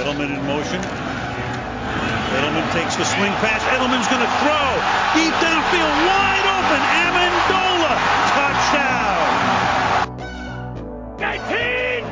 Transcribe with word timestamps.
Edelman 0.00 0.32
in 0.32 0.40
motion. 0.48 0.80
Edelman 2.32 2.64
takes 2.72 2.96
the 2.96 3.04
swing 3.04 3.36
pass. 3.44 3.60
Edelman's 3.68 4.08
going 4.08 4.24
to 4.24 4.32
throw. 4.40 4.80
Deep 5.12 5.34
downfield, 5.44 5.92
wide 6.08 6.46
open. 6.56 6.80
Amendola. 7.04 8.00
Touchdown. 8.32 9.28
19! 11.20 12.08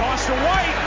Toss 0.00 0.24
to 0.24 0.32
White. 0.32 0.80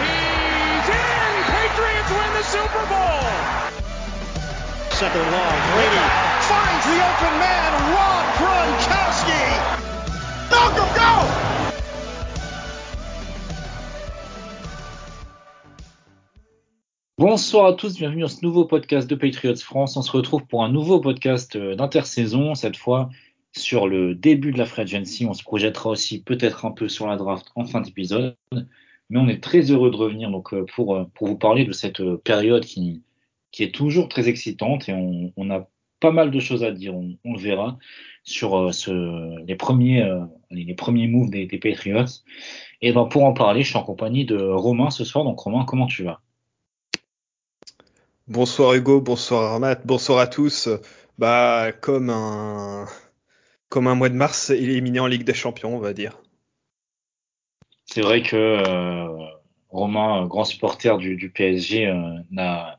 He's 0.00 0.88
in! 0.88 1.32
Patriots 1.44 2.08
win 2.08 2.30
the 2.40 2.44
Super 2.48 2.84
Bowl! 2.88 3.20
Second 4.96 5.28
long. 5.28 5.56
Brady 5.76 6.08
finds 6.48 6.84
the 6.88 7.04
open 7.04 7.34
man. 7.36 7.68
Rob 7.92 8.19
Bonsoir 17.20 17.66
à 17.66 17.74
tous, 17.74 17.98
bienvenue 17.98 18.22
dans 18.22 18.28
ce 18.28 18.42
nouveau 18.42 18.64
podcast 18.64 19.06
de 19.06 19.14
Patriots 19.14 19.54
France. 19.56 19.94
On 19.98 20.00
se 20.00 20.10
retrouve 20.10 20.46
pour 20.46 20.64
un 20.64 20.70
nouveau 20.70 21.00
podcast 21.00 21.54
euh, 21.54 21.74
d'intersaison, 21.74 22.54
cette 22.54 22.78
fois 22.78 23.10
sur 23.54 23.88
le 23.88 24.14
début 24.14 24.52
de 24.52 24.58
la 24.58 24.64
free 24.64 24.80
agency. 24.80 25.26
On 25.26 25.34
se 25.34 25.42
projettera 25.42 25.90
aussi 25.90 26.22
peut-être 26.22 26.64
un 26.64 26.70
peu 26.70 26.88
sur 26.88 27.06
la 27.06 27.18
draft 27.18 27.48
en 27.56 27.66
fin 27.66 27.82
d'épisode. 27.82 28.38
Mais 29.10 29.18
on 29.18 29.28
est 29.28 29.42
très 29.42 29.70
heureux 29.70 29.90
de 29.90 29.96
revenir 29.96 30.30
donc 30.30 30.54
euh, 30.54 30.64
pour, 30.74 30.96
euh, 30.96 31.04
pour 31.12 31.26
vous 31.26 31.36
parler 31.36 31.66
de 31.66 31.72
cette 31.72 32.02
période 32.24 32.64
qui, 32.64 33.02
qui 33.52 33.64
est 33.64 33.74
toujours 33.74 34.08
très 34.08 34.30
excitante 34.30 34.88
et 34.88 34.94
on, 34.94 35.30
on 35.36 35.50
a 35.50 35.68
pas 36.00 36.12
mal 36.12 36.30
de 36.30 36.40
choses 36.40 36.64
à 36.64 36.72
dire, 36.72 36.94
on, 36.96 37.34
le 37.34 37.38
verra, 37.38 37.76
sur 38.24 38.70
les, 39.46 39.56
premiers, 39.56 40.10
les 40.50 40.74
premiers 40.74 41.06
moves 41.06 41.28
des, 41.28 41.44
des 41.44 41.58
Patriots. 41.58 42.22
Et 42.80 42.92
ben 42.94 43.04
pour 43.04 43.24
en 43.24 43.34
parler, 43.34 43.62
je 43.62 43.68
suis 43.68 43.76
en 43.76 43.82
compagnie 43.82 44.24
de 44.24 44.38
Romain 44.38 44.88
ce 44.88 45.04
soir. 45.04 45.22
Donc 45.26 45.38
Romain, 45.40 45.66
comment 45.66 45.86
tu 45.86 46.02
vas? 46.04 46.22
Bonsoir 48.30 48.74
Hugo, 48.74 49.00
bonsoir 49.00 49.54
Armat, 49.54 49.84
bonsoir 49.84 50.20
à 50.20 50.28
tous. 50.28 50.68
Bah 51.18 51.72
comme 51.72 52.10
un 52.10 52.86
comme 53.68 53.88
un 53.88 53.96
mois 53.96 54.08
de 54.08 54.14
mars 54.14 54.50
éliminé 54.50 55.00
en 55.00 55.08
Ligue 55.08 55.24
des 55.24 55.34
Champions, 55.34 55.74
on 55.74 55.80
va 55.80 55.92
dire. 55.92 56.16
C'est 57.86 58.02
vrai 58.02 58.22
que 58.22 58.36
euh, 58.36 59.08
Romain, 59.70 60.26
grand 60.26 60.44
supporter 60.44 60.96
du, 60.96 61.16
du 61.16 61.30
PSG, 61.30 61.88
euh, 61.88 62.20
n'a 62.30 62.78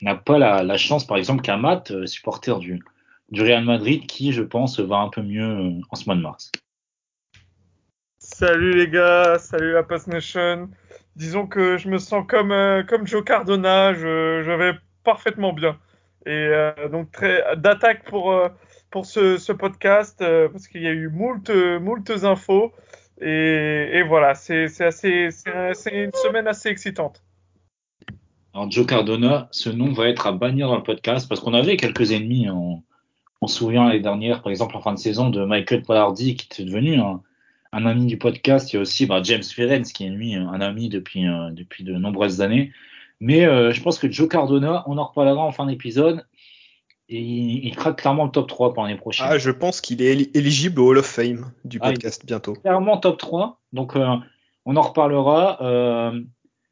n'a 0.00 0.16
pas 0.16 0.36
la, 0.36 0.64
la, 0.64 0.76
chance, 0.76 1.06
par 1.06 1.16
exemple, 1.16 1.42
qu'un 1.42 1.58
Matt, 1.58 1.92
euh, 1.92 2.06
supporter 2.06 2.58
du, 2.58 2.82
du 3.30 3.42
Real 3.42 3.64
Madrid, 3.64 4.04
qui, 4.04 4.32
je 4.32 4.42
pense, 4.42 4.80
va 4.80 4.96
un 4.96 5.10
peu 5.10 5.22
mieux 5.22 5.74
en 5.90 5.94
ce 5.94 6.06
mois 6.06 6.16
de 6.16 6.22
mars. 6.22 6.50
Salut 8.18 8.74
les 8.74 8.88
gars, 8.88 9.38
salut 9.38 9.74
la 9.74 9.84
Pass 9.84 10.08
Nation. 10.08 10.68
Disons 11.14 11.46
que 11.46 11.76
je 11.78 11.88
me 11.88 11.98
sens 11.98 12.24
comme 12.28 12.50
euh, 12.50 12.82
comme 12.82 13.06
Joe 13.06 13.24
Cardona, 13.24 13.94
je, 13.94 14.42
je 14.44 14.50
vais 14.50 14.72
parfaitement 15.08 15.54
bien. 15.54 15.78
Et 16.26 16.30
euh, 16.32 16.72
donc 16.92 17.10
très 17.12 17.42
d'attaque 17.56 18.04
pour 18.04 18.30
euh, 18.30 18.48
pour 18.90 19.06
ce, 19.06 19.52
podcast 19.52 20.20
euh, 20.20 20.50
parce 20.50 20.68
qu'il 20.68 20.82
y 20.82 20.86
a 20.86 20.92
eu 20.92 21.08
moult 21.08 21.50
moult 21.80 22.10
infos 22.24 22.72
et, 23.20 24.02
voilà, 24.06 24.34
c'est 24.34 24.66
une 24.66 26.12
semaine 26.12 26.46
assez 26.46 26.68
excitante. 26.68 27.24
Alors 28.54 28.70
Joe 28.70 28.86
Cardona, 28.86 29.48
ce 29.50 29.70
nom 29.70 29.92
va 29.92 30.08
être 30.08 30.26
à 30.26 30.32
bannir 30.32 30.68
dans 30.68 30.76
le 30.76 30.82
podcast 30.82 31.26
parce 31.28 31.40
qu'on 31.40 31.54
avait 31.54 31.76
quelques 31.76 32.12
ennemis. 32.12 32.48
On, 32.50 32.82
on 33.40 33.46
se 33.46 33.58
souvient 33.58 33.86
l'année 33.86 34.00
dernière, 34.00 34.42
par 34.42 34.50
exemple 34.50 34.76
en 34.76 34.80
fin 34.82 34.92
de 34.92 34.98
saison, 34.98 35.30
de 35.30 35.44
Michael 35.44 35.82
Pollardi 35.82 36.36
qui 36.36 36.46
était 36.46 36.64
devenu 36.64 37.00
un, 37.00 37.22
ami 37.72 38.06
du 38.06 38.18
podcast. 38.18 38.72
Il 38.72 38.76
y 38.76 38.78
a 38.78 38.82
aussi 38.82 39.06
bah, 39.06 39.20
James 39.24 39.42
Ferenc 39.42 39.84
qui 39.84 40.04
est 40.04 40.34
un 40.36 40.60
ami 40.60 40.88
depuis 40.90 41.24
depuis 41.52 41.82
de 41.82 41.94
nombreuses 41.94 42.40
années. 42.42 42.72
Mais 43.20 43.44
euh, 43.44 43.72
je 43.72 43.82
pense 43.82 43.98
que 43.98 44.10
Joe 44.10 44.28
Cardona, 44.28 44.84
on 44.86 44.98
en 44.98 45.04
reparlera 45.04 45.42
en 45.42 45.52
fin 45.52 45.66
d'épisode. 45.66 46.24
Et 47.08 47.20
il, 47.20 47.64
il 47.64 47.74
craque 47.74 48.00
clairement 48.00 48.26
le 48.26 48.30
top 48.30 48.48
3 48.48 48.74
pour 48.74 48.82
l'année 48.82 48.98
prochaine. 48.98 49.26
Ah, 49.28 49.38
je 49.38 49.50
pense 49.50 49.80
qu'il 49.80 50.02
est 50.02 50.36
éligible 50.36 50.80
au 50.80 50.88
Hall 50.88 50.98
of 50.98 51.06
Fame 51.06 51.52
du 51.64 51.78
podcast 51.78 52.20
ah, 52.22 52.26
bientôt. 52.26 52.52
Clairement 52.52 52.98
top 52.98 53.18
3. 53.18 53.60
Donc, 53.72 53.96
euh, 53.96 54.06
on 54.64 54.76
en 54.76 54.82
reparlera. 54.82 55.62
Euh, 55.62 56.20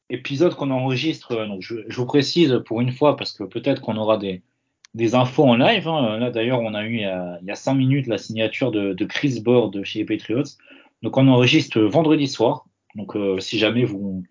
épisode 0.09 0.55
qu'on 0.55 0.71
enregistre. 0.71 1.35
Donc, 1.47 1.63
je, 1.63 1.77
je, 1.89 1.97
vous 1.97 2.07
précise 2.07 2.63
pour 2.65 2.81
une 2.81 2.93
fois, 2.93 3.17
parce 3.17 3.33
que 3.33 3.43
peut-être 3.43 3.81
qu'on 3.81 3.97
aura 3.97 4.19
des, 4.19 4.43
des 4.95 5.17
infos 5.17 5.43
en 5.43 5.57
live. 5.57 5.89
Hein. 5.89 6.19
Là, 6.19 6.31
d'ailleurs, 6.31 6.61
on 6.61 6.75
a 6.75 6.85
eu 6.85 6.95
il 6.95 7.01
y 7.01 7.05
a, 7.05 7.39
il 7.43 7.49
y 7.49 7.51
a 7.51 7.57
5 7.57 7.75
minutes 7.75 8.07
la 8.07 8.19
signature 8.19 8.71
de, 8.71 8.93
de 8.93 9.05
Chris 9.05 9.41
Board 9.41 9.83
chez 9.83 10.01
les 10.01 10.05
Patriots. 10.05 10.45
Donc, 11.03 11.17
on 11.17 11.27
enregistre 11.27 11.81
vendredi 11.81 12.29
soir. 12.29 12.67
Donc, 12.95 13.17
si 13.41 13.59
jamais 13.59 13.85
vous 13.85 14.23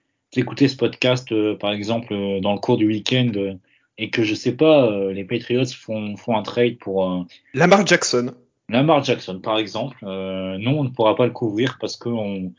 écoutez 0.41 0.67
ce 0.67 0.75
podcast, 0.75 1.31
euh, 1.31 1.55
par 1.55 1.71
exemple, 1.71 2.13
euh, 2.13 2.39
dans 2.39 2.53
le 2.53 2.59
cours 2.59 2.77
du 2.77 2.87
week-end, 2.87 3.31
euh, 3.35 3.53
et 3.97 4.09
que 4.09 4.23
je 4.23 4.35
sais 4.35 4.55
pas, 4.55 4.85
euh, 4.91 5.13
les 5.13 5.23
Patriots 5.23 5.65
font, 5.65 6.17
font 6.17 6.35
un 6.35 6.43
trade 6.43 6.77
pour 6.77 7.25
Lamar 7.53 7.85
Jackson. 7.85 8.33
Lamar 8.67 9.03
Jackson, 9.03 9.39
par 9.39 9.57
exemple, 9.57 9.97
non, 10.03 10.79
on 10.79 10.83
ne 10.83 10.89
pourra 10.89 11.15
pas 11.15 11.25
le 11.25 11.31
couvrir 11.31 11.77
parce 11.79 11.95
que 11.95 12.09
on, 12.09 12.53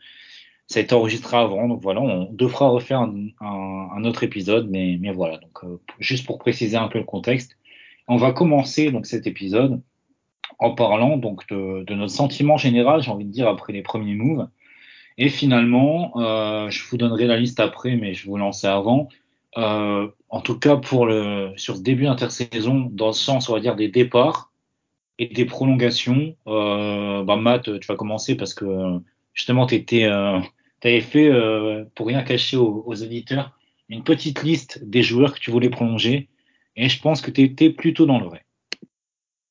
ça 0.66 0.80
a 0.80 0.82
été 0.82 0.94
enregistré 0.94 1.36
avant. 1.36 1.68
Donc 1.68 1.82
voilà, 1.82 2.00
on 2.00 2.32
devra 2.32 2.68
refaire 2.68 3.00
un, 3.00 3.14
un, 3.40 3.88
un 3.96 4.04
autre 4.04 4.22
épisode, 4.22 4.68
mais, 4.70 4.96
mais 5.00 5.12
voilà. 5.12 5.38
Donc 5.38 5.80
juste 5.98 6.24
pour 6.24 6.38
préciser 6.38 6.76
un 6.76 6.88
peu 6.88 6.98
le 6.98 7.04
contexte, 7.04 7.58
on 8.08 8.16
va 8.16 8.32
commencer 8.32 8.90
donc 8.90 9.04
cet 9.06 9.26
épisode 9.26 9.82
en 10.58 10.70
parlant 10.74 11.16
donc 11.18 11.46
de, 11.48 11.84
de 11.84 11.94
notre 11.94 12.12
sentiment 12.12 12.56
général, 12.56 13.02
j'ai 13.02 13.10
envie 13.10 13.24
de 13.24 13.32
dire 13.32 13.48
après 13.48 13.72
les 13.72 13.82
premiers 13.82 14.14
moves. 14.14 14.48
Et 15.18 15.28
finalement, 15.28 16.12
euh, 16.16 16.70
je 16.70 16.84
vous 16.84 16.96
donnerai 16.96 17.26
la 17.26 17.38
liste 17.38 17.60
après, 17.60 17.96
mais 17.96 18.14
je 18.14 18.26
vous 18.26 18.36
lancer 18.36 18.66
avant. 18.66 19.08
Euh, 19.56 20.08
en 20.28 20.40
tout 20.40 20.58
cas, 20.58 20.76
pour 20.76 21.06
le 21.06 21.52
sur 21.56 21.76
ce 21.76 21.82
début 21.82 22.04
d'intersaison, 22.04 22.88
dans 22.92 23.08
le 23.08 23.12
sens, 23.12 23.48
on 23.48 23.54
va 23.54 23.60
dire, 23.60 23.76
des 23.76 23.88
départs 23.88 24.52
et 25.18 25.26
des 25.28 25.44
prolongations. 25.44 26.36
Euh, 26.46 27.22
bah, 27.24 27.36
Matt, 27.36 27.80
tu 27.80 27.86
vas 27.86 27.96
commencer 27.96 28.36
parce 28.36 28.54
que 28.54 29.00
justement, 29.34 29.66
tu 29.66 29.84
euh, 30.04 30.40
avais 30.82 31.00
fait, 31.00 31.28
euh, 31.28 31.84
pour 31.94 32.08
rien 32.08 32.22
cacher 32.22 32.56
aux, 32.56 32.82
aux, 32.86 33.02
auditeurs, 33.02 33.58
une 33.88 34.04
petite 34.04 34.42
liste 34.42 34.84
des 34.84 35.02
joueurs 35.02 35.34
que 35.34 35.40
tu 35.40 35.50
voulais 35.50 35.70
prolonger. 35.70 36.28
Et 36.76 36.88
je 36.88 37.00
pense 37.00 37.22
que 37.22 37.30
tu 37.30 37.42
étais 37.42 37.70
plutôt 37.70 38.06
dans 38.06 38.18
le 38.18 38.26
vrai. 38.26 38.45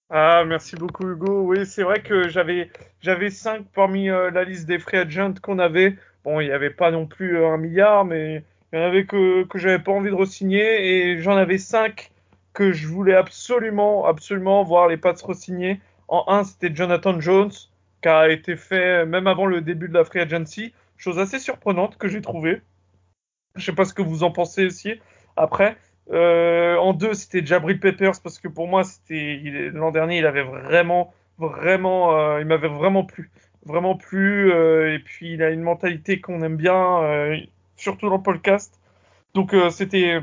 Ah, 0.09 0.43
merci 0.45 0.75
beaucoup 0.75 1.07
Hugo. 1.09 1.41
Oui, 1.43 1.66
c'est 1.66 1.83
vrai 1.83 2.01
que 2.03 2.27
j'avais 2.29 2.69
j'avais 3.01 3.29
cinq 3.29 3.66
parmi 3.73 4.09
euh, 4.09 4.29
la 4.31 4.43
liste 4.43 4.67
des 4.67 4.79
free 4.79 4.97
agents 4.97 5.33
qu'on 5.41 5.59
avait. 5.59 5.97
Bon, 6.23 6.39
il 6.39 6.47
n'y 6.47 6.51
avait 6.53 6.69
pas 6.69 6.91
non 6.91 7.07
plus 7.07 7.38
euh, 7.38 7.47
un 7.49 7.57
milliard, 7.57 8.05
mais 8.05 8.44
il 8.71 8.79
y 8.79 8.81
en 8.81 8.85
avait 8.85 9.05
que 9.05 9.44
que 9.45 9.57
j'avais 9.57 9.79
pas 9.79 9.91
envie 9.91 10.09
de 10.11 10.15
re-signer 10.15 11.11
et 11.11 11.21
j'en 11.21 11.35
avais 11.38 11.57
cinq 11.57 12.11
que 12.53 12.71
je 12.71 12.88
voulais 12.88 13.15
absolument 13.15 14.05
absolument 14.05 14.63
voir 14.63 14.88
les 14.88 14.97
Pats 14.97 15.13
re-signer. 15.13 15.81
En 16.07 16.23
un, 16.27 16.44
c'était 16.44 16.73
Jonathan 16.73 17.19
Jones 17.19 17.51
qui 18.01 18.09
a 18.09 18.29
été 18.29 18.55
fait 18.55 19.05
même 19.05 19.27
avant 19.27 19.47
le 19.47 19.61
début 19.61 19.89
de 19.89 19.94
la 19.95 20.03
free 20.05 20.19
agency, 20.19 20.73
chose 20.97 21.19
assez 21.19 21.39
surprenante 21.39 21.97
que 21.97 22.07
j'ai 22.07 22.21
trouvé. 22.21 22.61
Je 23.55 23.65
sais 23.65 23.73
pas 23.73 23.85
ce 23.85 23.94
que 23.94 24.01
vous 24.03 24.23
en 24.23 24.31
pensez 24.31 24.65
aussi. 24.65 24.99
Après, 25.35 25.77
euh, 26.11 26.75
en 26.77 26.93
deux, 26.93 27.13
c'était 27.13 27.45
Jabril 27.45 27.79
Peppers 27.79 28.19
parce 28.21 28.39
que 28.39 28.47
pour 28.47 28.67
moi, 28.67 28.83
c'était 28.83 29.71
l'an 29.73 29.91
dernier, 29.91 30.19
il 30.19 30.25
avait 30.25 30.43
vraiment, 30.43 31.13
vraiment, 31.38 32.16
euh, 32.17 32.41
il 32.41 32.45
m'avait 32.45 32.67
vraiment 32.67 33.03
plu, 33.03 33.31
vraiment 33.66 33.95
plu. 33.95 34.51
Euh, 34.51 34.94
et 34.94 34.99
puis, 34.99 35.33
il 35.33 35.44
a 35.44 35.49
une 35.49 35.61
mentalité 35.61 36.21
qu'on 36.21 36.41
aime 36.44 36.57
bien, 36.57 37.38
surtout 37.75 38.09
dans 38.09 38.17
le 38.17 38.23
podcast. 38.23 38.79
Donc, 39.33 39.55
c'était, 39.71 40.21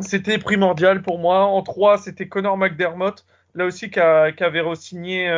c'était 0.00 0.38
primordial 0.38 1.02
pour 1.02 1.18
moi. 1.18 1.44
En 1.44 1.62
trois, 1.62 1.98
c'était 1.98 2.28
Connor 2.28 2.56
McDermott, 2.56 3.24
là 3.54 3.64
aussi 3.66 3.90
qui, 3.90 4.00
avait 4.00 4.60
re-signé. 4.60 5.28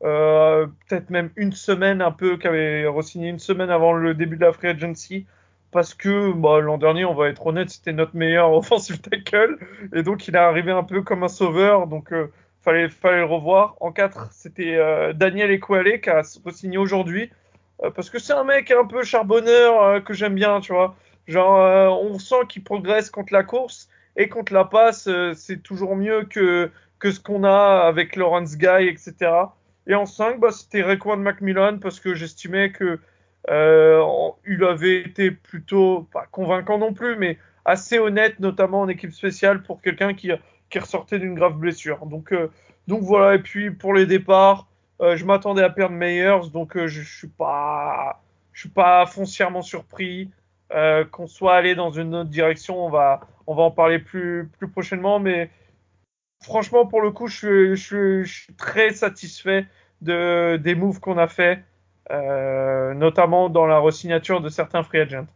peut-être 0.00 1.10
même 1.10 1.30
une 1.36 1.52
semaine 1.52 2.02
un 2.02 2.10
peu, 2.10 2.38
qui 2.38 2.46
avait 2.48 2.86
re-signé 2.86 3.28
une 3.28 3.38
semaine 3.38 3.70
avant 3.70 3.92
le 3.92 4.14
début 4.14 4.36
de 4.36 4.44
la 4.44 4.52
free 4.52 4.68
agency 4.68 5.26
parce 5.74 5.92
que 5.92 6.32
bah, 6.32 6.60
l'an 6.60 6.78
dernier, 6.78 7.04
on 7.04 7.14
va 7.14 7.28
être 7.28 7.44
honnête, 7.44 7.68
c'était 7.68 7.92
notre 7.92 8.14
meilleur 8.14 8.52
offensive 8.54 9.00
tackle, 9.00 9.58
et 9.92 10.04
donc 10.04 10.28
il 10.28 10.36
est 10.36 10.38
arrivé 10.38 10.70
un 10.70 10.84
peu 10.84 11.02
comme 11.02 11.24
un 11.24 11.28
sauveur, 11.28 11.88
donc 11.88 12.12
euh, 12.12 12.32
fallait, 12.62 12.86
le 12.86 13.24
revoir. 13.24 13.74
En 13.80 13.90
4, 13.90 14.28
c'était 14.30 14.76
euh, 14.76 15.12
Daniel 15.12 15.50
Ekwale 15.50 16.00
qui 16.00 16.10
a 16.10 16.22
signé 16.22 16.78
aujourd'hui, 16.78 17.28
euh, 17.82 17.90
parce 17.90 18.08
que 18.08 18.20
c'est 18.20 18.34
un 18.34 18.44
mec 18.44 18.70
un 18.70 18.86
peu 18.86 19.02
charbonneur 19.02 19.82
euh, 19.82 20.00
que 20.00 20.14
j'aime 20.14 20.36
bien, 20.36 20.60
tu 20.60 20.72
vois. 20.72 20.94
Genre, 21.26 22.00
on 22.04 22.18
sent 22.20 22.46
qu'il 22.48 22.62
progresse 22.62 23.10
contre 23.10 23.32
la 23.32 23.42
course, 23.42 23.88
et 24.16 24.28
contre 24.28 24.52
la 24.52 24.64
passe, 24.64 25.08
c'est 25.34 25.60
toujours 25.62 25.96
mieux 25.96 26.24
que, 26.24 26.70
ce 27.02 27.18
qu'on 27.18 27.42
a 27.42 27.84
avec 27.84 28.14
Lawrence 28.14 28.56
Guy, 28.56 28.86
etc. 28.86 29.32
Et 29.88 29.94
en 29.96 30.06
5, 30.06 30.38
bah, 30.38 30.52
c'était 30.52 30.82
Raekwon 30.82 31.16
Macmillan, 31.16 31.78
parce 31.78 31.98
que 31.98 32.14
j'estimais 32.14 32.70
que 32.70 33.00
il 33.48 34.64
avait 34.64 35.00
été 35.00 35.30
plutôt 35.30 36.08
pas 36.12 36.26
convaincant 36.30 36.78
non 36.78 36.92
plus, 36.92 37.16
mais 37.16 37.38
assez 37.64 37.98
honnête, 37.98 38.40
notamment 38.40 38.82
en 38.82 38.88
équipe 38.88 39.12
spéciale 39.12 39.62
pour 39.62 39.80
quelqu'un 39.80 40.14
qui, 40.14 40.30
qui 40.70 40.78
ressortait 40.78 41.18
d'une 41.18 41.34
grave 41.34 41.58
blessure. 41.58 42.06
Donc, 42.06 42.32
euh, 42.32 42.50
donc 42.88 43.02
voilà. 43.02 43.34
Et 43.34 43.40
puis 43.40 43.70
pour 43.70 43.94
les 43.94 44.06
départs, 44.06 44.66
Euh, 45.00 45.16
je 45.16 45.24
m'attendais 45.26 45.64
à 45.64 45.70
perdre 45.70 45.96
Meyers, 45.96 46.50
donc 46.52 46.76
euh, 46.76 46.86
je, 46.86 47.02
je 47.02 47.18
suis 47.18 47.28
pas, 47.28 48.22
suis 48.54 48.70
pas 48.70 49.06
foncièrement 49.06 49.60
surpris 49.62 50.30
euh, 50.70 51.04
qu'on 51.04 51.26
soit 51.26 51.56
allé 51.56 51.74
dans 51.74 51.90
une 51.90 52.14
autre 52.14 52.30
direction. 52.30 52.74
On 52.86 52.90
va, 52.90 53.20
on 53.48 53.56
va 53.56 53.64
en 53.64 53.72
parler 53.72 53.98
plus, 53.98 54.48
plus 54.56 54.68
prochainement, 54.70 55.18
mais 55.18 55.50
franchement, 56.44 56.86
pour 56.86 57.02
le 57.02 57.10
coup, 57.10 57.26
je 57.26 57.74
suis, 57.74 58.54
très 58.56 58.92
satisfait 58.94 59.66
de, 60.00 60.58
des 60.62 60.76
moves 60.76 61.00
qu'on 61.00 61.18
a 61.18 61.26
fait, 61.26 61.58
euh, 61.58 61.73
notamment 62.10 63.48
dans 63.48 63.66
la 63.66 63.78
resignature 63.78 64.40
de 64.40 64.48
certains 64.48 64.82
free 64.82 65.00
agents. 65.00 65.26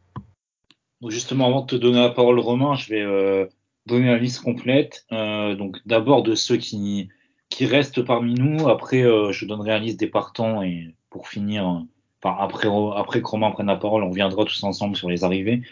Justement, 1.07 1.47
avant 1.47 1.61
de 1.61 1.67
te 1.67 1.77
donner 1.77 2.01
la 2.01 2.11
parole, 2.11 2.41
Romain, 2.41 2.75
je 2.75 2.89
vais 2.89 3.03
euh, 3.03 3.47
donner 3.87 4.07
la 4.07 4.19
liste 4.19 4.43
complète. 4.43 5.07
Euh, 5.13 5.55
donc 5.55 5.79
d'abord 5.87 6.25
de 6.25 6.35
ceux 6.35 6.57
qui, 6.57 7.09
qui 7.51 7.67
restent 7.67 8.03
parmi 8.03 8.35
nous. 8.35 8.69
Après, 8.69 9.03
euh, 9.03 9.31
je 9.31 9.45
donnerai 9.47 9.71
la 9.71 9.79
liste 9.79 10.01
des 10.01 10.09
partants 10.09 10.63
et 10.63 10.95
pour 11.11 11.29
finir, 11.29 11.85
enfin 12.23 12.37
après, 12.41 12.69
après 12.97 13.23
que 13.23 13.29
Romain 13.29 13.53
prenne 13.53 13.69
la 13.69 13.77
parole, 13.77 14.03
on 14.03 14.11
viendra 14.11 14.45
tous 14.45 14.63
ensemble 14.65 14.97
sur 14.97 15.09
les 15.09 15.23
arrivées. 15.23 15.63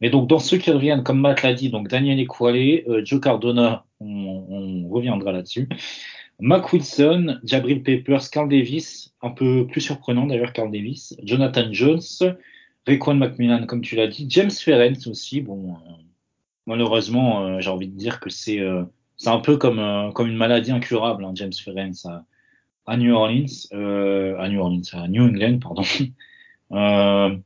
Mais 0.00 0.10
donc 0.10 0.28
dans 0.28 0.38
ceux 0.38 0.58
qui 0.58 0.70
reviennent, 0.70 1.02
comme 1.02 1.20
Matt 1.20 1.42
l'a 1.42 1.52
dit, 1.52 1.68
donc 1.70 1.88
Daniel 1.88 2.20
Equale, 2.20 2.82
euh, 2.88 3.02
Joe 3.04 3.20
Cardona, 3.20 3.84
on, 3.98 4.06
on 4.06 4.88
reviendra 4.88 5.32
là-dessus. 5.32 5.68
Mac 6.38 6.72
Wilson, 6.72 7.40
Jabril 7.44 7.82
Peppers, 7.82 8.30
Carl 8.30 8.48
Davis, 8.48 9.14
un 9.22 9.30
peu 9.30 9.66
plus 9.66 9.80
surprenant 9.80 10.26
d'ailleurs 10.26 10.52
Carl 10.52 10.70
Davis, 10.70 11.16
Jonathan 11.22 11.72
Jones, 11.72 12.00
Raekwon 12.86 13.14
Macmillan, 13.14 13.66
comme 13.66 13.80
tu 13.80 13.96
l'as 13.96 14.06
dit, 14.06 14.26
James 14.28 14.50
Ferentz 14.50 15.06
aussi. 15.06 15.40
Bon, 15.40 15.74
euh, 15.74 15.90
malheureusement, 16.66 17.44
euh, 17.44 17.60
j'ai 17.60 17.70
envie 17.70 17.88
de 17.88 17.96
dire 17.96 18.20
que 18.20 18.30
c'est 18.30 18.60
euh, 18.60 18.84
c'est 19.16 19.30
un 19.30 19.40
peu 19.40 19.56
comme 19.56 19.78
euh, 19.78 20.10
comme 20.12 20.28
une 20.28 20.36
maladie 20.36 20.72
incurable, 20.72 21.24
hein, 21.24 21.32
James 21.34 21.52
Ferentz 21.52 22.06
à, 22.86 22.96
New 22.96 23.12
Orleans, 23.14 23.46
euh, 23.72 24.38
à 24.38 24.48
New 24.48 24.60
Orleans, 24.60 24.82
à 24.92 25.08
New 25.08 25.24
England, 25.24 25.58
pardon. 25.60 25.82
Euh, 26.72 27.36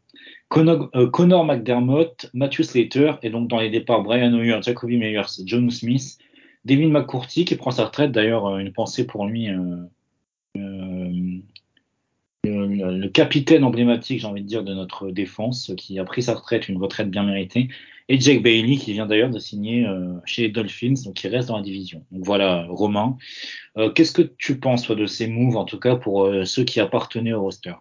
Connor, 0.49 0.91
Connor 1.13 1.45
McDermott, 1.45 2.31
Matthew 2.33 2.63
Slater, 2.63 3.13
et 3.23 3.29
donc 3.29 3.49
dans 3.49 3.61
les 3.61 3.69
départs 3.69 4.03
Brian 4.03 4.33
Hoyer, 4.33 4.63
Jacoby 4.63 4.97
Meyers, 4.97 5.43
John 5.45 5.71
Smith, 5.71 6.17
Devin 6.65 6.89
McCourty 6.89 7.45
qui 7.45 7.57
prend 7.57 7.71
sa 7.71 7.87
retraite. 7.87 8.13
D'ailleurs, 8.13 8.47
euh, 8.47 8.59
une 8.59 8.73
pensée 8.73 9.07
pour 9.07 9.27
lui. 9.27 9.49
Euh, 9.49 9.77
euh, 10.57 11.41
le, 12.45 13.09
capitaine 13.09 13.65
emblématique, 13.65 14.21
j'ai 14.21 14.27
envie 14.27 14.43
de 14.43 14.47
dire, 14.47 14.63
de 14.63 14.73
notre 14.73 15.11
défense, 15.11 15.73
qui 15.77 15.99
a 15.99 16.05
pris 16.05 16.23
sa 16.23 16.35
retraite, 16.35 16.69
une 16.69 16.79
retraite 16.79 17.11
bien 17.11 17.23
méritée, 17.23 17.69
et 18.09 18.19
Jake 18.19 18.43
Bailey, 18.43 18.77
qui 18.77 18.93
vient 18.93 19.07
d'ailleurs 19.07 19.31
de 19.31 19.39
signer 19.39 19.87
chez 20.25 20.43
les 20.43 20.49
Dolphins, 20.49 20.95
donc 21.05 21.15
qui 21.15 21.29
reste 21.29 21.49
dans 21.49 21.59
la 21.59 21.63
division. 21.63 22.05
Donc 22.11 22.25
voilà, 22.25 22.67
Romain. 22.69 23.19
Qu'est-ce 23.95 24.13
que 24.13 24.23
tu 24.23 24.59
penses 24.59 24.91
de 24.91 25.07
ces 25.07 25.27
moves, 25.27 25.57
en 25.57 25.65
tout 25.65 25.79
cas 25.79 25.97
pour 25.97 26.31
ceux 26.45 26.65
qui 26.65 26.81
appartenaient 26.81 27.35
au 27.35 27.43
roster? 27.43 27.75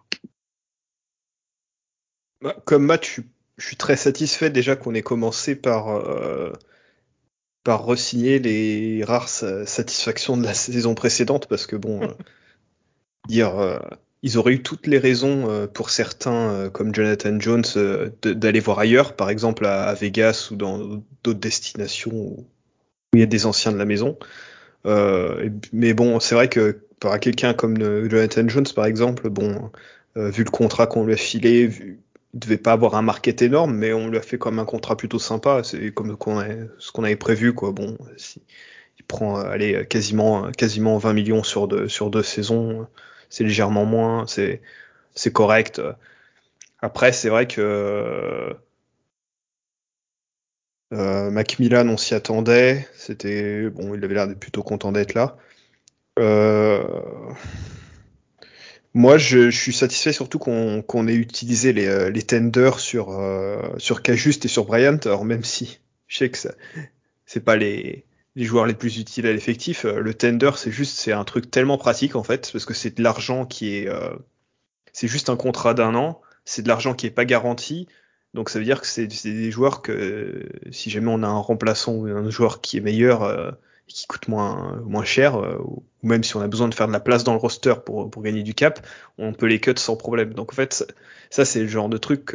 Bah, 2.42 2.56
Comme 2.66 2.84
Matt, 2.84 3.06
je 3.06 3.22
suis, 3.64 3.76
très 3.76 3.96
satisfait 3.96 4.50
déjà 4.50 4.76
qu'on 4.76 4.94
ait 4.94 5.02
commencé 5.02 5.56
par, 5.56 6.02
par 7.64 7.84
resigner 7.84 8.38
les 8.38 9.04
rares 9.04 9.28
satisfactions 9.28 10.36
de 10.36 10.44
la 10.44 10.54
saison 10.54 10.94
précédente, 10.94 11.46
parce 11.46 11.66
que 11.66 11.76
bon, 11.76 12.00
dire 13.28 13.80
ils 14.22 14.36
auraient 14.38 14.54
eu 14.54 14.62
toutes 14.62 14.86
les 14.86 14.98
raisons 14.98 15.50
euh, 15.50 15.66
pour 15.66 15.90
certains, 15.90 16.52
euh, 16.52 16.70
comme 16.70 16.94
Jonathan 16.94 17.40
Jones, 17.40 17.64
euh, 17.76 18.10
d'aller 18.22 18.60
voir 18.60 18.78
ailleurs, 18.78 19.14
par 19.14 19.30
exemple 19.30 19.64
à, 19.64 19.84
à 19.84 19.94
Vegas 19.94 20.48
ou 20.50 20.56
dans 20.56 21.02
d'autres 21.24 21.40
destinations 21.40 22.12
où 22.12 22.46
il 23.14 23.20
y 23.20 23.22
a 23.22 23.26
des 23.26 23.46
anciens 23.46 23.72
de 23.72 23.78
la 23.78 23.86
maison. 23.86 24.18
mais 24.84 25.94
bon, 25.94 26.20
c'est 26.20 26.34
vrai 26.34 26.48
que 26.48 26.80
par 27.00 27.18
quelqu'un 27.18 27.54
comme 27.54 27.76
Jonathan 28.08 28.48
Jones, 28.48 28.66
par 28.74 28.86
exemple, 28.86 29.30
bon, 29.30 29.70
vu 30.14 30.44
le 30.44 30.50
contrat 30.50 30.86
qu'on 30.86 31.04
lui 31.04 31.14
a 31.14 31.16
filé, 31.16 31.66
vu, 31.66 32.00
il 32.34 32.40
devait 32.40 32.58
pas 32.58 32.72
avoir 32.72 32.94
un 32.94 33.02
market 33.02 33.42
énorme, 33.42 33.74
mais 33.74 33.92
on 33.92 34.08
lui 34.08 34.18
a 34.18 34.22
fait 34.22 34.38
comme 34.38 34.58
un 34.58 34.64
contrat 34.64 34.96
plutôt 34.96 35.18
sympa. 35.18 35.62
C'est 35.64 35.92
comme 35.92 36.10
ce 36.10 36.92
qu'on 36.92 37.04
avait 37.04 37.16
prévu, 37.16 37.54
quoi. 37.54 37.72
Bon, 37.72 37.98
il 38.98 39.04
prend, 39.04 39.36
allez, 39.36 39.86
quasiment, 39.88 40.50
quasiment 40.52 40.98
20 40.98 41.12
millions 41.12 41.42
sur 41.42 41.68
deux, 41.68 41.88
sur 41.88 42.10
deux 42.10 42.22
saisons 42.22 42.86
c'est 43.30 43.44
légèrement 43.44 43.86
moins, 43.86 44.26
c'est 44.26 44.60
c'est 45.14 45.32
correct. 45.32 45.80
Après, 46.82 47.12
c'est 47.12 47.28
vrai 47.28 47.46
que 47.46 48.54
euh, 50.92 51.30
Macmillan, 51.30 51.88
on 51.88 51.96
s'y 51.96 52.14
attendait. 52.14 52.88
C'était 52.94 53.70
bon, 53.70 53.94
il 53.94 54.04
avait 54.04 54.14
l'air 54.14 54.28
d'être 54.28 54.40
plutôt 54.40 54.62
content 54.62 54.92
d'être 54.92 55.14
là. 55.14 55.36
Euh, 56.18 56.82
moi, 58.94 59.18
je, 59.18 59.50
je, 59.50 59.58
suis 59.58 59.72
satisfait 59.72 60.12
surtout 60.12 60.38
qu'on 60.38 60.82
qu 60.82 61.08
ait 61.08 61.14
utilisé 61.14 61.72
les, 61.72 62.10
les 62.10 62.22
tenders 62.22 62.80
sur 62.80 63.10
euh, 63.10 63.60
sur 63.78 64.02
Cajuste 64.02 64.44
et 64.44 64.48
sur 64.48 64.64
Bryant. 64.64 64.98
Alors 65.04 65.24
même 65.24 65.44
si 65.44 65.80
je 66.08 66.18
sais 66.18 66.30
que 66.30 66.38
c'est 67.26 67.40
pas 67.40 67.56
les 67.56 68.04
les 68.36 68.44
joueurs 68.44 68.66
les 68.66 68.74
plus 68.74 68.98
utiles 68.98 69.26
à 69.26 69.32
l'effectif. 69.32 69.84
Euh, 69.84 70.00
le 70.00 70.14
tender, 70.14 70.50
c'est 70.56 70.70
juste, 70.70 70.98
c'est 70.98 71.12
un 71.12 71.24
truc 71.24 71.50
tellement 71.50 71.78
pratique 71.78 72.16
en 72.16 72.22
fait, 72.22 72.50
parce 72.52 72.64
que 72.64 72.74
c'est 72.74 72.96
de 72.96 73.02
l'argent 73.02 73.46
qui 73.46 73.76
est, 73.76 73.88
euh, 73.88 74.10
c'est 74.92 75.08
juste 75.08 75.28
un 75.30 75.36
contrat 75.36 75.74
d'un 75.74 75.94
an, 75.94 76.20
c'est 76.44 76.62
de 76.62 76.68
l'argent 76.68 76.94
qui 76.94 77.06
est 77.06 77.10
pas 77.10 77.24
garanti. 77.24 77.88
Donc 78.34 78.50
ça 78.50 78.58
veut 78.58 78.64
dire 78.64 78.80
que 78.80 78.86
c'est 78.86 79.06
des 79.06 79.50
joueurs 79.50 79.82
que 79.82 80.48
si 80.70 80.90
jamais 80.90 81.10
on 81.10 81.22
a 81.22 81.26
un 81.26 81.38
remplaçant 81.38 81.94
ou 81.94 82.06
un 82.06 82.30
joueur 82.30 82.60
qui 82.60 82.76
est 82.78 82.80
meilleur 82.80 83.24
euh, 83.24 83.50
qui 83.94 84.06
coûte 84.06 84.28
moins 84.28 84.80
moins 84.84 85.04
cher, 85.04 85.36
euh, 85.36 85.58
ou 85.58 85.82
même 86.02 86.24
si 86.24 86.36
on 86.36 86.40
a 86.40 86.48
besoin 86.48 86.68
de 86.68 86.74
faire 86.74 86.88
de 86.88 86.92
la 86.92 87.00
place 87.00 87.24
dans 87.24 87.32
le 87.32 87.38
roster 87.38 87.74
pour 87.84 88.10
pour 88.10 88.22
gagner 88.22 88.42
du 88.42 88.54
cap, 88.54 88.86
on 89.18 89.32
peut 89.32 89.46
les 89.46 89.60
cut 89.60 89.74
sans 89.76 89.96
problème. 89.96 90.34
Donc 90.34 90.52
en 90.52 90.56
fait 90.56 90.84
ça, 91.30 91.44
c'est 91.44 91.62
le 91.62 91.68
genre 91.68 91.88
de 91.88 91.98
truc 91.98 92.34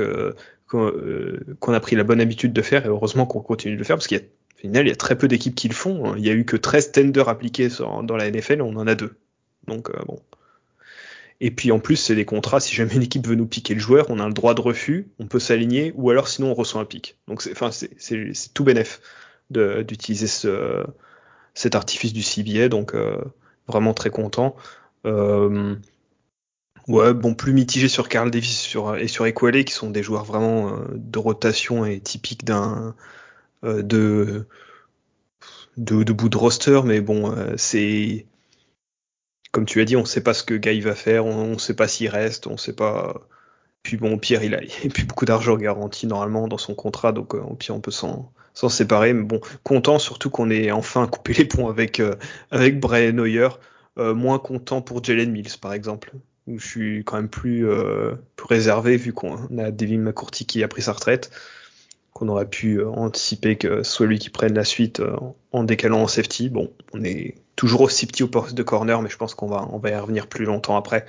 qu'on 0.68 1.74
a 1.74 1.80
pris 1.80 1.96
la 1.96 2.04
bonne 2.04 2.22
habitude 2.22 2.54
de 2.54 2.62
faire 2.62 2.86
et 2.86 2.90
heureusement 2.90 3.25
qu'on 3.25 3.42
continue 3.42 3.74
de 3.74 3.80
le 3.80 3.84
faire 3.84 3.98
parce 3.98 4.07
qu'il 4.07 4.18
y 4.18 4.22
a 4.22 4.24
final, 4.56 4.86
il 4.86 4.90
y 4.90 4.94
a 4.94 4.96
très 4.96 5.18
peu 5.18 5.28
d'équipes 5.28 5.56
qui 5.56 5.68
le 5.68 5.74
font. 5.74 6.16
Il 6.16 6.25
y 6.25 6.30
a 6.30 6.34
eu 6.34 6.46
que 6.46 6.57
13 6.57 6.92
tenders 6.92 7.30
appliqués 7.30 7.69
dans 7.80 8.16
la 8.16 8.30
NFL, 8.30 8.62
on 8.62 8.75
en 8.78 8.88
a 8.88 8.96
deux. 8.96 9.16
Donc 9.68 9.90
euh, 9.90 10.04
bon. 10.06 10.19
Et 11.42 11.51
puis 11.51 11.72
en 11.72 11.80
plus, 11.80 11.98
c'est 11.98 12.16
des 12.16 12.25
contrats. 12.25 12.60
Si 12.60 12.74
jamais 12.74 12.96
une 12.96 13.04
équipe 13.04 13.28
veut 13.28 13.36
nous 13.36 13.46
piquer 13.46 13.74
le 13.74 13.80
joueur, 13.80 14.06
on 14.10 14.19
a 14.19 14.28
le 14.28 14.34
droit 14.34 14.54
de 14.54 14.62
refus, 14.62 15.08
on 15.19 15.28
peut 15.28 15.40
s'aligner, 15.40 15.94
ou 15.96 16.10
alors 16.10 16.28
sinon 16.28 16.51
on 16.51 16.54
reçoit 16.54 16.81
un 16.81 16.86
pic. 16.86 17.18
Donc 17.28 17.42
c'est, 17.42 18.54
tout 18.54 18.63
bénef 18.63 19.01
d'utiliser 19.50 20.28
ce, 20.28 20.84
cet 21.56 21.75
artifice 21.75 22.13
du 22.13 22.22
CBA. 22.22 22.69
Donc 22.69 22.94
euh, 22.94 23.18
vraiment 23.68 23.96
très 23.96 24.12
content. 24.12 24.56
Euh, 25.06 25.75
ouais, 26.88 27.13
bon, 27.13 27.34
plus 27.34 27.54
mitigé 27.54 27.88
sur 27.88 28.10
Carl 28.10 28.30
Davis 28.30 28.60
sur, 28.60 28.96
et 28.96 29.08
sur 29.08 29.25
Equale, 29.25 29.65
qui 29.65 29.74
sont 29.74 29.89
des 29.89 30.03
joueurs 30.03 30.25
vraiment 30.25 30.70
euh, 30.70 30.86
de 30.94 31.20
rotation 31.20 31.86
et 31.86 32.00
typiques 32.00 32.46
d'un 32.46 32.96
de, 33.63 34.46
de, 35.77 36.03
de 36.03 36.13
bout 36.13 36.30
de 36.30 36.38
roster, 36.38 36.82
mais 36.86 37.01
bon, 37.01 37.36
c'est 37.58 38.27
comme 39.51 39.65
tu 39.65 39.82
as 39.82 39.86
dit, 39.86 39.96
on 39.96 40.06
sait 40.06 40.22
pas 40.22 40.34
ce 40.34 40.44
que 40.44 40.53
Guy 40.53 40.82
va 40.82 40.94
faire, 40.96 41.25
on, 41.25 41.53
on 41.53 41.58
sait 41.58 41.74
pas 41.74 41.88
s'il 41.88 42.10
reste, 42.10 42.46
on 42.46 42.58
sait 42.58 42.74
pas. 42.74 43.25
Puis 43.86 43.98
bon, 43.98 44.18
Pierre, 44.18 44.44
il 44.44 44.56
a, 44.56 44.63
il 44.84 44.88
a 44.88 44.89
plus 44.89 45.06
beaucoup 45.06 45.25
d'argent 45.25 45.56
garanti 45.56 46.08
normalement 46.08 46.48
dans 46.48 46.58
son 46.58 46.74
contrat, 46.74 47.12
donc 47.12 47.36
euh, 47.36 47.39
au 47.39 47.54
pire, 47.54 47.75
on 47.75 47.80
peut 47.80 47.92
s'en, 47.92 48.32
séparer. 48.68 49.13
Mais 49.13 49.24
bon, 49.24 49.39
content 49.63 50.00
surtout 50.00 50.32
qu'on 50.32 50.50
ait 50.50 50.72
enfin 50.72 51.08
coupé 51.12 51.34
les 51.34 51.46
ponts 51.46 51.70
avec, 51.70 52.00
euh, 52.00 52.15
avec 52.51 52.80
Brian 52.80 53.18
Hoyer. 53.18 53.50
Euh, 53.98 54.13
moins 54.13 54.39
content 54.39 54.82
pour 54.82 55.01
Jalen 55.01 55.32
Mills, 55.32 55.58
par 55.62 55.72
exemple, 55.72 56.12
où 56.48 56.60
je 56.60 56.68
suis 56.68 57.04
quand 57.06 57.15
même 57.15 57.30
plus, 57.30 57.65
plus 58.36 58.46
réservé 58.46 58.98
vu 58.98 59.13
qu'on 59.13 59.38
a 59.58 59.72
Devin 59.72 60.00
McCourty 60.00 60.46
qui 60.46 60.63
a 60.63 60.68
pris 60.68 60.82
sa 60.82 60.92
retraite 60.92 61.32
qu'on 62.15 62.30
aurait 62.30 62.50
pu 62.50 62.80
euh, 62.80 62.89
anticiper 62.89 63.58
que 63.58 63.84
ce 63.84 63.92
soit 63.92 64.08
lui 64.08 64.20
qui 64.20 64.30
prenne 64.30 64.54
la 64.54 64.63
suite 64.63 65.01
euh, 65.01 65.18
en 65.51 65.65
décalant 65.65 66.01
en 66.01 66.08
safety. 66.08 66.50
Bon, 66.50 66.72
on 66.94 67.04
est 67.04 67.36
toujours 67.58 67.82
aussi 67.82 68.08
petit 68.08 68.24
au 68.24 68.30
poste 68.30 68.56
de 68.56 68.63
corner, 68.63 69.01
mais 69.01 69.10
je 69.10 69.18
pense 69.18 69.36
qu'on 69.36 69.48
va, 69.48 69.68
on 69.74 69.80
va 69.80 69.89
y 69.89 69.96
revenir 69.96 70.27
plus 70.27 70.46
longtemps 70.46 70.77
après. 70.77 71.06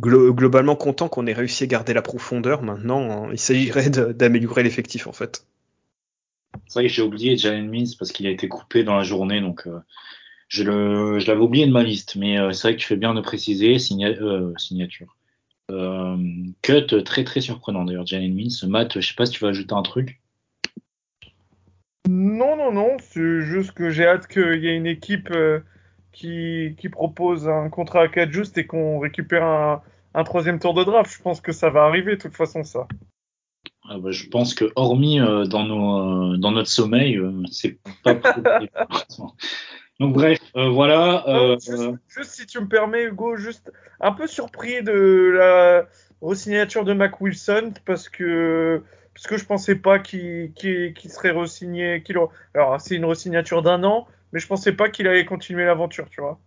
Glo 0.00 0.32
globalement 0.34 0.76
content 0.76 1.08
qu'on 1.08 1.26
ait 1.26 1.32
réussi 1.32 1.64
à 1.64 1.66
garder 1.66 1.92
la 1.92 2.02
profondeur. 2.02 2.62
Maintenant, 2.62 3.26
hein, 3.26 3.28
il 3.32 3.38
s'agirait 3.38 3.90
d'améliorer 3.90 4.62
l'effectif 4.62 5.06
en 5.06 5.12
fait. 5.12 5.46
C'est 6.66 6.80
vrai 6.80 6.88
que 6.88 6.92
j'ai 6.92 7.02
oublié 7.02 7.36
Jalen 7.36 7.68
Mills 7.68 7.96
parce 7.98 8.10
qu'il 8.10 8.26
a 8.26 8.30
été 8.30 8.48
coupé 8.48 8.82
dans 8.82 8.96
la 8.96 9.02
journée, 9.02 9.40
donc 9.40 9.66
euh, 9.66 9.80
je 10.48 10.64
l'avais 10.64 11.40
oublié 11.40 11.66
de 11.66 11.72
ma 11.72 11.82
liste. 11.82 12.16
Mais 12.16 12.38
euh, 12.38 12.52
c'est 12.52 12.68
vrai 12.68 12.76
que 12.76 12.80
tu 12.80 12.86
fais 12.86 12.96
bien 12.96 13.14
de 13.14 13.20
préciser 13.20 13.78
signa 13.78 14.08
euh, 14.08 14.52
signature. 14.56 15.16
Euh, 15.70 16.16
cut 16.62 17.04
très 17.04 17.24
très 17.24 17.40
surprenant 17.40 17.84
d'ailleurs, 17.84 18.06
Jalen 18.06 18.34
Mills. 18.34 18.66
Matt, 18.66 19.00
je 19.00 19.06
sais 19.06 19.14
pas 19.14 19.26
si 19.26 19.32
tu 19.32 19.44
veux 19.44 19.50
ajouter 19.50 19.74
un 19.74 19.82
truc. 19.82 20.20
Non, 22.08 22.56
non, 22.56 22.72
non, 22.72 22.96
c'est 22.98 23.42
juste 23.42 23.72
que 23.72 23.90
j'ai 23.90 24.06
hâte 24.06 24.26
qu'il 24.26 24.64
y 24.64 24.68
ait 24.68 24.76
une 24.76 24.86
équipe 24.86 25.30
euh, 25.30 25.60
qui, 26.12 26.74
qui, 26.78 26.88
propose 26.88 27.48
un 27.48 27.68
contrat 27.68 28.02
à 28.02 28.08
4 28.08 28.30
juste 28.30 28.58
et 28.58 28.66
qu'on 28.66 28.98
récupère 28.98 29.44
un, 29.44 29.82
un, 30.14 30.24
troisième 30.24 30.58
tour 30.58 30.74
de 30.74 30.84
draft. 30.84 31.12
Je 31.14 31.22
pense 31.22 31.40
que 31.40 31.52
ça 31.52 31.70
va 31.70 31.84
arriver 31.84 32.16
de 32.16 32.20
toute 32.20 32.36
façon, 32.36 32.64
ça. 32.64 32.86
Ah 33.88 33.98
bah, 33.98 34.10
je 34.10 34.26
pense 34.28 34.54
que 34.54 34.66
hormis 34.76 35.20
euh, 35.20 35.44
dans, 35.44 35.64
nos, 35.64 36.36
dans 36.36 36.52
notre 36.52 36.68
sommeil, 36.70 37.20
c'est 37.50 37.78
pas 38.04 38.14
Donc 40.00 40.14
bref, 40.14 40.38
euh, 40.56 40.70
voilà. 40.70 41.28
Euh, 41.28 41.56
euh, 41.56 41.58
juste, 41.58 41.98
juste 42.08 42.30
si 42.30 42.46
tu 42.46 42.58
me 42.58 42.66
permets, 42.66 43.04
Hugo, 43.04 43.36
juste 43.36 43.70
un 44.00 44.12
peu 44.12 44.26
surpris 44.26 44.82
de 44.82 45.32
la 45.36 45.86
re-signature 46.22 46.84
de 46.84 46.94
Mac 46.94 47.20
Wilson 47.20 47.74
parce 47.84 48.08
que 48.08 48.82
parce 49.12 49.26
que 49.26 49.36
je 49.36 49.44
pensais 49.44 49.74
pas 49.74 49.98
qu'il 49.98 50.52
serait 51.10 51.32
re-signé. 51.32 52.02
aurait- 52.16 52.32
Alors 52.54 52.80
c'est 52.80 52.96
une 52.96 53.04
re-signature 53.04 53.60
d'un 53.60 53.84
an, 53.84 54.08
mais 54.32 54.40
je 54.40 54.46
pensais 54.46 54.72
pas 54.72 54.88
qu'il 54.90 55.06
allait 55.08 55.24
continuer 55.24 55.64
l'aventure, 55.64 56.08
tu 56.10 56.20
vois. 56.20 56.40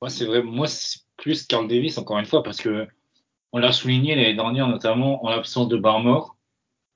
Moi, 0.00 0.10
c'est 0.10 0.26
vrai, 0.26 0.42
moi, 0.42 0.66
c'est 0.66 1.00
plus 1.16 1.46
Carl 1.46 1.66
Davis, 1.68 1.98
encore 1.98 2.18
une 2.18 2.26
fois, 2.26 2.42
parce 2.42 2.58
que 2.58 2.86
on 3.52 3.58
l'a 3.58 3.72
souligné 3.72 4.14
l'année 4.14 4.34
dernière, 4.34 4.68
notamment 4.68 5.24
en 5.24 5.30
l'absence 5.30 5.68
de 5.68 5.76
Barmore. 5.76 6.36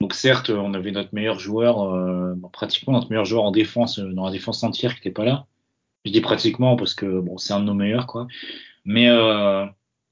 Donc, 0.00 0.14
certes, 0.14 0.50
on 0.50 0.74
avait 0.74 0.92
notre 0.92 1.14
meilleur 1.14 1.38
joueur, 1.38 1.82
euh, 1.82 2.34
pratiquement 2.52 2.94
notre 2.94 3.08
meilleur 3.10 3.24
joueur 3.24 3.44
en 3.44 3.50
défense, 3.50 3.98
euh, 3.98 4.12
dans 4.12 4.26
la 4.26 4.32
défense 4.32 4.62
entière, 4.62 4.94
qui 4.94 5.00
n'était 5.00 5.10
pas 5.10 5.24
là. 5.24 5.46
Je 6.04 6.10
dis 6.10 6.20
pratiquement 6.20 6.76
parce 6.76 6.94
que, 6.94 7.20
bon, 7.20 7.38
c'est 7.38 7.52
un 7.52 7.60
de 7.60 7.64
nos 7.64 7.74
meilleurs, 7.74 8.06
quoi. 8.06 8.26
Mais, 8.84 9.08
euh, 9.08 9.66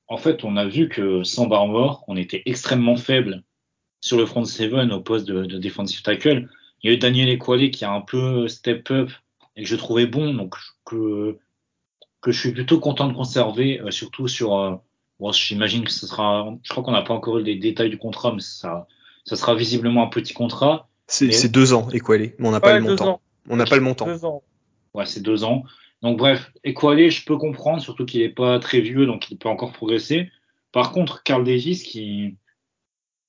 en 0.06 0.16
fait, 0.16 0.44
on 0.44 0.56
a 0.56 0.66
vu 0.66 0.88
que 0.88 1.22
sans 1.22 1.46
Barmore, 1.46 2.04
on 2.08 2.16
était 2.16 2.42
extrêmement 2.46 2.96
faible 2.96 3.42
sur 4.00 4.16
le 4.16 4.26
front 4.26 4.44
seven 4.44 4.92
au 4.92 5.00
poste 5.00 5.26
de, 5.26 5.44
de 5.44 5.58
defensive 5.58 6.02
tackle. 6.02 6.48
Il 6.82 6.90
y 6.90 6.92
a 6.92 6.96
eu 6.96 6.98
Daniel 6.98 7.28
Equale 7.28 7.70
qui 7.70 7.84
a 7.84 7.92
un 7.92 8.00
peu 8.00 8.48
step 8.48 8.90
up 8.90 9.10
et 9.58 9.62
que 9.64 9.68
je 9.68 9.76
trouvais 9.76 10.06
bon, 10.06 10.32
donc 10.32 10.54
que 10.86 11.36
que 12.20 12.32
je 12.32 12.40
suis 12.40 12.52
plutôt 12.52 12.80
content 12.80 13.06
de 13.08 13.12
conserver, 13.14 13.80
euh, 13.80 13.90
surtout 13.90 14.26
sur. 14.28 14.56
euh, 14.56 14.76
bon, 15.20 15.30
j'imagine 15.32 15.84
que 15.84 15.90
ce 15.90 16.06
sera. 16.06 16.48
Je 16.62 16.70
crois 16.70 16.82
qu'on 16.82 16.92
n'a 16.92 17.02
pas 17.02 17.14
encore 17.14 17.38
eu 17.38 17.42
les 17.42 17.56
détails 17.56 17.90
du 17.90 17.98
contrat, 17.98 18.32
mais 18.32 18.40
ça, 18.40 18.86
ça 19.24 19.36
sera 19.36 19.54
visiblement 19.54 20.02
un 20.02 20.08
petit 20.08 20.32
contrat. 20.32 20.88
C'est 21.06 21.26
Mais- 21.26 21.32
c'est 21.32 21.48
deux 21.48 21.72
ans, 21.74 21.88
Equalé, 21.90 22.34
mais 22.38 22.48
on 22.48 22.50
n'a 22.52 22.60
pas 22.60 22.78
le 22.78 22.84
montant. 22.84 23.08
ans. 23.14 23.20
On 23.48 23.56
n'a 23.56 23.64
pas 23.66 23.76
le 23.76 23.82
montant. 23.82 24.06
Deux 24.06 24.24
ans. 24.24 24.42
Ouais, 24.94 25.06
c'est 25.06 25.22
deux 25.22 25.44
ans. 25.44 25.64
Donc 26.02 26.16
bref, 26.18 26.52
Equalé, 26.64 27.10
je 27.10 27.24
peux 27.24 27.36
comprendre, 27.36 27.82
surtout 27.82 28.04
qu'il 28.06 28.20
n'est 28.20 28.28
pas 28.28 28.58
très 28.60 28.80
vieux, 28.80 29.06
donc 29.06 29.30
il 29.30 29.38
peut 29.38 29.48
encore 29.48 29.72
progresser. 29.72 30.30
Par 30.70 30.92
contre, 30.92 31.22
Carl 31.24 31.44
Davis, 31.44 31.82
qui 31.82 32.36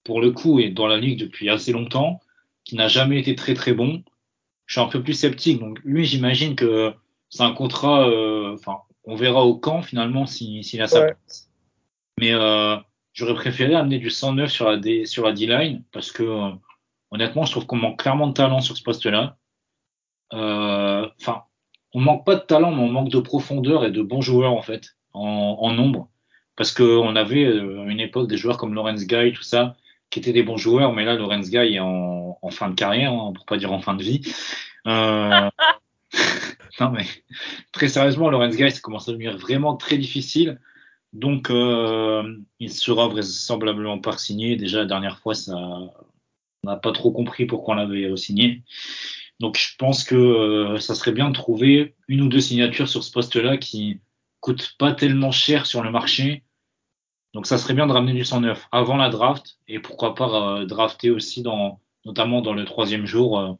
pour 0.03 0.21
le 0.21 0.31
coup 0.31 0.59
est 0.59 0.69
dans 0.69 0.87
la 0.87 0.97
ligue 0.97 1.19
depuis 1.19 1.49
assez 1.49 1.71
longtemps, 1.71 2.19
qui 2.65 2.75
n'a 2.75 2.87
jamais 2.87 3.19
été 3.19 3.35
très 3.35 3.53
très 3.53 3.73
bon, 3.73 4.03
je 4.69 4.73
suis 4.73 4.81
un 4.81 4.87
peu 4.87 5.01
plus 5.01 5.13
sceptique. 5.15 5.59
Donc 5.59 5.79
lui, 5.83 6.05
j'imagine 6.05 6.55
que 6.55 6.93
c'est 7.29 7.41
un 7.41 7.53
contrat. 7.53 8.07
euh, 8.07 8.53
Enfin, 8.53 8.77
on 9.03 9.15
verra 9.15 9.43
au 9.43 9.55
camp 9.57 9.81
finalement 9.81 10.27
s'il 10.27 10.63
s'il 10.63 10.79
a 10.83 10.87
sa 10.87 10.99
Ouais. 11.01 11.07
place. 11.25 11.49
Mais 12.19 12.33
euh, 12.33 12.75
j'aurais 13.13 13.33
préféré 13.33 13.73
amener 13.73 13.97
du 13.97 14.11
109 14.11 14.51
sur 14.51 14.69
la 14.69 14.77
D, 14.77 15.05
sur 15.07 15.25
la 15.25 15.33
D-line 15.33 15.83
parce 15.91 16.11
que 16.11 16.21
euh, 16.21 16.51
honnêtement, 17.09 17.45
je 17.45 17.51
trouve 17.51 17.65
qu'on 17.65 17.77
manque 17.77 17.99
clairement 17.99 18.27
de 18.27 18.33
talent 18.33 18.61
sur 18.61 18.77
ce 18.77 18.83
poste-là. 18.83 19.37
Euh, 20.33 21.07
Enfin, 21.19 21.43
on 21.93 21.99
manque 22.01 22.23
pas 22.25 22.35
de 22.35 22.41
talent, 22.41 22.71
mais 22.71 22.83
on 22.83 22.89
manque 22.91 23.09
de 23.09 23.19
profondeur 23.19 23.83
et 23.85 23.91
de 23.91 24.03
bons 24.03 24.21
joueurs 24.21 24.53
en 24.53 24.61
fait, 24.61 24.95
en, 25.13 25.57
en 25.59 25.71
nombre. 25.73 26.09
Parce 26.55 26.71
que 26.71 26.83
on 26.83 27.15
avait 27.15 27.47
à 27.47 27.51
une 27.89 27.99
époque 27.99 28.27
des 28.29 28.37
joueurs 28.37 28.57
comme 28.57 28.75
Lawrence 28.75 29.07
Guy, 29.07 29.33
tout 29.33 29.41
ça, 29.41 29.75
qui 30.09 30.19
étaient 30.19 30.33
des 30.33 30.43
bons 30.43 30.57
joueurs, 30.57 30.93
mais 30.93 31.05
là 31.05 31.15
Lawrence 31.15 31.49
Guy 31.49 31.75
est 31.75 31.79
en, 31.79 32.37
fin 32.51 32.69
de 32.69 32.75
carrière, 32.75 33.13
hein, 33.13 33.31
pour 33.35 33.45
pas 33.45 33.57
dire 33.57 33.71
en 33.71 33.81
fin 33.81 33.95
de 33.95 34.03
vie. 34.03 34.21
Euh... 34.87 35.49
non 36.79 36.89
mais 36.91 37.05
très 37.71 37.89
sérieusement, 37.89 38.29
Lawrence 38.29 38.55
Guy, 38.55 38.71
ça 38.71 38.81
commence 38.81 39.07
à 39.07 39.11
devenir 39.11 39.37
vraiment 39.37 39.75
très 39.75 39.97
difficile. 39.97 40.59
Donc, 41.13 41.49
euh, 41.49 42.37
il 42.59 42.71
sera 42.71 43.07
vraisemblablement 43.07 43.99
pas 43.99 44.17
signé. 44.17 44.55
Déjà, 44.55 44.79
la 44.79 44.85
dernière 44.85 45.19
fois, 45.19 45.33
ça, 45.33 45.55
on 45.55 45.91
n'a 46.63 46.75
pas 46.75 46.91
trop 46.91 47.11
compris 47.11 47.45
pourquoi 47.45 47.73
on 47.75 47.77
l'avait 47.77 48.15
signé. 48.15 48.63
Donc, 49.39 49.57
je 49.57 49.75
pense 49.77 50.03
que 50.03 50.15
euh, 50.15 50.79
ça 50.79 50.95
serait 50.95 51.13
bien 51.13 51.29
de 51.29 51.33
trouver 51.33 51.95
une 52.07 52.21
ou 52.21 52.27
deux 52.27 52.41
signatures 52.41 52.89
sur 52.89 53.03
ce 53.03 53.11
poste-là 53.11 53.57
qui 53.57 54.01
coûtent 54.39 54.75
pas 54.77 54.91
tellement 54.91 55.31
cher 55.31 55.65
sur 55.65 55.81
le 55.81 55.91
marché. 55.91 56.43
Donc, 57.33 57.45
ça 57.45 57.57
serait 57.57 57.73
bien 57.73 57.87
de 57.87 57.91
ramener 57.91 58.13
du 58.13 58.25
109 58.25 58.67
avant 58.71 58.97
la 58.97 59.09
draft 59.09 59.57
et 59.67 59.79
pourquoi 59.79 60.15
pas 60.15 60.59
euh, 60.61 60.65
drafter 60.65 61.11
aussi 61.11 61.41
dans, 61.43 61.79
notamment 62.05 62.41
dans 62.41 62.53
le 62.53 62.65
troisième 62.65 63.05
jour, 63.05 63.39
euh, 63.39 63.53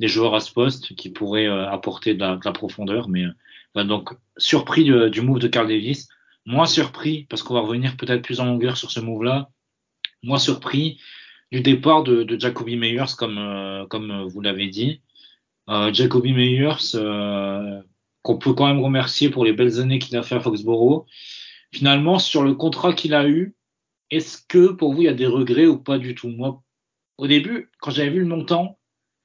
des 0.00 0.08
joueurs 0.08 0.34
à 0.34 0.40
ce 0.40 0.50
poste 0.50 0.94
qui 0.96 1.10
pourraient 1.10 1.46
euh, 1.46 1.68
apporter 1.68 2.14
de 2.14 2.20
la, 2.20 2.36
de 2.36 2.40
la 2.44 2.52
profondeur. 2.52 3.08
Mais 3.08 3.24
euh, 3.76 3.84
donc, 3.84 4.10
surpris 4.38 4.82
du, 4.82 5.10
du 5.10 5.20
move 5.20 5.38
de 5.38 5.48
Carl 5.48 5.68
Davis 5.68 6.08
moins 6.46 6.66
surpris, 6.66 7.26
parce 7.28 7.42
qu'on 7.42 7.54
va 7.54 7.60
revenir 7.60 7.96
peut-être 7.96 8.22
plus 8.22 8.40
en 8.40 8.46
longueur 8.46 8.76
sur 8.76 8.90
ce 8.90 8.98
move-là, 8.98 9.50
moins 10.22 10.38
surpris 10.38 10.98
du 11.52 11.60
départ 11.60 12.02
de, 12.02 12.22
de 12.22 12.40
Jacoby 12.40 12.76
Meyers, 12.76 13.12
comme, 13.18 13.38
euh, 13.38 13.86
comme 13.86 14.22
vous 14.24 14.40
l'avez 14.40 14.68
dit. 14.68 15.02
Euh, 15.68 15.92
Jacoby 15.92 16.32
Meyers, 16.32 16.96
qu'on 18.22 18.38
peut 18.38 18.54
quand 18.54 18.66
même 18.66 18.80
remercier 18.80 19.28
pour 19.28 19.44
les 19.44 19.52
belles 19.52 19.80
années 19.80 19.98
qu'il 19.98 20.16
a 20.16 20.22
fait 20.22 20.36
à 20.36 20.40
Foxborough. 20.40 21.06
Finalement, 21.72 22.18
sur 22.18 22.42
le 22.42 22.54
contrat 22.54 22.92
qu'il 22.92 23.14
a 23.14 23.28
eu, 23.28 23.54
est-ce 24.10 24.38
que 24.48 24.68
pour 24.68 24.92
vous, 24.92 25.02
il 25.02 25.04
y 25.04 25.08
a 25.08 25.14
des 25.14 25.26
regrets 25.26 25.66
ou 25.66 25.78
pas 25.78 25.98
du 25.98 26.14
tout? 26.14 26.28
Moi, 26.28 26.62
au 27.18 27.26
début, 27.26 27.70
quand 27.80 27.90
j'avais 27.90 28.10
vu 28.10 28.20
le 28.20 28.26
montant, 28.26 28.78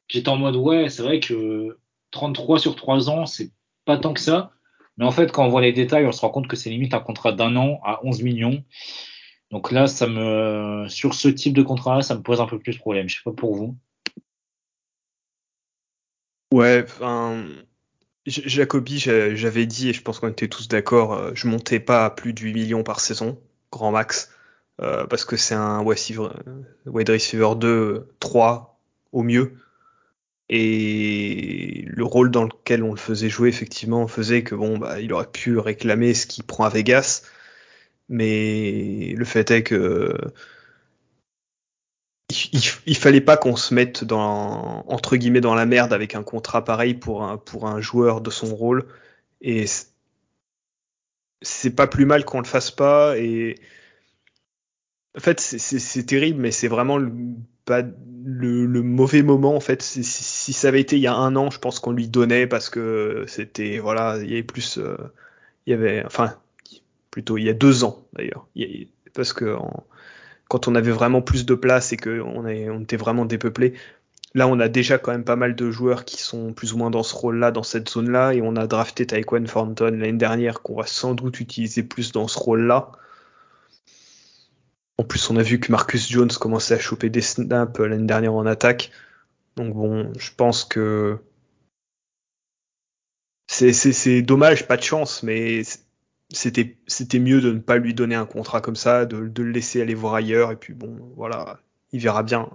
j'étais 0.07 0.29
en 0.29 0.37
mode, 0.37 0.55
ouais, 0.55 0.89
c'est 0.89 1.01
vrai 1.01 1.19
que 1.19 1.79
33 2.11 2.59
sur 2.59 2.75
3 2.75 3.09
ans, 3.09 3.25
c'est 3.25 3.51
pas 3.85 3.97
tant 3.97 4.13
que 4.13 4.19
ça. 4.19 4.51
Mais 4.97 5.05
en 5.05 5.11
fait, 5.11 5.31
quand 5.31 5.45
on 5.45 5.49
voit 5.49 5.61
les 5.61 5.73
détails, 5.73 6.05
on 6.05 6.11
se 6.11 6.21
rend 6.21 6.29
compte 6.29 6.47
que 6.47 6.55
c'est 6.55 6.69
limite 6.69 6.93
un 6.93 6.99
contrat 6.99 7.31
d'un 7.31 7.55
an 7.55 7.79
à 7.83 7.99
11 8.05 8.21
millions. 8.21 8.63
Donc 9.51 9.71
là, 9.71 9.87
ça 9.87 10.07
me, 10.07 10.87
sur 10.87 11.13
ce 11.13 11.27
type 11.27 11.53
de 11.53 11.63
contrat-là, 11.63 12.01
ça 12.01 12.15
me 12.15 12.21
pose 12.21 12.41
un 12.41 12.47
peu 12.47 12.59
plus 12.59 12.73
de 12.73 12.79
problème. 12.79 13.09
Je 13.09 13.15
sais 13.15 13.21
pas 13.23 13.33
pour 13.33 13.55
vous. 13.55 13.77
Ouais, 16.51 16.83
enfin, 16.83 17.45
Jacobi, 18.25 18.99
j'avais 18.99 19.65
dit, 19.65 19.89
et 19.89 19.93
je 19.93 20.01
pense 20.01 20.19
qu'on 20.19 20.29
était 20.29 20.47
tous 20.47 20.67
d'accord, 20.67 21.35
je 21.35 21.47
montais 21.47 21.79
pas 21.79 22.05
à 22.05 22.09
plus 22.09 22.33
de 22.33 22.41
8 22.41 22.53
millions 22.53 22.83
par 22.83 22.99
saison, 22.99 23.39
grand 23.71 23.91
max, 23.91 24.31
euh, 24.81 25.05
parce 25.07 25.25
que 25.25 25.37
c'est 25.37 25.55
un 25.55 25.81
wide 25.83 27.09
receiver 27.09 27.55
2, 27.55 28.07
3 28.19 28.79
au 29.11 29.23
mieux. 29.23 29.53
Et 30.49 31.85
le 31.87 32.03
rôle 32.03 32.29
dans 32.29 32.43
lequel 32.43 32.83
on 32.83 32.91
le 32.91 32.97
faisait 32.99 33.29
jouer, 33.29 33.49
effectivement, 33.49 34.07
faisait 34.07 34.43
que 34.43 34.53
bon, 34.55 34.77
bah, 34.77 34.99
il 34.99 35.11
aurait 35.13 35.31
pu 35.31 35.57
réclamer 35.57 36.13
ce 36.13 36.27
qu'il 36.27 36.43
prend 36.43 36.65
à 36.65 36.69
Vegas. 36.69 37.23
Mais 38.09 39.13
le 39.17 39.25
fait 39.25 39.49
est 39.51 39.63
que 39.63 40.15
il, 42.29 42.61
il, 42.85 42.95
fallait 42.97 43.21
pas 43.21 43.37
qu'on 43.37 43.55
se 43.55 43.73
mette 43.73 44.03
dans 44.03 44.83
entre 44.87 45.15
guillemets 45.15 45.41
dans 45.41 45.55
la 45.55 45.65
merde 45.65 45.93
avec 45.93 46.15
un 46.15 46.23
contrat 46.23 46.63
pareil 46.63 46.95
pour 46.95 47.23
un 47.23 47.37
pour 47.37 47.67
un 47.67 47.81
joueur 47.81 48.21
de 48.21 48.29
son 48.29 48.55
rôle. 48.55 48.85
Et 49.41 49.65
c'est 51.41 51.75
pas 51.75 51.87
plus 51.87 52.05
mal 52.05 52.25
qu'on 52.25 52.39
le 52.39 52.45
fasse 52.45 52.71
pas. 52.71 53.17
Et 53.17 53.55
en 55.15 55.19
fait, 55.19 55.39
c'est 55.39 56.05
terrible, 56.05 56.41
mais 56.41 56.51
c'est 56.51 56.67
vraiment 56.67 56.97
le, 56.97 57.11
pas 57.65 57.81
le, 58.23 58.65
le, 58.65 58.81
mauvais 58.81 59.23
moment 59.23 59.55
en 59.55 59.59
fait. 59.59 59.81
Si, 59.81 60.03
si, 60.03 60.53
ça 60.53 60.69
avait 60.69 60.81
été 60.81 60.97
il 60.97 61.01
y 61.01 61.07
a 61.07 61.15
un 61.15 61.35
an, 61.35 61.49
je 61.51 61.59
pense 61.59 61.79
qu'on 61.79 61.91
lui 61.91 62.07
donnait 62.07 62.47
parce 62.47 62.69
que 62.69 63.25
c'était 63.27 63.79
voilà, 63.79 64.17
il 64.21 64.29
y 64.29 64.33
avait 64.33 64.43
plus, 64.43 64.77
euh, 64.77 64.97
il 65.65 65.71
y 65.71 65.73
avait, 65.73 66.03
enfin, 66.05 66.35
plutôt 67.11 67.37
il 67.37 67.45
y 67.45 67.49
a 67.49 67.53
deux 67.53 67.83
ans 67.83 68.05
d'ailleurs, 68.13 68.47
parce 69.13 69.33
que 69.33 69.55
en, 69.55 69.85
quand 70.47 70.67
on 70.67 70.75
avait 70.75 70.91
vraiment 70.91 71.21
plus 71.21 71.45
de 71.45 71.55
place 71.55 71.93
et 71.93 71.97
que 71.97 72.21
on, 72.21 72.47
est, 72.47 72.69
on 72.69 72.81
était 72.81 72.97
vraiment 72.97 73.25
dépeuplé. 73.25 73.73
Là, 74.33 74.47
on 74.47 74.59
a 74.59 74.67
déjà 74.67 74.97
quand 74.97 75.11
même 75.11 75.23
pas 75.23 75.37
mal 75.37 75.55
de 75.55 75.71
joueurs 75.71 76.03
qui 76.03 76.21
sont 76.21 76.51
plus 76.51 76.73
ou 76.73 76.77
moins 76.77 76.89
dans 76.89 77.03
ce 77.03 77.15
rôle-là, 77.15 77.51
dans 77.51 77.63
cette 77.63 77.89
zone-là, 77.89 78.33
et 78.33 78.41
on 78.41 78.57
a 78.57 78.67
drafté 78.67 79.07
Taekwon 79.07 79.45
Thornton 79.45 79.91
l'année 79.91 80.13
dernière, 80.13 80.61
qu'on 80.61 80.75
va 80.75 80.85
sans 80.85 81.13
doute 81.13 81.39
utiliser 81.39 81.83
plus 81.83 82.11
dans 82.11 82.27
ce 82.27 82.37
rôle-là. 82.37 82.91
En 84.97 85.03
plus, 85.03 85.29
on 85.29 85.37
a 85.37 85.41
vu 85.41 85.59
que 85.59 85.71
Marcus 85.71 86.09
Jones 86.09 86.31
commençait 86.31 86.73
à 86.73 86.79
choper 86.79 87.09
des 87.09 87.21
snaps 87.21 87.79
l'année 87.79 88.05
dernière 88.05 88.33
en 88.33 88.45
attaque. 88.45 88.91
Donc 89.55 89.73
bon, 89.73 90.11
je 90.17 90.31
pense 90.35 90.65
que 90.65 91.17
c'est 93.47 94.21
dommage, 94.21 94.67
pas 94.67 94.75
de 94.77 94.83
chance, 94.83 95.23
mais 95.23 95.61
c'était 96.31 96.77
c'était 96.87 97.19
mieux 97.19 97.41
de 97.41 97.51
ne 97.51 97.59
pas 97.59 97.77
lui 97.77 97.93
donner 97.93 98.15
un 98.15 98.25
contrat 98.25 98.61
comme 98.61 98.75
ça, 98.75 99.05
de, 99.05 99.17
le 99.17 99.51
laisser 99.51 99.81
aller 99.81 99.93
voir 99.93 100.15
ailleurs, 100.15 100.51
et 100.51 100.55
puis 100.55 100.73
bon, 100.73 100.97
voilà, 101.15 101.59
il 101.91 101.99
verra 102.01 102.23
bien. 102.23 102.49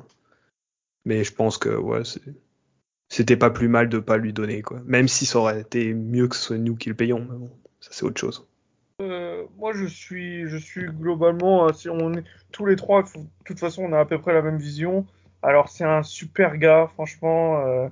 Mais 1.04 1.24
je 1.24 1.32
pense 1.32 1.58
que 1.58 1.70
ouais, 1.70 2.02
c'était 3.08 3.36
pas 3.36 3.50
plus 3.50 3.68
mal 3.68 3.88
de 3.88 3.98
pas 3.98 4.16
lui 4.16 4.32
donner, 4.32 4.62
quoi. 4.62 4.80
Même 4.84 5.08
si 5.08 5.26
ça 5.26 5.38
aurait 5.38 5.60
été 5.60 5.94
mieux 5.94 6.28
que 6.28 6.36
ce 6.36 6.42
soit 6.42 6.58
nous 6.58 6.76
qui 6.76 6.88
le 6.88 6.94
payons, 6.94 7.20
mais 7.20 7.38
bon, 7.38 7.50
ça 7.80 7.90
c'est 7.92 8.04
autre 8.04 8.20
chose. 8.20 8.46
Euh, 9.00 9.46
moi, 9.56 9.72
je 9.72 9.86
suis, 9.86 10.46
je 10.46 10.56
suis 10.58 10.86
globalement, 10.86 11.72
si 11.72 11.88
on 11.88 12.12
tous 12.52 12.66
les 12.66 12.76
trois, 12.76 13.02
de 13.02 13.08
toute 13.44 13.58
façon, 13.58 13.84
on 13.84 13.92
a 13.92 14.00
à 14.00 14.04
peu 14.04 14.18
près 14.18 14.34
la 14.34 14.42
même 14.42 14.58
vision. 14.58 15.06
Alors, 15.42 15.68
c'est 15.70 15.84
un 15.84 16.02
super 16.02 16.58
gars, 16.58 16.88
franchement. 16.94 17.60
Euh, 17.66 17.88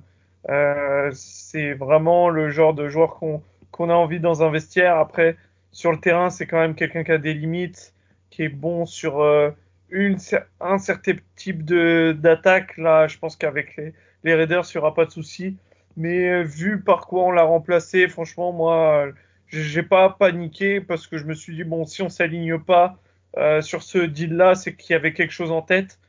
euh, 0.49 1.09
c'est 1.13 1.73
vraiment 1.73 2.29
le 2.29 2.49
genre 2.49 2.73
de 2.73 2.87
joueur 2.87 3.15
qu'on 3.15 3.41
qu'on 3.71 3.89
a 3.89 3.93
envie 3.93 4.19
dans 4.19 4.43
un 4.43 4.49
vestiaire. 4.51 4.97
Après, 4.97 5.37
sur 5.71 5.91
le 5.91 5.99
terrain, 5.99 6.29
c'est 6.29 6.47
quand 6.47 6.59
même 6.59 6.75
quelqu'un 6.75 7.03
qui 7.03 7.11
a 7.11 7.17
des 7.17 7.33
limites, 7.33 7.93
qui 8.29 8.43
est 8.43 8.49
bon 8.49 8.85
sur 8.85 9.21
euh, 9.21 9.51
une, 9.89 10.17
un 10.59 10.77
certain 10.77 11.13
type 11.35 11.63
de 11.65 12.15
d'attaque. 12.17 12.77
Là, 12.77 13.07
je 13.07 13.17
pense 13.17 13.35
qu'avec 13.35 13.75
les, 13.77 13.93
les 14.23 14.35
Raiders, 14.35 14.65
il 14.73 14.77
n'y 14.77 14.79
aura 14.79 14.93
pas 14.93 15.05
de 15.05 15.11
souci. 15.11 15.57
Mais 15.97 16.43
vu 16.43 16.81
par 16.81 17.07
quoi 17.07 17.25
on 17.25 17.31
l'a 17.31 17.43
remplacé, 17.43 18.07
franchement, 18.07 18.53
moi, 18.53 19.09
j'ai 19.47 19.83
pas 19.83 20.09
paniqué 20.09 20.79
parce 20.79 21.07
que 21.07 21.17
je 21.17 21.25
me 21.25 21.33
suis 21.33 21.55
dit 21.55 21.63
bon, 21.63 21.85
si 21.85 22.01
on 22.01 22.09
s'aligne 22.09 22.59
pas 22.59 22.97
euh, 23.37 23.61
sur 23.61 23.83
ce 23.83 23.97
deal-là, 23.97 24.55
c'est 24.55 24.75
qu'il 24.75 24.93
y 24.93 24.95
avait 24.95 25.13
quelque 25.13 25.33
chose 25.33 25.51
en 25.51 25.61
tête. 25.61 25.99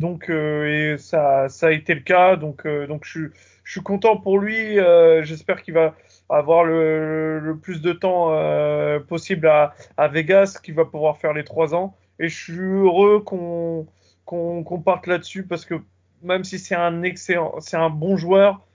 Donc, 0.00 0.28
euh, 0.28 0.94
et 0.94 0.98
ça, 0.98 1.48
ça 1.48 1.68
a 1.68 1.70
été 1.70 1.94
le 1.94 2.00
cas. 2.00 2.36
Donc, 2.36 2.66
euh, 2.66 2.86
donc 2.86 3.04
je, 3.04 3.28
je 3.64 3.72
suis 3.72 3.82
content 3.82 4.16
pour 4.16 4.38
lui. 4.38 4.78
Euh, 4.78 5.22
j'espère 5.22 5.62
qu'il 5.62 5.74
va 5.74 5.94
avoir 6.28 6.64
le, 6.64 7.56
plus 7.60 7.80
de 7.80 7.92
temps 7.92 8.32
euh, 8.32 8.98
possible 9.00 9.46
à, 9.46 9.74
à 9.96 10.08
Vegas, 10.08 10.58
qu'il 10.62 10.74
va 10.74 10.84
pouvoir 10.84 11.18
faire 11.18 11.32
les 11.32 11.44
trois 11.44 11.74
ans. 11.74 11.96
Et 12.18 12.28
je 12.28 12.44
suis 12.44 12.60
heureux 12.60 13.20
qu'on 13.20 13.86
qu'on 14.24 14.82
parte 14.84 15.06
là-dessus 15.06 15.46
parce 15.46 15.64
que 15.64 15.74
même 16.22 16.42
si 16.42 16.58
c'est 16.58 16.74
un 16.74 17.02
excellent, 17.02 17.54
c'est 17.60 17.76
un 17.76 17.90
bon 17.90 18.16
joueur, 18.16 18.66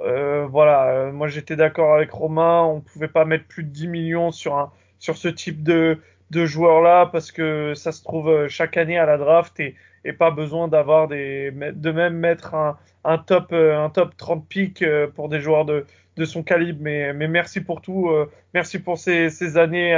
euh, 0.00 0.46
voilà, 0.46 0.88
euh, 0.88 1.12
moi 1.12 1.28
j'étais 1.28 1.54
d'accord 1.54 1.94
avec 1.94 2.10
Romain, 2.10 2.62
on 2.64 2.80
pouvait 2.80 3.08
pas 3.08 3.24
mettre 3.24 3.46
plus 3.46 3.62
de 3.62 3.68
10 3.68 3.86
millions 3.86 4.30
sur 4.32 4.56
un 4.58 4.72
sur 4.98 5.16
ce 5.16 5.28
type 5.28 5.62
de 5.62 6.00
de 6.30 6.44
joueur 6.44 6.80
là 6.80 7.06
parce 7.06 7.30
que 7.30 7.74
ça 7.74 7.92
se 7.92 8.02
trouve 8.02 8.48
chaque 8.48 8.76
année 8.76 8.98
à 8.98 9.06
la 9.06 9.16
draft 9.16 9.60
et, 9.60 9.76
et 10.06 10.12
pas 10.12 10.30
besoin 10.30 10.68
d'avoir 10.68 11.08
des 11.08 11.50
de 11.50 11.90
même 11.90 12.14
mettre 12.14 12.54
un, 12.54 13.18
top 13.18 13.52
un 13.52 13.90
top 13.90 14.16
30 14.16 14.48
pick 14.48 14.84
pour 15.14 15.28
des 15.28 15.40
joueurs 15.40 15.64
de 15.64 15.84
son 16.24 16.42
calibre 16.42 16.80
mais 16.82 17.12
merci 17.12 17.60
pour 17.60 17.80
tout 17.82 18.10
merci 18.54 18.78
pour 18.78 18.96
ces, 18.98 19.56
années 19.58 19.94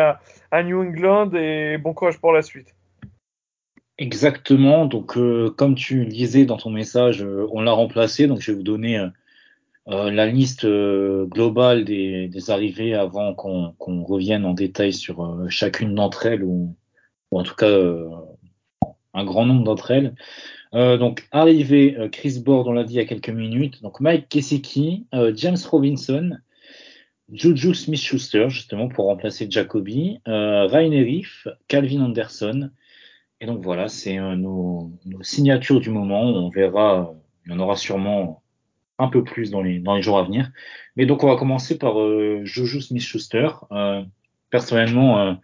à, 0.50 0.62
New 0.62 0.80
England 0.82 1.30
et 1.34 1.78
bon 1.78 1.94
courage 1.94 2.18
pour 2.18 2.32
la 2.32 2.42
suite. 2.42 2.74
Exactement. 3.98 4.86
Donc, 4.86 5.16
euh, 5.16 5.50
comme 5.50 5.74
tu 5.74 6.04
le 6.04 6.06
disais 6.06 6.44
dans 6.44 6.56
ton 6.56 6.70
message, 6.70 7.22
euh, 7.22 7.46
on 7.50 7.60
l'a 7.60 7.72
remplacé. 7.72 8.28
Donc, 8.28 8.40
je 8.40 8.52
vais 8.52 8.56
vous 8.56 8.62
donner 8.62 8.98
euh, 8.98 9.08
euh 9.88 10.10
la 10.10 10.26
liste 10.26 10.66
globale 10.66 11.84
des, 11.84 12.50
arrivées 12.50 12.94
avant 12.94 13.34
qu'on 13.34 14.04
revienne 14.04 14.44
en 14.44 14.54
détail 14.54 14.92
sur 14.92 15.46
chacune 15.48 15.94
d'entre 15.94 16.26
elles, 16.26 16.44
ou, 16.44 16.76
en 17.32 17.42
tout 17.42 17.54
cas 17.54 17.68
un 19.18 19.24
grand 19.24 19.46
nombre 19.46 19.64
d'entre 19.64 19.90
elles. 19.90 20.14
donc, 20.72 21.26
arrivé 21.32 21.96
Chris 22.12 22.40
Board, 22.44 22.68
on 22.68 22.72
l'a 22.72 22.84
dit 22.84 22.94
il 22.94 22.96
y 22.96 23.00
a 23.00 23.04
quelques 23.04 23.30
minutes. 23.30 23.82
Donc, 23.82 24.00
Mike 24.00 24.28
Keseki, 24.28 25.06
James 25.34 25.56
Robinson, 25.70 26.36
Juju 27.32 27.74
Smith-Schuster, 27.74 28.48
justement, 28.48 28.88
pour 28.88 29.06
remplacer 29.06 29.46
Jacoby, 29.50 30.20
Ryan 30.26 30.92
Eriff, 30.92 31.48
Calvin 31.68 32.02
Anderson, 32.02 32.70
et 33.40 33.46
donc 33.46 33.62
voilà, 33.62 33.88
c'est 33.88 34.18
euh, 34.18 34.34
nos, 34.34 34.92
signatures 35.22 35.80
du 35.80 35.90
moment. 35.90 36.22
On 36.22 36.50
verra, 36.50 37.14
il 37.46 37.52
y 37.52 37.54
en 37.54 37.60
aura 37.60 37.76
sûrement 37.76 38.42
un 38.98 39.08
peu 39.08 39.22
plus 39.22 39.50
dans 39.50 39.62
les, 39.62 39.78
dans 39.78 39.94
les 39.94 40.02
jours 40.02 40.18
à 40.18 40.24
venir. 40.24 40.50
Mais 40.96 41.06
donc 41.06 41.22
on 41.22 41.28
va 41.28 41.36
commencer 41.36 41.78
par 41.78 42.00
euh, 42.00 42.40
Juju 42.44 42.80
Smith-Schuster. 42.80 43.48
Euh, 43.70 44.02
personnellement, 44.50 45.20
euh, 45.20 45.34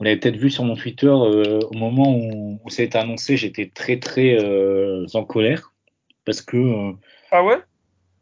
vous 0.00 0.04
l'avez 0.04 0.16
peut-être 0.16 0.36
vu 0.36 0.50
sur 0.50 0.64
mon 0.64 0.74
Twitter, 0.74 1.06
euh, 1.06 1.60
au 1.60 1.74
moment 1.76 2.16
où, 2.16 2.58
où, 2.64 2.70
ça 2.70 2.82
a 2.82 2.86
été 2.86 2.98
annoncé, 2.98 3.36
j'étais 3.36 3.70
très 3.72 3.98
très 4.00 4.42
euh, 4.42 5.06
en 5.14 5.24
colère 5.24 5.72
parce 6.24 6.40
que 6.40 6.94
ah 7.30 7.44
ouais, 7.44 7.58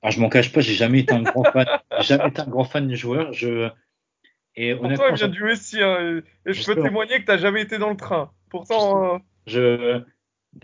ah, 0.02 0.10
je 0.10 0.20
m'en 0.20 0.28
cache 0.28 0.52
pas, 0.52 0.60
j'ai 0.60 0.74
jamais 0.74 1.00
été 1.00 1.14
un 1.14 1.22
grand 1.22 1.44
fan, 1.52 1.66
jamais 2.00 2.28
été 2.28 2.40
un 2.40 2.46
grand 2.46 2.64
fan 2.64 2.86
du 2.86 2.96
joueur. 2.96 3.32
Je 3.32 3.70
et 4.54 4.72
honnêtement, 4.72 4.88
Pourtant, 4.96 5.14
il 5.14 5.16
vient 5.16 5.28
du 5.28 5.50
USC 5.50 5.76
hein, 5.76 6.20
et 6.44 6.52
je 6.52 6.66
peux 6.66 6.82
témoigner 6.82 7.20
que 7.20 7.24
tu 7.24 7.30
n'as 7.30 7.38
jamais 7.38 7.62
été 7.62 7.78
dans 7.78 7.90
le 7.90 7.96
train. 7.96 8.32
Pourtant, 8.50 9.14
euh... 9.14 9.18
je, 9.46 10.02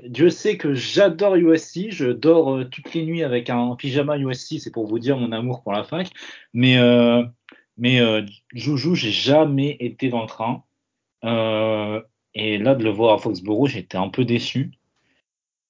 Dieu 0.09 0.31
sait 0.31 0.57
que 0.57 0.75
j'adore 0.75 1.37
USC, 1.37 1.91
je 1.91 2.07
dors 2.07 2.55
euh, 2.55 2.65
toutes 2.65 2.93
les 2.95 3.05
nuits 3.05 3.23
avec 3.23 3.51
un 3.51 3.77
pyjama 3.77 4.19
USC, 4.19 4.59
c'est 4.59 4.73
pour 4.73 4.87
vous 4.87 4.99
dire 4.99 5.17
mon 5.17 5.33
amour 5.33 5.63
pour 5.63 5.73
la 5.73 5.85
fac. 5.85 6.09
Mais 6.53 6.79
euh, 6.79 7.23
mais 7.77 8.01
euh, 8.01 8.23
Joujou, 8.53 8.95
j'ai 8.95 9.11
jamais 9.11 9.77
été 9.81 10.09
dans 10.09 10.23
le 10.23 10.29
train. 10.29 10.65
Euh, 11.25 12.01
et 12.35 12.59
là, 12.59 12.75
de 12.75 12.85
le 12.85 12.91
voir 12.91 13.15
à 13.15 13.19
Foxborough, 13.19 13.69
j'étais 13.69 13.97
un 13.97 14.09
peu 14.09 14.25
déçu. 14.25 14.73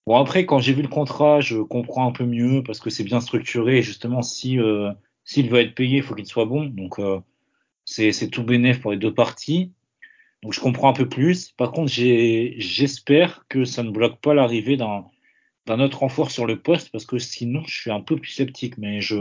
Bon 0.06 0.16
après, 0.16 0.44
quand 0.46 0.58
j'ai 0.58 0.74
vu 0.74 0.82
le 0.82 0.88
contrat, 0.88 1.40
je 1.40 1.58
comprends 1.58 2.06
un 2.06 2.12
peu 2.12 2.24
mieux 2.24 2.62
parce 2.62 2.80
que 2.80 2.90
c'est 2.90 3.04
bien 3.04 3.20
structuré. 3.20 3.78
Et 3.78 3.82
justement, 3.82 4.22
si 4.22 4.58
euh, 4.58 4.90
s'il 5.24 5.48
veut 5.50 5.60
être 5.60 5.74
payé, 5.74 5.98
il 5.98 6.02
faut 6.02 6.14
qu'il 6.14 6.26
soit 6.26 6.44
bon. 6.44 6.66
Donc 6.66 6.98
euh, 6.98 7.20
c'est 7.84 8.30
tout 8.30 8.44
bénéf 8.44 8.80
pour 8.80 8.92
les 8.92 8.98
deux 8.98 9.14
parties. 9.14 9.72
Donc 10.42 10.52
je 10.52 10.60
comprends 10.60 10.90
un 10.90 10.94
peu 10.94 11.08
plus. 11.08 11.52
Par 11.52 11.72
contre, 11.72 11.90
j'espère 11.90 13.46
que 13.48 13.64
ça 13.64 13.82
ne 13.82 13.90
bloque 13.90 14.20
pas 14.20 14.34
l'arrivée 14.34 14.76
d'un 14.76 15.80
autre 15.80 16.00
renfort 16.00 16.30
sur 16.30 16.46
le 16.46 16.60
poste 16.60 16.90
parce 16.92 17.06
que 17.06 17.18
sinon 17.18 17.62
je 17.66 17.80
suis 17.80 17.90
un 17.90 18.00
peu 18.00 18.16
plus 18.16 18.30
sceptique. 18.30 18.76
Mais 18.78 19.00
je, 19.00 19.16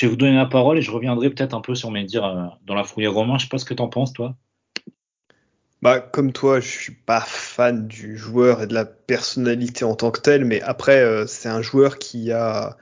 vais 0.00 0.08
vous 0.08 0.16
donner 0.16 0.36
la 0.36 0.46
parole 0.46 0.78
et 0.78 0.82
je 0.82 0.90
reviendrai 0.90 1.30
peut-être 1.30 1.54
un 1.54 1.60
peu 1.60 1.74
sur 1.74 1.90
mes 1.90 2.04
dires 2.04 2.24
euh, 2.24 2.46
dans 2.64 2.74
la 2.74 2.84
foulée. 2.84 3.06
Romain, 3.06 3.36
je 3.38 3.44
sais 3.44 3.50
pas 3.50 3.58
ce 3.58 3.66
que 3.66 3.74
tu 3.74 3.82
en 3.82 3.88
penses, 3.88 4.14
toi. 4.14 4.36
Bah, 5.82 6.00
comme 6.00 6.32
toi, 6.32 6.60
je 6.60 6.68
suis 6.68 6.94
pas 6.94 7.20
fan 7.20 7.86
du 7.86 8.16
joueur 8.16 8.62
et 8.62 8.66
de 8.66 8.74
la 8.74 8.84
personnalité 8.84 9.84
en 9.84 9.94
tant 9.94 10.10
que 10.10 10.20
tel, 10.20 10.44
mais 10.44 10.60
après, 10.62 11.00
euh, 11.00 11.26
c'est 11.26 11.48
un 11.48 11.62
joueur 11.62 11.98
qui 11.98 12.32
a 12.32 12.76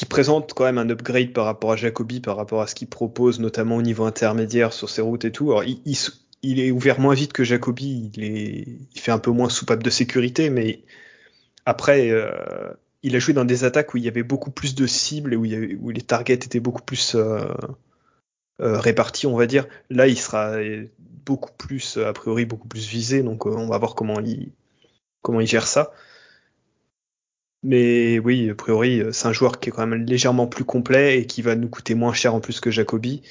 qui 0.00 0.06
présente 0.06 0.54
quand 0.54 0.64
même 0.64 0.78
un 0.78 0.88
upgrade 0.88 1.34
par 1.34 1.44
rapport 1.44 1.72
à 1.72 1.76
Jacobi, 1.76 2.20
par 2.20 2.36
rapport 2.36 2.62
à 2.62 2.66
ce 2.66 2.74
qu'il 2.74 2.88
propose, 2.88 3.38
notamment 3.38 3.76
au 3.76 3.82
niveau 3.82 4.04
intermédiaire 4.04 4.72
sur 4.72 4.88
ses 4.88 5.02
routes 5.02 5.26
et 5.26 5.30
tout. 5.30 5.52
Il, 6.42 6.58
est 6.58 6.70
ouvert 6.70 6.98
moins 7.00 7.12
vite 7.12 7.34
que 7.34 7.44
Jacobi, 7.44 8.10
il, 8.14 8.24
est, 8.24 8.66
il 8.94 8.98
fait 8.98 9.12
un 9.12 9.18
peu 9.18 9.30
moins 9.30 9.50
soupape 9.50 9.82
de 9.82 9.90
sécurité, 9.90 10.48
mais 10.48 10.84
après, 11.66 12.08
euh, 12.10 12.30
il 13.02 13.14
a 13.14 13.18
joué 13.18 13.34
dans 13.34 13.44
des 13.44 13.64
attaques 13.64 13.92
où 13.92 13.98
il 13.98 14.04
y 14.04 14.08
avait 14.08 14.22
beaucoup 14.22 14.50
plus 14.50 14.74
de 14.74 14.86
cibles 14.86 15.34
et 15.34 15.36
où 15.36 15.90
les 15.90 16.00
targets 16.00 16.32
étaient 16.32 16.60
beaucoup 16.60 16.82
plus 16.82 17.14
euh, 17.14 17.44
euh, 18.62 18.78
répartis, 18.80 19.26
on 19.26 19.36
va 19.36 19.46
dire. 19.46 19.66
Là, 19.90 20.06
il 20.06 20.18
sera 20.18 20.54
beaucoup 21.30 21.52
plus, 21.56 21.96
a 21.98 22.12
priori, 22.12 22.44
beaucoup 22.44 22.66
plus 22.68 22.88
visé, 22.88 23.22
donc 23.22 23.46
euh, 23.46 23.50
on 23.50 23.68
va 23.68 23.78
voir 23.78 23.94
comment 23.94 24.18
il, 24.20 24.52
comment 25.22 25.40
il 25.40 25.46
gère 25.46 25.68
ça. 25.68 25.92
Mais 27.62 28.18
oui, 28.18 28.50
a 28.50 28.54
priori, 28.54 29.02
c'est 29.12 29.26
un 29.28 29.32
joueur 29.32 29.60
qui 29.60 29.68
est 29.68 29.72
quand 29.72 29.86
même 29.86 30.04
légèrement 30.04 30.46
plus 30.46 30.64
complet 30.64 31.18
et 31.20 31.26
qui 31.26 31.42
va 31.42 31.54
nous 31.56 31.68
coûter 31.68 31.94
moins 31.94 32.14
cher 32.14 32.34
en 32.34 32.40
plus 32.40 32.58
que 32.60 32.70
Jacobi. 32.70 33.22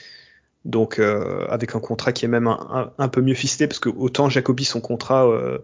Donc 0.66 1.00
euh, 1.00 1.46
avec 1.50 1.76
un 1.76 1.80
contrat 1.80 2.14
qui 2.14 2.26
est 2.26 2.28
même 2.28 2.48
un, 2.48 2.94
un, 2.98 3.08
peu 3.08 3.22
mieux 3.22 3.34
ficelé 3.34 3.68
parce 3.68 3.80
que 3.80 3.90
autant 3.90 4.30
Jacobi 4.30 4.66
son 4.66 4.82
contrat 4.82 5.26
euh, 5.28 5.60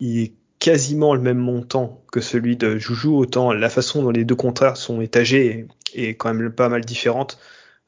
il 0.00 0.20
est 0.20 0.32
quasiment 0.58 1.14
le 1.14 1.20
même 1.20 1.38
montant 1.38 2.02
que 2.12 2.20
celui 2.20 2.56
de 2.56 2.78
Joujou, 2.78 3.16
autant 3.16 3.52
la 3.52 3.68
façon 3.68 4.02
dont 4.02 4.10
les 4.10 4.24
deux 4.24 4.36
contrats 4.36 4.74
sont 4.74 5.00
étagés 5.00 5.66
est 5.94 6.14
quand 6.14 6.32
même 6.32 6.52
pas 6.52 6.68
mal 6.68 6.84
différente. 6.84 7.38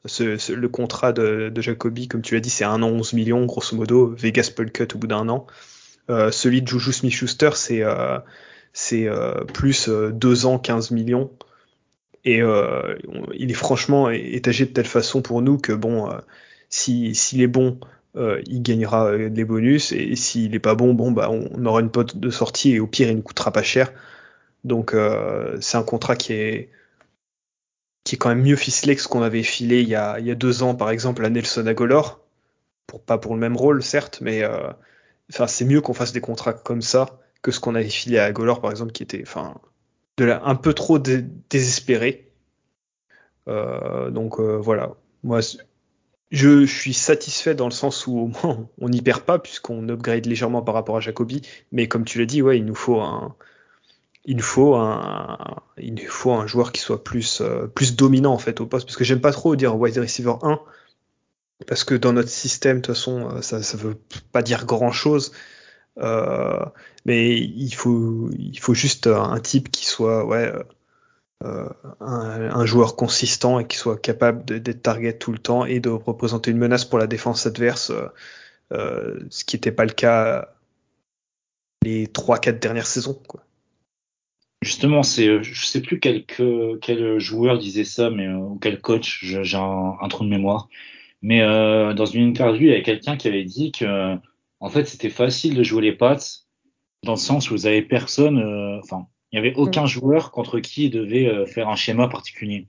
Ce, 0.05 0.37
ce, 0.37 0.53
le 0.53 0.69
contrat 0.69 1.11
de, 1.11 1.49
de, 1.49 1.61
Jacobi, 1.61 2.07
comme 2.07 2.21
tu 2.21 2.33
l'as 2.33 2.39
dit, 2.39 2.49
c'est 2.49 2.63
un 2.63 2.81
an 2.83 2.89
11 2.89 3.13
millions, 3.13 3.45
grosso 3.45 3.75
modo. 3.75 4.07
Vegas 4.15 4.51
peut 4.55 4.65
cut 4.65 4.87
au 4.95 4.97
bout 4.97 5.07
d'un 5.07 5.27
an. 5.29 5.45
Euh, 6.09 6.31
celui 6.31 6.61
de 6.61 6.67
Juju 6.67 6.93
Smith-Schuster, 6.93 7.51
c'est 7.53 7.83
euh, 7.83 8.19
euh, 8.93 9.43
plus 9.45 9.89
deux 9.89 10.45
ans 10.45 10.57
15 10.57 10.91
millions. 10.91 11.29
Et 12.25 12.41
euh, 12.41 12.95
il 13.33 13.51
est 13.51 13.55
franchement 13.55 14.09
étagé 14.09 14.65
de 14.65 14.71
telle 14.71 14.85
façon 14.85 15.21
pour 15.21 15.41
nous 15.41 15.57
que 15.57 15.73
bon, 15.73 16.11
euh, 16.11 16.17
s'il 16.69 17.15
si, 17.15 17.41
est 17.41 17.47
bon, 17.47 17.79
euh, 18.15 18.41
il 18.47 18.61
gagnera 18.61 19.17
des 19.29 19.45
bonus 19.45 19.91
et 19.91 20.15
s'il 20.15 20.53
est 20.55 20.59
pas 20.59 20.75
bon, 20.75 20.93
bon 20.93 21.11
bah 21.11 21.29
on 21.31 21.65
aura 21.65 21.81
une 21.81 21.91
pote 21.91 22.17
de 22.17 22.29
sortie 22.29 22.73
et 22.73 22.79
au 22.79 22.87
pire 22.87 23.09
il 23.09 23.17
ne 23.17 23.21
coûtera 23.21 23.51
pas 23.51 23.63
cher. 23.63 23.91
Donc 24.63 24.93
euh, 24.93 25.57
c'est 25.61 25.77
un 25.77 25.83
contrat 25.83 26.15
qui 26.15 26.33
est 26.33 26.69
qui 28.09 28.15
est 28.15 28.17
quand 28.17 28.29
même 28.29 28.41
mieux 28.41 28.55
ficelé 28.55 28.95
que 28.95 29.03
ce 29.03 29.07
qu'on 29.07 29.21
avait 29.21 29.43
filé 29.43 29.81
il 29.81 29.87
y, 29.87 29.93
a, 29.93 30.19
il 30.19 30.25
y 30.25 30.31
a 30.31 30.35
deux 30.35 30.63
ans 30.63 30.73
par 30.73 30.89
exemple 30.89 31.23
à 31.23 31.29
Nelson 31.29 31.67
Agolor, 31.67 32.19
pour 32.87 33.03
pas 33.03 33.19
pour 33.19 33.35
le 33.35 33.39
même 33.39 33.55
rôle 33.55 33.83
certes, 33.83 34.17
mais 34.19 34.43
euh, 34.43 34.71
enfin 35.31 35.45
c'est 35.45 35.63
mieux 35.63 35.79
qu'on 35.79 35.93
fasse 35.93 36.11
des 36.11 36.19
contrats 36.19 36.53
comme 36.53 36.81
ça 36.81 37.19
que 37.43 37.51
ce 37.51 37.59
qu'on 37.59 37.75
avait 37.75 37.87
filé 37.87 38.17
à 38.17 38.25
Agolor 38.25 38.61
par 38.61 38.71
exemple 38.71 38.93
qui 38.93 39.03
était 39.03 39.21
enfin 39.21 39.61
de 40.17 40.25
la, 40.25 40.43
un 40.43 40.55
peu 40.55 40.73
trop 40.73 40.97
dé, 40.97 41.23
désespéré. 41.51 42.31
Euh, 43.47 44.09
donc 44.09 44.39
euh, 44.39 44.57
voilà, 44.57 44.95
moi 45.21 45.41
je, 45.41 45.57
je, 46.31 46.65
suis 46.65 46.95
satisfait 46.95 47.53
dans 47.53 47.65
le 47.65 47.71
sens 47.71 48.07
où 48.07 48.17
au 48.17 48.27
moins 48.27 48.67
on 48.81 48.89
n'y 48.89 49.03
perd 49.03 49.21
pas 49.21 49.37
puisqu'on 49.37 49.87
upgrade 49.87 50.25
légèrement 50.25 50.63
par 50.63 50.73
rapport 50.73 50.97
à 50.97 50.99
Jacobi, 50.99 51.43
mais 51.71 51.87
comme 51.87 52.05
tu 52.05 52.17
l'as 52.17 52.25
dit, 52.25 52.41
ouais, 52.41 52.57
il 52.57 52.65
nous 52.65 52.73
faut 52.73 53.01
un, 53.01 53.35
il 54.29 54.41
faut 54.41 54.75
un, 54.75 56.47
joueur 56.47 56.71
qui 56.71 56.81
soit 56.81 57.03
plus, 57.03 57.41
euh, 57.41 57.67
plus 57.67 57.95
dominant 57.95 58.33
en 58.33 58.37
fait 58.37 58.61
au 58.61 58.65
poste, 58.65 58.85
parce 58.85 58.97
que 58.97 59.03
j'aime 59.03 59.21
pas 59.21 59.31
trop 59.31 59.55
dire 59.55 59.75
wide 59.77 59.97
receiver 59.97 60.35
1, 60.41 60.59
parce 61.67 61.83
que 61.83 61.95
dans 61.95 62.13
notre 62.13 62.29
système, 62.29 62.77
de 62.77 62.81
toute 62.81 62.95
façon, 62.95 63.41
ça, 63.41 63.61
ça 63.63 63.77
veut 63.77 63.97
pas 64.31 64.41
dire 64.41 64.65
grand 64.65 64.91
chose. 64.91 65.31
Euh, 65.97 66.65
mais 67.05 67.37
il 67.37 67.73
faut, 67.73 68.29
juste 68.73 69.07
un 69.07 69.39
type 69.39 69.71
qui 69.71 69.85
soit 69.85 70.29
euh, 71.43 71.69
un, 71.99 72.65
joueur 72.65 72.95
consistant 72.95 73.59
et 73.59 73.67
qui 73.67 73.77
soit 73.77 73.97
capable 73.97 74.45
d'être 74.45 74.81
target 74.81 75.17
tout 75.17 75.31
le 75.31 75.39
temps 75.39 75.65
et 75.65 75.79
de 75.79 75.89
représenter 75.89 76.51
une 76.51 76.57
menace 76.57 76.85
pour 76.85 76.99
la 76.99 77.07
défense 77.07 77.45
adverse, 77.45 77.91
euh, 78.71 79.19
ce 79.29 79.43
qui 79.43 79.55
n'était 79.55 79.71
pas 79.71 79.85
le 79.85 79.91
cas 79.91 80.49
les 81.83 82.07
3-4 82.07 82.59
dernières 82.59 82.87
saisons. 82.87 83.21
Justement, 84.61 85.03
c'est, 85.03 85.41
je 85.41 85.65
sais 85.65 85.81
plus 85.81 85.99
quel, 85.99 86.25
quel 86.25 87.19
joueur 87.19 87.57
disait 87.57 87.85
ça, 87.85 88.09
mais 88.09 88.27
ou 88.27 88.59
quel 88.61 88.81
coach, 88.81 89.23
j'ai 89.23 89.57
un, 89.57 89.95
un, 90.01 90.07
trou 90.09 90.25
de 90.25 90.29
mémoire. 90.29 90.67
Mais 91.21 91.41
euh, 91.41 91.93
dans 91.93 92.05
une 92.05 92.27
interview, 92.27 92.63
il 92.63 92.69
y 92.69 92.73
avait 92.73 92.83
quelqu'un 92.83 93.17
qui 93.17 93.27
avait 93.27 93.45
dit 93.45 93.71
que, 93.71 94.15
en 94.59 94.69
fait, 94.69 94.85
c'était 94.85 95.09
facile 95.09 95.55
de 95.55 95.63
jouer 95.63 95.83
les 95.83 95.93
Pats 95.93 96.17
dans 97.03 97.13
le 97.13 97.17
sens 97.17 97.49
où 97.49 97.53
vous 97.53 97.65
avez 97.65 97.81
personne, 97.81 98.39
euh, 98.39 98.79
enfin, 98.83 99.07
il 99.31 99.39
n'y 99.39 99.47
avait 99.47 99.55
aucun 99.55 99.83
mm. 99.83 99.87
joueur 99.87 100.31
contre 100.31 100.59
qui 100.59 100.85
il 100.85 100.91
devait 100.91 101.27
euh, 101.27 101.45
faire 101.45 101.69
un 101.69 101.75
schéma 101.75 102.07
particulier. 102.07 102.67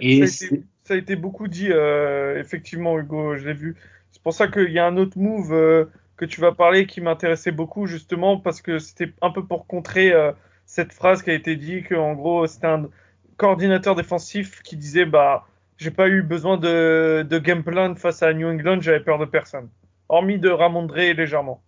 Et 0.00 0.26
ça, 0.26 0.44
a 0.44 0.48
été, 0.48 0.62
ça 0.84 0.94
a 0.94 0.96
été 0.96 1.16
beaucoup 1.16 1.48
dit, 1.48 1.68
euh, 1.70 2.38
effectivement, 2.40 2.98
Hugo, 2.98 3.36
je 3.36 3.46
l'ai 3.46 3.54
vu. 3.54 3.76
C'est 4.10 4.22
pour 4.22 4.32
ça 4.32 4.48
qu'il 4.48 4.72
y 4.72 4.78
a 4.78 4.86
un 4.86 4.96
autre 4.96 5.18
move 5.18 5.52
euh, 5.52 5.86
que 6.16 6.24
tu 6.24 6.40
vas 6.40 6.52
parler 6.52 6.86
qui 6.86 7.00
m'intéressait 7.00 7.52
beaucoup, 7.52 7.86
justement, 7.86 8.38
parce 8.38 8.62
que 8.62 8.78
c'était 8.78 9.12
un 9.20 9.30
peu 9.30 9.44
pour 9.44 9.66
contrer 9.66 10.12
euh, 10.12 10.32
cette 10.72 10.94
phrase 10.94 11.22
qui 11.22 11.28
a 11.28 11.34
été 11.34 11.54
dit 11.54 11.82
qu'en 11.82 12.14
gros, 12.14 12.46
c'était 12.46 12.68
un 12.68 12.88
coordinateur 13.36 13.94
défensif 13.94 14.62
qui 14.62 14.78
disait 14.78 15.04
bah, 15.04 15.44
j'ai 15.76 15.90
pas 15.90 16.08
eu 16.08 16.22
besoin 16.22 16.56
de, 16.56 17.26
game 17.44 17.62
plan 17.62 17.94
face 17.94 18.22
à 18.22 18.32
New 18.32 18.48
England, 18.48 18.80
j'avais 18.80 19.00
peur 19.00 19.18
de 19.18 19.26
personne. 19.26 19.68
Hormis 20.08 20.38
de 20.38 20.48
Ramondre 20.48 20.94
légèrement. 20.94 21.62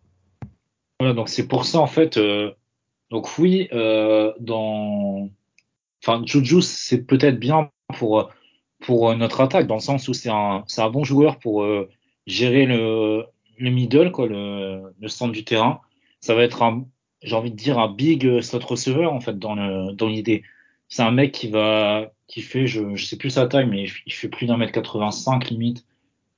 Donc 1.01 1.29
c'est 1.29 1.47
pour 1.47 1.67
ça, 1.67 1.81
en 1.81 1.87
fait. 1.87 2.17
Euh, 2.17 2.53
donc 3.11 3.29
oui, 3.37 3.69
euh, 3.75 4.33
dans. 4.41 5.29
Enfin, 6.03 6.23
Juju, 6.25 6.63
c'est 6.63 7.03
peut-être 7.03 7.39
bien 7.39 7.71
pour, 7.99 8.31
pour 8.81 9.15
notre 9.17 9.43
attaque, 9.43 9.67
dans 9.67 9.75
le 9.75 9.81
sens 9.81 10.09
où 10.09 10.15
c'est 10.15 10.31
un, 10.31 10.65
un 10.79 10.91
bon 10.91 11.05
joueur 11.05 11.39
pour 11.39 11.63
euh, 11.63 11.91
gérer 12.27 12.65
le, 12.65 13.25
le 13.59 13.71
middle, 13.71 14.13
quoi, 14.13 14.29
le, 14.29 14.95
le 14.99 15.09
centre 15.09 15.33
du 15.33 15.45
terrain. 15.45 15.83
Ça 16.21 16.35
va 16.35 16.43
être 16.43 16.63
un, 16.63 16.87
j'ai 17.25 17.35
envie 17.35 17.51
de 17.51 17.57
dire, 17.57 17.79
un 17.79 17.93
big 17.93 18.41
slot 18.41 18.61
receiver, 18.61 19.07
en 19.07 19.21
fait, 19.21 19.39
dans 19.39 19.55
le, 19.55 19.93
dans 19.93 20.09
l'idée. 20.09 20.43
C'est 20.89 21.03
un 21.03 21.11
mec 21.11 21.33
qui 21.33 21.49
va, 21.49 22.13
qui 22.29 22.43
fait, 22.43 22.67
je, 22.67 22.95
je 22.95 23.05
sais 23.05 23.17
plus 23.17 23.31
sa 23.31 23.47
taille, 23.47 23.67
mais 23.67 23.87
il 24.07 24.13
fait 24.13 24.29
plus 24.29 24.47
d'un 24.47 24.57
mètre 24.57 24.73
85 24.73 25.51
limite. 25.51 25.85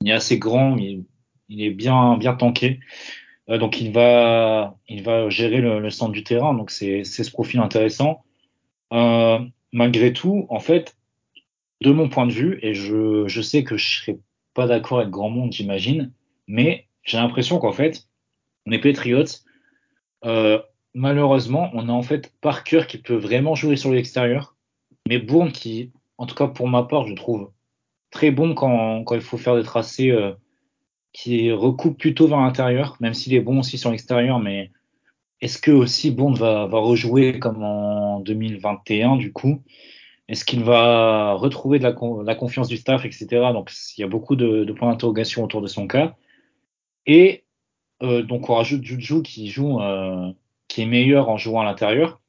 Il 0.01 0.09
est 0.09 0.13
assez 0.13 0.39
grand, 0.39 0.75
mais 0.75 0.99
il 1.49 1.61
est 1.61 1.71
bien, 1.71 2.17
bien 2.17 2.33
tanké. 2.33 2.79
Euh, 3.49 3.57
donc 3.57 3.79
il 3.79 3.91
va, 3.91 4.77
il 4.87 5.03
va 5.03 5.29
gérer 5.29 5.61
le, 5.61 5.79
le 5.79 5.89
centre 5.89 6.11
du 6.11 6.23
terrain. 6.23 6.53
Donc 6.53 6.71
c'est, 6.71 7.03
c'est 7.03 7.23
ce 7.23 7.31
profil 7.31 7.59
intéressant. 7.59 8.23
Euh, 8.93 9.39
malgré 9.71 10.13
tout, 10.13 10.45
en 10.49 10.59
fait, 10.59 10.97
de 11.81 11.91
mon 11.91 12.09
point 12.09 12.25
de 12.25 12.31
vue, 12.31 12.59
et 12.61 12.73
je, 12.73 13.27
je 13.27 13.41
sais 13.41 13.63
que 13.63 13.77
je 13.77 14.01
serai 14.01 14.19
pas 14.53 14.67
d'accord 14.67 14.99
avec 14.99 15.11
grand 15.11 15.29
monde, 15.29 15.51
j'imagine, 15.51 16.11
mais 16.47 16.87
j'ai 17.03 17.17
l'impression 17.17 17.59
qu'en 17.59 17.71
fait, 17.71 18.07
on 18.65 18.71
est 18.71 18.79
Patriots. 18.79 19.25
Euh, 20.25 20.59
malheureusement, 20.93 21.69
on 21.73 21.89
a 21.89 21.91
en 21.91 22.01
fait 22.01 22.33
Parker 22.41 22.83
qui 22.87 22.97
peut 22.97 23.15
vraiment 23.15 23.55
jouer 23.55 23.75
sur 23.75 23.91
l'extérieur, 23.91 24.55
mais 25.07 25.17
Bourne 25.19 25.51
qui, 25.51 25.91
en 26.17 26.25
tout 26.25 26.35
cas 26.35 26.47
pour 26.47 26.67
ma 26.67 26.83
part, 26.83 27.07
je 27.07 27.13
trouve 27.13 27.51
très 28.11 28.31
bon 28.31 28.53
quand, 28.53 29.03
il 29.11 29.21
faut 29.21 29.37
faire 29.37 29.55
des 29.55 29.63
tracés 29.63 30.11
euh, 30.11 30.33
qui 31.13 31.51
recoupe 31.51 31.97
plutôt 31.97 32.27
vers 32.27 32.39
l'intérieur, 32.39 32.97
même 32.99 33.13
s'il 33.13 33.33
est 33.33 33.41
bon 33.41 33.59
aussi 33.59 33.77
sur 33.77 33.91
l'extérieur, 33.91 34.39
mais 34.39 34.71
est-ce 35.41 35.59
que 35.59 35.71
aussi 35.71 36.11
Bond 36.11 36.33
va, 36.33 36.65
rejouer 36.65 37.39
comme 37.39 37.63
en 37.63 38.19
2021 38.21 39.17
du 39.17 39.31
coup? 39.31 39.61
Est-ce 40.27 40.43
qu'il 40.43 40.63
va 40.63 41.33
retrouver 41.33 41.79
la, 41.79 41.93
confiance 41.93 42.67
du 42.67 42.77
staff, 42.77 43.05
etc. 43.05 43.27
Donc 43.53 43.71
il 43.97 44.01
y 44.01 44.03
a 44.03 44.07
beaucoup 44.07 44.35
de, 44.35 44.63
de 44.65 44.73
points 44.73 44.91
d'interrogation 44.91 45.43
autour 45.43 45.61
de 45.61 45.67
son 45.67 45.87
cas. 45.87 46.15
Et 47.05 47.45
euh, 48.03 48.23
donc 48.23 48.49
on 48.49 48.55
rajoute 48.55 48.83
Juju 48.83 49.21
qui 49.21 49.49
joue, 49.49 49.79
euh, 49.79 50.31
qui 50.67 50.81
est 50.81 50.85
meilleur 50.85 51.29
en 51.29 51.37
jouant 51.37 51.61
à 51.61 51.65
l'intérieur. 51.65 52.21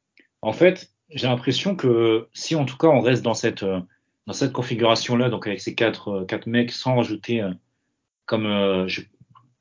En 0.43 0.53
fait, 0.53 0.93
j'ai 1.11 1.27
l'impression 1.27 1.75
que 1.77 2.29
si 2.33 2.55
en 2.55 2.65
tout 2.65 2.77
cas 2.77 2.89
on 2.89 3.01
reste 3.01 3.23
dans 3.23 3.35
cette 3.35 3.63
euh, 3.63 3.81
dans 4.27 4.33
cette 4.33 4.53
configuration 4.53 5.17
là, 5.17 5.31
donc 5.31 5.47
avec 5.47 5.61
ces 5.61 5.75
quatre 5.75 6.09
euh, 6.09 6.25
quatre 6.25 6.47
mecs 6.47 6.71
sans 6.71 6.97
rajouter 6.97 7.43
euh, 7.43 7.53
comme, 8.27 8.87
je, 8.89 9.01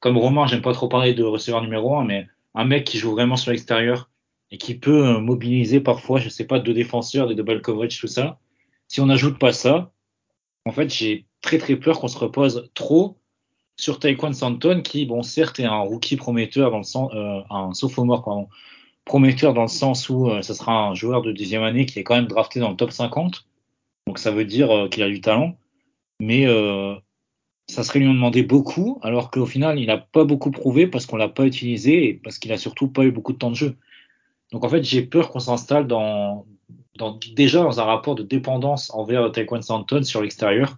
comme 0.02 0.18
Romain, 0.18 0.46
j'aime 0.46 0.62
pas 0.62 0.74
trop 0.74 0.90
parler 0.90 1.14
de 1.14 1.24
receveur 1.24 1.62
numéro 1.62 1.96
un, 1.96 2.04
mais 2.04 2.28
un 2.54 2.66
mec 2.66 2.84
qui 2.84 2.98
joue 2.98 3.12
vraiment 3.12 3.38
sur 3.38 3.52
l'extérieur 3.52 4.10
et 4.52 4.58
qui 4.58 4.76
peut 4.76 5.20
mobiliser 5.20 5.80
parfois, 5.80 6.20
je 6.20 6.28
sais 6.28 6.46
pas, 6.46 6.60
deux 6.60 6.74
défenseurs, 6.74 7.30
des 7.30 7.36
double 7.36 7.62
coverage, 7.62 7.98
tout 7.98 8.08
ça. 8.08 8.40
Si 8.90 9.00
on 9.00 9.06
n'ajoute 9.06 9.40
pas 9.40 9.54
ça, 9.54 9.94
en 10.66 10.72
fait, 10.72 10.94
j'ai 10.94 11.28
très 11.40 11.60
très 11.60 11.78
peur 11.78 12.02
qu'on 12.02 12.10
se 12.10 12.18
repose 12.18 12.70
trop 12.74 13.18
sur 13.78 14.00
Taekwon 14.00 14.34
Santon, 14.34 14.82
qui, 14.82 15.06
bon, 15.06 15.22
certes, 15.24 15.60
est 15.60 15.66
un 15.66 15.80
rookie 15.80 16.18
prometteur 16.18 16.72
dans 16.72 16.80
le 16.80 16.84
sens, 16.84 17.12
euh, 17.14 17.42
un 17.50 17.74
sophomore, 17.74 18.50
prometteur 19.08 19.54
dans 19.54 19.64
le 19.64 19.68
sens 19.68 20.10
où 20.10 20.30
euh, 20.30 20.42
ce 20.44 20.54
sera 20.54 20.90
un 20.90 20.94
joueur 20.94 21.24
de 21.24 21.32
deuxième 21.32 21.64
année 21.64 21.86
qui 21.86 21.98
est 21.98 22.04
quand 22.04 22.16
même 22.16 22.28
drafté 22.28 22.60
dans 22.60 22.70
le 22.70 22.76
top 22.76 22.92
50. 22.92 23.48
Donc 24.06 24.20
ça 24.20 24.32
veut 24.32 24.46
dire 24.46 24.70
euh, 24.70 24.90
qu'il 24.90 25.02
a 25.02 25.10
du 25.10 25.22
talent. 25.22 25.58
Mais 26.20 26.46
euh, 26.46 26.96
ça 27.68 27.84
serait 27.84 28.00
lui 28.00 28.08
en 28.08 28.14
demander 28.14 28.44
beaucoup, 28.44 29.00
alors 29.04 29.32
qu'au 29.32 29.46
final, 29.46 29.80
il 29.80 29.88
n'a 29.88 29.98
pas 29.98 30.26
beaucoup 30.26 30.52
prouvé 30.52 30.88
parce 30.88 31.06
qu'on 31.06 31.18
l'a 31.18 31.30
pas 31.30 31.46
utilisé 31.46 32.10
et 32.10 32.14
parce 32.14 32.38
qu'il 32.38 32.52
a 32.52 32.58
surtout 32.58 32.88
pas 32.88 33.04
eu 33.04 33.12
beaucoup 33.12 33.34
de 33.34 33.38
temps 33.38 33.52
de 33.52 33.56
jeu. 33.56 33.76
Donc 34.52 34.64
en 34.64 34.70
fait, 34.70 34.84
j'ai 34.84 35.04
peur 35.04 35.30
qu'on 35.30 35.40
s'installe 35.40 35.88
dans, 35.88 36.46
déjà 37.36 37.62
dans 37.62 37.80
un 37.80 37.84
rapport 37.84 38.16
de 38.16 38.24
dépendance 38.24 38.92
envers 38.94 39.32
Taekwon 39.32 39.62
Santon 39.62 40.04
sur 40.04 40.22
l'extérieur. 40.22 40.78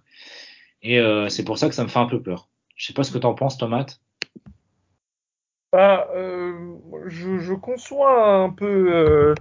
Et 0.82 1.00
c'est 1.28 1.44
pour 1.44 1.56
ça 1.58 1.68
que 1.68 1.74
ça 1.74 1.84
me 1.84 1.88
fait 1.88 1.98
un 1.98 2.06
peu 2.06 2.20
peur. 2.20 2.49
Je 2.80 2.86
sais 2.86 2.92
pas 2.94 3.02
ce 3.02 3.12
que 3.12 3.18
tu 3.18 3.26
en 3.26 3.34
penses, 3.34 3.58
Tomate. 3.58 4.00
Bah, 5.70 6.08
euh, 6.14 6.78
je, 7.08 7.52
conçois 7.52 8.36
un 8.36 8.48
peu 8.48 9.34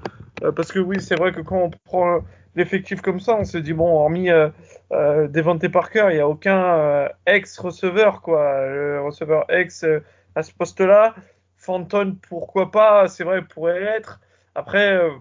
euh, 0.43 0.51
parce 0.51 0.73
que 0.73 0.79
oui, 0.79 0.99
c'est 0.99 1.15
vrai 1.15 1.31
que 1.31 1.39
quand 1.39 1.57
on 1.57 1.69
prend 1.85 2.19
l'effectif 2.55 2.99
comme 2.99 3.21
ça, 3.21 3.35
on 3.35 3.45
se 3.45 3.57
dit 3.57 3.71
bon, 3.71 3.87
hormis 3.87 4.29
euh, 4.29 4.49
euh, 4.91 5.29
Devante 5.29 5.65
Parker, 5.69 6.07
il 6.09 6.15
n'y 6.15 6.19
a 6.19 6.27
aucun 6.27 6.61
euh, 6.61 7.09
ex-receveur, 7.27 8.21
quoi. 8.21 8.67
Le 8.67 9.01
receveur 9.01 9.45
ex 9.49 9.85
euh, 9.85 10.03
à 10.35 10.43
ce 10.43 10.53
poste-là. 10.53 11.15
Fenton, 11.55 12.17
pourquoi 12.27 12.71
pas, 12.71 13.07
c'est 13.07 13.23
vrai, 13.23 13.41
pourrait 13.41 13.79
l'être. 13.79 14.19
Après, 14.53 14.97
euh, 14.97 15.11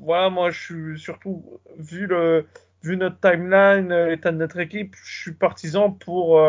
voilà, 0.00 0.30
moi, 0.30 0.50
je 0.50 0.60
suis 0.60 0.98
surtout, 0.98 1.60
vu, 1.78 2.08
le, 2.08 2.44
vu 2.82 2.96
notre 2.96 3.20
timeline, 3.20 3.94
l'état 4.06 4.32
de 4.32 4.36
notre 4.38 4.58
équipe, 4.58 4.96
je 5.00 5.20
suis 5.20 5.32
partisan 5.32 5.92
pour. 5.92 6.42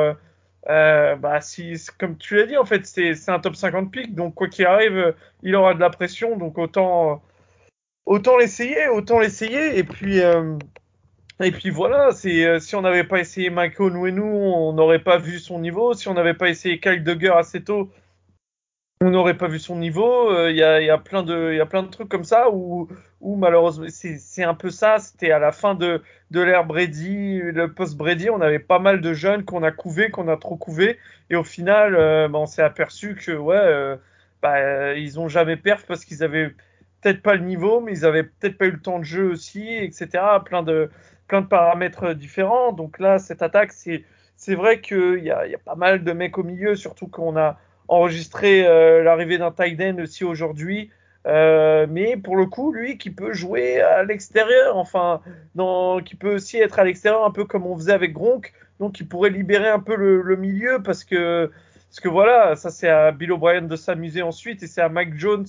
Bah, 0.67 1.41
si, 1.41 1.76
comme 1.98 2.17
tu 2.17 2.36
l'as 2.36 2.45
dit, 2.45 2.58
en 2.58 2.65
fait, 2.65 2.86
c'est 2.86 3.30
un 3.30 3.39
top 3.39 3.56
50 3.56 3.91
pick, 3.91 4.15
donc 4.15 4.36
quoi 4.36 4.48
qu'il 4.48 4.65
arrive, 4.65 5.15
il 5.43 5.56
aura 5.56 5.74
de 5.74 5.80
la 5.80 5.89
pression, 5.89 6.38
donc 6.38 6.58
autant 6.58 7.22
autant 8.10 8.38
l'essayer, 8.38 8.88
autant 8.89 9.19
l'essayer. 9.19 9.78
Et 9.78 9.84
puis, 9.84 10.22
euh, 10.22 10.58
et 11.39 11.52
puis 11.52 11.69
voilà, 11.69 12.10
euh, 12.26 12.60
si 12.60 12.76
on 12.76 12.82
n'avait 12.82 13.06
pas 13.06 13.19
essayé 13.19 13.50
Michael 13.50 13.93
Nwenu, 13.93 14.22
on 14.22 14.74
n'aurait 14.74 15.04
pas 15.04 15.17
vu 15.17 15.39
son 15.39 15.60
niveau. 15.60 15.93
Si 15.93 16.10
on 16.10 16.15
n'avait 16.15 16.34
pas 16.34 16.50
essayé 16.50 16.80
Kyle 16.80 17.04
Duggar 17.04 17.38
assez 17.38 17.63
tôt, 17.63 17.89
on 19.02 19.12
n'aurait 19.12 19.38
pas 19.38 19.48
vu 19.48 19.60
son 19.60 19.78
niveau. 19.78 20.32
Il 20.32 20.36
euh, 20.38 20.52
y, 20.52 20.64
a, 20.64 20.82
y, 20.82 20.90
a, 20.90 20.98
plein 20.98 21.24
de, 21.24 21.54
y 21.54 21.60
a 21.62 21.66
plein 21.66 21.84
de 21.84 21.88
trucs 21.88 22.10
comme 22.10 22.26
ça 22.26 22.50
où, 22.52 22.90
où 23.22 23.36
malheureusement, 23.38 23.88
c'est 23.90 24.44
un 24.44 24.54
peu 24.54 24.70
ça. 24.70 25.00
C'était 25.00 25.32
à 25.32 25.40
la 25.40 25.52
fin 25.54 25.74
de, 25.76 26.02
de 26.32 26.42
l'ère 26.42 26.66
Brady, 26.66 27.40
le 27.40 27.74
post-Brady, 27.74 28.30
on 28.30 28.42
avait 28.42 28.60
pas 28.60 28.80
mal 28.80 29.00
de 29.00 29.14
jeunes 29.14 29.46
qu'on 29.46 29.64
a 29.64 29.72
couvé, 29.72 30.10
qu'on 30.10 30.28
a 30.28 30.36
trop 30.36 30.58
couvé. 30.58 30.98
Et 31.30 31.38
au 31.38 31.46
final, 31.46 31.96
euh, 31.96 32.28
bah, 32.28 32.40
on 32.40 32.46
s'est 32.46 32.62
aperçu 32.62 33.16
que, 33.16 33.32
ouais, 33.32 33.56
euh, 33.56 33.96
bah, 34.42 34.94
ils 34.96 35.18
ont 35.20 35.30
jamais 35.30 35.56
perf 35.56 35.86
parce 35.88 36.04
qu'ils 36.04 36.24
avaient 36.24 36.50
peut-être 37.02 37.22
pas 37.22 37.36
le 37.36 37.46
niveau, 37.46 37.80
mais 37.80 37.94
ils 37.94 38.06
avaient 38.06 38.24
peut-être 38.24 38.58
pas 38.58 38.66
eu 38.66 38.72
le 38.72 38.82
temps 38.82 39.00
de 39.00 39.06
jeu 39.06 39.32
aussi, 39.32 39.66
etc. 39.76 40.10
Plein 40.44 40.64
de, 40.64 40.90
plein 41.28 41.40
de 41.42 41.48
paramètres 41.48 42.14
différents. 42.14 42.74
Donc 42.74 43.00
là, 43.00 43.18
cette 43.18 43.42
attaque, 43.44 43.72
c'est, 43.72 44.04
c'est 44.36 44.56
vrai 44.56 44.82
qu'il 44.82 45.24
y 45.24 45.32
a, 45.32 45.48
y 45.48 45.56
a 45.56 45.60
pas 45.60 45.76
mal 45.76 46.04
de 46.04 46.12
mecs 46.12 46.38
au 46.38 46.44
milieu, 46.44 46.76
surtout 46.76 47.08
qu'on 47.08 47.38
a 47.38 47.58
enregistré 47.89 48.65
euh, 48.65 49.04
l'arrivée 49.04 49.38
d'un 49.38 49.52
tight 49.52 49.80
end 49.82 50.02
aussi 50.02 50.23
aujourd'hui. 50.23 50.91
Euh, 51.28 51.86
mais 51.89 52.15
pour 52.15 52.38
le 52.38 52.45
coup, 52.45 52.71
lui 52.71 52.97
qui 52.97 53.10
peut 53.10 53.34
jouer 53.34 53.82
à 53.82 54.04
l'extérieur, 54.04 54.78
enfin, 54.78 55.21
qui 56.06 56.15
peut 56.15 56.36
aussi 56.36 56.58
être 56.58 56.80
à 56.80 56.86
l'extérieur, 56.86 57.25
un 57.25 57.32
peu 57.32 57.43
comme 57.43 57.65
on 57.65 57.75
faisait 57.75 57.91
avec 57.91 58.13
Gronk, 58.13 58.54
donc 58.80 58.99
il 58.99 59.08
pourrait 59.08 59.30
libérer 59.30 59.67
un 59.67 59.80
peu 59.80 59.95
le, 59.95 60.36
milieu 60.38 60.82
parce 60.82 61.04
que, 61.04 61.52
parce 61.89 61.99
que 61.99 62.08
voilà, 62.08 62.56
ça 62.56 62.69
c'est 62.69 62.88
à 62.88 63.12
Bill 63.12 63.34
O'Brien 63.34 63.63
de 63.63 63.75
s'amuser 63.75 64.21
ensuite 64.21 64.63
et 64.63 64.67
c'est 64.67 64.82
à 64.82 64.88
Mike 64.88 65.17
Jones 65.17 65.45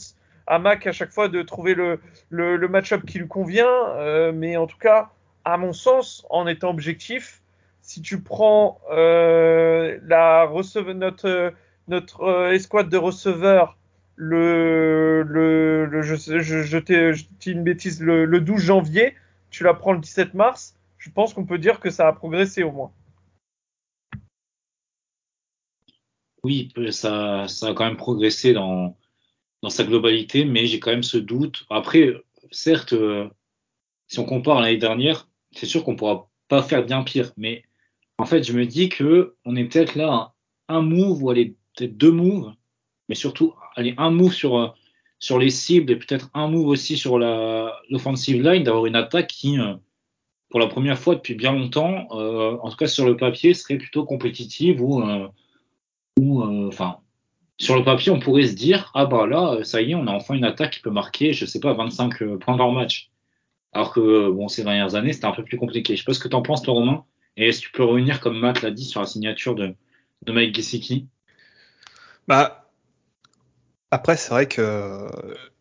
à 0.48 0.58
Mac 0.58 0.84
à 0.88 0.92
chaque 0.92 1.12
fois 1.12 1.28
de 1.28 1.42
trouver 1.42 1.74
le, 1.74 2.00
le, 2.28 2.56
le 2.56 2.68
match-up 2.68 3.06
qui 3.06 3.20
lui 3.20 3.28
convient. 3.28 3.70
Euh, 3.98 4.32
mais 4.34 4.56
en 4.56 4.66
tout 4.66 4.78
cas, 4.78 5.10
à 5.44 5.56
mon 5.56 5.72
sens, 5.72 6.26
en 6.28 6.48
étant 6.48 6.70
objectif, 6.70 7.40
si 7.82 8.02
tu 8.02 8.20
prends 8.20 8.80
la 8.90 10.44
receve, 10.44 10.90
notre, 10.90 11.52
notre 11.90 12.22
euh, 12.22 12.52
escouade 12.52 12.88
de 12.88 12.96
receveurs 12.96 13.76
le, 14.16 16.02
je, 16.02 16.14
je, 16.16 16.62
je 16.62 17.50
une 17.50 17.64
bêtise, 17.64 18.00
le, 18.00 18.24
le 18.26 18.40
12 18.40 18.60
janvier, 18.60 19.14
tu 19.50 19.64
la 19.64 19.74
prends 19.74 19.92
le 19.92 20.00
17 20.00 20.34
mars, 20.34 20.76
je 20.98 21.10
pense 21.10 21.32
qu'on 21.32 21.46
peut 21.46 21.58
dire 21.58 21.80
que 21.80 21.90
ça 21.90 22.06
a 22.06 22.12
progressé 22.12 22.62
au 22.62 22.70
moins. 22.72 22.92
Oui, 26.42 26.72
ça, 26.90 27.44
a 27.44 27.74
quand 27.74 27.84
même 27.84 27.96
progressé 27.96 28.52
dans, 28.52 28.96
sa 29.68 29.84
globalité, 29.84 30.44
mais 30.44 30.66
j'ai 30.66 30.80
quand 30.80 30.90
même 30.90 31.02
ce 31.02 31.18
doute. 31.18 31.66
Après, 31.68 32.14
certes, 32.50 32.94
euh, 32.94 33.28
si 34.06 34.18
on 34.18 34.24
compare 34.24 34.60
l'année 34.60 34.78
dernière, 34.78 35.28
c'est 35.52 35.66
sûr 35.66 35.84
qu'on 35.84 35.96
pourra 35.96 36.30
pas 36.48 36.62
faire 36.62 36.84
bien 36.84 37.02
pire. 37.02 37.32
Mais 37.36 37.64
en 38.16 38.24
fait, 38.24 38.42
je 38.42 38.54
me 38.54 38.64
dis 38.64 38.88
que 38.88 39.34
on 39.44 39.56
est 39.56 39.64
peut-être 39.64 39.96
là 39.96 40.32
un, 40.68 40.76
un 40.76 40.82
move 40.82 41.22
ou 41.22 41.30
aller 41.30 41.56
peut-être 41.80 41.96
deux 41.96 42.12
moves, 42.12 42.52
mais 43.08 43.14
surtout 43.14 43.54
aller 43.76 43.94
un 43.98 44.10
move 44.10 44.32
sur 44.32 44.58
euh, 44.58 44.68
sur 45.18 45.38
les 45.38 45.50
cibles 45.50 45.92
et 45.92 45.96
peut-être 45.96 46.30
un 46.34 46.48
move 46.48 46.68
aussi 46.68 46.96
sur 46.96 47.18
l'offensive 47.18 48.42
line, 48.42 48.62
d'avoir 48.62 48.86
une 48.86 48.96
attaque 48.96 49.28
qui, 49.28 49.58
euh, 49.58 49.74
pour 50.48 50.60
la 50.60 50.66
première 50.66 50.98
fois 50.98 51.14
depuis 51.14 51.34
bien 51.34 51.52
longtemps, 51.52 52.08
euh, 52.12 52.56
en 52.62 52.70
tout 52.70 52.76
cas 52.76 52.86
sur 52.86 53.06
le 53.06 53.16
papier, 53.16 53.54
serait 53.54 53.76
plutôt 53.78 54.04
compétitive 54.04 54.82
ou 54.82 55.02
ou 56.18 56.42
enfin 56.66 56.98
sur 57.58 57.76
le 57.76 57.84
papier, 57.84 58.10
on 58.10 58.20
pourrait 58.20 58.46
se 58.46 58.54
dire 58.54 58.90
ah 58.94 59.06
bah 59.06 59.26
là, 59.26 59.62
ça 59.64 59.82
y 59.82 59.92
est, 59.92 59.94
on 59.94 60.06
a 60.06 60.12
enfin 60.12 60.34
une 60.34 60.44
attaque 60.44 60.72
qui 60.72 60.80
peut 60.80 60.90
marquer, 60.90 61.32
je 61.34 61.44
sais 61.44 61.60
pas, 61.60 61.74
25 61.74 62.38
points 62.38 62.56
par 62.56 62.72
match. 62.72 63.10
Alors 63.72 63.92
que 63.92 64.30
bon, 64.30 64.48
ces 64.48 64.64
dernières 64.64 64.94
années, 64.94 65.12
c'était 65.12 65.26
un 65.26 65.32
peu 65.32 65.44
plus 65.44 65.58
compliqué. 65.58 65.94
Je 65.94 66.00
sais 66.00 66.04
pas 66.06 66.14
ce 66.14 66.20
que 66.20 66.28
t'en 66.28 66.42
penses, 66.42 66.62
toi, 66.62 66.74
Romain. 66.74 67.04
Et 67.36 67.48
est-ce 67.48 67.60
que 67.60 67.66
tu 67.66 67.72
peux 67.72 67.84
revenir, 67.84 68.20
comme 68.20 68.38
Matt 68.38 68.62
l'a 68.62 68.70
dit, 68.70 68.84
sur 68.84 69.00
la 69.00 69.06
signature 69.06 69.54
de, 69.54 69.74
de 70.22 70.32
Mike 70.32 70.54
Gesicki? 70.54 71.06
Bah, 72.30 72.70
après, 73.90 74.16
c'est 74.16 74.30
vrai 74.30 74.46
que 74.46 75.08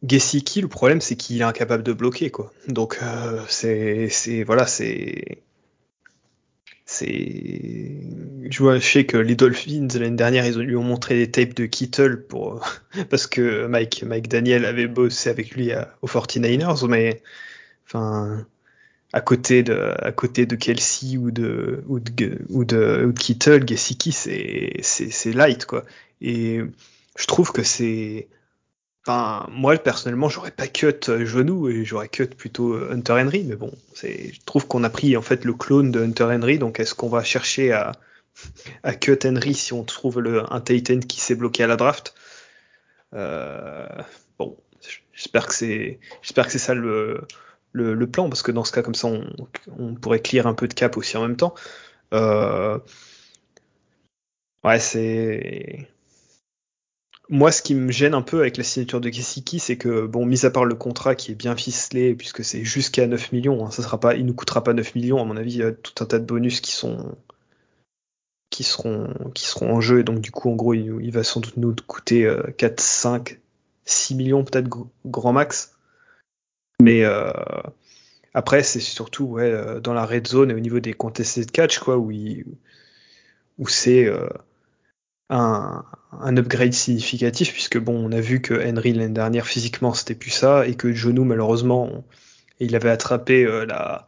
Gesicki, 0.04 0.62
le 0.62 0.68
problème, 0.68 1.02
c'est 1.02 1.16
qu'il 1.16 1.42
est 1.42 1.44
incapable 1.44 1.82
de 1.82 1.94
bloquer, 1.94 2.30
quoi. 2.30 2.54
Donc, 2.68 3.00
euh, 3.02 3.44
c'est, 3.50 4.44
voilà, 4.44 4.68
c'est, 4.68 5.42
c'est, 6.86 8.04
je 8.52 8.60
vois, 8.64 8.80
sais 8.80 9.08
que 9.08 9.18
les 9.18 9.34
Dolphins 9.36 9.88
l'année 9.96 10.16
dernière, 10.16 10.46
ils 10.46 10.60
lui 10.60 10.76
ont 10.76 10.84
montré 10.84 11.16
des 11.16 11.32
tapes 11.32 11.56
de 11.56 11.66
Kittle 11.66 12.28
pour, 12.28 12.64
parce 13.10 13.26
que 13.26 13.66
Mike, 13.66 14.04
Mike 14.04 14.28
Daniel 14.28 14.66
avait 14.66 14.86
bossé 14.86 15.32
avec 15.32 15.50
lui 15.56 15.72
à, 15.72 15.96
aux 16.04 16.08
49ers, 16.08 16.88
mais, 16.88 17.24
enfin, 17.88 18.46
à 19.14 19.22
côté 19.22 19.64
de, 19.64 19.94
à 20.00 20.12
côté 20.12 20.46
de 20.46 20.56
Kelsey 20.56 21.18
ou 21.18 21.32
de, 21.32 21.84
ou 21.88 22.00
de, 22.00 22.40
ou 22.50 22.66
de, 22.66 23.06
ou 23.06 23.12
de 23.12 23.20
Kittle, 23.20 23.68
Gesicki, 23.68 24.12
c'est, 24.12 24.74
c'est, 24.82 25.34
light, 25.34 25.66
quoi. 25.66 25.86
Et, 26.22 26.62
je 27.18 27.26
trouve 27.28 27.52
que 27.52 27.64
c'est. 27.64 28.28
Enfin, 29.06 29.48
moi 29.52 29.78
personnellement, 29.78 30.30
j'aurais 30.30 30.52
pas 30.52 30.68
cut 30.68 31.26
genou 31.26 31.70
et 31.70 31.84
j'aurais 31.86 32.10
cut 32.10 32.28
plutôt 32.28 32.76
Hunter 32.76 33.14
Henry, 33.14 33.44
mais 33.44 33.56
bon. 33.56 33.72
Je 34.04 34.40
trouve 34.46 34.68
qu'on 34.68 34.84
a 34.84 34.90
pris 34.90 35.18
en 35.18 35.22
fait 35.22 35.46
le 35.46 35.54
clone 35.54 35.92
de 35.92 36.02
Hunter 36.02 36.26
Henry, 36.26 36.60
donc 36.60 36.80
est-ce 36.80 36.96
qu'on 36.96 37.10
va 37.10 37.24
chercher 37.24 37.72
à, 37.72 37.94
à 38.84 38.94
cut 38.94 39.20
Henry 39.26 39.54
si 39.54 39.74
on 39.74 39.84
trouve 39.84 40.20
le 40.22 40.44
un 40.54 40.62
Titan 40.62 41.00
qui 41.00 41.20
s'est 41.20 41.36
bloqué 41.36 41.64
à 41.64 41.68
la 41.68 41.78
draft? 41.78 42.14
Euh, 43.14 43.88
Bon, 44.38 44.58
j'espère 45.14 45.48
que 45.48 45.54
c'est, 45.54 46.00
j'espère 46.22 46.46
que 46.46 46.52
c'est 46.52 46.60
ça 46.60 46.74
le, 46.74 47.22
le, 47.72 48.08
plan 48.08 48.30
parce 48.30 48.42
que 48.42 48.52
dans 48.52 48.64
ce 48.64 48.72
cas 48.72 48.82
comme 48.82 48.96
ça, 48.96 49.10
on, 49.78 49.96
pourrait 49.96 50.22
clear 50.22 50.48
un 50.48 50.54
peu 50.54 50.68
de 50.68 50.74
cap 50.74 50.98
aussi 50.98 51.18
en 51.18 51.22
même 51.22 51.38
temps. 51.38 51.54
Euh, 52.14 52.80
ouais, 54.64 54.80
c'est 54.80 55.88
moi, 57.30 57.52
ce 57.52 57.62
qui 57.62 57.76
me 57.76 57.92
gêne 57.92 58.16
un 58.16 58.24
peu 58.24 58.40
avec 58.40 58.58
la 58.58 58.64
signature 58.64 59.00
de 59.00 59.10
Gesicki, 59.10 59.60
c'est 59.60 59.78
que, 59.78 60.08
bon, 60.08 60.26
mis 60.26 60.46
à 60.46 60.50
part 60.50 60.66
le 60.66 60.74
contrat 60.74 61.14
qui 61.14 61.32
est 61.32 61.36
bien 61.36 61.56
ficelé, 61.56 62.16
puisque 62.16 62.44
c'est 62.44 62.64
jusqu'à 62.64 63.06
9 63.06 63.32
millions, 63.32 63.66
hein, 63.66 63.72
ça 63.72 63.84
sera 63.84 64.00
pas, 64.00 64.16
il 64.16 64.26
nous 64.26 64.34
coûtera 64.34 64.64
pas 64.64 64.74
9 64.74 64.96
millions, 64.96 65.22
à 65.22 65.26
mon 65.26 65.38
avis, 65.38 65.54
il 65.54 65.60
y 65.60 65.64
a 65.64 65.72
tout 65.72 66.04
un 66.04 66.08
tas 66.08 66.18
de 66.18 66.26
bonus 66.26 66.60
qui 66.60 66.72
sont, 66.72 67.16
qui 68.50 68.64
seront, 68.64 69.14
en 69.62 69.80
jeu, 69.80 70.00
et 70.00 70.04
donc, 70.04 70.22
du 70.22 70.32
coup, 70.32 70.50
en 70.50 70.56
gros, 70.56 70.74
il, 70.74 71.12
va 71.12 71.24
sans 71.24 71.40
doute 71.40 71.58
nous 71.58 71.76
coûter 71.88 72.26
euh, 72.26 72.42
4, 72.58 72.80
5, 72.80 73.40
6 73.86 74.16
millions, 74.16 74.44
peut-être, 74.44 74.68
grand 75.06 75.34
max. 75.34 75.76
Mais, 76.82 77.04
euh, 77.04 77.32
après, 78.34 78.64
c'est 78.64 78.80
surtout, 78.80 79.26
ouais, 79.26 79.52
euh, 79.52 79.80
dans 79.80 79.94
la 79.94 80.06
red 80.06 80.28
zone 80.28 80.52
et 80.52 80.54
au 80.54 80.60
niveau 80.60 80.80
des 80.80 80.94
contestés 80.94 81.46
de 81.46 81.52
catch, 81.52 81.80
quoi, 81.80 81.98
où, 81.98 82.12
où 83.58 83.68
c'est, 83.68 84.06
euh, 84.06 84.30
un, 85.30 85.84
un, 86.14 86.38
upgrade 86.38 86.74
significatif 86.74 87.54
puisque 87.54 87.78
bon 87.78 87.94
on 87.94 88.12
a 88.12 88.20
vu 88.20 88.42
que 88.42 88.56
Henry 88.56 88.94
l'année 88.94 89.14
dernière 89.14 89.46
physiquement 89.46 89.94
c'était 89.94 90.16
plus 90.16 90.32
ça 90.32 90.66
et 90.66 90.74
que 90.74 90.92
genou 90.92 91.24
malheureusement 91.24 92.04
il 92.60 92.76
avait 92.76 92.90
attrapé 92.90 93.46
la, 93.68 94.08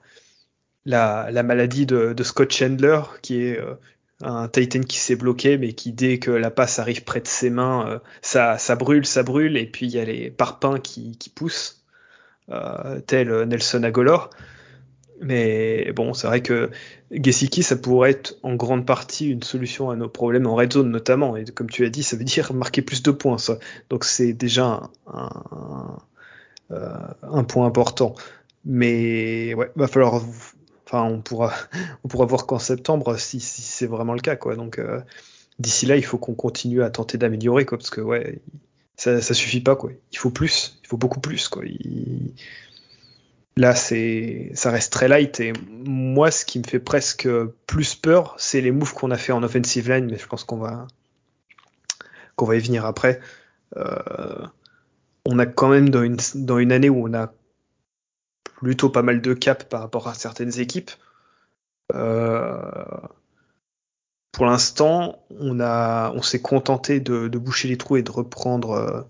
la, 0.85 1.29
la 1.31 1.43
maladie 1.43 1.85
de, 1.85 2.15
Scott 2.23 2.51
Chandler 2.51 3.01
qui 3.21 3.43
est 3.43 3.59
un 4.23 4.47
Titan 4.47 4.81
qui 4.81 4.97
s'est 4.97 5.15
bloqué 5.15 5.59
mais 5.59 5.73
qui 5.73 5.91
dès 5.93 6.17
que 6.17 6.31
la 6.31 6.49
passe 6.49 6.79
arrive 6.79 7.03
près 7.03 7.21
de 7.21 7.27
ses 7.27 7.51
mains 7.51 8.01
ça, 8.23 8.57
ça 8.57 8.75
brûle 8.75 9.05
ça 9.05 9.21
brûle 9.21 9.57
et 9.57 9.67
puis 9.67 9.85
il 9.85 9.91
y 9.91 9.99
a 9.99 10.05
les 10.05 10.31
parpaings 10.31 10.81
qui 10.81 11.31
poussent 11.35 11.80
tel 13.07 13.43
Nelson 13.43 13.83
Agolor 13.83 14.29
mais 15.21 15.91
bon, 15.93 16.13
c'est 16.13 16.25
vrai 16.25 16.41
que 16.41 16.71
Gesicki, 17.11 17.61
ça 17.61 17.75
pourrait 17.75 18.11
être 18.11 18.37
en 18.41 18.55
grande 18.55 18.87
partie 18.87 19.29
une 19.29 19.43
solution 19.43 19.91
à 19.91 19.95
nos 19.95 20.09
problèmes 20.09 20.47
en 20.47 20.55
red 20.55 20.73
zone 20.73 20.89
notamment. 20.89 21.37
Et 21.37 21.45
comme 21.45 21.69
tu 21.69 21.85
as 21.85 21.89
dit, 21.89 22.01
ça 22.01 22.17
veut 22.17 22.23
dire 22.23 22.51
marquer 22.53 22.81
plus 22.81 23.03
de 23.03 23.11
points. 23.11 23.37
Donc 23.91 24.03
c'est 24.03 24.33
déjà 24.33 24.89
euh, 26.71 26.97
un, 27.21 27.43
point 27.43 27.67
important. 27.67 28.15
Mais 28.65 29.53
ouais, 29.53 29.71
va 29.75 29.87
falloir. 29.87 30.23
Enfin, 30.87 31.03
on 31.03 31.21
pourra, 31.21 31.53
on 32.03 32.07
pourra 32.07 32.25
voir 32.25 32.47
qu'en 32.47 32.59
septembre 32.59 33.17
si, 33.17 33.39
si 33.39 33.61
c'est 33.61 33.87
vraiment 33.87 34.13
le 34.13 34.21
cas, 34.21 34.35
quoi. 34.35 34.55
Donc 34.55 34.79
euh, 34.79 35.01
d'ici 35.59 35.85
là, 35.85 35.97
il 35.97 36.03
faut 36.03 36.17
qu'on 36.17 36.33
continue 36.33 36.81
à 36.81 36.89
tenter 36.89 37.19
d'améliorer, 37.19 37.65
quoi, 37.65 37.77
parce 37.77 37.91
que 37.91 38.01
ouais, 38.01 38.41
ça, 39.01 39.19
ça 39.19 39.33
suffit 39.33 39.61
pas, 39.61 39.75
quoi. 39.75 39.89
Il 40.11 40.17
faut 40.19 40.29
plus, 40.29 40.79
il 40.83 40.87
faut 40.87 40.97
beaucoup 40.97 41.19
plus, 41.19 41.47
quoi. 41.47 41.63
Là, 43.57 43.73
c'est, 43.73 44.51
ça 44.53 44.69
reste 44.69 44.93
très 44.93 45.07
light 45.07 45.39
et 45.39 45.53
moi, 45.69 46.29
ce 46.29 46.45
qui 46.45 46.59
me 46.59 46.63
fait 46.63 46.79
presque 46.79 47.27
plus 47.65 47.95
peur, 47.95 48.35
c'est 48.37 48.61
les 48.61 48.69
moves 48.69 48.93
qu'on 48.93 49.09
a 49.09 49.17
fait 49.17 49.31
en 49.31 49.41
offensive 49.41 49.89
line, 49.89 50.05
mais 50.05 50.19
je 50.19 50.27
pense 50.27 50.43
qu'on 50.43 50.57
va, 50.57 50.85
qu'on 52.35 52.45
va 52.45 52.55
y 52.55 52.59
venir 52.59 52.85
après. 52.85 53.19
Euh, 53.75 54.45
on 55.25 55.39
a 55.39 55.47
quand 55.47 55.69
même 55.69 55.89
dans 55.89 56.03
une, 56.03 56.17
dans 56.35 56.59
une 56.59 56.71
année 56.71 56.89
où 56.89 57.07
on 57.07 57.13
a 57.15 57.33
plutôt 58.43 58.91
pas 58.91 59.01
mal 59.01 59.19
de 59.19 59.33
cap 59.33 59.67
par 59.67 59.81
rapport 59.81 60.09
à 60.09 60.13
certaines 60.13 60.59
équipes. 60.59 60.91
Euh, 61.95 62.61
pour 64.31 64.45
l'instant, 64.45 65.23
on 65.39 65.59
a, 65.59 66.11
on 66.15 66.21
s'est 66.21 66.41
contenté 66.41 66.99
de, 66.99 67.27
de, 67.27 67.37
boucher 67.37 67.67
les 67.67 67.77
trous 67.77 67.97
et 67.97 68.03
de 68.03 68.11
reprendre 68.11 68.71
euh, 68.71 69.01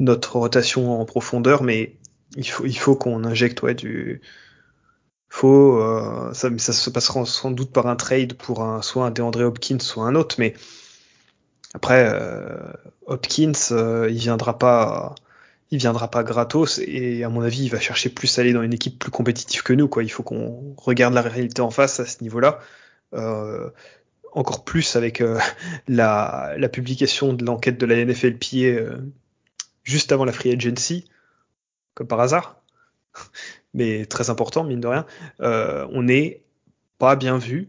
notre 0.00 0.36
rotation 0.36 1.00
en 1.00 1.04
profondeur, 1.04 1.62
mais 1.62 1.96
il 2.36 2.48
faut, 2.48 2.64
il 2.66 2.78
faut 2.78 2.96
qu'on 2.96 3.24
injecte 3.24 3.62
ouais, 3.62 3.74
du. 3.74 4.20
Faut, 5.28 5.80
euh, 5.80 6.32
ça, 6.32 6.48
ça 6.58 6.72
se 6.72 6.90
passera 6.90 7.24
sans 7.26 7.50
doute 7.50 7.72
par 7.72 7.86
un 7.86 7.96
trade 7.96 8.34
pour 8.34 8.62
un, 8.62 8.82
soit 8.82 9.06
un 9.06 9.10
DeAndre 9.10 9.40
Hopkins, 9.40 9.80
soit 9.80 10.04
un 10.04 10.14
autre, 10.14 10.36
mais 10.38 10.54
après, 11.74 12.08
euh, 12.08 12.72
Hopkins, 13.06 13.52
euh, 13.72 14.08
il 14.10 14.18
viendra 14.18 14.58
pas. 14.58 15.14
Il 15.70 15.78
viendra 15.78 16.08
pas 16.08 16.22
gratos 16.22 16.78
et 16.78 17.24
à 17.24 17.28
mon 17.28 17.40
avis, 17.40 17.64
il 17.64 17.70
va 17.70 17.80
chercher 17.80 18.08
plus 18.08 18.38
à 18.38 18.42
aller 18.42 18.52
dans 18.52 18.62
une 18.62 18.74
équipe 18.74 18.98
plus 18.98 19.10
compétitive 19.10 19.62
que 19.64 19.72
nous. 19.72 19.88
Quoi. 19.88 20.04
Il 20.04 20.08
faut 20.08 20.22
qu'on 20.22 20.74
regarde 20.76 21.14
la 21.14 21.22
réalité 21.22 21.62
en 21.62 21.70
face 21.70 21.98
à 21.98 22.06
ce 22.06 22.22
niveau-là. 22.22 22.60
Euh, 23.14 23.70
encore 24.32 24.64
plus 24.64 24.96
avec 24.96 25.20
euh, 25.20 25.38
la, 25.88 26.56
publication 26.72 27.32
de 27.32 27.44
l'enquête 27.44 27.78
de 27.78 27.86
la 27.86 28.04
NFLPA 28.04 28.56
euh, 28.56 28.98
juste 29.84 30.10
avant 30.12 30.24
la 30.24 30.32
free 30.32 30.50
agency 30.50 31.04
comme 31.94 32.08
par 32.08 32.18
hasard, 32.18 32.60
mais 33.74 34.06
très 34.06 34.28
important, 34.28 34.64
mine 34.64 34.80
de 34.80 34.88
rien, 34.88 35.06
on 35.38 36.02
n'est 36.02 36.42
pas 36.98 37.14
bien 37.14 37.38
vu 37.38 37.68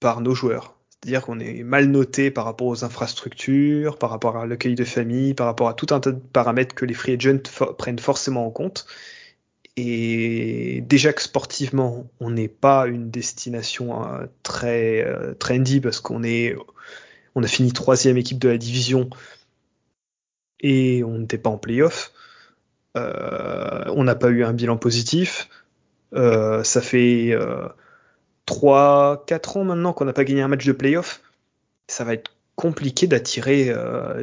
par 0.00 0.22
nos 0.22 0.34
joueurs. 0.34 0.74
C'est-à-dire 0.88 1.22
qu'on 1.22 1.38
est 1.38 1.62
mal 1.62 1.86
noté 1.86 2.30
par 2.30 2.46
rapport 2.46 2.68
aux 2.68 2.84
infrastructures, 2.84 3.98
par 3.98 4.08
rapport 4.08 4.38
à 4.38 4.46
l'accueil 4.46 4.74
de 4.74 4.84
famille, 4.84 5.34
par 5.34 5.46
rapport 5.46 5.68
à 5.68 5.74
tout 5.74 5.88
un 5.90 6.00
tas 6.00 6.12
de 6.12 6.18
paramètres 6.18 6.74
que 6.74 6.86
les 6.86 6.94
free 6.94 7.12
agents 7.12 7.42
prennent 7.76 7.98
forcément 7.98 8.46
en 8.46 8.50
compte. 8.50 8.86
Et 9.76 10.82
déjà 10.86 11.12
que 11.12 11.22
sportivement, 11.22 12.06
on 12.20 12.30
n'est 12.30 12.48
pas 12.48 12.86
une 12.86 13.10
destination 13.10 14.04
euh, 14.04 14.26
très 14.42 15.02
euh, 15.04 15.34
trendy 15.34 15.80
parce 15.80 16.00
qu'on 16.00 16.22
est, 16.22 16.54
on 17.34 17.42
a 17.42 17.46
fini 17.46 17.72
troisième 17.72 18.18
équipe 18.18 18.38
de 18.38 18.50
la 18.50 18.58
division 18.58 19.08
et 20.60 21.02
on 21.04 21.18
n'était 21.18 21.38
pas 21.38 21.50
en 21.50 21.56
playoff. 21.56 22.12
Euh, 22.96 23.84
on 23.88 24.04
n'a 24.04 24.14
pas 24.14 24.28
eu 24.28 24.44
un 24.44 24.52
bilan 24.52 24.76
positif. 24.76 25.48
Ça 26.14 26.82
fait 26.82 27.30
euh, 27.32 27.66
3-4 28.46 29.58
ans 29.58 29.64
maintenant 29.64 29.94
qu'on 29.94 30.04
n'a 30.04 30.12
pas 30.12 30.24
gagné 30.24 30.42
un 30.42 30.48
match 30.48 30.66
de 30.66 30.72
playoff. 30.72 31.22
Ça 31.88 32.04
va 32.04 32.12
être 32.12 32.30
compliqué 32.56 33.06
d'attirer 33.06 33.74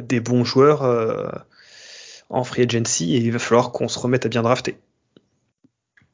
des 0.02 0.20
bons 0.20 0.44
joueurs 0.44 1.44
en 2.30 2.44
free 2.44 2.62
agency 2.62 3.16
et 3.16 3.18
il 3.18 3.32
va 3.32 3.40
falloir 3.40 3.72
qu'on 3.72 3.88
se 3.88 3.98
remette 3.98 4.24
à 4.26 4.28
bien 4.28 4.42
drafter. 4.42 4.78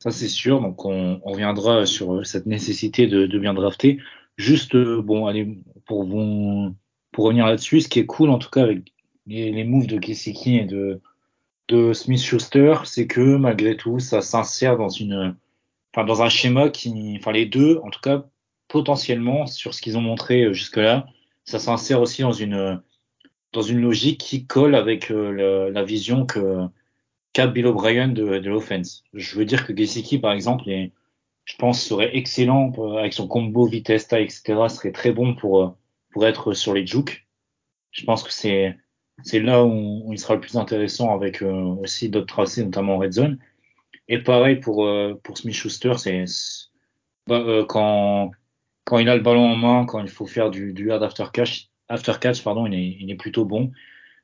Ça 0.07 0.12
c'est 0.12 0.29
sûr, 0.29 0.61
donc 0.61 0.85
on, 0.85 1.19
reviendra 1.25 1.85
sur 1.85 2.25
cette 2.25 2.47
nécessité 2.47 3.09
de, 3.09 3.38
bien 3.40 3.55
drafter. 3.55 3.99
Juste, 4.37 4.77
euh, 4.77 5.03
bon, 5.03 5.27
allez, 5.27 5.59
pour, 5.85 6.05
vous, 6.05 6.73
pour 7.11 7.25
revenir 7.25 7.45
là-dessus, 7.45 7.81
ce 7.81 7.88
qui 7.88 7.99
est 7.99 8.07
cool 8.07 8.31
en 8.31 8.38
tout 8.38 8.49
cas 8.49 8.62
avec 8.62 8.92
les, 9.27 9.51
les 9.51 9.64
moves 9.64 9.88
de 9.88 9.99
Kesiki 9.99 10.59
et 10.59 10.64
de, 10.64 11.01
de 11.66 11.92
Smith 11.92 12.21
Schuster, 12.21 12.75
c'est 12.85 13.09
que 13.09 13.35
malgré 13.37 13.77
tout, 13.77 13.99
ça 13.99 14.21
s'insère 14.21 14.77
dans 14.77 14.90
une, 14.90 15.35
enfin 15.92 16.07
dans 16.07 16.23
un 16.23 16.29
schéma 16.29 16.69
qui, 16.69 17.16
enfin 17.19 17.33
les 17.33 17.47
deux, 17.47 17.81
en 17.83 17.90
tout 17.90 18.01
cas 18.01 18.27
potentiellement 18.69 19.47
sur 19.47 19.75
ce 19.75 19.83
qu'ils 19.83 19.99
ont 19.99 20.03
montré 20.03 20.45
euh, 20.45 20.53
jusque-là, 20.53 21.09
ça 21.45 21.59
s'insère 21.59 22.01
aussi 22.01 22.23
dans 22.23 22.31
une 22.31 22.81
dans 23.53 23.62
une 23.62 23.81
logique 23.81 24.21
qui 24.21 24.47
colle 24.47 24.77
avec 24.77 25.11
euh, 25.11 25.69
la 25.73 25.83
vision 25.83 26.27
que 26.27 26.69
qu'a 27.37 27.46
Bill 27.46 27.66
O'Brien 27.66 28.09
de, 28.09 28.38
de 28.38 28.49
l'offense. 28.49 29.05
Je 29.12 29.38
veux 29.38 29.44
dire 29.44 29.66
que 29.66 29.77
Gesicki, 29.77 30.18
par 30.18 30.33
exemple, 30.33 30.68
est, 30.70 30.92
je 31.44 31.57
pense, 31.57 31.83
serait 31.83 32.16
excellent 32.16 32.72
avec 32.99 33.12
son 33.12 33.29
combo 33.29 33.66
vitesse, 33.66 34.11
etc. 34.12 34.68
serait 34.68 34.92
très 34.92 35.12
bon 35.12 35.35
pour 35.35 35.62
euh, 35.62 35.68
pour 36.11 36.27
être 36.27 36.55
sur 36.55 36.72
les 36.75 36.87
jukes. 36.87 37.27
Je 37.90 38.05
pense 38.05 38.22
que 38.22 38.33
c'est 38.33 38.77
c'est 39.25 39.40
là 39.40 39.64
où, 39.64 40.12
il 40.12 40.18
sera 40.18 40.35
le 40.35 40.40
plus 40.40 40.57
intéressant 40.57 41.14
avec 41.14 41.42
aussi 41.42 42.09
d'autres 42.11 42.27
tracés, 42.27 42.64
notamment 42.64 42.96
en 42.96 42.99
red 42.99 43.12
zone. 43.12 43.38
Et 44.09 44.18
pareil 44.18 44.57
pour 44.57 44.88
pour 45.22 45.38
Smith 45.38 45.55
Schuster, 45.55 45.94
c'est 45.99 46.25
bah, 47.27 47.64
quand 47.68 48.31
quand 48.85 48.99
il 48.99 49.09
a 49.09 49.16
le 49.16 49.22
ballon 49.22 49.46
en 49.53 49.57
main, 49.57 49.85
quand 49.85 50.01
il 50.01 50.09
faut 50.09 50.27
faire 50.27 50.51
du, 50.51 50.72
du 50.72 50.92
hard 50.92 51.03
after 51.03 51.27
catch, 51.33 51.68
after 51.88 52.14
catch 52.20 52.42
pardon, 52.42 52.66
il 52.66 52.75
est, 52.75 52.96
il 53.01 53.11
est 53.11 53.16
plutôt 53.16 53.44
bon. 53.44 53.72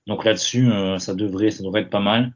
Donc 0.06 0.24
là-dessus, 0.24 0.70
euh, 0.70 0.98
ça 0.98 1.14
devrait, 1.14 1.50
ça 1.50 1.62
devrait 1.62 1.82
être 1.82 1.90
pas 1.90 2.00
mal. 2.00 2.32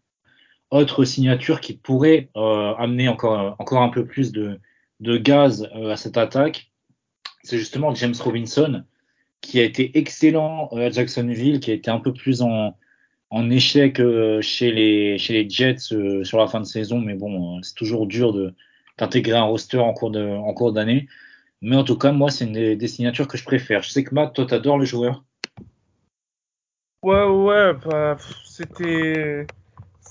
Autre 0.70 1.04
signature 1.04 1.60
qui 1.60 1.74
pourrait 1.74 2.28
euh, 2.36 2.74
amener 2.74 3.08
encore, 3.08 3.56
encore 3.58 3.82
un 3.82 3.88
peu 3.88 4.04
plus 4.04 4.32
de, 4.32 4.58
de 5.00 5.16
gaz 5.16 5.68
euh, 5.74 5.90
à 5.90 5.96
cette 5.96 6.16
attaque, 6.16 6.70
c'est 7.42 7.58
justement 7.58 7.94
James 7.94 8.14
Robinson, 8.18 8.82
qui 9.40 9.60
a 9.60 9.64
été 9.64 9.96
excellent 9.98 10.68
à 10.68 10.90
Jacksonville, 10.90 11.60
qui 11.60 11.70
a 11.70 11.74
été 11.74 11.90
un 11.90 12.00
peu 12.00 12.12
plus 12.12 12.42
en, 12.42 12.76
en 13.30 13.50
échec 13.50 14.00
chez 14.40 14.72
les, 14.72 15.18
chez 15.18 15.32
les 15.34 15.48
Jets 15.48 15.78
sur 16.24 16.38
la 16.38 16.48
fin 16.48 16.60
de 16.60 16.66
saison, 16.66 16.98
mais 16.98 17.14
bon, 17.14 17.62
c'est 17.62 17.74
toujours 17.74 18.06
dur 18.06 18.32
de 18.32 18.52
d'intégrer 18.98 19.36
un 19.36 19.44
roster 19.44 19.78
en 19.78 19.92
cours 19.92 20.10
de, 20.10 20.72
d'année. 20.72 21.08
Mais 21.62 21.76
en 21.76 21.84
tout 21.84 21.98
cas, 21.98 22.12
moi, 22.12 22.30
c'est 22.30 22.44
une 22.44 22.76
des, 22.76 22.88
signatures 22.88 23.28
que 23.28 23.38
je 23.38 23.44
préfère. 23.44 23.82
Je 23.82 23.90
sais 23.90 24.04
que 24.04 24.14
Matt, 24.14 24.34
toi, 24.34 24.46
t'adores 24.46 24.78
le 24.78 24.84
joueur. 24.84 25.24
Ouais, 27.02 27.24
ouais, 27.24 27.72
bah, 27.84 28.16
c'était. 28.44 29.46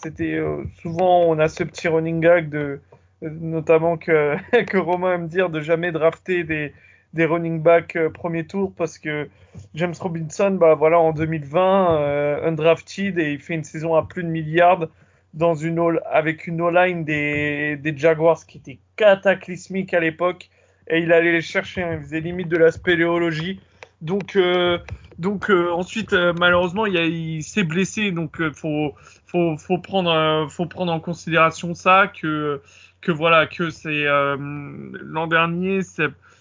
C'était 0.01 0.36
euh, 0.36 0.63
souvent 0.81 1.23
on 1.23 1.39
a 1.39 1.47
ce 1.47 1.63
petit 1.63 1.88
running 1.88 2.19
gag 2.19 2.49
de 2.49 2.79
notamment 3.21 3.97
que, 3.97 4.36
que 4.65 4.77
Romain 4.77 5.15
aime 5.15 5.27
dire 5.27 5.49
de 5.49 5.62
jamais 5.62 5.91
drafter 5.91 6.43
des, 6.43 6.73
des 7.13 7.25
running 7.25 7.62
backs 7.62 7.95
euh, 7.95 8.10
premier 8.10 8.45
tour 8.45 8.73
parce 8.75 8.99
que 8.99 9.29
James 9.73 9.93
Robinson, 9.99 10.51
bah 10.51 10.75
voilà, 10.75 10.99
en 10.99 11.13
2020, 11.13 12.01
euh, 12.01 12.47
undrafted 12.47 13.17
et 13.17 13.34
il 13.34 13.39
fait 13.39 13.55
une 13.55 13.63
saison 13.63 13.95
à 13.95 14.03
plus 14.03 14.23
de 14.23 14.29
milliards 14.29 14.88
dans 15.34 15.55
une 15.55 15.99
avec 16.12 16.47
une 16.47 16.62
all-line 16.62 17.03
des, 17.03 17.77
des 17.77 17.97
Jaguars 17.97 18.45
qui 18.45 18.58
était 18.58 18.79
cataclysmique 18.95 19.93
à 19.93 19.99
l'époque 19.99 20.49
et 20.88 20.99
il 20.99 21.12
allait 21.12 21.31
les 21.31 21.41
chercher. 21.41 21.84
Hein. 21.84 21.97
il 21.97 22.01
faisait 22.01 22.19
limite 22.19 22.47
de 22.47 22.58
la 22.58 22.71
spéléologie. 22.71 23.60
Donc, 24.01 24.36
euh, 24.36 24.77
donc 25.17 25.49
euh, 25.49 25.71
ensuite, 25.71 26.13
euh, 26.13 26.34
malheureusement, 26.38 26.86
il, 26.86 27.43
s'est 27.43 27.63
blessé. 27.63 28.12
Donc, 28.12 28.41
faut, 28.53 28.93
faut, 29.25 29.58
faut 29.58 29.77
prendre, 29.77 30.47
faut 30.49 30.65
prendre 30.65 30.91
en 30.91 30.99
considération 30.99 31.73
ça 31.73 32.08
que, 32.08 32.62
que 33.01 33.12
voilà, 33.12 33.47
que 33.47 33.69
c'est 33.69 34.05
l'an 34.05 35.27
dernier, 35.27 35.79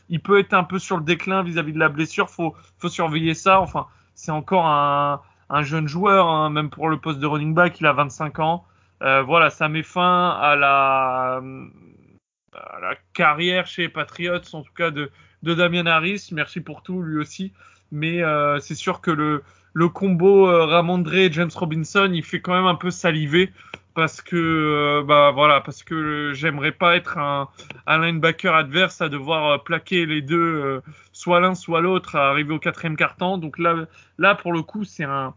il 0.08 0.20
peut 0.20 0.38
être 0.38 0.54
un 0.54 0.64
peu 0.64 0.78
sur 0.78 0.96
le 0.96 1.04
déclin 1.04 1.42
vis-à-vis 1.42 1.72
de 1.72 1.78
la 1.78 1.88
blessure. 1.88 2.30
Faut, 2.30 2.54
faut 2.78 2.88
surveiller 2.88 3.34
ça. 3.34 3.60
Enfin, 3.60 3.86
c'est 4.14 4.32
encore 4.32 4.66
un, 4.66 5.20
un 5.50 5.62
jeune 5.62 5.88
joueur, 5.88 6.28
hein, 6.28 6.50
même 6.50 6.70
pour 6.70 6.88
le 6.88 6.98
poste 6.98 7.20
de 7.20 7.26
running 7.26 7.54
back, 7.54 7.80
il 7.80 7.86
a 7.86 7.92
25 7.92 8.38
ans. 8.40 8.64
voilà, 9.00 9.50
ça 9.50 9.68
met 9.68 9.82
fin 9.82 10.30
à 10.30 10.56
la 10.56 11.40
la 12.80 12.94
carrière 13.14 13.66
chez 13.66 13.88
Patriots, 13.88 14.40
en 14.52 14.62
tout 14.62 14.72
cas 14.74 14.90
de, 14.90 15.10
de 15.44 15.54
Damien 15.54 15.86
Harris. 15.86 16.30
Merci 16.32 16.60
pour 16.60 16.82
tout, 16.82 17.00
lui 17.02 17.20
aussi. 17.20 17.52
Mais 17.92 18.22
euh, 18.22 18.58
c'est 18.58 18.74
sûr 18.74 19.00
que 19.00 19.10
le, 19.10 19.88
combo 19.88 20.48
euh, 20.48 20.64
Ramondre 20.64 21.14
et 21.14 21.30
James 21.30 21.50
Robinson, 21.54 22.10
il 22.12 22.24
fait 22.24 22.40
quand 22.40 22.54
même 22.54 22.66
un 22.66 22.74
peu 22.74 22.90
saliver 22.90 23.52
parce 23.94 24.20
que 24.20 24.34
euh, 24.34 25.04
bah 25.04 25.30
voilà 25.32 25.60
parce 25.60 25.84
que 25.84 26.32
j'aimerais 26.34 26.72
pas 26.72 26.96
être 26.96 27.16
un, 27.18 27.48
linebacker 27.86 28.52
adverse 28.52 29.00
à 29.00 29.08
devoir 29.08 29.52
euh, 29.52 29.58
plaquer 29.58 30.04
les 30.04 30.20
deux 30.20 30.82
soit 31.12 31.38
l'un 31.38 31.54
soit 31.54 31.80
l'autre 31.80 32.16
à 32.16 32.28
arriver 32.30 32.52
au 32.52 32.58
quatrième 32.58 32.96
quart-temps 32.96 33.38
donc 33.38 33.56
là 33.56 33.86
là 34.18 34.34
pour 34.34 34.52
le 34.52 34.62
coup 34.62 34.82
c'est 34.82 35.04
un 35.04 35.34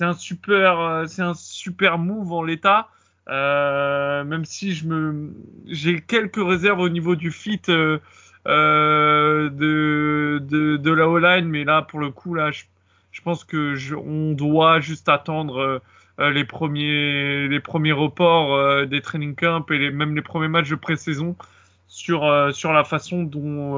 un 0.00 0.14
super 0.14 1.04
c'est 1.06 1.22
un 1.22 1.34
super 1.34 1.96
move 1.96 2.32
en 2.32 2.42
l'état 2.42 2.88
même 3.28 4.44
si 4.44 4.82
j'ai 5.66 6.00
quelques 6.00 6.44
réserves 6.44 6.80
au 6.80 6.88
niveau 6.88 7.14
du 7.14 7.30
fit 7.30 7.62
euh, 8.46 9.32
euh, 9.42 9.48
de, 9.50 10.38
de, 10.38 10.76
de 10.76 10.90
la 10.92 11.08
O-line, 11.08 11.46
mais 11.46 11.64
là 11.64 11.82
pour 11.82 12.00
le 12.00 12.10
coup 12.10 12.34
là, 12.34 12.50
je, 12.50 12.64
je 13.10 13.20
pense 13.22 13.44
que 13.44 13.74
je, 13.74 13.94
on 13.94 14.32
doit 14.32 14.80
juste 14.80 15.08
attendre 15.08 15.80
euh, 16.18 16.30
les 16.30 16.44
premiers 16.44 17.48
les 17.48 17.60
premiers 17.60 17.92
reports 17.92 18.54
euh, 18.54 18.86
des 18.86 19.00
training 19.00 19.34
camps 19.34 19.64
et 19.70 19.78
les, 19.78 19.90
même 19.90 20.14
les 20.14 20.22
premiers 20.22 20.48
matchs 20.48 20.70
de 20.70 20.76
pré-saison 20.76 21.36
sur 21.88 22.22
sur 22.54 22.72
la 22.72 22.84
façon 22.84 23.22
dont 23.22 23.76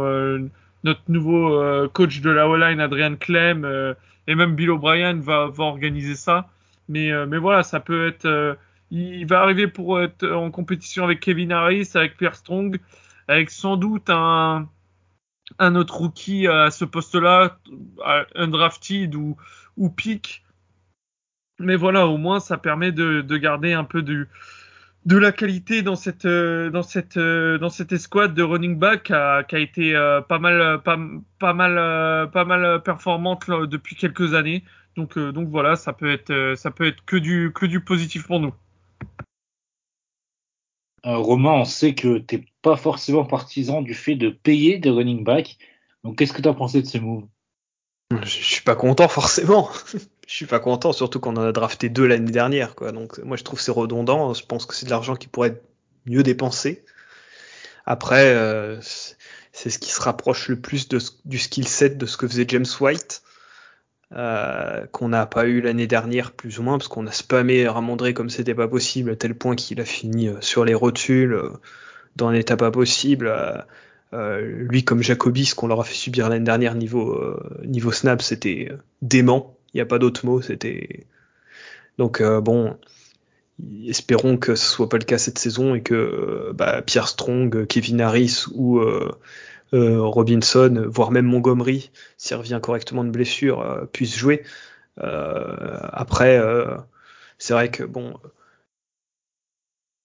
notre 0.85 1.01
nouveau 1.09 1.89
coach 1.89 2.21
de 2.21 2.31
la 2.31 2.49
O-line 2.49 2.79
Adrian 2.79 3.17
Clem 3.17 3.95
et 4.29 4.35
même 4.37 4.55
Bill 4.55 4.71
O'Brien 4.71 5.15
va 5.15 5.49
va 5.49 5.65
organiser 5.65 6.15
ça. 6.15 6.49
Mais 6.89 7.11
mais 7.27 7.39
voilà, 7.39 7.65
ça 7.65 7.81
peut 7.81 8.07
être 8.07 8.57
il 8.93 9.27
va 9.27 9.41
arriver 9.41 9.67
pour 9.67 10.01
être 10.01 10.29
en 10.31 10.53
compétition 10.53 11.03
avec 11.03 11.19
Kevin 11.19 11.51
Harris, 11.51 11.91
avec 11.95 12.17
Pierre 12.17 12.37
Strong, 12.37 12.79
avec 13.29 13.51
sans 13.51 13.77
doute 13.77 14.11
un, 14.11 14.69
un 15.59 15.75
autre 15.77 15.97
rookie 15.97 16.47
à 16.47 16.71
ce 16.71 16.85
poste-là, 16.85 17.59
undrafted 18.35 19.15
ou, 19.15 19.37
ou 19.77 19.91
pick. 19.91 20.45
Mais 21.59 21.77
voilà, 21.77 22.07
au 22.07 22.17
moins, 22.17 22.41
ça 22.41 22.59
permet 22.59 22.93
de, 22.93 23.21
de 23.21 23.37
garder 23.37 23.73
un 23.73 23.85
peu 23.85 24.03
de, 24.03 24.27
de 25.07 25.17
la 25.17 25.33
qualité 25.33 25.83
dans 25.83 25.97
cette, 25.97 26.27
dans 26.27 26.83
cette, 26.83 27.19
dans 27.19 27.69
cette 27.69 27.93
escouade 27.93 28.35
de 28.35 28.43
running 28.43 28.79
back 28.79 29.05
qui 29.05 29.13
a, 29.13 29.59
été 29.59 29.95
euh, 29.95 30.21
pas 30.21 30.39
mal, 30.39 30.83
pas, 30.83 30.99
pas 31.39 31.53
mal, 31.53 32.31
pas 32.31 32.45
mal 32.45 32.83
performante 32.83 33.49
depuis 33.51 33.97
quelques 33.97 34.35
années. 34.35 34.65
Donc, 34.97 35.19
euh, 35.19 35.33
donc 35.33 35.49
voilà, 35.49 35.77
ça 35.77 35.93
peut 35.93 36.11
être, 36.11 36.55
ça 36.57 36.71
peut 36.71 36.87
être 36.87 37.05
que 37.05 37.17
du, 37.17 37.53
que 37.55 37.67
du 37.67 37.81
positif 37.81 38.27
pour 38.27 38.41
nous. 38.41 38.55
Euh, 41.07 41.17
Romain, 41.17 41.53
on 41.53 41.65
sait 41.65 41.95
que 41.95 42.19
tu 42.19 42.37
n'es 42.37 42.45
pas 42.65 42.77
forcément 42.77 43.27
partisan 43.27 43.83
du 43.83 43.93
fait 43.93 44.17
de 44.17 44.31
payer 44.31 44.79
des 44.79 44.89
running 44.89 45.23
backs. 45.23 45.59
Donc, 46.03 46.17
qu'est-ce 46.17 46.33
que 46.33 46.41
tu 46.41 46.49
as 46.49 46.55
pensé 46.55 46.81
de 46.81 46.87
ce 46.87 46.97
move? 46.97 47.25
Je 48.11 48.27
suis 48.27 48.63
pas 48.63 48.75
content 48.75 49.07
forcément. 49.07 49.71
je 50.27 50.35
suis 50.35 50.47
pas 50.47 50.61
content, 50.61 50.93
surtout 50.93 51.21
qu'on 51.21 51.37
en 51.37 51.43
a 51.43 51.53
drafté 51.53 51.91
deux 51.91 52.07
l'année 52.07 52.33
dernière. 52.33 52.75
Donc, 52.75 53.19
moi, 53.19 53.37
je 53.37 53.45
trouve 53.45 53.61
c'est 53.61 53.71
redondant. 53.71 54.33
Je 54.33 54.45
pense 54.47 54.65
que 54.65 54.75
c'est 54.75 54.87
de 54.87 54.91
l'argent 54.91 55.15
qui 55.15 55.29
pourrait 55.29 55.51
être 55.51 55.63
mieux 56.07 56.23
dépensé. 56.23 56.85
Après, 57.85 58.35
euh, 58.35 58.81
c'est 59.53 59.69
ce 59.69 59.79
qui 59.79 59.91
se 59.91 60.01
rapproche 60.01 60.49
le 60.49 60.59
plus 60.59 60.89
du 60.89 61.39
skill 61.39 61.69
set 61.69 61.99
de 61.99 62.07
ce 62.07 62.17
que 62.17 62.27
faisait 62.27 62.47
James 62.49 62.67
White. 62.81 63.23
Euh, 64.13 64.87
qu'on 64.93 65.09
n'a 65.09 65.27
pas 65.27 65.47
eu 65.47 65.61
l'année 65.61 65.87
dernière 65.87 66.33
plus 66.33 66.59
ou 66.59 66.63
moins 66.63 66.79
parce 66.79 66.89
qu'on 66.89 67.07
a 67.07 67.11
spammé 67.11 67.67
Ramondré 67.67 68.15
comme 68.15 68.31
c'était 68.31 68.55
pas 68.55 68.69
possible 68.69 69.11
à 69.11 69.17
tel 69.17 69.35
point 69.35 69.57
qu'il 69.57 69.81
a 69.81 69.85
fini 69.85 70.29
euh, 70.29 70.41
sur 70.41 70.65
les 70.65 70.75
rotules 70.75 71.37
dans 72.17 72.29
un 72.29 72.35
état 72.35 72.57
pas 72.57 72.71
possible. 72.71 73.33
lui 74.13 74.85
comme 74.85 75.03
Jacobi, 75.03 75.45
ce 75.45 75.55
qu'on 75.55 75.67
leur 75.67 75.81
a 75.81 75.85
fait 75.85 75.95
subir 75.95 76.29
l'année 76.29 76.45
dernière 76.45 76.75
niveau 76.75 77.37
niveau 77.65 77.93
snap, 77.93 78.23
c'était 78.23 78.71
dément. 79.03 79.57
Il 79.73 79.79
n'y 79.79 79.81
a 79.81 79.87
pas 79.87 79.99
d'autre 79.99 80.25
mot. 80.27 80.41
C'était 80.41 81.07
donc 81.99 82.23
bon. 82.23 82.77
Espérons 83.87 84.37
que 84.37 84.57
ce 84.57 84.67
soit 84.67 84.89
pas 84.89 84.99
le 84.99 85.05
cas 85.05 85.19
cette 85.19 85.39
saison 85.39 85.77
et 85.77 85.83
que 85.83 86.53
bah, 86.55 86.83
Pierre 86.83 87.07
Strong, 87.07 87.67
Kevin 87.67 88.01
Harris 88.01 88.47
ou 88.53 88.81
euh, 89.75 90.01
Robinson, 90.01 90.85
voire 90.89 91.11
même 91.11 91.27
Montgomery, 91.27 91.91
s'il 92.17 92.37
revient 92.37 92.61
correctement 92.63 93.03
de 93.03 93.11
blessure, 93.11 93.61
euh, 93.61 93.87
puisse 93.87 94.17
jouer. 94.17 94.45
Euh, 95.01 95.79
après, 95.93 96.41
c'est 97.39 97.55
vrai 97.55 97.71
que 97.71 97.83
bon, 97.83 98.15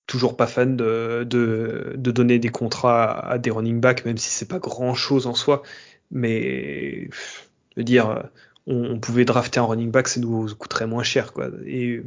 toujours 0.10 0.36
pas 0.36 0.48
fan 0.48 0.76
de, 0.76 1.24
de, 1.24 2.12
donner 2.12 2.40
des 2.40 2.50
contrats 2.50 3.12
à 3.30 3.38
des 3.38 3.52
running 3.52 3.80
backs, 3.80 4.06
même 4.06 4.18
si 4.18 4.30
c'est 4.32 4.48
pas 4.48 4.58
grand 4.58 4.96
chose 4.96 5.28
en 5.28 5.36
soi. 5.36 5.62
Mais 6.10 7.10
je 7.12 7.78
veux 7.78 7.84
dire, 7.84 8.24
on, 8.66 9.00
pouvait 9.00 9.24
drafter 9.24 9.60
un 9.60 9.66
running 9.66 9.92
back, 9.92 10.08
ça 10.08 10.20
nous 10.20 10.48
coûterait 10.56 10.88
moins 10.88 11.04
cher, 11.04 11.32
quoi. 11.32 11.50
Et 11.66 12.02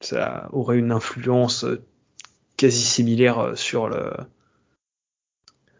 ça 0.00 0.48
aurait 0.52 0.78
une 0.78 0.92
influence 0.92 1.66
quasi 2.56 2.82
similaire 2.82 3.52
sur 3.54 3.88
le, 3.90 4.12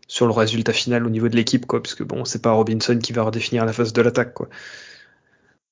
sur 0.07 0.27
le 0.27 0.33
résultat 0.33 0.75
final 0.75 1.07
au 1.07 1.11
niveau 1.11 1.29
de 1.31 1.37
l'équipe, 1.37 1.65
quoi, 1.65 1.83
puisque 1.83 2.03
bon, 2.03 2.27
c'est 2.27 2.43
pas 2.43 2.53
Robinson 2.53 2.99
qui 2.99 3.15
va 3.15 3.23
redéfinir 3.23 3.65
la 3.65 3.73
phase 3.73 3.95
de 3.95 4.03
l'attaque, 4.03 4.35
quoi. 4.35 4.51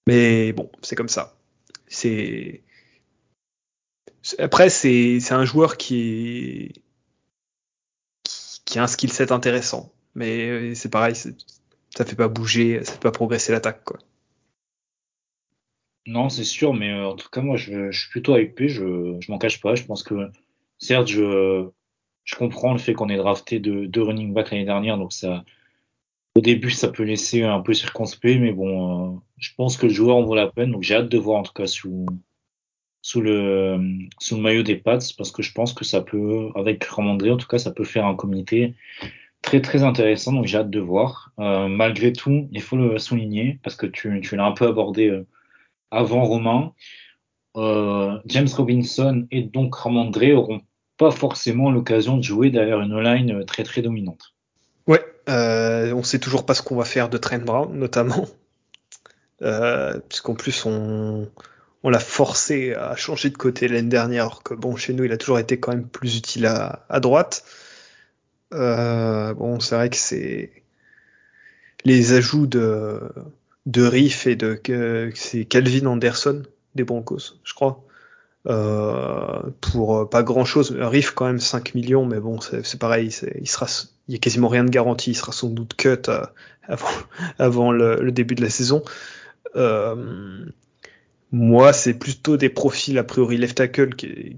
Mais 0.07 0.55
bon, 0.55 0.71
c'est 0.81 0.97
comme 0.97 1.09
ça. 1.11 1.37
C'est 1.89 2.63
Après, 4.39 4.71
c'est 4.71 5.33
un 5.33 5.45
joueur 5.45 5.77
qui 5.77 6.01
est 6.01 6.83
qui, 8.65 8.79
a 8.79 8.83
un 8.83 8.87
skill 8.87 9.13
set 9.13 9.31
intéressant, 9.31 9.93
mais 10.15 10.75
c'est 10.75 10.91
pareil, 10.91 11.15
ça 11.15 12.05
fait 12.05 12.17
pas 12.17 12.29
bouger, 12.29 12.83
ça 12.83 12.93
fait 12.95 13.01
pas 13.01 13.13
progresser 13.13 13.53
l'attaque, 13.53 13.85
quoi. 13.85 13.99
Non, 16.07 16.29
c'est 16.29 16.45
sûr, 16.45 16.75
mais 16.75 16.93
en 16.93 17.17
tout 17.17 17.29
cas, 17.31 17.41
moi, 17.41 17.57
je, 17.57 17.91
suis 17.91 18.11
plutôt 18.11 18.37
hypé, 18.37 18.69
je, 18.69 19.17
je 19.21 19.31
m'en 19.31 19.39
cache 19.39 19.61
pas. 19.61 19.75
Je 19.75 19.85
pense 19.85 20.03
que, 20.03 20.31
certes, 20.79 21.07
je, 21.07 21.69
je 22.25 22.35
comprends 22.37 22.73
le 22.73 22.79
fait 22.79 22.95
qu'on 22.95 23.09
ait 23.09 23.17
drafté 23.17 23.59
deux, 23.59 24.03
running 24.03 24.33
back 24.35 24.51
l'année 24.51 24.65
dernière, 24.65 24.99
donc 24.99 25.13
ça, 25.13 25.45
au 26.35 26.41
début, 26.41 26.71
ça 26.71 26.89
peut 26.89 27.05
laisser 27.05 27.43
un 27.43 27.61
peu 27.61 27.75
circonspect, 27.75 28.41
mais 28.41 28.53
bon, 28.53 29.17
euh, 29.17 29.19
je 29.39 29.51
pense 29.57 29.77
que 29.77 29.87
le 29.87 29.93
joueur 29.93 30.17
en 30.17 30.25
vaut 30.25 30.35
la 30.35 30.49
peine, 30.49 30.73
donc 30.73 30.83
j'ai 30.83 30.95
hâte 30.95 31.09
de 31.09 31.19
voir 31.19 31.39
en 31.39 31.43
tout 31.43 31.53
cas 31.53 31.67
sous, 31.67 32.07
sous 33.05 33.21
le, 33.21 33.79
sous 34.19 34.37
le 34.37 34.41
maillot 34.41 34.63
des 34.63 34.77
Pats, 34.77 34.99
parce 35.19 35.31
que 35.31 35.43
je 35.43 35.53
pense 35.53 35.75
que 35.75 35.85
ça 35.85 36.01
peut, 36.01 36.49
avec 36.55 36.83
Ramondre, 36.85 37.31
en 37.31 37.37
tout 37.37 37.47
cas, 37.47 37.59
ça 37.59 37.71
peut 37.71 37.85
faire 37.85 38.07
un 38.07 38.15
comité 38.15 38.73
très 39.43 39.61
très 39.61 39.83
intéressant, 39.83 40.33
donc 40.33 40.47
j'ai 40.47 40.57
hâte 40.57 40.71
de 40.71 40.81
voir. 40.81 41.31
Euh, 41.39 41.69
malgré 41.69 42.15
tout, 42.15 42.49
il 42.51 42.63
faut 42.63 42.77
le 42.77 42.99
souligner, 42.99 43.61
parce 43.63 43.77
que 43.77 43.85
tu, 43.85 44.23
tu 44.23 44.37
l'as 44.37 44.47
un 44.47 44.53
peu 44.53 44.67
abordé 44.67 45.09
euh, 45.11 45.27
avant 45.91 46.25
Romain, 46.25 46.73
euh, 47.59 48.17
James 48.25 48.49
Robinson 48.57 49.27
et 49.31 49.43
donc 49.43 49.75
Ramondre 49.75 50.23
auront 50.33 50.63
pas 50.97 51.11
forcément 51.11 51.71
l'occasion 51.71 52.17
de 52.17 52.23
jouer 52.23 52.49
derrière 52.49 52.81
une 52.81 52.99
line 52.99 53.45
très 53.45 53.65
très 53.65 53.83
dominante. 53.83 54.33
Ouais, 54.87 55.05
euh, 55.29 55.93
on 55.93 56.03
sait 56.03 56.21
toujours 56.21 56.47
pas 56.47 56.55
ce 56.55 56.63
qu'on 56.63 56.77
va 56.77 56.87
faire 56.87 57.11
de 57.11 57.19
Trent 57.19 57.45
Brown 57.45 57.71
notamment, 57.79 58.25
puisqu'en 60.09 60.35
plus 60.35 60.65
on, 60.65 61.29
on 61.85 61.91
l'a 61.91 62.01
forcé 62.01 62.75
à 62.75 62.97
changer 62.97 63.31
de 63.31 63.37
côté 63.37 63.69
l'année 63.69 63.89
dernière, 63.89 64.25
alors 64.25 64.43
que 64.43 64.55
bon 64.55 64.75
chez 64.77 64.93
nous 64.93 65.05
il 65.05 65.13
a 65.13 65.17
toujours 65.17 65.39
été 65.39 65.61
quand 65.61 65.73
même 65.73 65.87
plus 65.87 66.17
utile 66.17 66.47
à, 66.47 67.01
droite. 67.01 67.45
Euh, 68.53 69.35
bon 69.35 69.61
c'est 69.61 69.77
vrai 69.77 69.91
que 69.91 69.97
c'est 69.97 70.51
les 71.85 72.13
ajouts 72.15 72.47
de 72.47 73.01
de 73.67 73.83
Riff 73.85 74.27
et 74.27 74.37
de 74.37 74.61
c'est 75.15 75.45
Calvin 75.45 75.87
Anderson 75.87 76.43
des 76.75 76.85
Broncos, 76.85 77.39
je 77.45 77.55
crois. 77.55 77.85
Euh, 78.47 79.41
pour 79.63 80.09
pas 80.11 80.23
grand 80.23 80.45
chose. 80.45 80.77
Riff 80.79 81.13
quand 81.13 81.27
même 81.27 81.41
5 81.41 81.75
millions, 81.75 82.05
mais 82.05 82.21
bon, 82.21 82.41
c'est 82.41 82.79
pareil, 82.79 83.09
il 83.41 83.49
sera, 83.49 83.67
y 84.09 84.17
a 84.17 84.19
quasiment 84.19 84.49
rien 84.49 84.65
de 84.65 84.71
garanti, 84.71 85.13
il 85.13 85.15
sera 85.15 85.33
sans 85.33 85.49
doute 85.49 85.75
cut 85.77 85.97
euh, 86.09 86.27
avant, 87.39 87.73
le, 87.73 88.11
début 88.11 88.35
de 88.35 88.43
la 88.43 88.51
saison. 88.51 88.83
Euh, 89.57 90.45
moi, 91.33 91.73
c'est 91.73 91.95
plutôt 91.95 92.37
des 92.37 92.49
profils 92.49 92.97
a 92.99 93.05
priori 93.05 93.37
left 93.37 93.57
tackle 93.57 93.91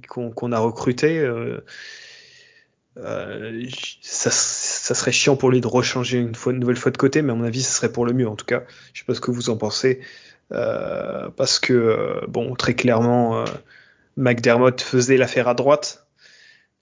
qu'on 0.08 0.30
qu 0.30 0.52
a 0.54 0.58
recruté. 0.58 1.18
Euh, 1.18 1.60
euh, 2.96 3.68
ça, 4.00 4.30
serait 4.30 5.12
chiant 5.12 5.36
pour 5.36 5.50
lui 5.50 5.60
de 5.60 5.66
rechanger 5.66 6.18
une, 6.18 6.32
une 6.46 6.58
nouvelle 6.58 6.76
fois 6.76 6.90
de 6.90 6.96
côté, 6.96 7.20
mais 7.20 7.32
à 7.32 7.34
mon 7.34 7.44
avis, 7.44 7.62
ce 7.62 7.72
serait 7.72 7.92
pour 7.92 8.06
le 8.06 8.14
mieux. 8.14 8.28
En 8.28 8.36
tout 8.36 8.46
cas, 8.46 8.62
je 8.94 9.00
sais 9.00 9.04
pas 9.04 9.14
ce 9.14 9.20
que 9.20 9.30
vous 9.30 9.50
en 9.50 9.58
pensez, 9.58 10.00
euh, 10.52 11.28
parce 11.36 11.58
que 11.58 12.24
bon, 12.28 12.54
très 12.54 12.74
clairement, 12.74 13.44
McDermott 14.16 14.80
faisait 14.80 15.18
l'affaire 15.18 15.48
à 15.48 15.54
droite, 15.54 16.06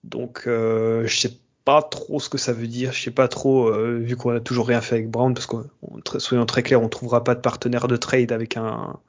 donc 0.04 0.42
je 0.46 1.08
sais 1.08 1.32
pas 1.64 1.82
trop 1.82 2.20
ce 2.20 2.28
que 2.28 2.38
ça 2.38 2.52
veut 2.52 2.68
dire. 2.68 2.92
Je 2.92 3.02
sais 3.02 3.10
pas 3.10 3.26
trop, 3.26 3.72
vu 3.98 4.14
qu'on 4.14 4.30
a 4.30 4.40
toujours 4.40 4.68
rien 4.68 4.80
fait 4.80 4.94
avec 4.94 5.10
Brown, 5.10 5.34
parce 5.34 5.46
que 5.46 5.56
soyons 6.18 6.46
très 6.46 6.62
clairs, 6.62 6.82
on 6.82 6.88
trouvera 6.88 7.24
pas 7.24 7.34
de 7.34 7.40
partenaire 7.40 7.88
de 7.88 7.96
trade 7.96 8.30
avec 8.30 8.56
un 8.56 9.00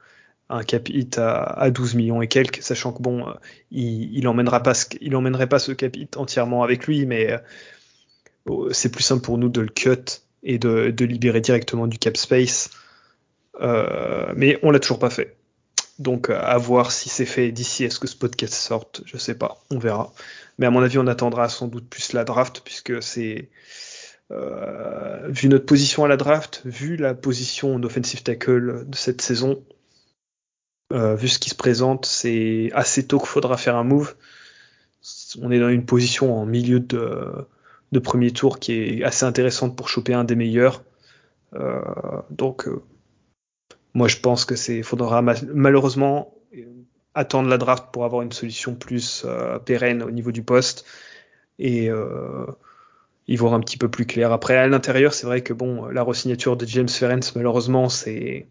un 0.50 0.64
cap 0.64 0.90
hit 0.90 1.18
à, 1.18 1.42
à, 1.42 1.72
12 1.72 1.96
millions 1.96 2.22
et 2.22 2.28
quelques, 2.28 2.62
sachant 2.62 2.94
que 2.94 3.02
bon, 3.02 3.26
il, 3.72 4.16
il 4.18 4.28
emmènera 4.28 4.62
pas 4.62 4.74
ce, 4.74 4.86
il 5.02 5.16
emmènerait 5.16 5.48
pas 5.48 5.60
ce 5.60 5.72
cap 5.72 5.96
hit 5.96 6.18
entièrement 6.18 6.64
avec 6.64 6.86
lui, 6.86 7.06
mais 7.06 7.40
euh, 8.48 8.70
c'est 8.72 8.92
plus 8.92 9.04
simple 9.04 9.24
pour 9.24 9.38
nous 9.38 9.50
de 9.50 9.62
le 9.62 9.70
cut 9.70 10.22
et 10.44 10.60
de, 10.60 10.92
de 10.92 11.06
libérer 11.06 11.42
directement 11.42 11.88
du 11.88 11.98
cap 11.98 12.18
space. 12.18 12.70
Euh, 13.62 14.34
mais 14.36 14.60
on 14.64 14.72
l'a 14.72 14.80
toujours 14.80 15.00
pas 15.00 15.10
fait. 15.10 15.36
Donc 15.98 16.30
à 16.30 16.58
voir 16.58 16.92
si 16.92 17.08
c'est 17.10 17.26
fait 17.26 17.52
d'ici 17.52 17.86
est-ce 17.86 18.00
que 18.00 18.08
ce 18.08 18.18
podcast 18.18 18.54
sorte, 18.54 19.02
je 19.06 19.18
sais 19.18 19.36
pas, 19.36 19.64
on 19.72 19.80
verra. 19.80 20.14
Mais 20.58 20.66
à 20.66 20.70
mon 20.70 20.84
avis, 20.84 20.98
on 20.98 21.08
attendra 21.08 21.48
sans 21.50 21.68
doute 21.68 21.88
plus 21.90 22.14
la 22.14 22.26
draft 22.26 22.62
puisque 22.66 23.02
c'est 23.02 23.50
euh, 24.32 25.28
vu 25.30 25.48
notre 25.48 25.66
position 25.66 26.04
à 26.04 26.08
la 26.08 26.18
draft, 26.18 26.62
vu 26.66 26.98
la 26.98 27.14
position 27.14 27.80
d'offensive 27.80 28.24
tackle 28.24 28.84
de 28.88 28.96
cette 28.96 29.22
saison, 29.22 29.64
euh, 30.94 31.16
vu 31.16 31.28
ce 31.28 31.40
qui 31.40 31.50
se 31.50 31.56
présente, 31.56 32.06
c'est 32.06 32.70
assez 32.74 33.08
tôt 33.08 33.20
qu'il 33.20 33.28
faudra 33.28 33.58
faire 33.58 33.76
un 33.76 33.84
move. 33.84 34.16
On 35.42 35.52
est 35.52 35.60
dans 35.60 35.70
une 35.70 35.86
position 35.86 36.40
en 36.40 36.46
milieu 36.46 36.80
de, 36.80 37.48
premier 38.04 38.32
tour 38.32 38.60
qui 38.60 38.74
est 38.74 39.04
assez 39.04 39.26
intéressante 39.26 39.76
pour 39.76 39.90
choper 39.90 40.14
un 40.14 40.24
des 40.24 40.36
meilleurs. 40.36 40.84
Euh, 41.54 41.82
donc, 42.30 42.68
euh, 42.68 42.84
moi, 43.94 44.08
je 44.08 44.18
pense 44.18 44.46
que 44.46 44.56
c'est 44.56 44.84
faudra 44.84 45.22
malheureusement 45.22 46.34
attendre 47.14 47.50
la 47.50 47.58
draft 47.58 47.88
pour 47.94 48.04
avoir 48.04 48.22
une 48.22 48.34
solution 48.34 48.76
plus 48.76 49.26
pérenne 49.64 50.04
au 50.04 50.12
niveau 50.12 50.32
du 50.34 50.44
poste 50.44 50.86
et 51.60 51.90
y 53.28 53.36
voir 53.38 53.54
un 53.54 53.62
petit 53.62 53.78
peu 53.78 53.90
plus 53.90 54.06
clair. 54.06 54.34
Après, 54.34 54.58
à 54.58 54.68
l'intérieur, 54.68 55.14
c'est 55.14 55.26
vrai 55.26 55.42
que 55.42 55.54
bon, 55.54 55.86
la 55.86 56.04
resignature 56.04 56.58
de 56.58 56.66
James 56.66 56.90
Ferenc, 56.90 57.34
malheureusement, 57.36 57.88
c'est 57.88 58.50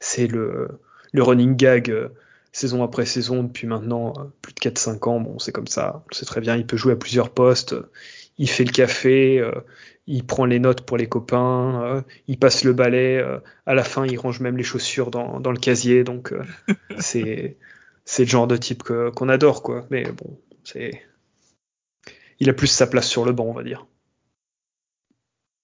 c'est 0.00 0.26
le 0.26 0.80
le 1.12 1.22
running 1.22 1.56
gag 1.56 1.90
euh, 1.90 2.08
saison 2.52 2.82
après 2.82 3.06
saison 3.06 3.42
depuis 3.44 3.66
maintenant 3.66 4.12
euh, 4.18 4.24
plus 4.42 4.52
de 4.52 4.60
4-5 4.60 5.08
ans. 5.08 5.20
Bon, 5.20 5.38
c'est 5.38 5.52
comme 5.52 5.66
ça, 5.66 6.04
on 6.10 6.14
sait 6.14 6.26
très 6.26 6.40
bien, 6.40 6.56
il 6.56 6.66
peut 6.66 6.76
jouer 6.76 6.92
à 6.92 6.96
plusieurs 6.96 7.30
postes, 7.30 7.74
il 8.38 8.48
fait 8.48 8.64
le 8.64 8.72
café, 8.72 9.38
euh, 9.38 9.52
il 10.06 10.26
prend 10.26 10.44
les 10.44 10.58
notes 10.58 10.82
pour 10.82 10.96
les 10.96 11.08
copains, 11.08 12.04
il 12.26 12.38
passe 12.38 12.64
le 12.64 12.72
balai, 12.72 13.24
à 13.66 13.74
la 13.74 13.84
fin 13.84 14.04
il 14.04 14.18
range 14.18 14.40
même 14.40 14.56
les 14.56 14.64
chaussures 14.64 15.12
dans, 15.12 15.38
dans 15.38 15.52
le 15.52 15.58
casier, 15.58 16.02
donc 16.02 16.34
c'est 16.98 17.56
c'est 18.04 18.24
le 18.24 18.28
genre 18.28 18.48
de 18.48 18.56
type 18.56 18.82
qu'on 18.82 19.28
adore 19.28 19.62
quoi. 19.62 19.86
Mais 19.90 20.02
bon, 20.10 20.40
c'est 20.64 21.02
il 22.40 22.50
a 22.50 22.52
plus 22.52 22.66
sa 22.66 22.88
place 22.88 23.06
sur 23.06 23.24
le 23.24 23.30
banc, 23.30 23.44
on 23.44 23.52
va 23.52 23.62
dire. 23.62 23.86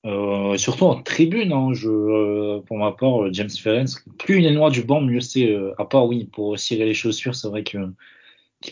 Euh, 0.07 0.57
surtout 0.57 0.85
en 0.85 1.03
tribune, 1.03 1.53
hein, 1.53 1.73
euh, 1.85 2.61
pour 2.61 2.79
ma 2.79 2.93
part, 2.93 3.25
euh, 3.25 3.31
James 3.33 3.51
Ferenc, 3.51 3.87
plus 4.17 4.39
il 4.39 4.47
est 4.47 4.53
loin 4.53 4.71
du 4.71 4.83
banc, 4.83 5.01
mieux 5.01 5.21
c'est. 5.21 5.51
Euh, 5.51 5.75
à 5.79 5.85
part, 5.85 6.07
oui, 6.07 6.25
pour 6.25 6.59
cirer 6.59 6.85
les 6.85 6.95
chaussures, 6.95 7.35
c'est 7.35 7.49
vrai 7.49 7.65
qu'il 7.65 7.95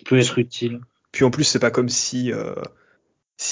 peut 0.04 0.18
être 0.18 0.38
utile. 0.38 0.80
Puis 1.10 1.24
en 1.24 1.30
plus, 1.30 1.44
c'est 1.44 1.58
pas 1.58 1.72
comme 1.72 1.88
si 1.88 2.30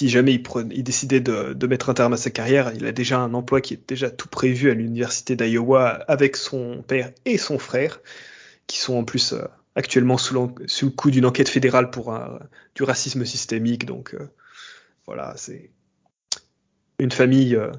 jamais 0.08 0.34
il, 0.70 0.84
décidait 0.84 1.20
de, 1.20 1.66
mettre 1.66 1.90
un 1.90 1.94
terme 1.94 2.12
à 2.12 2.16
sa 2.16 2.30
carrière, 2.30 2.72
il 2.74 2.86
a 2.86 2.92
déjà 2.92 3.18
un 3.18 3.34
emploi 3.34 3.60
qui 3.60 3.74
est 3.74 3.88
déjà 3.88 4.10
tout 4.10 4.28
prévu 4.28 4.70
à 4.70 4.74
l'université 4.74 5.34
d'Iowa 5.34 5.88
avec 5.88 6.36
son 6.36 6.82
père 6.86 7.10
et 7.24 7.38
son 7.38 7.58
frère, 7.58 8.00
qui 8.66 8.78
sont 8.78 8.94
en 8.94 9.04
plus 9.04 9.34
actuellement 9.74 10.18
sous, 10.18 10.34
le 10.34 10.90
coup 10.90 11.10
d'une 11.10 11.26
enquête 11.26 11.48
fédérale 11.48 11.90
pour 11.90 12.16
du 12.74 12.82
racisme 12.82 13.24
systémique. 13.24 13.86
Donc 13.86 14.14
voilà, 15.06 15.34
c'est 15.36 15.70
une 16.98 17.10
famille, 17.10 17.54
euh, 17.56 17.72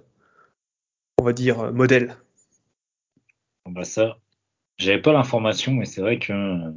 on 1.18 1.24
va 1.24 1.34
dire, 1.34 1.60
euh, 1.60 1.72
modèle. 1.72 2.18
Bah 3.66 3.84
ça, 3.84 4.18
j'avais 4.78 5.02
pas 5.02 5.14
l'information, 5.14 5.74
mais 5.74 5.86
c'est 5.86 6.02
vrai 6.02 6.20
que 6.20 6.34
euh, 6.34 6.72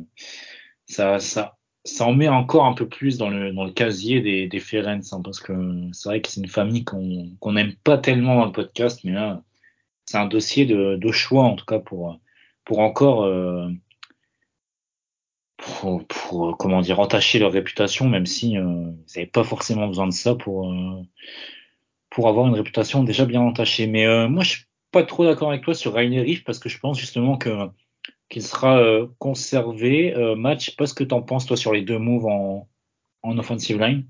ça, 0.87 1.19
ça, 1.19 1.59
ça 1.85 2.07
en 2.07 2.15
met 2.15 2.29
encore 2.29 2.65
un 2.65 2.75
peu 2.75 2.89
plus 2.89 3.19
dans 3.19 3.29
le, 3.29 3.53
dans 3.53 3.65
le 3.65 3.73
casier 3.73 4.21
des, 4.21 4.47
des 4.47 4.61
Ferenc, 4.61 5.03
hein, 5.13 5.21
parce 5.23 5.41
que 5.41 5.53
c'est 5.93 6.09
vrai 6.09 6.23
que 6.23 6.29
c'est 6.29 6.41
une 6.41 6.49
famille 6.49 6.85
qu'on 6.85 7.37
qu'on 7.41 7.53
n'aime 7.53 7.75
pas 7.85 7.99
tellement 7.99 8.37
dans 8.37 8.47
le 8.47 8.53
podcast, 8.53 9.01
mais 9.05 9.13
là, 9.13 9.43
c'est 10.07 10.19
un 10.19 10.27
dossier 10.27 10.65
de, 10.67 11.13
choix, 11.13 11.45
en 11.45 11.57
tout 11.57 11.67
cas, 11.67 11.79
pour, 11.79 12.19
pour 12.65 12.79
encore, 12.79 13.27
pour, 15.59 16.07
pour, 16.07 16.57
comment 16.57 16.81
dire, 16.81 17.01
entacher 17.01 17.39
leur 17.39 17.53
réputation, 17.53 18.09
même 18.09 18.27
si 18.27 18.57
euh, 18.57 18.63
ils 18.63 19.19
n'avaient 19.19 19.27
pas 19.27 19.45
forcément 19.45 19.89
besoin 19.89 20.07
de 20.07 20.13
ça 20.13 20.35
pour, 20.35 20.73
pour 22.19 22.27
avoir 22.27 22.49
une 22.49 22.55
réputation 22.55 23.05
déjà 23.05 23.27
bien 23.27 23.43
entachée. 23.43 23.87
Mais 23.87 24.05
euh, 24.05 24.27
moi, 24.27 24.43
je 24.43 24.49
suis 24.49 24.65
pas 24.91 25.05
trop 25.05 25.25
d'accord 25.25 25.51
avec 25.51 25.63
toi 25.63 25.73
sur 25.73 25.95
Rainer 25.95 26.21
Riff 26.23 26.43
parce 26.43 26.59
que 26.59 26.69
je 26.69 26.77
pense 26.81 26.99
justement 26.99 27.39
que 27.39 27.69
qu'il 28.29 28.43
sera 28.43 28.81
euh, 28.81 29.07
conservé. 29.21 30.17
Euh, 30.17 30.35
match, 30.35 30.65
je 30.65 30.71
sais 30.71 30.77
pas 30.77 30.87
ce 30.87 30.95
que 30.95 31.05
tu 31.05 31.15
en 31.15 31.23
penses 31.23 31.47
toi 31.47 31.57
sur 31.57 31.73
les 31.73 31.83
deux 31.83 32.01
moves 32.01 32.27
en, 32.27 32.69
en 33.23 33.39
offensive 33.39 33.79
line. 33.79 34.05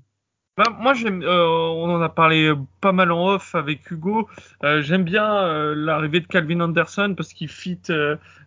Bah, 0.57 0.75
moi, 0.79 0.95
j'aime, 0.95 1.23
on 1.23 1.91
en 1.91 2.01
a 2.01 2.09
parlé 2.09 2.51
pas 2.81 2.93
mal 2.93 3.11
en 3.11 3.27
off 3.27 3.53
avec 3.53 3.91
Hugo. 3.91 4.27
J'aime 4.79 5.03
bien 5.03 5.75
l'arrivée 5.75 6.21
de 6.21 6.25
Calvin 6.25 6.61
Anderson 6.61 7.13
parce 7.15 7.31
qu'il 7.31 7.47
fit 7.47 7.79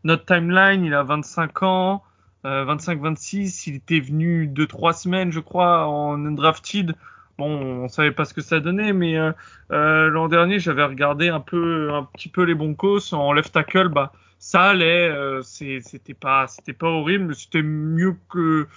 notre 0.02 0.24
timeline. 0.24 0.84
Il 0.84 0.92
a 0.92 1.04
25 1.04 1.62
ans, 1.62 2.02
25-26. 2.44 3.70
Il 3.70 3.76
était 3.76 4.00
venu 4.00 4.48
deux 4.48 4.66
trois 4.66 4.92
semaines, 4.92 5.30
je 5.30 5.40
crois, 5.40 5.86
en 5.86 6.26
undrafted. 6.26 6.96
Bon, 7.42 7.82
on 7.82 7.88
savait 7.88 8.12
pas 8.12 8.24
ce 8.24 8.34
que 8.34 8.40
ça 8.40 8.60
donnait, 8.60 8.92
mais 8.92 9.18
euh, 9.18 9.32
euh, 9.72 10.08
l'an 10.10 10.28
dernier, 10.28 10.60
j'avais 10.60 10.84
regardé 10.84 11.28
un 11.28 11.40
peu, 11.40 11.92
un 11.92 12.04
petit 12.04 12.28
peu 12.28 12.44
les 12.44 12.54
Broncos 12.54 13.12
en 13.12 13.32
left 13.32 13.52
tackle. 13.52 13.88
Bah, 13.88 14.12
ça 14.38 14.66
allait, 14.66 15.08
euh, 15.08 15.42
c'était 15.42 16.14
pas, 16.14 16.46
c'était 16.46 16.72
pas 16.72 16.86
horrible, 16.86 17.34
c'était 17.34 17.62
mieux 17.62 18.14
que 18.30 18.68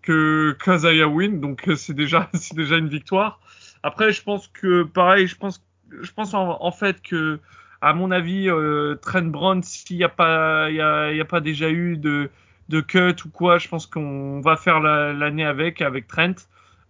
que 0.00 0.56
Kazaya 0.64 1.06
win, 1.06 1.38
donc 1.38 1.68
euh, 1.68 1.76
c'est 1.76 1.92
déjà 1.92 2.30
c'est 2.34 2.56
déjà 2.56 2.78
une 2.78 2.88
victoire. 2.88 3.40
Après, 3.82 4.10
je 4.10 4.22
pense 4.22 4.48
que 4.48 4.84
pareil, 4.84 5.26
je 5.26 5.36
pense 5.36 5.62
je 6.00 6.10
pense 6.12 6.32
en, 6.32 6.72
fait 6.72 7.02
que 7.02 7.40
à 7.82 7.92
mon 7.92 8.10
avis, 8.10 8.48
Trent 9.02 9.22
Brown, 9.24 9.62
s'il 9.62 9.98
n'y 9.98 10.04
a 10.04 10.08
pas 10.08 10.70
y 10.70 10.80
a, 10.80 11.12
y 11.12 11.20
a, 11.20 11.24
pas 11.26 11.40
déjà 11.42 11.68
eu 11.68 11.98
de 11.98 12.30
de 12.70 12.80
cut 12.80 13.16
ou 13.26 13.28
quoi, 13.28 13.58
je 13.58 13.68
pense 13.68 13.86
qu'on 13.86 14.40
va 14.40 14.56
faire 14.56 14.80
l'année 14.80 15.44
avec 15.44 15.82
avec 15.82 16.06
Trent. 16.08 16.36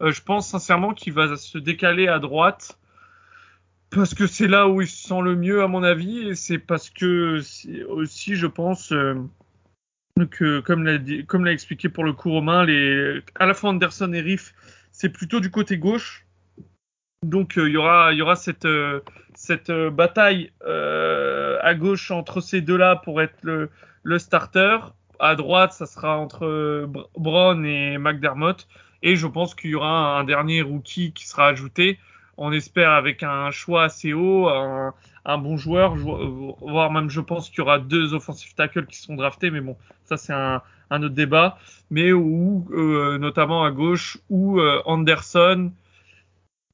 Euh, 0.01 0.13
je 0.13 0.23
pense 0.23 0.49
sincèrement 0.49 0.95
qu'il 0.95 1.13
va 1.13 1.37
se 1.37 1.59
décaler 1.59 2.09
à 2.09 2.19
droite. 2.19 2.79
Parce 3.91 4.15
que 4.15 4.27
c'est 4.27 4.49
là 4.49 4.69
où 4.69 4.81
il 4.81 4.89
se 4.89 5.09
sent 5.09 5.21
le 5.23 5.37
mieux 5.37 5.63
à 5.63 5.69
mon 5.69 5.85
avis 5.85 6.29
et 6.29 6.35
c'est 6.35 6.59
parce 6.59 6.91
que 6.91 7.41
aussi 7.87 8.35
je 8.35 8.49
pense 8.49 8.91
euh, 8.91 9.15
que 10.33 10.59
comme 10.59 10.85
l'a 10.85 11.53
expliqué 11.53 11.89
pour 11.89 12.03
le 12.03 12.13
coup 12.13 12.33
Romain 12.33 12.65
les 12.65 13.23
à 13.37 13.47
la 13.47 13.55
fois 13.55 13.71
Anderson 13.71 14.13
et 14.13 14.21
Riff 14.21 14.53
c'est 14.91 15.11
plutôt 15.11 15.39
du 15.39 15.49
côté 15.49 15.79
gauche. 15.79 16.27
Donc 17.25 17.57
euh, 17.57 17.69
il 17.69 17.75
y 17.75 17.77
aura 17.77 18.13
y 18.13 18.21
aura 18.21 18.35
cette 18.35 18.67
cette 19.37 19.71
bataille 19.71 20.51
à 20.67 21.75
gauche 21.77 22.11
entre 22.11 22.41
ces 22.41 22.63
deux 22.63 22.77
là 22.77 22.97
pour 22.97 23.23
être 23.23 23.39
le 23.43 23.71
le 24.03 24.19
starter. 24.19 24.79
À 25.21 25.37
droite 25.37 25.73
ça 25.73 25.87
sera 25.87 26.19
entre 26.19 26.91
Brown 27.17 27.65
et 27.65 27.97
McDermott 27.99 28.67
et 29.05 29.15
je 29.15 29.29
pense 29.29 29.55
qu'il 29.55 29.71
y 29.71 29.75
aura 29.77 30.19
un 30.19 30.25
dernier 30.25 30.63
rookie 30.63 31.13
qui 31.13 31.29
sera 31.29 31.47
ajouté 31.47 31.99
on 32.37 32.53
espère 32.53 32.91
avec 32.91 33.23
un 33.23 33.51
choix 33.51 33.85
assez 33.85 34.13
haut, 34.13 34.49
un, 34.49 35.39
bon 35.39 35.57
joueur, 35.57 35.95
voire 35.97 36.91
même 36.91 37.11
je 37.11 37.21
pense 37.21 37.49
qu'il 37.49 37.59
y 37.59 37.61
aura 37.63 37.79
deux 37.79 38.15
offensive 38.15 38.55
tackles 38.55 38.87
qui 38.87 38.99
seront 38.99 39.17
draftés, 39.17 39.51
mais 39.51 39.61
bon, 39.61 39.77
ça 40.05 40.17
c'est 40.17 40.33
un, 40.33 40.63
un, 40.91 41.03
autre 41.03 41.15
débat. 41.15 41.59
Mais 41.91 42.13
où, 42.13 42.67
euh, 42.73 43.19
notamment 43.19 43.65
à 43.65 43.71
gauche, 43.71 44.19
où 44.31 44.59
euh, 44.59 44.83
Anderson, 44.85 45.73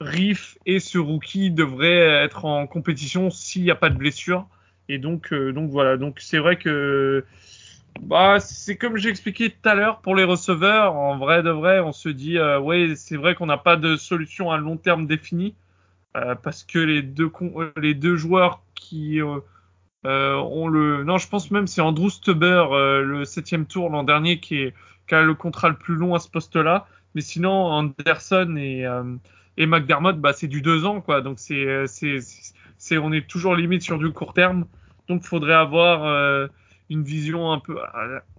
Riff 0.01 0.57
et 0.65 0.81
ce 0.81 0.99
rookie 0.99 1.51
devraient 1.51 2.25
être 2.25 2.45
en 2.47 2.67
compétition 2.67 3.31
s'il 3.31 3.63
n'y 3.63 3.71
a 3.71 3.77
pas 3.77 3.91
de 3.91 3.97
blessure. 3.97 4.47
Et 4.89 4.99
donc, 4.99 5.33
euh, 5.33 5.53
donc 5.53 5.71
voilà. 5.71 5.97
Donc 5.97 6.21
c'est 6.21 6.39
vrai 6.39 6.57
que 6.57 7.25
bah, 7.99 8.41
c'est 8.41 8.77
comme 8.77 8.97
j'ai 8.97 9.09
expliqué 9.09 9.51
tout 9.51 9.69
à 9.69 9.75
l'heure 9.75 10.01
pour 10.01 10.15
les 10.15 10.25
receveurs. 10.25 10.95
En 10.95 11.19
vrai 11.19 11.43
de 11.43 11.51
vrai, 11.51 11.81
on 11.81 11.93
se 11.93 12.09
dit, 12.09 12.39
euh, 12.39 12.59
ouais, 12.59 12.95
c'est 12.97 13.17
vrai 13.17 13.35
qu'on 13.35 13.47
n'a 13.47 13.59
pas 13.59 13.77
de 13.77 13.97
solution 13.97 14.51
à 14.51 14.59
long 14.59 14.77
terme 14.77 15.07
définie 15.07 15.55
euh, 16.17 16.35
parce 16.35 16.65
que 16.65 16.79
les 16.79 17.03
deux 17.03 17.31
euh, 17.33 18.17
joueurs 18.17 18.63
qui 18.75 19.21
ont 19.23 20.69
le, 20.69 21.05
non, 21.05 21.19
je 21.19 21.29
pense 21.29 21.51
même 21.51 21.67
c'est 21.67 21.83
Andrew 21.83 22.09
Stubber 22.09 22.65
le 23.05 23.25
septième 23.25 23.67
tour 23.67 23.91
l'an 23.91 24.03
dernier 24.03 24.41
qui, 24.41 24.73
a 25.11 25.23
le 25.23 25.35
contrat 25.35 25.69
le 25.69 25.77
plus 25.77 25.95
long 25.95 26.15
à 26.15 26.21
ce 26.21 26.31
poste-là. 26.31 26.87
Mais 27.15 27.21
sinon, 27.21 27.51
Anderson 27.51 28.57
et 28.57 29.67
McDermott, 29.67 30.19
bah, 30.19 30.33
c'est 30.33 30.47
du 30.47 30.63
deux 30.63 30.85
ans, 30.85 31.01
quoi. 31.01 31.21
Donc 31.21 31.39
c'est 31.39 31.85
c'est 31.87 32.99
on 32.99 33.13
est 33.13 33.29
toujours 33.29 33.55
limite 33.57 33.83
sur 33.83 33.99
du 33.99 34.11
court 34.11 34.33
terme. 34.33 34.67
Donc 35.09 35.25
faudrait 35.25 35.55
avoir 35.55 36.49
une 36.91 37.05
vision 37.05 37.53
un 37.53 37.61
peu 37.61 37.79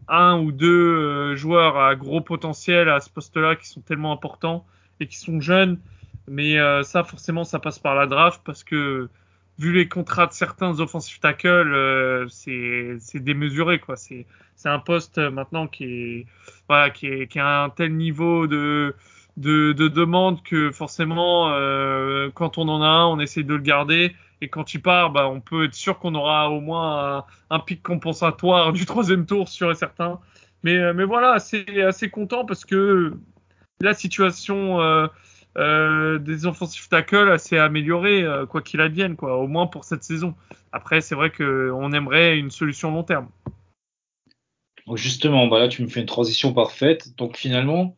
un 0.09 0.39
ou 0.39 0.51
deux 0.51 0.97
euh, 0.97 1.35
joueurs 1.35 1.77
à 1.77 1.95
gros 1.95 2.21
potentiel 2.21 2.89
à 2.89 2.99
ce 2.99 3.09
poste-là 3.09 3.55
qui 3.55 3.67
sont 3.67 3.79
tellement 3.79 4.11
importants 4.11 4.65
et 4.99 5.07
qui 5.07 5.17
sont 5.17 5.39
jeunes. 5.39 5.79
Mais 6.27 6.59
euh, 6.59 6.83
ça, 6.83 7.03
forcément, 7.03 7.45
ça 7.45 7.59
passe 7.59 7.79
par 7.79 7.95
la 7.95 8.05
draft 8.07 8.41
parce 8.45 8.63
que 8.63 9.09
vu 9.57 9.71
les 9.71 9.87
contrats 9.87 10.27
de 10.27 10.33
certains 10.33 10.79
offensive 10.79 11.19
tackles, 11.19 11.73
euh, 11.73 12.27
c'est 12.29 13.19
démesuré 13.19 13.79
quoi. 13.79 13.95
C'est 13.95 14.25
un 14.65 14.79
poste 14.79 15.17
maintenant 15.17 15.67
qui 15.67 15.85
est 15.85 16.25
voilà 16.67 16.89
qui 16.89 17.07
est 17.07 17.27
qui 17.27 17.39
a 17.39 17.63
un 17.63 17.69
tel 17.69 17.95
niveau 17.95 18.47
de 18.47 18.93
de, 19.37 19.71
de 19.71 19.87
demande 19.87 20.43
que 20.43 20.71
forcément 20.71 21.49
quand 22.35 22.57
on 22.57 22.67
en 22.67 22.81
a 22.81 22.87
un, 22.87 23.05
on 23.07 23.19
essaie 23.19 23.43
de 23.43 23.55
le 23.55 23.61
garder 23.61 24.13
et 24.41 24.49
quand 24.49 24.73
il 24.73 24.81
part, 24.81 25.11
bah, 25.11 25.29
on 25.29 25.39
peut 25.39 25.65
être 25.65 25.75
sûr 25.75 25.99
qu'on 25.99 26.15
aura 26.15 26.49
au 26.49 26.59
moins 26.59 27.25
un, 27.51 27.59
pic 27.59 27.83
compensatoire 27.83 28.73
du 28.73 28.85
troisième 28.85 29.27
tour, 29.27 29.47
sûr 29.47 29.71
et 29.71 29.75
certain. 29.75 30.19
Mais, 30.63 30.77
euh, 30.77 30.93
mais 30.93 31.03
voilà, 31.03 31.39
c'est 31.39 31.81
assez 31.81 32.09
content 32.09 32.45
parce 32.45 32.65
que 32.65 33.13
la 33.79 33.93
situation 33.93 34.81
euh, 34.81 35.07
euh, 35.57 36.17
des 36.17 36.47
offensive 36.47 36.87
tackles 36.89 37.37
s'est 37.39 37.59
améliorée, 37.59 38.25
quoi 38.49 38.61
qu'il 38.61 38.81
advienne, 38.81 39.15
quoi, 39.15 39.37
au 39.37 39.47
moins 39.47 39.67
pour 39.67 39.85
cette 39.85 40.03
saison. 40.03 40.33
Après, 40.71 41.01
c'est 41.01 41.15
vrai 41.15 41.31
qu'on 41.31 41.93
aimerait 41.93 42.37
une 42.37 42.51
solution 42.51 42.91
long 42.91 43.03
terme. 43.03 43.29
justement, 44.95 45.47
bah 45.47 45.59
là, 45.59 45.67
tu 45.67 45.83
me 45.83 45.87
fais 45.87 45.99
une 45.99 46.07
transition 46.07 46.51
parfaite. 46.51 47.15
Donc 47.17 47.37
finalement, 47.37 47.95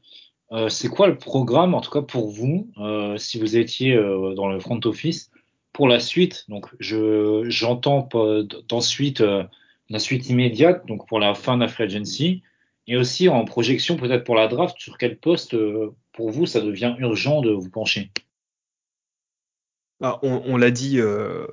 c'est 0.68 0.90
quoi 0.90 1.08
le 1.08 1.18
programme, 1.18 1.74
en 1.74 1.82
tout 1.82 1.90
cas 1.90 2.02
pour 2.02 2.30
vous, 2.30 2.70
si 3.18 3.40
vous 3.40 3.58
étiez 3.58 3.96
dans 3.96 4.50
le 4.50 4.60
front 4.60 4.80
office 4.86 5.32
pour 5.74 5.88
la 5.88 6.00
suite, 6.00 6.46
donc 6.48 6.68
je 6.80 7.44
j'entends 7.48 8.08
d'ensuite 8.70 9.22
euh, 9.22 9.44
la 9.90 10.00
suite 10.00 10.30
immédiate, 10.30 10.86
donc 10.88 11.08
pour 11.08 11.20
la 11.20 11.34
fin 11.34 11.56
de 11.56 11.62
la 11.62 11.68
free 11.68 11.84
agency, 11.84 12.44
et 12.88 12.96
aussi 12.96 13.28
en 13.28 13.44
projection 13.44 13.98
peut-être 13.98 14.24
pour 14.24 14.36
la 14.36 14.48
draft, 14.48 14.76
sur 14.80 14.98
quel 14.98 15.18
poste 15.18 15.56
euh, 15.56 15.94
pour 16.14 16.30
vous 16.30 16.46
ça 16.46 16.62
devient 16.62 16.96
urgent 17.00 17.42
de 17.42 17.52
vous 17.52 17.70
pencher? 17.70 18.12
Bah, 20.00 20.20
on, 20.22 20.58
l'a 20.58 20.72
dit, 20.72 21.00
euh, 21.00 21.48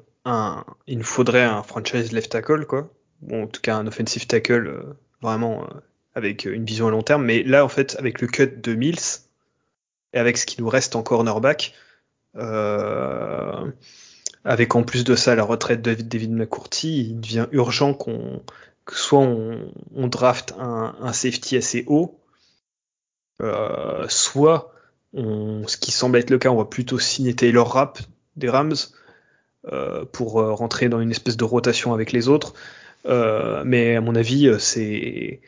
il 0.87 0.99
nous 0.99 1.05
faudrait 1.05 1.45
un 1.45 1.63
franchise 1.63 2.11
left 2.11 2.33
tackle, 2.33 2.67
quoi. 2.67 2.93
Bon, 3.21 3.45
en 3.45 3.47
tout 3.47 3.61
cas 3.61 3.77
un 3.77 3.87
offensive 3.87 4.27
tackle 4.27 4.97
vraiment 5.23 5.69
avec 6.15 6.47
une 6.47 6.65
vision 6.65 6.89
à 6.89 6.91
long 6.91 7.03
terme. 7.03 7.25
Mais 7.25 7.43
là, 7.45 7.65
en 7.65 7.69
fait, 7.69 7.97
avec 7.99 8.21
le 8.21 8.27
cut 8.27 8.49
de 8.49 8.75
Mills 8.75 9.21
et 10.13 10.19
avec 10.19 10.37
ce 10.37 10.47
qui 10.47 10.61
nous 10.61 10.69
reste 10.69 10.97
en 10.97 11.03
cornerback, 11.05 11.75
euh, 12.37 13.71
avec 14.45 14.75
en 14.75 14.83
plus 14.83 15.05
de 15.05 15.15
ça 15.15 15.35
la 15.35 15.45
retraite 15.45 15.83
de 15.83 15.95
David 15.95 16.33
McCourty, 16.33 17.01
il 17.01 17.21
devient 17.21 17.47
urgent 17.53 17.95
qu'on 17.95 18.43
que 18.87 18.97
soit 18.97 19.21
on, 19.21 20.09
draft 20.09 20.55
un, 20.59 21.13
safety 21.13 21.57
assez 21.57 21.85
haut, 21.87 22.19
euh, 23.41 24.07
soit 24.09 24.73
ce 25.15 25.77
qui 25.77 25.93
semble 25.93 26.19
être 26.19 26.31
le 26.31 26.39
cas, 26.39 26.51
on 26.51 26.57
va 26.57 26.65
plutôt 26.65 26.99
signer 26.99 27.35
Taylor 27.35 27.73
Rapp 27.73 28.01
des 28.37 28.49
Rams 28.49 28.75
euh, 29.73 30.05
pour 30.07 30.41
euh, 30.41 30.53
rentrer 30.53 30.89
dans 30.89 31.01
une 31.01 31.11
espèce 31.11 31.37
de 31.37 31.45
rotation 31.45 31.93
avec 31.95 32.11
les 32.11 32.29
autres. 32.29 32.55
Mais 33.05 33.97
à 33.97 34.01
mon 34.01 34.15
avis, 34.15 34.51
c'est 34.59 35.41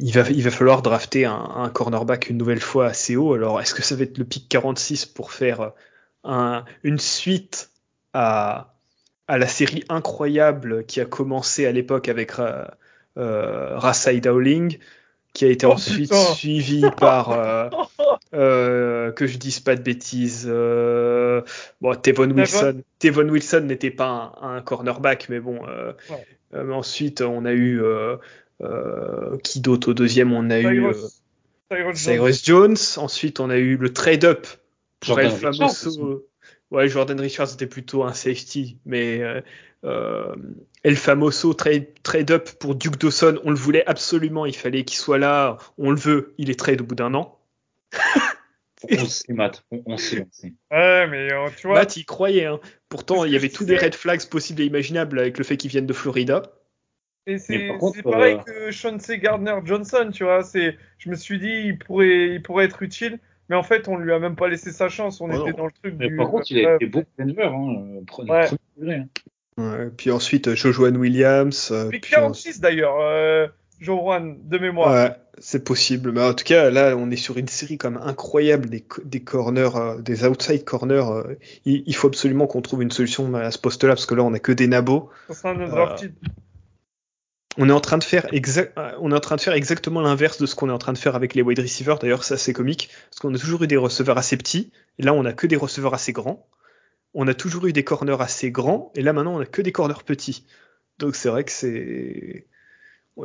il 0.00 0.12
va, 0.12 0.28
il 0.28 0.42
va 0.42 0.50
falloir 0.50 0.82
drafter 0.82 1.24
un, 1.24 1.50
un, 1.56 1.70
cornerback 1.70 2.28
une 2.28 2.36
nouvelle 2.36 2.60
fois 2.60 2.86
assez 2.86 3.16
haut. 3.16 3.32
Alors, 3.32 3.60
est-ce 3.60 3.74
que 3.74 3.82
ça 3.82 3.96
va 3.96 4.02
être 4.02 4.18
le 4.18 4.24
pick 4.24 4.48
46 4.48 5.06
pour 5.06 5.32
faire 5.32 5.72
un, 6.24 6.64
une 6.82 6.98
suite 6.98 7.70
à, 8.12 8.74
à, 9.26 9.38
la 9.38 9.46
série 9.46 9.84
incroyable 9.88 10.84
qui 10.86 11.00
a 11.00 11.04
commencé 11.04 11.66
à 11.66 11.72
l'époque 11.72 12.08
avec 12.08 12.38
euh, 12.38 12.64
euh, 13.16 13.76
Rasai 13.78 14.20
Dowling, 14.20 14.78
qui 15.34 15.44
a 15.44 15.48
été 15.48 15.66
oh, 15.66 15.72
ensuite 15.72 16.10
putain. 16.10 16.34
suivi 16.34 16.84
par 16.98 17.30
euh, 17.30 17.68
euh, 18.34 19.12
que 19.12 19.26
je 19.26 19.38
dise 19.38 19.60
pas 19.60 19.76
de 19.76 19.82
bêtises. 19.82 20.46
Euh, 20.48 21.42
bon, 21.80 21.94
Tevon 21.94 22.30
Wilson. 22.30 22.82
Tevon 22.98 23.28
Wilson 23.28 23.60
n'était 23.60 23.90
pas 23.90 24.32
un, 24.40 24.56
un, 24.56 24.60
cornerback, 24.62 25.28
mais 25.28 25.40
bon. 25.40 25.60
Ouais. 25.62 26.72
Ensuite, 26.72 27.20
on 27.20 27.44
a 27.44 27.52
eu 27.52 27.82
qui 29.42 29.60
d'autre 29.60 29.90
au 29.90 29.94
deuxième 29.94 30.32
On 30.32 30.50
a 30.50 30.60
Cyrus, 30.60 31.22
eu 31.70 31.94
Cyrus, 31.94 32.44
Jones. 32.44 32.76
Jones. 32.76 33.04
Ensuite, 33.04 33.40
on 33.40 33.50
a 33.50 33.56
eu 33.56 33.76
le 33.76 33.92
pour 35.00 35.20
El 35.20 35.30
Famoso. 35.30 36.26
Ouais, 36.70 36.88
Jordan 36.88 37.18
Richards 37.18 37.54
était 37.54 37.66
plutôt 37.66 38.04
un 38.04 38.12
safety, 38.12 38.78
mais 38.84 39.22
euh, 39.22 39.40
euh, 39.84 40.34
El 40.82 40.96
Famoso 40.96 41.54
trade, 41.54 41.86
trade 42.02 42.30
up 42.30 42.50
pour 42.60 42.74
Duke 42.74 42.98
Dawson, 42.98 43.38
on 43.42 43.50
le 43.50 43.56
voulait 43.56 43.86
absolument, 43.86 44.44
il 44.44 44.54
fallait 44.54 44.84
qu'il 44.84 44.98
soit 44.98 45.18
là, 45.18 45.56
on 45.78 45.90
le 45.90 45.96
veut, 45.96 46.34
il 46.36 46.50
est 46.50 46.58
trade 46.58 46.82
au 46.82 46.84
bout 46.84 46.94
d'un 46.94 47.14
an. 47.14 47.38
on 48.90 49.06
sait, 49.06 49.32
Matt, 49.32 49.64
on, 49.70 49.82
on, 49.86 49.96
sait, 49.96 50.20
on 50.20 50.28
sait. 50.30 50.52
Ouais, 50.70 51.06
mais 51.06 51.32
euh, 51.32 51.48
tu 51.56 51.68
vois. 51.68 51.76
Matt, 51.76 51.96
il 51.96 52.04
croyait, 52.04 52.44
hein. 52.44 52.60
Pourtant, 52.90 53.24
il 53.24 53.32
y 53.32 53.36
avait 53.36 53.48
tous 53.48 53.64
des 53.64 53.76
red 53.76 53.94
flags 53.94 54.26
possibles 54.28 54.60
et 54.60 54.66
imaginables 54.66 55.18
avec 55.18 55.38
le 55.38 55.44
fait 55.44 55.56
qu'ils 55.56 55.70
viennent 55.70 55.86
de 55.86 55.94
Florida. 55.94 56.42
Et 57.26 57.38
c'est 57.38 57.70
pareil 58.04 58.36
euh... 58.36 58.42
que 58.42 58.70
Chauncey 58.70 59.18
Gardner 59.18 59.56
Johnson, 59.64 60.10
tu 60.12 60.24
vois. 60.24 60.42
C'est, 60.42 60.76
je 60.98 61.10
me 61.10 61.14
suis 61.14 61.38
dit, 61.38 61.62
il 61.66 61.78
pourrait, 61.78 62.34
il 62.34 62.42
pourrait 62.42 62.66
être 62.66 62.82
utile. 62.82 63.18
Mais 63.48 63.56
en 63.56 63.62
fait, 63.62 63.88
on 63.88 63.96
lui 63.96 64.12
a 64.12 64.18
même 64.18 64.36
pas 64.36 64.48
laissé 64.48 64.72
sa 64.72 64.88
chance. 64.88 65.20
On 65.20 65.30
oh 65.30 65.40
était 65.40 65.50
non. 65.52 65.58
dans 65.58 65.66
le 65.66 65.72
truc 65.72 65.94
mais 65.98 66.08
du. 66.08 66.16
Par 66.16 66.28
contre, 66.28 66.50
il 66.50 66.66
a 66.66 66.74
été 66.74 66.86
bon 66.86 67.04
Denver. 67.18 67.44
Hein, 67.44 68.02
ouais. 68.28 68.48
degré, 68.76 68.94
hein. 68.96 69.08
ouais. 69.56 69.90
Puis 69.96 70.10
ensuite, 70.10 70.54
Jojoan 70.54 70.96
Williams. 70.96 71.70
Euh, 71.72 71.88
puis 71.88 72.00
46 72.00 72.60
d'ailleurs, 72.60 72.98
euh, 73.00 73.46
Jojoan, 73.80 74.36
de 74.42 74.58
mémoire. 74.58 74.92
Ouais, 74.92 75.16
c'est 75.38 75.64
possible. 75.64 76.12
Mais 76.12 76.22
en 76.22 76.34
tout 76.34 76.44
cas, 76.44 76.70
là, 76.70 76.94
on 76.96 77.10
est 77.10 77.16
sur 77.16 77.38
une 77.38 77.48
série 77.48 77.78
comme 77.78 77.96
incroyable 77.96 78.68
des, 78.68 78.84
des 79.04 79.20
corners, 79.20 79.76
euh, 79.76 79.98
des 79.98 80.24
outside 80.24 80.64
corners. 80.64 81.10
Euh, 81.10 81.34
il, 81.64 81.84
il, 81.86 81.94
faut 81.94 82.08
absolument 82.08 82.46
qu'on 82.46 82.60
trouve 82.60 82.82
une 82.82 82.90
solution 82.90 83.34
à 83.34 83.50
ce 83.50 83.58
poste-là 83.58 83.90
parce 83.90 84.06
que 84.06 84.14
là, 84.14 84.24
on 84.24 84.34
a 84.34 84.38
que 84.38 84.52
des 84.52 84.66
nabos. 84.66 85.10
Ça 85.28 85.34
sera 85.34 85.50
un 85.50 85.68
drafted. 85.68 86.12
On 87.58 87.68
est 87.68 87.72
en 87.72 87.80
train 87.80 87.98
de 87.98 88.04
faire 89.40 89.54
exactement 89.54 90.00
l'inverse 90.00 90.38
de 90.40 90.46
ce 90.46 90.54
qu'on 90.54 90.68
est 90.68 90.72
en 90.72 90.78
train 90.78 90.92
de 90.92 90.98
faire 90.98 91.16
avec 91.16 91.34
les 91.34 91.42
wide 91.42 91.58
receivers. 91.58 91.98
D'ailleurs, 91.98 92.22
c'est 92.24 92.34
assez 92.34 92.52
comique 92.52 92.88
parce 93.10 93.18
qu'on 93.20 93.34
a 93.34 93.38
toujours 93.38 93.64
eu 93.64 93.66
des 93.66 93.76
receveurs 93.76 94.16
assez 94.16 94.36
petits 94.36 94.70
et 94.98 95.02
là 95.02 95.12
on 95.12 95.24
a 95.24 95.32
que 95.32 95.46
des 95.46 95.56
receveurs 95.56 95.94
assez 95.94 96.12
grands. 96.12 96.48
On 97.14 97.26
a 97.26 97.34
toujours 97.34 97.66
eu 97.66 97.72
des 97.72 97.84
corners 97.84 98.20
assez 98.20 98.50
grands 98.50 98.92
et 98.94 99.02
là 99.02 99.12
maintenant 99.12 99.36
on 99.36 99.40
a 99.40 99.46
que 99.46 99.60
des 99.60 99.72
corners 99.72 100.04
petits. 100.06 100.46
Donc 100.98 101.16
c'est 101.16 101.28
vrai 101.28 101.44
que 101.44 101.52
c'est 101.52 102.46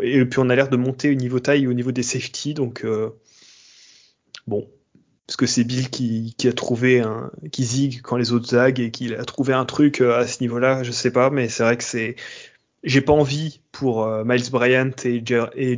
et 0.02 0.26
puis 0.26 0.40
on 0.40 0.50
a 0.50 0.56
l'air 0.56 0.70
de 0.70 0.78
monter 0.78 1.12
au 1.12 1.14
niveau 1.14 1.40
taille, 1.40 1.68
au 1.68 1.74
niveau 1.74 1.92
des 1.92 2.04
safety. 2.04 2.56
Donc 2.56 2.84
euh... 2.84 3.12
bon, 4.48 4.68
parce 5.28 5.38
que 5.38 5.46
c'est 5.46 5.64
Bill 5.64 5.90
qui, 5.90 6.36
a 6.48 6.54
trouvé 6.54 7.02
un 7.02 7.32
qui 7.52 7.64
zig 7.64 8.02
quand 8.02 8.18
les 8.18 8.34
autres 8.34 8.48
zaguent 8.48 8.80
et 8.80 8.92
qu'il 8.92 9.14
a 9.14 9.24
trouvé 9.26 9.54
un 9.54 9.66
truc 9.66 10.02
euh, 10.02 10.18
à 10.18 10.28
ce 10.28 10.42
niveau-là. 10.42 10.84
Je 10.84 10.92
sais 10.92 11.12
pas, 11.12 11.30
mais 11.30 11.48
c'est 11.50 11.64
vrai 11.64 11.78
que 11.78 11.84
c'est 11.84 12.16
j'ai 12.84 13.02
pas 13.02 13.14
envie 13.14 13.62
pour 13.72 14.04
euh, 14.04 14.24
Miles 14.26 14.50
Bryant 14.52 14.92
et, 15.06 15.24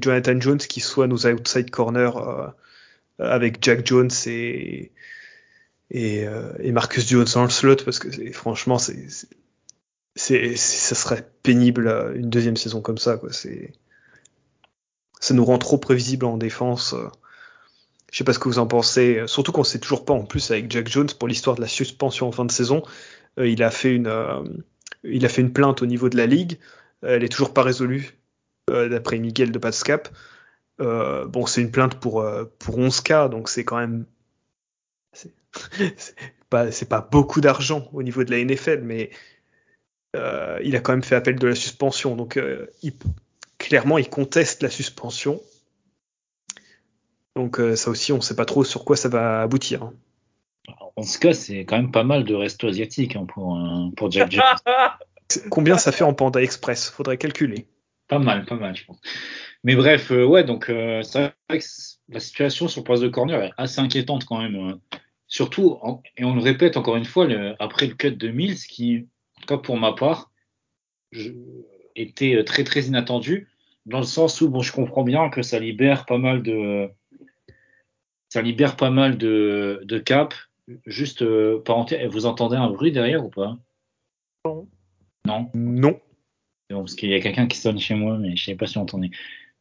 Jonathan 0.01 0.39
Jones 0.39 0.57
qui 0.57 0.81
soient 0.81 1.07
nos 1.07 1.27
outside 1.27 1.69
corners 1.69 2.17
euh, 2.17 2.47
avec 3.19 3.63
Jack 3.63 3.85
Jones 3.85 4.09
et 4.25 4.91
euh, 5.93 6.53
et, 6.59 6.71
Marcus 6.71 7.07
Jones 7.07 7.27
dans 7.33 7.43
le 7.43 7.49
slot 7.49 7.77
parce 7.85 7.99
que 7.99 8.31
franchement 8.31 8.79
ça 8.79 8.93
serait 10.15 11.29
pénible 11.43 12.13
une 12.15 12.29
deuxième 12.29 12.57
saison 12.57 12.81
comme 12.81 12.97
ça 12.97 13.17
quoi. 13.17 13.29
Ça 13.31 15.33
nous 15.33 15.45
rend 15.45 15.59
trop 15.59 15.77
prévisible 15.77 16.25
en 16.25 16.37
défense 16.37 16.95
je 18.11 18.17
sais 18.17 18.23
pas 18.23 18.33
ce 18.33 18.39
que 18.39 18.49
vous 18.49 18.59
en 18.59 18.67
pensez 18.67 19.21
surtout 19.27 19.51
qu'on 19.51 19.63
sait 19.63 19.79
toujours 19.79 20.05
pas 20.05 20.13
en 20.13 20.23
plus 20.23 20.49
avec 20.49 20.71
Jack 20.71 20.87
Jones 20.87 21.09
pour 21.19 21.27
l'histoire 21.27 21.55
de 21.55 21.61
la 21.61 21.67
suspension 21.67 22.27
en 22.27 22.31
fin 22.31 22.45
de 22.45 22.51
saison. 22.51 22.81
Il 23.37 23.61
a 23.61 23.69
fait 23.69 23.93
une 23.93 24.11
il 25.03 25.23
a 25.23 25.29
fait 25.29 25.41
une 25.41 25.53
plainte 25.53 25.83
au 25.83 25.85
niveau 25.85 26.09
de 26.09 26.17
la 26.17 26.25
ligue 26.25 26.57
elle 27.01 27.23
est 27.23 27.29
toujours 27.29 27.53
pas 27.53 27.63
résolue, 27.63 28.17
euh, 28.69 28.89
d'après 28.89 29.17
Miguel 29.19 29.51
de 29.51 29.59
Patscap. 29.59 30.09
Euh, 30.81 31.25
bon, 31.25 31.45
c'est 31.45 31.61
une 31.61 31.71
plainte 31.71 31.99
pour, 31.99 32.21
euh, 32.21 32.45
pour 32.59 32.77
11 32.77 33.01
cas, 33.01 33.27
donc 33.27 33.49
c'est 33.49 33.63
quand 33.63 33.77
même. 33.77 34.05
C'est 35.13 35.33
pas, 36.49 36.67
pas 36.89 37.01
beaucoup 37.01 37.41
d'argent 37.41 37.89
au 37.93 38.03
niveau 38.03 38.23
de 38.23 38.31
la 38.31 38.43
NFL, 38.43 38.81
mais 38.81 39.11
euh, 40.15 40.59
il 40.63 40.75
a 40.75 40.79
quand 40.79 40.93
même 40.93 41.03
fait 41.03 41.15
appel 41.15 41.37
de 41.37 41.47
la 41.47 41.55
suspension. 41.55 42.15
Donc, 42.15 42.37
euh, 42.37 42.67
il, 42.81 42.93
clairement, 43.57 43.97
il 43.97 44.09
conteste 44.09 44.63
la 44.63 44.69
suspension. 44.69 45.41
Donc, 47.35 47.59
ça 47.75 47.89
aussi, 47.89 48.13
on 48.13 48.21
sait 48.21 48.35
pas 48.35 48.45
trop 48.45 48.63
sur 48.63 48.85
quoi 48.85 48.95
ça 48.95 49.09
va 49.09 49.41
aboutir. 49.41 49.83
Hein. 49.83 49.93
En 50.95 51.03
ce 51.03 51.19
cas, 51.19 51.33
c'est 51.33 51.65
quand 51.65 51.75
même 51.75 51.91
pas 51.91 52.05
mal 52.05 52.23
de 52.23 52.33
restos 52.33 52.67
asiatiques 52.67 53.17
hein, 53.17 53.25
pour, 53.25 53.59
pour 53.97 54.09
Jack 54.09 54.31
Jones. 54.31 54.43
Combien 55.49 55.77
ça 55.77 55.91
fait 55.91 56.03
en 56.03 56.13
Panda 56.13 56.41
Express? 56.41 56.89
Faudrait 56.89 57.17
calculer. 57.17 57.67
Pas 58.07 58.19
mal, 58.19 58.45
pas 58.45 58.55
mal, 58.55 58.75
je 58.75 58.85
pense. 58.85 58.99
Mais 59.63 59.75
bref, 59.75 60.11
euh, 60.11 60.25
ouais, 60.25 60.43
donc 60.43 60.69
euh, 60.69 61.01
c'est 61.01 61.33
vrai 61.49 61.59
que 61.59 61.65
la 62.09 62.19
situation 62.19 62.67
sur 62.67 62.81
le 62.81 62.85
poste 62.85 63.01
de 63.01 63.09
corner 63.09 63.41
est 63.41 63.51
assez 63.57 63.79
inquiétante 63.79 64.25
quand 64.25 64.39
même. 64.39 64.55
Euh. 64.55 64.99
surtout, 65.27 65.79
en, 65.81 66.03
et 66.17 66.23
on 66.23 66.35
le 66.35 66.41
répète 66.41 66.77
encore 66.77 66.97
une 66.97 67.05
fois, 67.05 67.25
le, 67.25 67.55
après 67.59 67.87
le 67.87 67.95
cut 67.95 68.11
de 68.11 68.29
Mills, 68.29 68.59
qui, 68.59 69.07
en 69.37 69.41
tout 69.41 69.47
cas 69.47 69.57
pour 69.57 69.77
ma 69.77 69.93
part, 69.93 70.31
je, 71.11 71.31
était 71.95 72.43
très 72.43 72.63
très 72.63 72.81
inattendu, 72.81 73.47
dans 73.85 73.99
le 73.99 74.05
sens 74.05 74.41
où 74.41 74.49
bon, 74.49 74.61
je 74.61 74.71
comprends 74.71 75.03
bien 75.03 75.29
que 75.29 75.41
ça 75.41 75.59
libère 75.59 76.05
pas 76.05 76.19
mal 76.19 76.43
de, 76.43 76.89
ça 78.29 78.41
libère 78.41 78.75
pas 78.75 78.91
mal 78.91 79.17
de, 79.17 79.81
de 79.83 79.97
cap. 79.97 80.33
Juste 80.85 81.21
euh, 81.21 81.61
parenthèse, 81.63 82.09
vous 82.09 82.25
entendez 82.25 82.55
un 82.55 82.69
bruit 82.69 82.91
derrière 82.91 83.23
ou 83.23 83.29
pas? 83.29 83.57
Non. 84.45 84.67
Non 85.25 85.49
Non. 85.53 85.99
Bon, 86.69 86.79
parce 86.79 86.95
qu'il 86.95 87.09
y 87.09 87.15
a 87.15 87.19
quelqu'un 87.19 87.47
qui 87.47 87.57
sonne 87.57 87.79
chez 87.79 87.95
moi, 87.95 88.17
mais 88.17 88.35
je 88.35 88.45
sais 88.45 88.55
pas 88.55 88.67
si 88.67 88.77
on 88.77 88.83
entendait. 88.83 89.11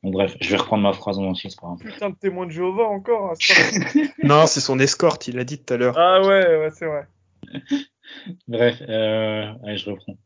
Bon, 0.02 0.10
bref, 0.10 0.36
je 0.40 0.50
vais 0.50 0.56
reprendre 0.56 0.82
ma 0.82 0.92
phrase 0.92 1.18
en 1.18 1.24
entier, 1.24 1.50
c'est 1.50 1.60
pas 1.60 1.68
grave. 1.68 1.78
Putain 1.78 2.10
de 2.10 2.16
témoin 2.16 2.46
de 2.46 2.50
Jéhovah 2.50 2.84
encore. 2.84 3.32
Hein, 3.32 4.02
non, 4.22 4.46
c'est 4.46 4.60
son 4.60 4.78
escorte, 4.78 5.28
il 5.28 5.36
l'a 5.36 5.44
dit 5.44 5.58
tout 5.58 5.72
à 5.72 5.76
l'heure. 5.76 5.98
Ah 5.98 6.20
ouais, 6.20 6.58
ouais 6.58 6.70
c'est 6.72 6.86
vrai. 6.86 7.06
bref, 8.48 8.82
euh, 8.88 9.52
allez, 9.64 9.76
je 9.78 9.90
reprends. 9.90 10.16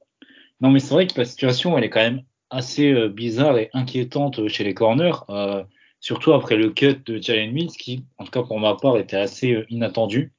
Non, 0.60 0.70
mais 0.70 0.80
c'est 0.80 0.94
vrai 0.94 1.06
que 1.06 1.18
la 1.18 1.24
situation, 1.24 1.78
elle 1.78 1.84
est 1.84 1.90
quand 1.90 2.00
même 2.00 2.22
assez 2.50 2.92
euh, 2.92 3.08
bizarre 3.08 3.58
et 3.58 3.70
inquiétante 3.72 4.48
chez 4.48 4.64
les 4.64 4.74
corners, 4.74 5.24
euh, 5.30 5.62
surtout 6.00 6.32
après 6.32 6.56
le 6.56 6.70
cut 6.70 6.96
de 7.06 7.20
Jalen 7.20 7.52
Mills, 7.52 7.70
qui, 7.70 8.04
en 8.18 8.24
tout 8.24 8.30
cas 8.30 8.42
pour 8.42 8.58
ma 8.58 8.74
part, 8.74 8.98
était 8.98 9.16
assez 9.16 9.52
euh, 9.52 9.66
inattendu, 9.68 10.32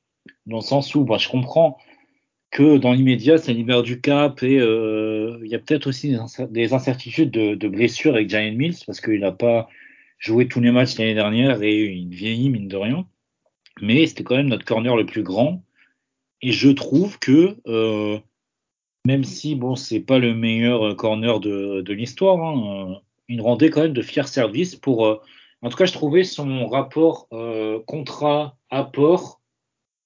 dans 0.46 0.58
le 0.58 0.62
sens 0.62 0.94
où, 0.96 1.06
bah, 1.06 1.18
je 1.18 1.30
comprends 1.30 1.78
que 2.52 2.78
dans 2.78 2.94
l'immédiat, 2.94 3.38
ça 3.38 3.54
libère 3.54 3.84
du 3.84 4.02
cap 4.02 4.42
et 4.44 4.60
euh, 4.60 5.40
il 5.44 5.50
y 5.50 5.56
a 5.56 5.60
peut-être 5.60 5.88
aussi 5.88 6.16
des, 6.50 6.74
incertitudes 6.74 7.32
de, 7.32 7.56
de 7.56 7.68
blessures 7.68 8.16
avec 8.16 8.30
Giant 8.30 8.52
Mills 8.54 8.78
parce 8.86 9.02
qu'il 9.02 9.20
n'a 9.20 9.32
pas 9.32 9.70
joué 10.18 10.48
tous 10.48 10.60
les 10.60 10.72
matchs 10.72 10.98
l'année 10.98 11.14
dernière 11.14 11.62
et 11.62 11.86
il 11.86 12.10
vieillit 12.10 12.50
mine 12.50 12.68
de 12.68 12.78
rien. 12.78 13.06
Mais 13.82 14.06
c'était 14.08 14.24
quand 14.24 14.36
même 14.36 14.50
notre 14.50 14.66
corner 14.66 14.96
le 14.96 15.06
plus 15.06 15.24
grand 15.24 15.64
et 16.42 16.52
je 16.52 16.70
trouve 16.70 17.20
que 17.20 17.58
euh, 17.68 18.20
même 19.06 19.24
si 19.24 19.56
bon 19.56 19.76
c'est 19.76 20.00
pas 20.00 20.20
le 20.20 20.34
meilleur 20.34 20.96
corner 20.96 21.40
de, 21.40 21.82
de 21.82 21.94
l'histoire, 21.94 22.38
hein, 22.44 22.92
euh, 22.92 22.96
il 23.28 23.42
rendait 23.42 23.70
quand 23.70 23.82
même 23.82 23.94
de 23.94 24.02
fiers 24.02 24.28
services 24.28 24.76
pour. 24.76 25.06
Euh, 25.06 25.22
en 25.62 25.70
tout 25.70 25.78
cas, 25.78 25.86
je 25.86 25.94
trouvais 25.94 26.24
son 26.24 26.68
rapport 26.68 27.28
euh, 27.34 27.80
contrat 27.86 28.58
apport 28.70 29.42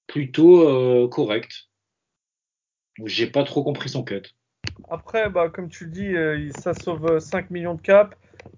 plutôt 0.06 1.08
correct. 1.08 1.68
J'ai 3.04 3.26
pas 3.26 3.44
trop 3.44 3.62
compris 3.62 3.88
son 3.88 4.04
cut. 4.04 4.22
Après, 4.90 5.30
bah, 5.30 5.48
comme 5.48 5.68
tu 5.68 5.84
le 5.84 5.90
dis, 5.90 6.14
euh, 6.14 6.50
ça 6.52 6.74
sauve 6.74 7.18
5 7.18 7.50
millions 7.50 7.74
de 7.74 7.80
cap. 7.80 8.14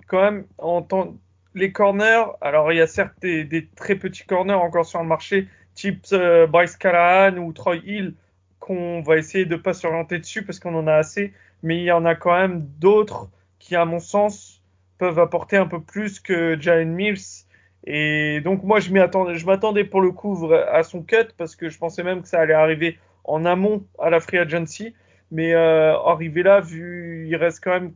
Quand 0.09 0.21
même, 0.21 0.47
en 0.59 0.83
temps, 0.83 1.17
les 1.55 1.73
corners, 1.73 2.25
alors 2.41 2.73
il 2.73 2.77
y 2.77 2.81
a 2.81 2.87
certes 2.87 3.15
des, 3.23 3.69
très 3.77 3.97
petits 3.97 4.25
corners 4.25 4.55
encore 4.55 4.85
sur 4.85 5.01
le 5.01 5.09
marché, 5.09 5.49
type 5.75 6.05
euh, 6.13 6.47
Bryce 6.47 6.77
Callahan 6.77 7.39
ou 7.39 7.53
Troy 7.53 7.77
Hill, 7.79 8.15
qu'on 8.61 9.01
va 9.01 9.17
essayer 9.17 9.47
de 9.47 9.57
pas 9.57 9.73
s'orienter 9.73 10.19
dessus 10.19 10.45
parce 10.45 10.61
qu'on 10.61 10.75
en 10.75 10.87
a 10.87 10.95
assez. 10.95 11.33
Mais 11.63 11.79
il 11.79 11.85
y 11.85 11.93
en 11.93 12.05
a 12.05 12.15
quand 12.15 12.37
même 12.37 12.67
d'autres 12.79 13.29
qui, 13.59 13.75
à 13.75 13.85
mon 13.85 13.99
sens, 14.01 14.63
peuvent 14.99 15.19
apporter 15.19 15.57
un 15.57 15.67
peu 15.67 15.81
plus 15.81 16.21
que 16.21 16.61
Jalen 16.61 16.93
Mills. 16.93 17.45
Et 17.85 18.41
donc 18.41 18.63
moi, 18.65 18.81
je 18.81 18.93
m'attendais 18.93 19.85
pour 19.85 20.01
le 20.01 20.11
coup 20.11 20.51
à 20.53 20.83
son 20.83 21.03
cut 21.03 21.29
parce 21.37 21.57
que 21.57 21.69
je 21.69 21.79
pensais 21.79 22.03
même 22.03 22.23
que 22.23 22.29
ça 22.29 22.41
allait 22.41 22.55
arriver 22.55 22.99
en 23.27 23.45
amont 23.45 23.85
à 23.99 24.11
la 24.11 24.21
free 24.21 24.39
agency. 24.39 24.95
Mais 25.31 25.55
euh, 25.55 25.99
arrivé 25.99 26.43
là, 26.43 26.61
vu 26.61 27.27
il 27.29 27.37
reste 27.37 27.63
quand 27.63 27.73
même 27.73 27.95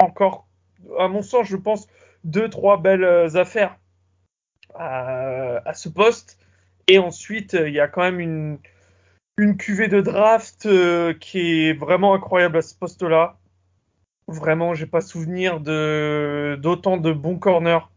encore, 0.00 0.48
à 0.98 1.08
mon 1.08 1.22
sens, 1.22 1.46
je 1.46 1.56
pense, 1.56 1.88
deux, 2.24 2.48
trois 2.48 2.80
belles 2.80 3.04
euh, 3.04 3.36
affaires 3.36 3.76
à, 4.74 5.72
ce 5.74 5.88
poste. 5.88 6.38
Et 6.88 6.98
ensuite, 6.98 7.54
il 7.54 7.72
y 7.72 7.80
a 7.80 7.88
quand 7.88 8.02
même 8.02 8.20
une, 8.20 8.58
une 9.36 9.56
cuvée 9.56 9.88
de 9.88 10.00
draft 10.00 10.66
euh, 10.66 11.14
qui 11.14 11.68
est 11.68 11.72
vraiment 11.72 12.14
incroyable 12.14 12.58
à 12.58 12.62
ce 12.62 12.74
poste-là. 12.74 13.36
Vraiment, 14.26 14.74
j'ai 14.74 14.86
pas 14.86 15.00
souvenir 15.00 15.60
de 15.60 16.58
d'autant 16.60 16.98
de 16.98 17.12
bons 17.12 17.38
corners, 17.38 17.88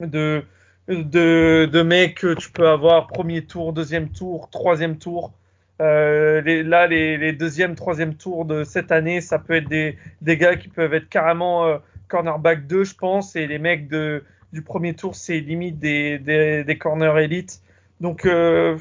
de, 0.00 0.44
de, 0.88 1.68
de 1.70 1.82
mecs 1.82 2.18
que 2.18 2.34
tu 2.34 2.50
peux 2.50 2.68
avoir 2.68 3.08
premier 3.08 3.44
tour, 3.44 3.72
deuxième 3.72 4.10
tour, 4.10 4.48
troisième 4.50 4.98
tour. 4.98 5.34
Euh, 5.80 6.40
les, 6.42 6.62
là, 6.62 6.86
les, 6.86 7.16
les 7.18 7.32
deuxième, 7.32 7.74
troisième 7.74 8.14
tours 8.14 8.44
de 8.44 8.62
cette 8.64 8.92
année, 8.92 9.20
ça 9.20 9.38
peut 9.38 9.54
être 9.54 9.68
des, 9.68 9.98
des 10.22 10.36
gars 10.36 10.56
qui 10.56 10.68
peuvent 10.68 10.94
être 10.94 11.08
carrément 11.08 11.66
euh, 11.66 11.78
cornerback 12.08 12.66
2, 12.66 12.84
je 12.84 12.94
pense, 12.94 13.34
et 13.34 13.46
les 13.46 13.58
mecs 13.58 13.88
de, 13.88 14.22
du 14.52 14.62
premier 14.62 14.94
tour, 14.94 15.16
c'est 15.16 15.40
limite 15.40 15.78
des, 15.78 16.18
des, 16.18 16.64
des 16.64 16.78
corners 16.78 17.22
élites. 17.22 17.60
Donc, 18.00 18.24
euh, 18.24 18.78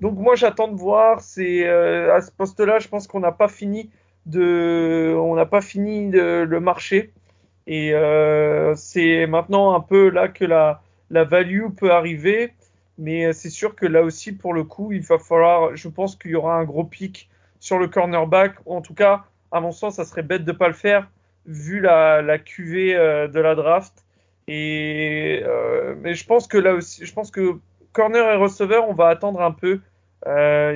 donc 0.00 0.18
moi, 0.18 0.34
j'attends 0.34 0.68
de 0.68 0.76
voir. 0.76 1.20
C'est 1.20 1.66
euh, 1.66 2.14
à 2.14 2.20
ce 2.20 2.30
poste-là, 2.30 2.78
je 2.78 2.88
pense 2.88 3.06
qu'on 3.06 3.20
n'a 3.20 3.32
pas 3.32 3.48
fini 3.48 3.90
de, 4.26 5.14
on 5.16 5.34
n'a 5.34 5.46
pas 5.46 5.62
fini 5.62 6.10
de, 6.10 6.44
le 6.48 6.60
marché, 6.60 7.12
et 7.66 7.94
euh, 7.94 8.74
c'est 8.74 9.26
maintenant 9.26 9.74
un 9.74 9.80
peu 9.80 10.10
là 10.10 10.28
que 10.28 10.44
la, 10.44 10.82
la 11.10 11.24
value 11.24 11.68
peut 11.76 11.90
arriver. 11.92 12.52
Mais 13.00 13.24
euh, 13.24 13.32
c'est 13.32 13.50
sûr 13.50 13.74
que 13.74 13.86
là 13.86 14.02
aussi, 14.02 14.32
pour 14.32 14.52
le 14.52 14.62
coup, 14.62 14.92
il 14.92 15.00
va 15.00 15.18
falloir, 15.18 15.74
je 15.74 15.88
pense 15.88 16.16
qu'il 16.16 16.32
y 16.32 16.34
aura 16.34 16.56
un 16.56 16.64
gros 16.64 16.84
pic 16.84 17.30
sur 17.58 17.78
le 17.78 17.88
cornerback. 17.88 18.56
En 18.66 18.82
tout 18.82 18.94
cas, 18.94 19.24
à 19.52 19.60
mon 19.60 19.72
sens, 19.72 19.96
ça 19.96 20.04
serait 20.04 20.22
bête 20.22 20.44
de 20.44 20.52
pas 20.52 20.68
le 20.68 20.74
faire 20.74 21.10
vu 21.46 21.80
la, 21.80 22.20
la 22.20 22.38
QV 22.38 22.94
euh, 22.94 23.26
de 23.26 23.40
la 23.40 23.54
draft. 23.54 24.04
Et 24.48 25.42
euh, 25.44 25.94
mais 26.00 26.14
je 26.14 26.26
pense 26.26 26.46
que 26.46 26.58
là 26.58 26.74
aussi, 26.74 27.06
je 27.06 27.12
pense 27.14 27.30
que 27.30 27.58
corner 27.92 28.32
et 28.32 28.36
receveur, 28.36 28.88
on 28.88 28.94
va 28.94 29.08
attendre 29.08 29.40
un 29.40 29.52
peu, 29.52 29.80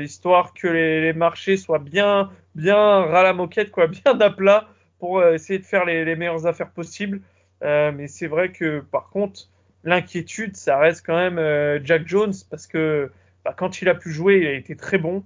histoire 0.00 0.54
que 0.54 0.66
les, 0.68 1.12
marchés 1.12 1.58
soient 1.58 1.78
bien, 1.78 2.30
bien 2.54 2.76
ras 3.02 3.22
la 3.22 3.34
moquette, 3.34 3.70
quoi, 3.70 3.86
bien 4.04 4.14
d'aplat 4.14 4.66
pour 4.98 5.22
essayer 5.22 5.58
de 5.58 5.66
faire 5.66 5.84
les, 5.84 6.16
meilleures 6.16 6.46
affaires 6.46 6.70
possibles. 6.70 7.20
Mais 7.62 8.08
c'est 8.08 8.28
vrai 8.28 8.50
que 8.52 8.80
par 8.80 9.10
contre, 9.10 9.48
l'inquiétude, 9.84 10.56
ça 10.56 10.78
reste 10.78 11.04
quand 11.06 11.16
même 11.16 11.38
euh, 11.38 11.78
Jack 11.84 12.08
Jones 12.08 12.32
parce 12.50 12.66
que 12.66 13.10
bah, 13.44 13.54
quand 13.56 13.82
il 13.82 13.88
a 13.88 13.94
pu 13.94 14.10
jouer, 14.10 14.38
il 14.38 14.46
a 14.46 14.52
été 14.52 14.76
très 14.76 14.98
bon. 14.98 15.22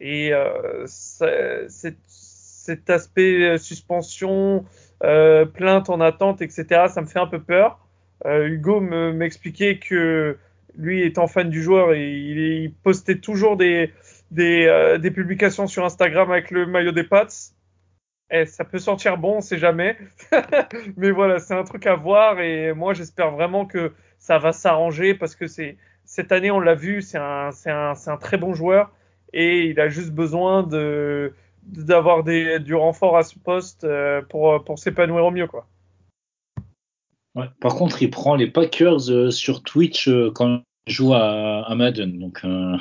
Et 0.00 0.32
euh, 0.32 0.84
cet, 0.86 2.88
aspect 2.88 3.58
suspension, 3.58 4.64
euh, 5.02 5.44
plainte 5.44 5.88
en 5.88 6.00
attente, 6.00 6.42
etc. 6.42 6.86
Ça 6.88 7.00
me 7.00 7.06
fait 7.06 7.18
un 7.18 7.26
peu 7.26 7.40
peur. 7.40 7.80
Hugo 8.26 8.80
m'expliquait 8.80 9.78
que 9.78 10.38
lui 10.76 11.02
étant 11.02 11.26
fan 11.26 11.50
du 11.50 11.62
joueur, 11.62 11.94
il, 11.94 12.38
il 12.38 12.72
postait 12.72 13.18
toujours 13.18 13.58
des, 13.58 13.92
des, 14.30 15.10
publications 15.14 15.66
sur 15.66 15.84
Instagram 15.84 16.30
avec 16.30 16.50
le 16.50 16.64
maillot 16.64 16.92
des 16.92 17.04
Pats. 17.04 17.26
Eh, 18.30 18.46
ça 18.46 18.64
peut 18.64 18.78
sortir 18.78 19.18
bon, 19.18 19.36
on 19.36 19.40
sait 19.40 19.58
jamais. 19.58 19.96
Mais 20.96 21.10
voilà, 21.10 21.38
c'est 21.38 21.54
un 21.54 21.64
truc 21.64 21.86
à 21.86 21.94
voir 21.94 22.40
et 22.40 22.72
moi 22.72 22.94
j'espère 22.94 23.30
vraiment 23.30 23.66
que 23.66 23.92
ça 24.18 24.38
va 24.38 24.52
s'arranger 24.52 25.14
parce 25.14 25.36
que 25.36 25.46
c'est 25.46 25.76
cette 26.04 26.32
année 26.32 26.50
on 26.50 26.60
l'a 26.60 26.74
vu, 26.74 27.02
c'est 27.02 27.18
un, 27.18 27.50
un, 27.66 27.92
un 28.06 28.16
très 28.16 28.36
bon 28.36 28.54
joueur 28.54 28.92
et 29.32 29.66
il 29.66 29.80
a 29.80 29.88
juste 29.88 30.12
besoin 30.12 30.62
de 30.62 31.32
d'avoir 31.62 32.24
du 32.24 32.74
renfort 32.74 33.16
à 33.16 33.22
ce 33.22 33.38
poste 33.38 33.84
euh, 33.84 34.20
pour, 34.22 34.62
pour 34.64 34.78
s'épanouir 34.78 35.24
au 35.24 35.30
mieux 35.30 35.46
quoi. 35.46 35.66
Ouais, 37.34 37.50
par 37.60 37.74
contre, 37.74 38.00
il 38.02 38.10
prend 38.10 38.36
les 38.36 38.46
Packers 38.46 39.10
euh, 39.10 39.30
sur 39.30 39.62
Twitch 39.62 40.08
euh, 40.08 40.30
quand 40.32 40.62
il 40.86 40.92
joue 40.92 41.14
à, 41.14 41.64
à 41.66 41.74
Madden. 41.74 42.18
Donc, 42.18 42.40
euh, 42.44 42.76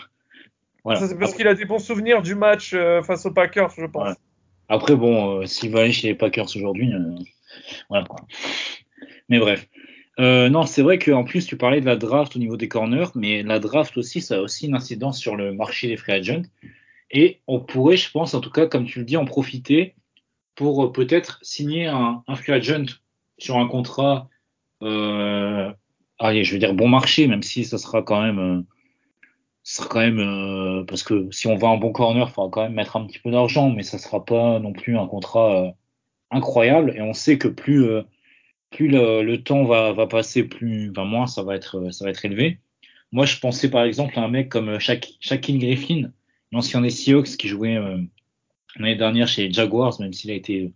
voilà. 0.84 1.00
Ça, 1.00 1.08
c'est 1.08 1.18
parce 1.18 1.34
qu'il 1.34 1.48
a 1.48 1.56
des 1.56 1.66
bons 1.66 1.80
souvenirs 1.80 2.22
du 2.22 2.36
match 2.36 2.76
face 3.04 3.26
aux 3.26 3.32
Packers, 3.32 3.72
je 3.78 3.86
pense. 3.86 4.10
Ouais. 4.10 4.16
Après, 4.74 4.96
bon, 4.96 5.42
euh, 5.42 5.46
s'il 5.46 5.72
va 5.72 5.82
aller 5.82 5.92
chez 5.92 6.08
les 6.08 6.16
Packers 6.16 6.56
aujourd'hui, 6.56 6.92
voilà 7.90 8.06
quoi. 8.06 8.20
Mais 9.30 9.40
bref. 9.40 9.68
non, 10.18 10.66
c'est 10.66 10.82
vrai 10.82 11.00
qu'en 11.00 11.24
plus, 11.24 11.46
tu 11.46 11.58
parlais 11.58 11.82
de 11.82 11.86
la 11.86 11.96
draft 11.96 12.36
au 12.36 12.40
niveau 12.40 12.58
des 12.58 12.68
corners, 12.68 13.08
mais 13.16 13.44
la 13.44 13.60
draft 13.60 13.98
aussi, 13.98 14.22
ça 14.22 14.38
a 14.38 14.40
aussi 14.42 14.68
une 14.68 14.76
incidence 14.76 15.20
sur 15.20 15.36
le 15.36 15.54
marché 15.54 15.88
des 15.88 15.98
free 15.98 16.14
agents. 16.14 16.44
Et 17.12 17.42
on 17.48 17.60
pourrait, 17.60 17.98
je 17.98 18.10
pense, 18.12 18.34
en 18.34 18.42
tout 18.42 18.50
cas, 18.50 18.66
comme 18.66 18.86
tu 18.86 19.00
le 19.00 19.06
dis, 19.06 19.18
en 19.18 19.26
profiter 19.26 19.96
pour 20.56 20.92
peut-être 20.92 21.40
signer 21.42 21.88
un, 21.88 22.24
un 22.28 22.36
free 22.36 22.54
agent 22.54 22.86
sur 23.38 23.58
un 23.58 23.68
contrat 23.68 24.30
euh, 24.84 25.72
allez, 26.20 26.44
je 26.44 26.54
veux 26.54 26.60
dire 26.60 26.74
bon 26.74 26.88
marché, 26.88 27.28
même 27.28 27.44
si 27.44 27.66
ça 27.66 27.78
sera 27.78 28.04
quand 28.04 28.22
même, 28.22 28.66
euh, 29.64 29.70
ça 29.70 29.84
sera 29.84 29.88
quand 29.90 30.00
même 30.00 30.20
euh, 30.20 30.84
parce 30.86 31.04
que 31.04 31.30
si 31.32 31.48
on 31.48 31.56
va 31.56 31.70
un 31.70 31.78
bon 31.78 31.92
corner, 31.92 32.28
il 32.28 32.34
faudra 32.34 32.50
quand 32.52 32.64
même 32.64 32.74
mettre 32.74 32.98
un 32.98 33.06
petit 33.06 33.20
peu 33.20 33.32
d'argent, 33.32 33.70
mais 33.70 33.84
ça 33.84 33.98
sera 33.98 34.24
pas 34.26 34.60
non 34.60 34.74
plus 34.74 34.98
un 34.98 35.08
contrat 35.08 35.66
euh, 35.68 35.72
incroyable. 36.32 36.94
Et 36.96 37.02
on 37.02 37.14
sait 37.14 37.38
que 37.38 37.48
plus 37.48 37.86
euh, 37.86 38.04
plus 38.72 38.88
le, 38.88 39.24
le, 39.24 39.44
temps 39.44 39.66
va, 39.66 39.94
va 39.94 40.08
passer, 40.08 40.44
plus, 40.44 40.92
enfin 40.92 41.06
moins 41.06 41.28
ça 41.28 41.44
va 41.44 41.56
être 41.56 41.92
ça 41.92 42.06
va 42.06 42.12
être 42.12 42.26
élevé. 42.26 42.60
Moi, 43.12 43.26
je 43.26 43.40
pensais 43.40 43.70
par 43.70 43.84
exemple 43.84 44.18
à 44.20 44.24
un 44.24 44.28
mec 44.30 44.50
comme 44.50 44.80
Shaquille 44.80 45.60
Griffin, 45.60 46.12
l'ancien 46.52 46.82
des 46.82 46.90
Seahawks 46.90 47.38
qui 47.38 47.48
jouait 47.48 47.78
l'année 48.78 48.96
dernière 48.96 49.28
chez 49.28 49.48
les 49.48 49.54
Jaguars, 49.54 50.00
même 50.02 50.14
s'il 50.14 50.32
a 50.32 50.34
été 50.34 50.74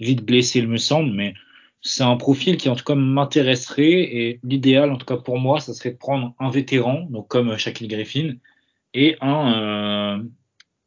vite 0.00 0.22
blessé, 0.22 0.58
il 0.60 0.68
me 0.68 0.76
semble, 0.76 1.12
mais 1.12 1.34
c'est 1.82 2.02
un 2.04 2.16
profil 2.16 2.56
qui 2.56 2.68
en 2.68 2.76
tout 2.76 2.84
cas 2.84 2.94
m'intéresserait 2.94 3.90
et 3.90 4.40
l'idéal 4.42 4.90
en 4.92 4.96
tout 4.98 5.06
cas 5.06 5.16
pour 5.16 5.38
moi 5.38 5.60
ça 5.60 5.72
serait 5.74 5.92
de 5.92 5.96
prendre 5.98 6.34
un 6.38 6.50
vétéran 6.50 7.06
donc 7.10 7.28
comme 7.28 7.56
Shaquille 7.56 7.88
Griffin 7.88 8.34
et 8.94 9.16
un 9.20 10.18
euh, 10.18 10.22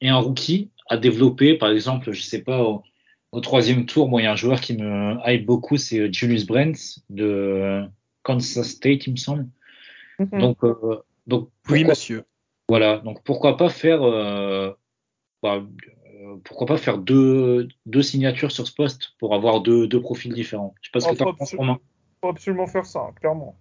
et 0.02 0.10
un 0.10 0.18
rookie 0.18 0.70
à 0.90 0.98
développer. 0.98 1.56
Par 1.56 1.70
exemple 1.72 2.12
je 2.12 2.22
sais 2.22 2.44
pas 2.44 2.62
au, 2.64 2.84
au 3.32 3.40
troisième 3.42 3.86
tour 3.86 4.08
moi 4.10 4.22
il 4.22 4.26
y 4.26 4.28
a 4.28 4.32
un 4.34 4.36
joueur 4.36 4.60
qui 4.62 4.78
me 4.78 5.16
hype 5.26 5.46
beaucoup 5.46 5.78
c'est 5.78 6.14
Julius 6.14 6.46
Brents 6.46 7.02
de 7.10 7.84
Kansas 8.24 8.68
State 8.68 9.08
il 9.08 9.12
me 9.14 9.18
semble. 9.18 9.48
Mm 10.20 10.26
-hmm. 10.26 10.40
donc 10.40 10.64
euh, 10.64 11.04
donc 11.28 11.50
pourquoi, 11.64 11.78
oui 11.78 11.84
monsieur. 11.86 12.24
voilà. 12.70 13.00
Donc 13.06 13.24
pourquoi 13.24 13.58
pas 13.58 13.70
faire 13.70 14.02
euh, 14.04 14.72
bah, 15.42 15.64
pourquoi 16.44 16.68
pas 16.68 16.78
faire 16.78 16.98
deux, 16.98 17.68
deux 17.86 18.02
signatures 18.02 18.52
sur 18.52 18.68
ce 18.68 18.74
poste 18.74 19.14
pour 19.20 19.36
avoir 19.36 19.62
deux, 19.62 19.88
deux 19.88 20.02
profils 20.02 20.34
différents. 20.34 20.76
Je 20.82 20.88
sais 20.88 20.92
pas 20.92 21.00
ce 21.00 21.10
que 21.10 21.16
tu 21.16 21.24
en 21.24 21.34
penses, 21.34 21.56
Romain. 21.56 21.80
faut 22.22 22.30
absolument 22.30 22.68
faire 22.68 22.86
ça, 22.86 23.12
clairement. 23.20 23.58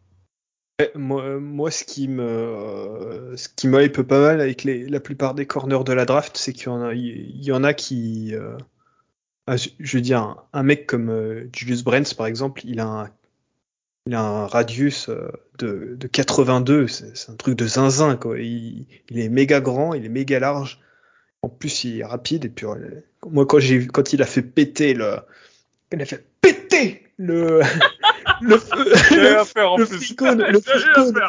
Moi, 0.94 1.38
moi, 1.38 1.70
ce 1.70 1.84
qui 1.84 2.08
me, 2.08 3.34
ce 3.36 3.48
qui 3.48 3.68
me 3.68 3.84
hype 3.84 4.02
pas 4.02 4.20
mal 4.20 4.40
avec 4.40 4.64
les, 4.64 4.88
la 4.88 5.00
plupart 5.00 5.34
des 5.34 5.46
corners 5.46 5.84
de 5.84 5.92
la 5.92 6.04
draft, 6.04 6.36
c'est 6.36 6.52
qu'il 6.52 6.66
y 6.66 6.68
en 6.68 6.82
a, 6.82 6.94
il 6.94 7.44
y 7.44 7.52
en 7.52 7.62
a 7.62 7.72
qui, 7.72 8.34
euh, 8.34 8.56
je 9.78 9.96
veux 9.96 10.00
dire, 10.00 10.20
un, 10.20 10.44
un 10.52 10.62
mec 10.62 10.86
comme 10.86 11.10
euh, 11.10 11.48
Julius 11.54 11.84
Brents 11.84 12.14
par 12.16 12.26
exemple, 12.26 12.62
il 12.64 12.80
a 12.80 12.86
un, 12.86 13.10
il 14.06 14.14
a 14.14 14.22
un 14.22 14.46
radius 14.46 15.08
de, 15.58 15.94
de 15.96 16.06
82, 16.08 16.88
c'est 16.88 17.30
un 17.30 17.36
truc 17.36 17.56
de 17.56 17.66
zinzin 17.66 18.16
quoi. 18.16 18.38
Il, 18.40 18.86
il, 19.10 19.20
est 19.20 19.28
méga 19.28 19.60
grand, 19.60 19.94
il 19.94 20.04
est 20.04 20.08
méga 20.08 20.40
large. 20.40 20.80
En 21.42 21.48
plus, 21.48 21.84
il 21.84 22.00
est 22.00 22.04
rapide 22.04 22.44
et 22.44 22.48
puis 22.48 22.66
moi 23.26 23.46
quand 23.46 23.58
j'ai 23.58 23.86
quand 23.86 24.12
il 24.12 24.22
a 24.22 24.26
fait 24.26 24.42
péter 24.42 24.94
le, 24.94 25.16
il 25.92 26.00
a 26.00 26.04
fait 26.04 26.24
péter 26.40 27.02
le 27.16 27.60
le 28.40 28.56
le, 29.10 29.76
le 29.76 30.50
le 30.50 30.60
fricone. 30.60 31.20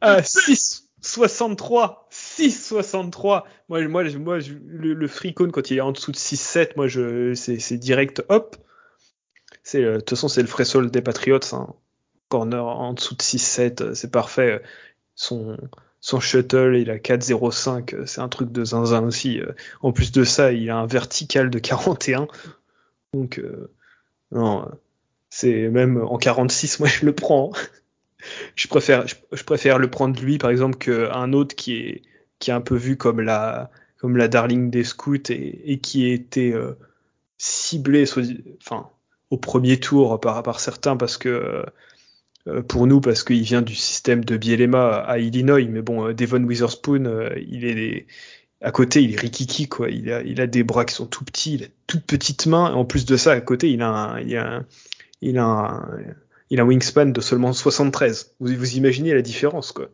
à 0.00 0.20
6,63 0.20 1.96
6,63 2.12 3.42
moi 3.68 3.88
moi 3.88 4.04
moi 4.18 4.38
le, 4.38 4.94
le 4.94 5.08
fricone 5.08 5.50
quand 5.50 5.70
il 5.70 5.78
est 5.78 5.80
en 5.80 5.92
dessous 5.92 6.12
de 6.12 6.16
6,7 6.16 6.72
moi 6.76 6.86
je 6.86 7.34
c'est 7.34 7.76
direct 7.76 8.22
hop. 8.28 8.56
C'est 9.62 9.82
de 9.82 9.96
toute 9.96 10.10
façon 10.10 10.28
c'est 10.28 10.42
le 10.42 10.48
frais 10.48 10.64
des 10.90 11.02
Patriots 11.02 11.40
hein. 11.52 11.74
corner 12.28 12.64
en 12.64 12.92
dessous 12.92 13.16
de 13.16 13.22
6,7 13.22 13.94
c'est 13.94 14.12
parfait. 14.12 14.62
Son 15.16 15.56
son 16.06 16.20
shuttle, 16.20 16.76
il 16.76 16.88
a 16.88 16.98
4,05, 16.98 18.06
c'est 18.06 18.20
un 18.20 18.28
truc 18.28 18.52
de 18.52 18.64
zinzin 18.64 19.02
aussi. 19.02 19.40
En 19.82 19.90
plus 19.90 20.12
de 20.12 20.22
ça, 20.22 20.52
il 20.52 20.70
a 20.70 20.76
un 20.76 20.86
vertical 20.86 21.50
de 21.50 21.58
41. 21.58 22.28
Donc, 23.12 23.40
euh, 23.40 23.72
non, 24.30 24.70
c'est 25.30 25.68
même 25.68 26.00
en 26.00 26.16
46, 26.16 26.78
moi 26.78 26.88
je 26.88 27.06
le 27.06 27.12
prends. 27.12 27.50
je 28.54 28.68
préfère, 28.68 29.04
je, 29.08 29.42
préfère 29.42 29.80
le 29.80 29.90
prendre 29.90 30.22
lui, 30.22 30.38
par 30.38 30.50
exemple, 30.50 30.78
qu'un 30.78 31.32
autre 31.32 31.56
qui 31.56 31.74
est, 31.74 32.02
qui 32.38 32.52
est 32.52 32.54
un 32.54 32.60
peu 32.60 32.76
vu 32.76 32.96
comme 32.96 33.20
la, 33.20 33.72
comme 33.96 34.16
la 34.16 34.28
darling 34.28 34.70
des 34.70 34.84
scouts 34.84 35.30
et, 35.30 35.80
qui 35.80 36.08
a 36.08 36.14
été 36.14 36.52
euh, 36.52 36.78
ciblé, 37.36 38.04
enfin, 38.62 38.90
au 39.30 39.38
premier 39.38 39.80
tour 39.80 40.20
par, 40.20 40.60
certains 40.60 40.96
parce 40.96 41.16
que 41.18 41.28
euh, 41.28 41.64
pour 42.68 42.86
nous 42.86 43.00
parce 43.00 43.24
qu'il 43.24 43.42
vient 43.42 43.62
du 43.62 43.74
système 43.74 44.24
de 44.24 44.36
Bielema 44.36 44.98
à 44.98 45.18
Illinois. 45.18 45.66
Mais 45.68 45.82
bon, 45.82 46.08
euh, 46.08 46.14
Devon 46.14 46.42
Witherspoon, 46.42 47.04
euh, 47.04 47.30
il 47.48 47.64
est 47.64 48.06
à 48.60 48.70
côté, 48.70 49.02
il 49.02 49.14
est 49.14 49.20
rikiki 49.20 49.68
quoi. 49.68 49.90
Il 49.90 50.10
a, 50.12 50.22
il 50.22 50.40
a 50.40 50.46
des 50.46 50.62
bras 50.62 50.84
qui 50.84 50.94
sont 50.94 51.06
tout 51.06 51.24
petits, 51.24 51.54
il 51.54 51.64
a 51.64 51.66
toutes 51.86 52.04
petites 52.04 52.46
mains. 52.46 52.70
Et 52.70 52.74
en 52.74 52.84
plus 52.84 53.04
de 53.04 53.16
ça, 53.16 53.32
à 53.32 53.40
côté, 53.40 53.70
il 53.70 53.82
a 53.82 53.88
un, 53.88 54.20
il 54.20 54.36
a 54.36 54.58
un, 54.58 54.66
il 55.20 55.38
a 55.38 55.44
un, 55.44 55.88
il 56.50 56.60
a 56.60 56.62
un 56.62 56.66
wingspan 56.66 57.06
de 57.06 57.20
seulement 57.20 57.52
73. 57.52 58.36
Vous, 58.38 58.54
vous 58.54 58.76
imaginez 58.76 59.12
la 59.12 59.22
différence 59.22 59.72
quoi. 59.72 59.88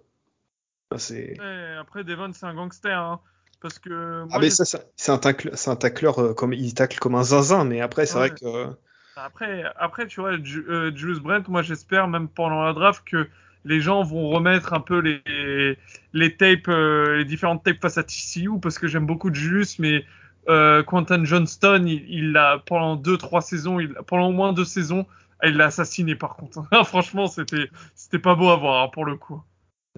C'est. 0.99 1.39
Après, 1.81 2.05
Devon, 2.05 2.33
c'est 2.35 2.45
un 2.45 2.55
gangster. 2.55 2.99
Hein. 2.99 3.21
Parce 3.63 3.79
que. 3.79 4.25
Moi, 4.25 4.29
ah 4.31 4.39
mais 4.39 4.51
ça, 4.51 4.65
c'est 4.67 5.11
un 5.11 5.19
tacle, 5.19 5.53
c'est 5.55 5.71
un 5.71 5.77
tacleur 5.77 6.35
comme 6.35 6.53
il 6.53 6.75
tacle 6.75 6.99
comme 6.99 7.15
un 7.15 7.23
zinzin. 7.23 7.65
Mais 7.65 7.81
après, 7.81 8.05
c'est 8.05 8.19
ouais. 8.19 8.29
vrai 8.29 8.37
que 8.39 8.77
après, 9.17 9.65
après, 9.77 10.07
tu 10.07 10.21
vois, 10.21 10.33
euh, 10.33 10.93
Julius 10.95 11.19
Brent, 11.19 11.49
moi 11.49 11.63
j'espère 11.63 12.09
même 12.09 12.29
pendant 12.29 12.65
la 12.65 12.73
draft 12.73 13.03
que 13.05 13.29
les 13.65 13.81
gens 13.81 14.03
vont 14.03 14.29
remettre 14.29 14.73
un 14.73 14.81
peu 14.81 14.99
les, 14.99 15.79
les 16.13 16.37
tapes, 16.37 16.69
euh, 16.69 17.19
les 17.19 17.25
différentes 17.25 17.63
tapes 17.63 17.81
face 17.81 17.99
à 17.99 18.03
TCU 18.03 18.59
parce 18.61 18.79
que 18.79 18.89
j'aime 18.89 19.07
beaucoup 19.07 19.33
Julius, 19.33 19.79
mais 19.79 20.05
euh, 20.49 20.83
Quentin 20.83 21.25
Johnston, 21.25 21.85
il, 21.87 22.05
il 22.09 22.37
a 22.37 22.59
pendant 22.59 22.97
deux, 22.97 23.17
trois 23.17 23.41
saisons, 23.41 23.79
il, 23.79 23.95
pendant 24.07 24.29
au 24.29 24.33
moins 24.33 24.53
deux 24.53 24.65
saisons, 24.65 25.07
il 25.45 25.57
l'a 25.57 25.67
assassiné 25.67 26.17
par 26.17 26.37
contre. 26.37 26.63
Franchement, 26.85 27.27
c'était, 27.27 27.71
c'était 27.95 28.19
pas 28.19 28.35
beau 28.35 28.49
à 28.49 28.57
voir 28.57 28.83
hein, 28.83 28.89
pour 28.93 29.05
le 29.05 29.17
coup. 29.17 29.43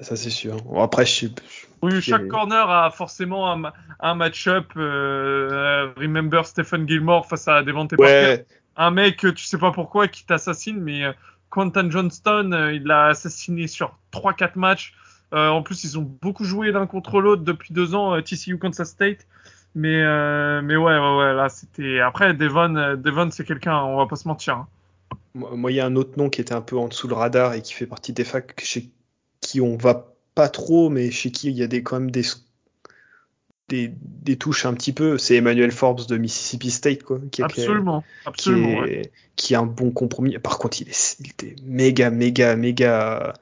Ça 0.01 0.17
c'est 0.17 0.31
sûr. 0.31 0.57
Bon, 0.57 0.83
après, 0.83 1.07
je 1.07 1.27
sais. 1.27 1.31
Oui, 1.81 2.03
chaque 2.03 2.27
corner 2.27 2.69
a 2.69 2.91
forcément 2.91 3.53
un, 3.53 3.73
un 4.01 4.15
match-up. 4.15 4.73
Euh, 4.77 5.93
remember 5.97 6.45
Stephen 6.45 6.89
Gilmore 6.89 7.27
face 7.27 7.47
à 7.47 7.63
Devante 7.63 7.93
ouais. 7.93 8.39
Parker 8.39 8.45
un 8.77 8.91
mec, 8.91 9.19
tu 9.19 9.45
sais 9.45 9.59
pas 9.59 9.73
pourquoi, 9.73 10.09
qui 10.09 10.25
t'assassine, 10.25 10.81
mais 10.81 11.03
Quentin 11.51 11.91
Johnston, 11.91 12.71
il 12.73 12.85
l'a 12.85 13.07
assassiné 13.07 13.67
sur 13.67 13.97
3-4 14.13 14.53
matchs. 14.57 14.95
Euh, 15.33 15.49
en 15.49 15.63
plus, 15.63 15.85
ils 15.85 15.99
ont 15.99 16.17
beaucoup 16.23 16.45
joué 16.45 16.71
l'un 16.71 16.87
contre 16.87 17.21
l'autre 17.21 17.43
depuis 17.43 17.75
deux 17.75 17.95
ans, 17.95 18.21
TCU 18.21 18.59
Kansas 18.59 18.89
State. 18.89 19.27
Mais, 19.75 20.03
euh, 20.03 20.63
mais 20.63 20.77
ouais, 20.77 20.99
ouais, 20.99 21.17
ouais, 21.19 21.35
là, 21.35 21.49
c'était. 21.49 21.99
Après, 21.99 22.35
Devon, 22.35 22.97
Devon 22.97 23.31
c'est 23.33 23.45
quelqu'un, 23.45 23.77
on 23.83 23.97
va 23.97 24.07
pas 24.07 24.15
se 24.15 24.29
mentir. 24.29 24.55
Hein. 24.55 24.69
Moi, 25.35 25.73
il 25.73 25.75
y 25.75 25.81
a 25.81 25.87
un 25.87 25.97
autre 25.97 26.17
nom 26.17 26.31
qui 26.31 26.41
était 26.41 26.55
un 26.55 26.61
peu 26.61 26.79
en 26.79 26.87
dessous 26.87 27.09
le 27.09 27.15
radar 27.15 27.55
et 27.55 27.63
qui 27.63 27.73
fait 27.73 27.87
partie 27.87 28.13
des 28.13 28.23
facs 28.23 28.61
chez 28.63 28.91
qui 29.41 29.61
on 29.61 29.77
va 29.77 30.15
pas 30.37 30.49
trop, 30.49 30.91
mais 30.91 31.11
chez 31.11 31.33
qui 31.33 31.49
il 31.49 31.57
y 31.57 31.63
a 31.65 31.67
des, 31.67 31.83
quand 31.83 31.99
même 31.99 32.13
des 32.13 32.23
des, 33.69 33.93
des, 33.99 34.37
touches 34.37 34.67
un 34.67 34.75
petit 34.75 34.93
peu, 34.93 35.19
c'est 35.19 35.37
Emmanuel 35.37 35.73
Forbes 35.73 36.07
de 36.07 36.17
Mississippi 36.17 36.71
State, 36.71 37.03
quoi. 37.03 37.19
Qui 37.31 37.41
est, 37.41 37.45
absolument, 37.45 38.05
absolument. 38.27 38.85
Qui, 38.85 38.91
est, 38.91 38.97
ouais. 38.99 39.13
qui 39.37 39.55
a 39.55 39.61
un 39.61 39.67
bon 39.67 39.91
compromis. 39.91 40.39
Par 40.39 40.59
contre, 40.59 40.83
il, 40.83 40.89
est, 40.89 41.17
il 41.21 41.31
était 41.31 41.57
méga, 41.65 42.11
méga, 42.11 42.57
méga 42.57 43.35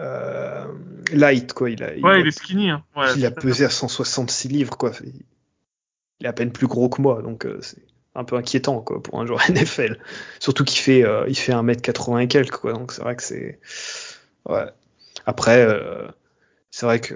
euh, 0.00 0.64
light, 1.12 1.52
quoi. 1.52 1.70
Il 1.70 1.82
a, 1.82 1.94
il, 1.94 2.02
il 2.20 2.26
est 2.26 2.30
skinny. 2.30 2.70
Hein. 2.70 2.84
Ouais, 2.96 3.06
il 3.16 3.26
a 3.26 3.30
pesé 3.30 3.64
à 3.64 3.70
166 3.70 4.48
livres, 4.48 4.76
quoi. 4.76 4.92
Il 6.20 6.26
est 6.26 6.28
à 6.28 6.32
peine 6.32 6.52
plus 6.52 6.66
gros 6.66 6.88
que 6.88 7.00
moi, 7.00 7.22
donc 7.22 7.46
euh, 7.46 7.58
c'est 7.60 7.82
un 8.14 8.24
peu 8.24 8.36
inquiétant 8.36 8.80
quoi 8.80 9.02
pour 9.02 9.20
un 9.20 9.26
joueur 9.26 9.40
NFL. 9.50 9.98
Surtout 10.40 10.64
qu'il 10.64 10.80
fait 10.80 11.04
euh, 11.04 11.24
il 11.28 11.36
fait 11.36 11.52
1m80 11.52 12.22
et 12.22 12.28
quelques 12.28 12.56
quoi. 12.56 12.72
Donc 12.72 12.92
c'est 12.92 13.02
vrai 13.02 13.16
que 13.16 13.22
c'est 13.22 13.60
ouais. 14.48 14.66
Après 15.26 15.64
euh, 15.64 16.08
c'est 16.70 16.86
vrai 16.86 17.00
que 17.00 17.14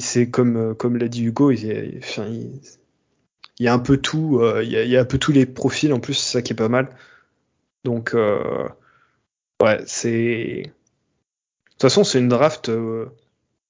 c'est 0.00 0.30
comme 0.30 0.74
comme 0.74 0.96
l'a 0.96 1.08
dit 1.08 1.24
Hugo, 1.24 1.50
il, 1.50 1.64
il, 1.64 2.00
il, 2.18 2.60
il, 3.58 3.64
y 3.64 3.68
a 3.68 3.74
un 3.74 3.78
peu 3.78 3.96
tout, 3.96 4.40
euh, 4.40 4.62
il, 4.62 4.70
y 4.70 4.76
a, 4.76 4.82
il, 4.84 4.90
y 4.90 4.96
a, 4.96 5.00
un 5.00 5.04
peu 5.04 5.18
tous 5.18 5.32
les 5.32 5.46
profils 5.46 5.92
en 5.92 6.00
plus, 6.00 6.14
c'est 6.14 6.32
ça 6.38 6.42
qui 6.42 6.52
est 6.52 6.56
pas 6.56 6.68
mal. 6.68 6.88
Donc 7.84 8.14
euh, 8.14 8.68
ouais, 9.62 9.80
c'est 9.86 10.62
de 10.64 10.70
toute 11.72 11.82
façon 11.82 12.04
c'est 12.04 12.18
une 12.18 12.28
draft 12.28 12.70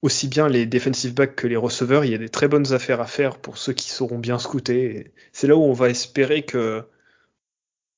aussi 0.03 0.29
bien 0.29 0.49
les 0.49 0.67
defensive 0.67 1.15
backs 1.15 1.35
que 1.35 1.47
les 1.47 1.57
receveurs, 1.57 2.05
il 2.05 2.13
y 2.13 2.15
a 2.15 2.19
des 2.19 2.29
très 2.29 2.49
bonnes 2.49 2.73
affaires 2.73 3.01
à 3.01 3.07
faire 3.07 3.39
pour 3.39 3.59
ceux 3.59 3.73
qui 3.73 3.91
sauront 3.91 4.19
bien 4.19 4.39
scouter. 4.39 5.13
C'est 5.33 5.47
là 5.47 5.57
où 5.57 5.63
on 5.63 5.73
va 5.73 5.89
espérer 5.91 6.45
que 6.45 6.85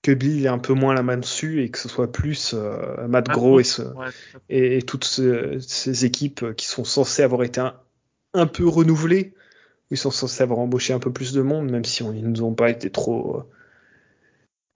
que 0.02 0.12
Bill 0.12 0.46
ait 0.46 0.48
un 0.48 0.58
peu 0.58 0.72
moins 0.72 0.94
la 0.94 1.02
main 1.02 1.18
dessus 1.18 1.62
et 1.62 1.70
que 1.70 1.78
ce 1.78 1.88
soit 1.88 2.10
plus 2.10 2.54
euh, 2.54 3.06
Matt 3.06 3.28
Gros 3.28 3.60
et, 3.60 3.64
ce, 3.64 3.82
ouais, 3.82 4.06
et, 4.48 4.78
et, 4.78 4.82
toutes 4.82 5.04
ce, 5.04 5.58
ces 5.60 6.06
équipes 6.06 6.54
qui 6.56 6.64
sont 6.64 6.84
censées 6.84 7.22
avoir 7.22 7.42
été 7.42 7.60
un, 7.60 7.74
un, 8.34 8.46
peu 8.46 8.66
renouvelées. 8.66 9.34
Ils 9.90 9.98
sont 9.98 10.10
censés 10.10 10.42
avoir 10.42 10.60
embauché 10.60 10.92
un 10.92 11.00
peu 11.00 11.12
plus 11.12 11.32
de 11.32 11.42
monde, 11.42 11.70
même 11.70 11.84
si 11.84 12.02
on, 12.02 12.12
ils 12.12 12.26
nous 12.26 12.42
ont 12.42 12.54
pas 12.54 12.70
été 12.70 12.90
trop 12.90 13.44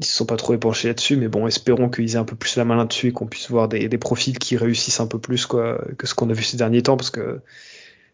ils 0.00 0.06
se 0.06 0.16
sont 0.16 0.26
pas 0.26 0.36
trop 0.36 0.54
épanchés 0.54 0.88
là-dessus, 0.88 1.16
mais 1.16 1.28
bon, 1.28 1.46
espérons 1.46 1.88
qu'ils 1.88 2.14
aient 2.14 2.18
un 2.18 2.24
peu 2.24 2.36
plus 2.36 2.56
la 2.56 2.64
main 2.64 2.76
là-dessus 2.76 3.08
et 3.08 3.12
qu'on 3.12 3.26
puisse 3.26 3.50
voir 3.50 3.68
des, 3.68 3.88
profils 3.98 4.38
qui 4.38 4.56
réussissent 4.56 5.00
un 5.00 5.06
peu 5.06 5.18
plus 5.18 5.46
quoi, 5.46 5.84
que 5.98 6.06
ce 6.06 6.14
qu'on 6.14 6.30
a 6.30 6.32
vu 6.32 6.42
ces 6.42 6.56
derniers 6.56 6.82
temps, 6.82 6.96
parce 6.96 7.10
que 7.10 7.40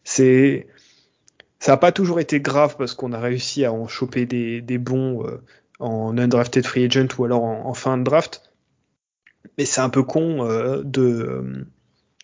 c'est 0.04 0.66
ça 1.58 1.72
n'a 1.72 1.76
pas 1.76 1.92
toujours 1.92 2.20
été 2.20 2.40
grave 2.40 2.76
parce 2.78 2.94
qu'on 2.94 3.12
a 3.12 3.20
réussi 3.20 3.64
à 3.64 3.72
en 3.72 3.86
choper 3.86 4.24
des, 4.26 4.78
bons 4.78 5.26
euh, 5.26 5.42
en 5.78 6.16
undrafted 6.16 6.66
free 6.66 6.84
agent 6.84 7.08
ou 7.18 7.24
alors 7.24 7.44
en, 7.44 7.66
en 7.66 7.74
fin 7.74 7.98
de 7.98 8.04
draft, 8.04 8.42
mais 9.58 9.64
c'est 9.64 9.80
un 9.80 9.90
peu 9.90 10.02
con 10.02 10.44
euh, 10.44 10.82
de 10.84 11.66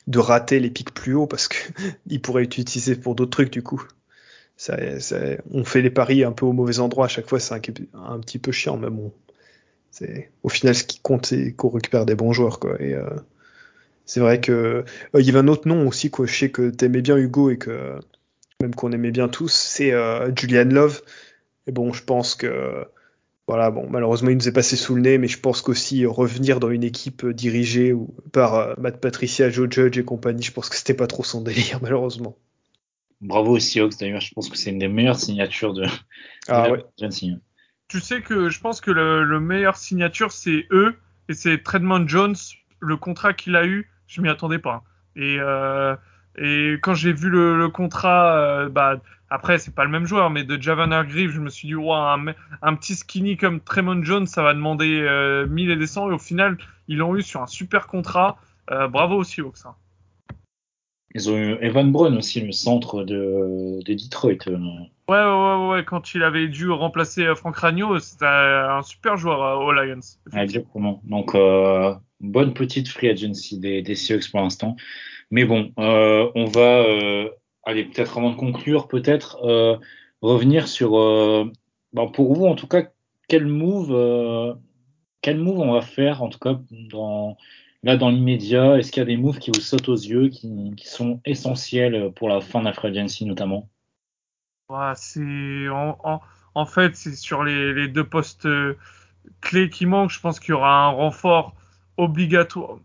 de 0.07 0.19
rater 0.19 0.61
les 0.61 0.71
pics 0.71 0.95
plus 0.95 1.15
hauts 1.15 1.27
parce 1.27 1.49
que 1.49 1.57
ils 2.07 2.21
pourraient 2.21 2.45
être 2.45 2.59
utilisés 2.59 2.97
pour 2.97 3.15
d'autres 3.15 3.31
trucs 3.31 3.53
du 3.53 3.63
coup. 3.63 3.83
Ça, 4.57 5.01
ça, 5.01 5.19
on 5.51 5.65
fait 5.65 5.83
les 5.83 5.91
paris 5.91 6.25
un 6.25 6.33
peu 6.33 6.47
au 6.47 6.53
mauvais 6.53 6.79
endroit 6.79 7.07
à 7.07 7.09
chaque 7.09 7.29
fois, 7.29 7.39
c'est 7.39 7.55
un, 7.55 8.21
petit 8.21 8.39
peu 8.39 8.53
chiant, 8.53 8.79
mais 8.79 8.89
bon, 8.89 9.13
au 10.43 10.49
final 10.49 10.75
ce 10.75 10.85
qui 10.85 11.01
compte, 11.01 11.27
c'est 11.27 11.53
qu'on 11.53 11.69
récupère 11.69 12.07
des 12.07 12.15
bons 12.15 12.33
joueurs, 12.33 12.59
quoi. 12.59 12.81
Et 12.81 12.95
euh, 12.95 13.05
c'est 14.07 14.21
vrai 14.21 14.41
que 14.41 14.53
euh, 14.53 15.21
il 15.21 15.27
y 15.27 15.31
avait 15.31 15.41
un 15.41 15.49
autre 15.49 15.69
nom 15.69 15.87
aussi, 15.87 16.11
quoi. 16.11 16.27
Je 16.27 16.35
sais 16.35 16.51
que 16.51 16.71
t'aimais 16.71 17.03
bien 17.03 17.17
Hugo 17.19 17.51
et 17.51 17.59
que 17.59 17.99
même 18.61 18.75
qu'on 18.75 18.93
aimait 18.93 19.11
bien 19.11 19.29
tous, 19.29 19.53
c'est 19.53 19.93
euh, 19.93 20.31
Julian 20.35 20.65
Love. 20.65 21.03
Et 21.67 21.73
bon, 21.73 21.93
je 21.93 22.05
pense 22.05 22.35
que 22.35 22.87
voilà, 23.49 23.70
bon, 23.70 23.86
malheureusement 23.88 24.30
il 24.30 24.36
nous 24.36 24.49
est 24.49 24.53
passé 24.53 24.76
sous 24.76 24.94
le 24.94 25.03
nez, 25.03 25.18
mais 25.18 25.28
je 25.28 25.38
pense 25.38 25.62
qu'aussi 25.62 26.05
revenir 26.05 26.59
dans 26.59 26.70
une 26.70 26.84
équipe 26.84 27.26
dirigée 27.26 27.92
ou, 27.92 28.14
par 28.32 28.78
Matt 28.78 29.01
Patricia, 29.01 29.51
Joe 29.51 29.68
Judge 29.70 29.99
et 29.99 30.05
compagnie, 30.05 30.42
je 30.42 30.53
pense 30.53 30.68
que 30.68 30.76
c'était 30.76 30.94
pas 30.94 31.07
trop 31.07 31.24
son 31.24 31.42
délire, 31.42 31.78
malheureusement. 31.82 32.36
Bravo 33.20 33.57
aux 33.57 33.59
Seahawks 33.59 33.99
d'ailleurs, 33.99 34.20
je 34.20 34.34
pense 34.34 34.51
que 34.51 34.57
c'est 34.59 34.70
une 34.70 34.78
des 34.78 34.88
meilleures 34.88 35.18
signatures 35.18 35.72
de, 35.72 35.86
ah, 36.49 36.70
ouais 36.70 36.84
tu 37.88 38.01
sais 38.01 38.20
que 38.20 38.49
je 38.49 38.61
pense 38.61 38.80
que 38.80 38.90
le, 38.90 39.24
le 39.24 39.40
meilleur 39.40 39.76
signature, 39.76 40.32
c'est 40.32 40.66
eux, 40.70 40.97
et 41.28 41.34
c'est 41.34 41.62
Tredmond 41.62 42.09
Jones, 42.09 42.34
le 42.80 42.97
contrat 42.97 43.32
qu'il 43.32 43.55
a 43.57 43.64
eu, 43.64 43.90
je 44.07 44.20
m'y 44.20 44.28
attendais 44.28 44.59
pas. 44.59 44.82
Et, 45.14 45.36
euh, 45.38 45.94
et 46.36 46.74
quand 46.82 46.94
j'ai 46.94 47.12
vu 47.12 47.30
le, 47.30 47.57
le 47.57 47.68
contrat, 47.68 48.36
euh, 48.36 48.68
bah, 48.68 49.01
après, 49.31 49.59
c'est 49.59 49.74
pas 49.74 49.85
le 49.85 49.91
même 49.91 50.07
joueur, 50.07 50.31
mais 50.31 50.45
de 50.45 50.61
Javan 50.61 50.93
Hargreaves, 50.93 51.31
je 51.31 51.41
me 51.41 51.51
suis 51.51 51.68
dit, 51.68 51.74
wow, 51.74 51.93
un, 51.93 52.27
un, 52.62 52.74
petit 52.74 52.95
skinny 52.95 53.37
comme 53.37 53.61
Tremont 53.61 54.03
Jones, 54.03 54.27
ça 54.27 54.43
va 54.43 54.55
demander 54.55 55.01
euh, 55.01 55.47
1000 55.47 55.70
et 55.70 55.77
des 55.77 55.87
cents, 55.87 56.11
et 56.11 56.14
au 56.14 56.18
final, 56.18 56.59
ils 56.89 56.99
l'ont 56.99 57.16
eu 57.16 57.22
sur 57.22 57.43
un 57.43 57.47
super 57.47 57.87
contrat. 57.87 58.37
Euh, 58.70 58.89
bravo 58.89 59.16
aussi, 59.16 59.41
Oxa. 59.41 59.77
Ils 61.14 61.31
ont 61.31 61.37
eu 61.37 61.57
Evan 61.61 61.91
Brown 61.91 62.16
aussi, 62.16 62.41
le 62.41 62.53
centre 62.53 63.03
de, 63.03 63.81
de 63.83 63.95
Detroit. 63.95 64.49
Euh. 64.49 64.59
Ouais, 65.09 65.16
ouais, 65.16 65.68
ouais, 65.70 65.85
quand 65.85 66.14
il 66.14 66.22
avait 66.22 66.49
dû 66.49 66.70
remplacer 66.70 67.24
euh, 67.24 67.35
Franck 67.35 67.57
Ragno, 67.57 67.99
c'était 67.99 68.27
un 68.27 68.83
super 68.83 69.16
joueur 69.16 69.43
euh, 69.43 69.64
aux 69.64 69.72
Lions. 69.72 70.01
Exactement. 70.37 71.01
Donc, 71.05 71.35
euh, 71.35 71.95
bonne 72.20 72.55
petite 72.55 72.89
free 72.89 73.09
agency 73.09 73.59
des, 73.59 73.83
des 73.83 73.95
Seahawks 73.95 74.31
pour 74.31 74.41
l'instant. 74.41 74.77
Mais 75.31 75.45
bon, 75.45 75.72
euh, 75.79 76.31
on 76.35 76.45
va, 76.45 76.83
euh, 76.83 77.31
aller 77.67 77.85
peut-être 77.85 78.17
avant 78.19 78.31
de 78.31 78.37
conclure, 78.37 78.89
peut-être 78.89 79.39
revenir 80.23 80.69
sur, 80.69 80.93
ben 81.93 82.07
pour 82.09 82.35
vous 82.35 82.47
en 82.47 82.55
tout 82.55 82.67
cas, 82.67 82.85
quel 83.29 83.47
move, 83.47 84.57
quel 85.21 85.39
move 85.39 85.59
on 85.59 85.73
va 85.73 85.83
faire 85.83 86.23
en 86.23 86.29
tout 86.29 86.39
cas 86.39 86.59
Là, 87.87 87.97
dans 87.97 88.09
l'immédiat, 88.09 88.79
est-ce 88.79 88.91
qu'il 88.91 89.01
y 89.01 89.05
a 89.05 89.07
des 89.07 89.17
moves 89.17 89.39
qui 89.39 89.53
vous 89.53 89.61
sautent 89.61 89.89
aux 89.89 89.95
yeux, 89.95 90.29
qui, 90.29 90.75
sont 90.85 91.21
essentiels 91.25 92.11
pour 92.17 92.29
la 92.29 92.41
fin 92.41 92.61
de 92.61 93.25
notamment? 93.25 93.69
C'est 94.97 95.69
en, 95.69 96.67
fait 96.67 96.97
c'est 96.97 97.14
sur 97.14 97.45
les, 97.45 97.73
les, 97.75 97.87
deux 97.87 98.03
postes 98.03 98.47
euh, 98.47 98.77
clés 99.41 99.71
qui 99.71 99.87
manquent. 99.87 100.11
Je 100.11 100.21
pense 100.21 100.41
qu'il 100.41 100.51
y 100.51 100.53
aura 100.55 100.87
un 100.87 100.89
renfort 100.89 101.55
obligatoire. 101.97 102.79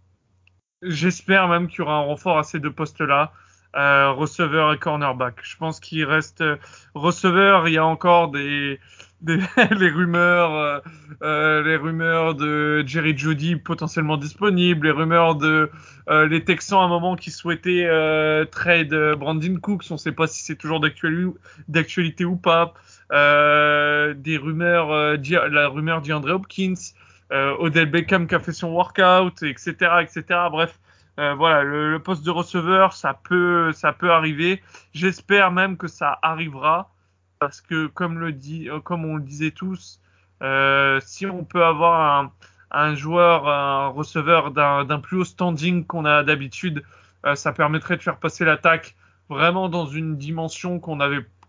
J'espère 0.84 1.48
même 1.48 1.68
qu'il 1.68 1.80
y 1.80 1.82
aura 1.82 1.96
un 1.96 2.02
renfort 2.02 2.38
à 2.38 2.44
ces 2.44 2.60
deux 2.60 2.72
postes-là. 2.72 3.34
Euh, 3.76 4.12
receveur 4.12 4.74
et 4.74 4.78
cornerback. 4.78 5.36
Je 5.44 5.56
pense 5.56 5.80
qu'il 5.80 6.04
reste 6.04 6.42
euh, 6.42 6.58
receveur. 6.94 7.70
Il 7.70 7.74
y 7.74 7.78
a 7.78 7.86
encore 7.86 8.30
des 8.30 8.80
les 9.26 9.90
rumeurs, 9.90 10.82
euh, 11.22 11.64
les 11.64 11.78
rumeurs 11.78 12.36
de 12.36 12.84
Jerry 12.86 13.18
Judy 13.18 13.56
potentiellement 13.56 14.18
disponible, 14.18 14.88
les 14.88 14.92
rumeurs 14.92 15.36
de 15.36 15.70
les 16.10 16.44
Texans 16.44 16.80
à 16.80 16.84
un 16.84 16.88
moment 16.88 17.16
qui 17.16 17.30
souhaitaient 17.30 17.88
trade 18.50 18.94
Brandon 19.20 19.58
Cooks, 19.62 19.86
on 19.92 19.94
ne 19.94 20.00
sait 20.00 20.12
pas 20.12 20.26
si 20.26 20.42
c'est 20.42 20.56
toujours 20.56 20.82
d'actualité 20.82 22.26
ou 22.26 22.36
pas, 22.36 22.74
des 23.12 24.38
rumeurs, 24.38 25.18
la 25.52 25.68
rumeur 25.68 26.02
d'Andre 26.02 26.32
Hopkins, 26.32 26.74
Odell 27.30 27.92
Beckham 27.92 28.26
qui 28.26 28.34
a 28.34 28.40
fait 28.40 28.54
son 28.54 28.72
workout, 28.72 29.44
etc., 29.44 29.76
etc. 30.02 30.24
Bref. 30.50 30.80
Voilà, 31.18 31.64
le, 31.64 32.00
poste 32.00 32.24
de 32.26 32.32
receveur, 32.32 32.94
ça 32.94 33.14
peut, 33.14 33.72
ça 33.74 33.94
peut 33.94 34.12
arriver. 34.12 34.62
J'espère 34.94 35.52
même 35.52 35.78
que 35.78 35.88
ça 35.88 36.18
arrivera 36.22 36.92
parce 37.42 37.60
que 37.60 37.88
comme 37.88 38.22
euh, 38.24 38.82
on 38.90 39.16
le 39.16 39.24
disait 39.24 39.52
tous, 39.52 40.00
euh, 40.44 41.00
si 41.04 41.26
on 41.26 41.44
peut 41.44 41.66
avoir 41.66 42.32
un, 42.72 42.96
joueur, 42.96 43.50
un 43.50 43.88
receveur 43.88 44.52
d'un 44.52 45.00
plus 45.00 45.18
haut 45.18 45.26
standing 45.26 45.86
qu'on 45.86 46.06
a 46.06 46.24
d'habitude, 46.24 46.84
euh, 47.26 47.34
ça 47.34 47.52
permettrait 47.52 47.98
de 47.98 48.04
faire 48.04 48.18
passer 48.18 48.46
l'attaque 48.46 48.96
vraiment 49.28 49.70
dans 49.70 49.88
une 49.88 50.18
dimension 50.18 50.80
qu'on 50.80 51.00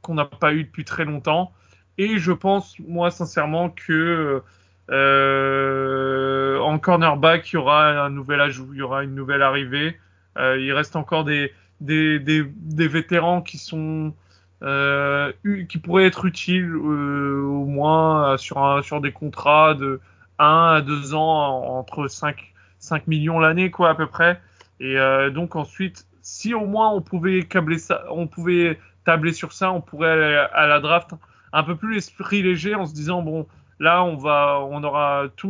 qu'on 0.01 0.15
n'a 0.15 0.25
pas 0.25 0.55
eu 0.55 0.65
depuis 0.65 0.85
très 0.85 1.05
longtemps. 1.05 1.53
Et 1.99 2.19
je 2.19 2.33
pense, 2.33 2.79
moi, 2.81 3.11
sincèrement, 3.11 3.69
que 3.69 4.43
euh, 4.91 6.52
en 6.73 6.79
cornerback, 6.79 7.53
il 7.53 7.57
y 7.57 7.59
aura 7.59 8.03
un 8.03 8.09
nouvel 8.09 8.41
ajout, 8.41 8.71
il 8.73 8.79
y 8.79 8.83
aura 8.83 9.05
une 9.05 9.15
nouvelle 9.15 9.43
arrivée. 9.43 9.99
Euh, 10.39 10.59
il 10.59 10.73
reste 10.73 10.97
encore 10.97 11.25
des, 11.25 11.53
des, 11.81 12.19
des, 12.19 12.89
vétérans 12.89 13.43
qui 13.43 13.59
sont 13.59 14.15
euh, 14.63 15.33
qui 15.69 15.79
pourrait 15.79 16.07
être 16.07 16.25
utile 16.25 16.71
euh, 16.73 17.43
au 17.43 17.67
moins 17.67 18.39
sur, 18.39 18.59
un, 18.59 18.81
sur 18.81 19.03
des 19.03 19.13
contrats 19.13 19.75
de 19.75 20.01
1 20.39 20.77
à 20.77 20.81
2 20.81 21.15
ans 21.15 21.79
entre 21.79 22.09
5, 22.09 22.55
5 22.79 23.07
millions 23.07 23.39
l'année 23.39 23.71
quoi 23.71 23.91
à 23.91 23.95
peu 23.95 24.07
près. 24.07 24.41
Et 24.81 24.97
donc 25.33 25.55
ensuite, 25.55 26.07
si 26.23 26.55
au 26.55 26.67
moins 26.67 26.91
on 26.91 27.03
pouvait 27.03 27.45
câbler 27.45 27.79
ça, 27.79 28.05
on 28.11 28.27
pouvait 28.27 28.81
tabler 29.05 29.33
sur 29.33 29.53
ça, 29.53 29.71
on 29.71 29.81
pourrait 29.81 30.11
aller 30.11 30.47
à 30.53 30.67
la 30.67 30.81
draft 30.81 31.11
un 31.53 31.63
peu 31.63 31.77
plus 31.77 31.95
l'esprit 31.95 32.43
léger 32.43 32.75
en 32.75 32.87
se 32.87 32.95
disant 32.95 33.23
bon 33.23 33.47
là 33.83 34.05
on 34.05 34.17
va 34.17 34.61
on 34.71 34.83
aura 34.85 35.25
tout, 35.37 35.49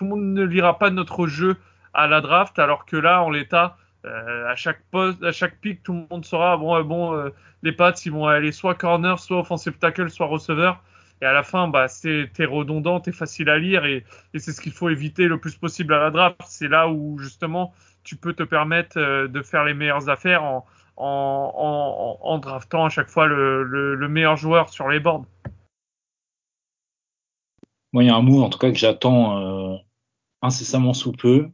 le 0.00 0.06
monde 0.06 0.22
ne 0.22 0.44
lira 0.44 0.78
pas 0.78 0.90
notre 0.90 1.26
jeu 1.26 1.56
à 1.92 2.06
la 2.06 2.20
draft 2.20 2.58
alors 2.58 2.86
que 2.86 2.96
là 2.96 3.22
en 3.22 3.28
l'état 3.28 3.76
euh, 4.04 4.48
à 4.48 4.56
chaque 4.56 4.82
poste, 4.90 5.22
à 5.22 5.30
chaque 5.30 5.60
tout 5.84 5.92
le 5.92 6.06
monde 6.10 6.24
saura 6.24 6.56
bon, 6.56 6.76
euh, 6.76 6.82
bon, 6.82 7.14
euh, 7.14 7.30
les 7.62 7.70
Pats 7.70 7.94
ils 8.04 8.10
vont 8.10 8.26
aller 8.26 8.50
soit 8.50 8.74
corner, 8.74 9.18
soit 9.20 9.38
offensive 9.38 9.74
tackle, 9.78 10.10
soit 10.10 10.26
receveur. 10.26 10.82
Et 11.20 11.24
à 11.24 11.32
la 11.32 11.44
fin, 11.44 11.68
bah, 11.68 11.86
c'est 11.86 12.28
t'es 12.34 12.44
redondant, 12.44 12.98
t'es 12.98 13.12
facile 13.12 13.48
à 13.48 13.58
lire, 13.58 13.84
et, 13.84 14.04
c'est 14.34 14.50
ce 14.50 14.60
qu'il 14.60 14.72
faut 14.72 14.88
éviter 14.88 15.28
le 15.28 15.38
plus 15.38 15.54
possible 15.54 15.94
à 15.94 16.00
la 16.00 16.10
draft. 16.10 16.40
C'est 16.46 16.66
là 16.66 16.88
où 16.88 17.16
justement 17.20 17.72
tu 18.02 18.16
peux 18.16 18.32
te 18.32 18.42
permettre 18.42 18.98
de 19.28 19.42
faire 19.42 19.62
les 19.62 19.74
meilleures 19.74 20.08
affaires 20.08 20.42
en, 20.42 20.66
en, 20.96 22.38
draftant 22.38 22.86
à 22.86 22.88
chaque 22.88 23.08
fois 23.08 23.26
le, 23.26 23.62
le, 23.62 23.94
le, 23.94 24.08
meilleur 24.08 24.36
joueur 24.36 24.68
sur 24.70 24.88
les 24.88 24.98
boards. 24.98 25.24
Moi, 27.92 28.04
il 28.04 28.06
y 28.06 28.10
a 28.10 28.16
un 28.16 28.22
move 28.22 28.42
en 28.42 28.50
tout 28.50 28.58
cas 28.58 28.70
que 28.70 28.78
j'attends 28.78 29.78
incessamment 30.42 30.94
sous 30.94 31.12
peu 31.12 31.50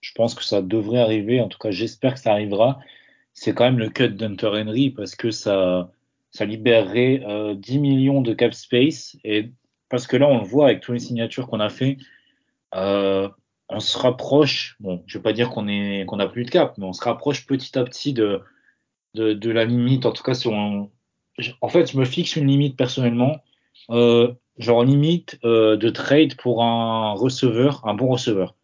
je 0.00 0.12
pense 0.14 0.34
que 0.34 0.44
ça 0.44 0.62
devrait 0.62 1.00
arriver. 1.00 1.40
En 1.40 1.48
tout 1.48 1.58
cas, 1.58 1.70
j'espère 1.70 2.14
que 2.14 2.20
ça 2.20 2.32
arrivera. 2.32 2.80
C'est 3.34 3.54
quand 3.54 3.64
même 3.64 3.78
le 3.78 3.90
cut 3.90 4.10
d'Hunter 4.10 4.48
Henry 4.48 4.90
parce 4.90 5.14
que 5.14 5.30
ça, 5.30 5.90
ça 6.30 6.44
libérerait 6.44 7.22
euh, 7.26 7.54
10 7.54 7.78
millions 7.78 8.22
de 8.22 8.34
cap 8.34 8.54
space 8.54 9.16
et 9.24 9.50
parce 9.88 10.06
que 10.06 10.16
là, 10.16 10.26
on 10.28 10.38
le 10.38 10.44
voit 10.44 10.66
avec 10.66 10.80
toutes 10.80 10.94
les 10.94 11.00
signatures 11.00 11.48
qu'on 11.48 11.60
a 11.60 11.68
fait, 11.68 11.96
euh, 12.74 13.28
on 13.68 13.80
se 13.80 13.98
rapproche. 13.98 14.76
Bon, 14.80 15.02
je 15.06 15.18
vais 15.18 15.22
pas 15.22 15.32
dire 15.32 15.50
qu'on 15.50 15.68
est 15.68 16.04
qu'on 16.06 16.20
a 16.20 16.28
plus 16.28 16.44
de 16.44 16.50
cap, 16.50 16.76
mais 16.78 16.86
on 16.86 16.92
se 16.92 17.04
rapproche 17.04 17.46
petit 17.46 17.78
à 17.78 17.84
petit 17.84 18.12
de 18.12 18.40
de, 19.14 19.32
de 19.32 19.50
la 19.50 19.64
limite. 19.64 20.06
En 20.06 20.12
tout 20.12 20.22
cas, 20.22 20.34
si 20.34 20.46
on, 20.48 20.90
en 21.60 21.68
fait, 21.68 21.90
je 21.90 21.98
me 21.98 22.04
fixe 22.04 22.36
une 22.36 22.46
limite 22.46 22.76
personnellement, 22.76 23.38
euh, 23.90 24.32
genre 24.60 24.84
limite 24.84 25.38
euh, 25.44 25.76
de 25.76 25.88
trade 25.90 26.36
pour 26.36 26.62
un 26.62 27.12
receveur, 27.12 27.86
un 27.86 27.94
bon 27.94 28.08
receveur. 28.08 28.54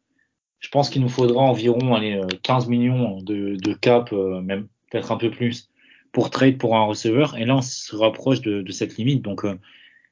Je 0.60 0.68
pense 0.68 0.90
qu'il 0.90 1.02
nous 1.02 1.08
faudra 1.08 1.42
environ 1.42 1.94
allez, 1.94 2.20
15 2.42 2.68
millions 2.68 3.20
de, 3.22 3.56
de 3.56 3.72
cap, 3.74 4.10
même 4.12 4.68
peut-être 4.90 5.12
un 5.12 5.16
peu 5.16 5.30
plus, 5.30 5.70
pour 6.12 6.30
trade 6.30 6.58
pour 6.58 6.76
un 6.76 6.84
receveur. 6.84 7.36
Et 7.36 7.44
là, 7.44 7.56
on 7.56 7.62
se 7.62 7.94
rapproche 7.94 8.40
de, 8.40 8.62
de 8.62 8.72
cette 8.72 8.96
limite. 8.96 9.22
Donc, 9.22 9.42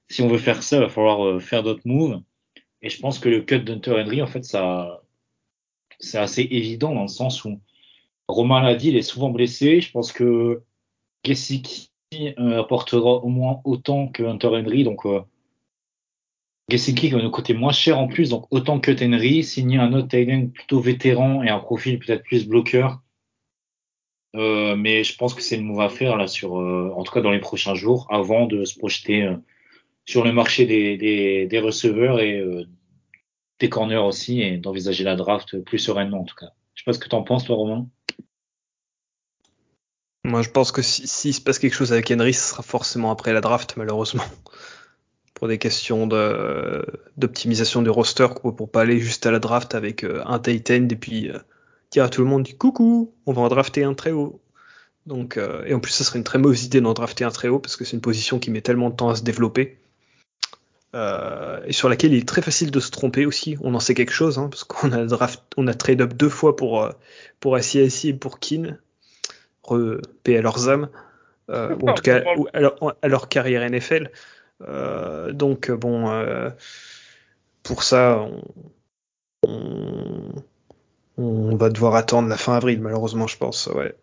si 0.09 0.23
on 0.23 0.29
veut 0.29 0.39
faire 0.39 0.63
ça, 0.63 0.77
il 0.77 0.83
va 0.83 0.89
falloir 0.89 1.41
faire 1.41 1.63
d'autres 1.63 1.87
moves. 1.87 2.21
Et 2.83 2.91
je 2.91 3.01
pense 3.01 3.19
que 3.19 3.31
le 3.31 3.41
cut 3.41 3.61
d'Hunter 3.61 3.93
Henry, 3.93 4.21
en 4.21 4.27
fait, 4.27 4.45
ça, 4.45 5.03
c'est 5.99 6.19
assez 6.19 6.43
évident 6.43 6.95
dans 6.95 7.03
le 7.03 7.09
sens 7.09 7.45
où 7.45 7.59
Romain 8.29 8.63
l'a 8.63 8.75
dit, 8.75 8.89
il 8.89 8.97
est 8.97 9.03
souvent 9.03 9.31
blessé. 9.31 9.81
Je 9.81 9.91
pense 9.91 10.13
que 10.13 10.63
Gesicki 11.25 11.91
euh, 12.39 12.61
apportera 12.61 13.25
au 13.25 13.29
moins 13.29 13.61
autant 13.65 14.09
que 14.09 14.23
Hunter 14.23 14.49
Henry. 14.49 14.85
Donc, 14.85 15.07
Gesicki 16.69 17.11
va 17.11 17.21
nous 17.21 17.31
coûter 17.31 17.55
moins 17.55 17.73
cher 17.73 17.99
en 17.99 18.09
plus. 18.09 18.31
Donc, 18.31 18.47
autant 18.51 18.81
que 18.81 18.91
Henry, 18.91 19.45
signer 19.45 19.79
un 19.79 19.93
autre 19.93 20.09
Titan 20.09 20.49
plutôt 20.49 20.81
vétéran 20.81 21.43
et 21.43 21.51
un 21.51 21.59
profil 21.59 21.99
peut-être 21.99 22.23
plus 22.23 22.47
bloqueur. 22.47 23.01
Euh, 24.35 24.75
mais 24.75 25.05
je 25.05 25.17
pense 25.17 25.33
que 25.35 25.43
c'est 25.43 25.57
une 25.57 25.65
move 25.65 25.81
à 25.81 25.89
faire 25.89 26.17
là 26.17 26.27
sur, 26.27 26.59
euh, 26.59 26.93
en 26.97 27.05
tout 27.05 27.13
cas 27.13 27.21
dans 27.21 27.31
les 27.31 27.39
prochains 27.39 27.75
jours, 27.75 28.09
avant 28.11 28.47
de 28.47 28.65
se 28.65 28.77
projeter 28.77 29.23
euh, 29.23 29.37
sur 30.07 30.25
le 30.25 30.33
marché 30.33 30.67
des, 30.67 31.61
receveurs 31.61 32.21
et 32.21 32.43
des 33.61 33.69
corners 33.69 33.97
aussi 33.97 34.43
et 34.43 34.59
d'envisager 34.59 35.05
la 35.05 35.15
draft 35.15 35.61
plus 35.61 35.79
sereinement 35.79 36.21
en 36.21 36.25
tout 36.25 36.35
cas. 36.35 36.51
Je 36.75 36.83
sais 36.83 36.85
pas 36.85 36.93
ce 36.93 36.99
que 36.99 37.09
tu 37.09 37.15
en 37.15 37.23
penses 37.23 37.45
toi 37.45 37.57
Romain. 37.57 37.87
Moi 40.25 40.43
je 40.43 40.51
pense 40.51 40.73
que 40.73 40.83
s'il 40.83 41.07
si, 41.07 41.33
se 41.33 41.41
passe 41.41 41.61
quelque 41.61 41.75
chose 41.75 41.93
avec 41.93 42.11
Henry, 42.11 42.35
ce 42.35 42.51
sera 42.51 42.63
forcément 42.65 43.13
après 43.13 43.33
la 43.33 43.41
draft 43.41 43.77
malheureusement. 43.77 44.25
Pour 45.35 45.49
des 45.49 45.59
questions 45.59 46.07
d'optimisation 47.17 47.83
du 47.83 47.91
roster, 47.91 48.29
quoi, 48.41 48.55
pour 48.55 48.71
pas 48.71 48.83
aller 48.83 49.01
juste 49.01 49.27
à 49.27 49.33
la 49.33 49.41
draft 49.41 49.75
avec 49.75 50.05
euh, 50.05 50.23
un 50.27 50.39
tight 50.39 50.71
end 50.71 50.89
et 50.91 50.97
puis 50.97 51.29
euh, 51.29 51.39
dire 51.91 52.05
à 52.05 52.09
tout 52.09 52.23
le 52.23 52.29
monde 52.29 52.49
coucou, 52.57 53.13
on 53.27 53.33
va 53.33 53.43
en 53.43 53.49
drafter 53.49 53.85
un 53.85 53.95
très 53.95 54.13
haut. 54.13 54.41
Donc, 55.07 55.37
euh, 55.37 55.65
et 55.67 55.75
en 55.75 55.81
plus, 55.81 55.93
ça 55.93 56.05
serait 56.05 56.19
une 56.19 56.25
très 56.25 56.39
mauvaise 56.39 56.65
idée 56.65 56.81
d'en 56.81 56.95
drafter 56.95 57.25
un 57.25 57.31
très 57.31 57.49
haut 57.49 57.59
parce 57.59 57.77
que 57.77 57.85
c'est 57.85 57.97
une 57.97 58.01
position 58.01 58.39
qui 58.39 58.51
met 58.51 58.63
tellement 58.63 58.91
de 58.91 58.95
temps 58.97 59.11
à 59.11 59.17
se 59.17 59.23
développer 59.23 59.79
euh, 60.95 61.61
et 61.67 61.73
sur 61.73 61.89
laquelle 61.89 62.15
il 62.15 62.21
est 62.21 62.29
très 62.29 62.41
facile 62.41 62.71
de 62.71 62.81
se 62.81 62.91
tromper 62.91 63.27
aussi. 63.27 63.57
On 63.61 63.75
en 63.75 63.81
sait 63.81 63.95
quelque 63.95 64.13
chose, 64.13 64.39
hein, 64.39 64.49
parce 64.49 64.65
qu'on 64.65 64.93
a 64.93 65.05
draft, 65.05 65.43
on 65.57 65.67
a 65.67 65.75
trade 65.75 66.01
up 66.01 66.15
deux 66.15 66.29
fois 66.29 66.57
pour 66.57 66.89
pour 67.41 67.59
et 67.59 68.13
pour 68.15 68.39
Kin, 68.39 68.79
re, 69.65 70.01
paix 70.23 70.39
à 70.39 70.43
leurs 70.43 70.69
âmes, 70.69 70.89
euh, 71.51 71.75
ou 71.81 71.91
en 71.91 71.95
tout 71.95 72.03
cas 72.03 72.23
ou, 72.37 72.47
à, 72.53 72.61
leur, 72.61 72.97
à, 73.03 73.09
leur, 73.09 73.29
carrière 73.29 73.69
NFL. 73.69 74.11
Euh, 74.69 75.33
donc 75.33 75.71
bon, 75.71 76.11
euh, 76.11 76.51
pour 77.63 77.83
ça, 77.83 78.27
on, 79.47 81.57
va 81.57 81.71
devoir 81.71 81.95
attendre 81.95 82.29
la 82.29 82.37
fin 82.37 82.55
avril, 82.55 82.81
malheureusement, 82.81 83.27
je 83.27 83.37
pense. 83.37 83.67
Ouais. 83.69 83.95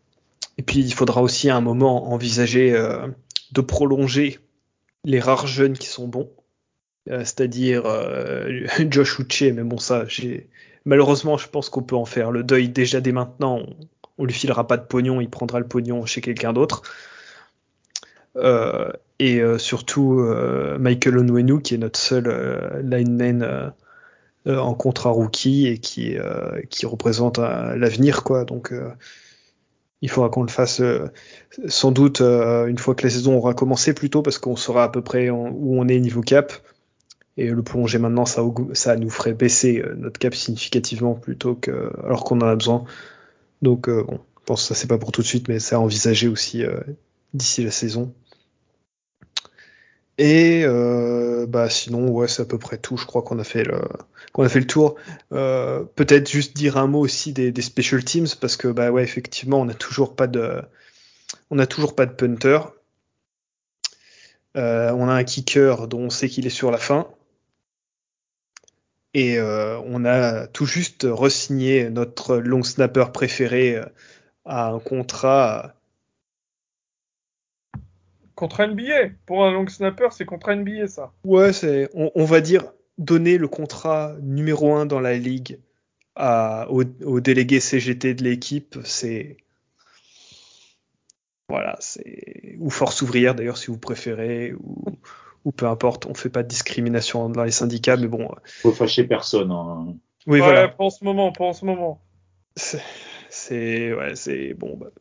Et 0.57 0.63
puis 0.63 0.79
il 0.79 0.93
faudra 0.93 1.21
aussi 1.21 1.49
à 1.49 1.55
un 1.55 1.61
moment 1.61 2.11
envisager 2.11 2.73
euh, 2.73 3.07
de 3.51 3.61
prolonger 3.61 4.39
les 5.03 5.19
rares 5.19 5.47
jeunes 5.47 5.77
qui 5.77 5.87
sont 5.87 6.07
bons 6.07 6.29
euh, 7.09 7.19
c'est-à-dire 7.19 7.83
euh, 7.85 8.67
Josh 8.89 9.19
Uche, 9.19 9.53
mais 9.53 9.63
bon 9.63 9.77
ça, 9.77 10.05
malheureusement 10.85 11.37
je 11.37 11.47
pense 11.47 11.69
qu'on 11.69 11.81
peut 11.81 11.95
en 11.95 12.05
faire 12.05 12.31
le 12.31 12.43
deuil 12.43 12.69
déjà 12.69 13.01
dès 13.01 13.11
maintenant. 13.11 13.59
On, 13.59 13.75
on, 14.19 14.25
lui 14.25 14.33
filera 14.33 14.67
pas 14.67 14.77
de 14.77 14.85
pognon, 14.85 15.19
il 15.19 15.29
prendra 15.29 15.59
le 15.59 15.67
pognon 15.67 16.05
chez 16.05 16.21
quelqu'un 16.21 16.53
d'autre. 16.53 16.83
Euh, 18.35 18.91
et 19.21 19.39
euh, 19.39 19.59
surtout 19.59 20.19
euh, 20.19 20.79
Michael 20.79 21.19
Onwenu 21.19 21.61
qui 21.61 21.75
est 21.75 21.77
notre 21.77 21.99
seul 21.99 22.25
euh, 22.27 22.81
lineman 22.81 23.71
en 24.47 24.73
contrat 24.73 25.11
rookie 25.11 25.67
et 25.67 25.77
qui 25.77 26.17
représente 26.83 27.37
l'avenir 27.37 28.23
quoi. 28.23 28.43
Donc 28.43 28.73
il 30.01 30.09
faudra 30.09 30.29
qu'on 30.29 30.41
le 30.41 30.49
fasse 30.49 30.81
sans 31.67 31.91
doute 31.91 32.21
une 32.21 32.79
fois 32.79 32.95
que 32.95 33.03
la 33.03 33.11
saison 33.11 33.35
aura 33.37 33.53
commencé 33.53 33.93
plutôt 33.93 34.23
parce 34.23 34.39
qu'on 34.39 34.55
saura 34.55 34.85
à 34.85 34.89
peu 34.89 35.03
près 35.03 35.29
où 35.29 35.79
on 35.79 35.87
est 35.87 35.99
niveau 35.99 36.21
cap 36.21 36.53
et 37.37 37.51
le 37.51 37.61
prolonger 37.61 37.99
maintenant, 37.99 38.25
ça, 38.25 38.41
nous 38.95 39.09
ferait 39.11 39.33
baisser 39.33 39.83
notre 39.95 40.19
cap 40.19 40.33
significativement 40.33 41.13
plutôt 41.13 41.53
que 41.53 41.91
alors 42.03 42.23
qu'on 42.23 42.41
en 42.41 42.47
a 42.47 42.55
besoin. 42.55 42.83
Donc 43.61 43.91
bon, 43.91 44.21
je 44.39 44.45
pense 44.47 44.63
que 44.63 44.69
ça 44.69 44.73
c'est 44.73 44.87
pas 44.87 44.97
pour 44.97 45.11
tout 45.11 45.21
de 45.21 45.27
suite, 45.27 45.49
mais 45.49 45.59
c'est 45.59 45.75
à 45.75 45.79
envisager 45.79 46.27
aussi 46.27 46.63
d'ici 47.35 47.63
la 47.63 47.69
saison. 47.69 48.11
Et 50.17 50.63
euh, 50.65 51.45
bah 51.47 51.69
sinon 51.69 52.09
ouais 52.09 52.27
c'est 52.27 52.43
à 52.43 52.45
peu 52.45 52.57
près 52.57 52.77
tout. 52.77 52.97
Je 52.97 53.05
crois 53.05 53.21
qu'on 53.23 53.39
a 53.39 53.43
fait 53.43 53.63
le 53.63 53.81
qu'on 54.33 54.43
a 54.43 54.49
fait 54.49 54.59
le 54.59 54.67
tour. 54.67 54.95
Euh, 55.33 55.83
Peut-être 55.95 56.29
juste 56.29 56.55
dire 56.55 56.77
un 56.77 56.87
mot 56.87 56.99
aussi 56.99 57.33
des, 57.33 57.51
des, 57.51 57.61
special 57.61 58.03
teams 58.03 58.27
parce 58.39 58.57
que 58.57 58.67
bah 58.67 58.91
ouais 58.91 59.03
effectivement 59.03 59.61
on 59.61 59.65
n'a 59.65 59.73
toujours 59.73 60.15
pas 60.15 60.27
de 60.27 60.61
on 61.49 61.55
n'a 61.55 61.67
toujours 61.67 61.95
pas 61.95 62.05
de 62.05 62.13
punter. 62.13 62.59
Euh, 64.57 64.91
on 64.91 65.07
a 65.07 65.13
un 65.13 65.23
kicker 65.23 65.87
dont 65.87 66.01
on 66.01 66.09
sait 66.09 66.29
qu'il 66.29 66.45
est 66.45 66.49
sur 66.49 66.71
la 66.71 66.77
fin. 66.77 67.07
Et 69.13 69.37
euh, 69.37 69.79
on 69.85 70.05
a 70.05 70.47
tout 70.47 70.65
juste 70.65 71.05
resigné 71.09 71.89
notre 71.89 72.37
long 72.37 72.63
snapper 72.63 73.05
préféré 73.13 73.75
euh, 73.75 73.85
à 74.45 74.69
un 74.69 74.79
contrat. 74.79 75.73
Contre 78.41 78.65
NBA. 78.65 79.13
Pour 79.27 79.45
un 79.45 79.51
long 79.51 79.67
snapper, 79.67 80.07
c'est 80.09 80.25
contre 80.25 80.51
NBA 80.51 80.87
ça. 80.87 81.11
Ouais, 81.23 81.53
c'est. 81.53 81.89
On, 81.93 82.09
on, 82.15 82.25
va 82.25 82.41
dire 82.41 82.63
donner 82.97 83.37
le 83.37 83.47
contrat 83.47 84.15
numéro 84.19 84.73
un 84.73 84.87
dans 84.87 84.99
la 84.99 85.15
ligue 85.15 85.59
à, 86.15 86.65
au, 86.71 86.83
au 87.05 87.19
délégué 87.19 87.59
CGT 87.59 88.15
de 88.15 88.23
l'équipe, 88.23 88.79
c'est. 88.83 89.37
Voilà, 91.49 91.75
c'est. 91.79 92.55
Ou 92.59 92.71
force 92.71 93.03
ouvrière 93.03 93.35
d'ailleurs 93.35 93.59
si 93.59 93.67
vous 93.67 93.77
préférez, 93.77 94.55
ou 94.59 94.85
ou 95.45 95.51
peu 95.51 95.67
importe, 95.67 96.05
on 96.05 96.15
fait 96.15 96.29
pas 96.29 96.41
de 96.41 96.47
discrimination 96.47 97.29
dans 97.29 97.43
les 97.43 97.51
syndicats, 97.51 97.97
mais 97.97 98.07
bon. 98.07 98.27
Faut 98.45 98.71
fâcher 98.71 99.03
personne. 99.03 99.51
Hein. 99.51 99.95
Oui, 100.25 100.39
ouais, 100.39 100.45
voilà. 100.45 100.67
Pour 100.67 100.91
ce 100.91 101.03
moment, 101.03 101.31
pour 101.31 101.53
ce 101.55 101.63
moment. 101.63 102.01
C'est, 102.55 102.81
ouais, 103.49 104.15
c'est 104.15 104.53
bon. 104.53 104.77
Bah, 104.77 104.91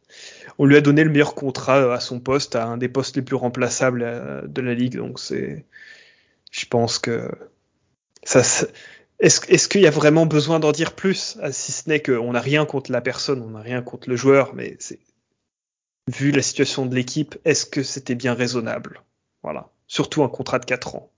on 0.59 0.67
lui 0.67 0.77
a 0.77 0.81
donné 0.81 1.05
le 1.05 1.11
meilleur 1.11 1.35
contrat 1.35 1.93
à 1.93 2.01
son 2.01 2.21
poste, 2.21 2.57
à 2.57 2.67
un 2.67 2.77
des 2.77 2.89
postes 2.89 3.17
les 3.17 3.23
plus 3.23 3.37
remplaçables 3.37 4.03
euh, 4.03 4.43
de 4.47 4.61
la 4.61 4.75
ligue, 4.75 4.97
donc 4.97 5.19
c'est. 5.19 5.65
Je 6.51 6.67
pense 6.67 6.99
que 6.99 7.31
ça. 8.23 8.43
Est-ce, 9.21 9.69
qu'il 9.69 9.83
y 9.83 9.87
a 9.87 9.91
vraiment 9.91 10.25
besoin 10.25 10.61
d'en 10.61 10.73
dire 10.73 10.95
plus, 10.95 11.37
si 11.51 11.73
ce 11.73 11.89
n'est 11.91 12.01
qu'on 12.01 12.33
n'a 12.33 12.41
rien 12.41 12.65
contre 12.65 12.91
la 12.91 13.03
personne, 13.03 13.43
on 13.43 13.51
n'a 13.51 13.61
rien 13.61 13.83
contre 13.83 14.09
le 14.09 14.17
joueur, 14.17 14.55
mais 14.55 14.77
c'est 14.79 14.99
vu 16.09 16.31
la 16.31 16.41
situation 16.41 16.87
de 16.87 16.95
l'équipe, 16.95 17.37
est-ce 17.45 17.67
que 17.67 17.83
c'était 17.83 18.15
bien 18.15 18.33
raisonnable? 18.33 19.03
Voilà 19.43 19.71
surtout 19.91 20.23
un 20.23 20.29
contrat 20.29 20.61
de 20.61 20.65
4 20.65 20.95
ans. 20.95 21.11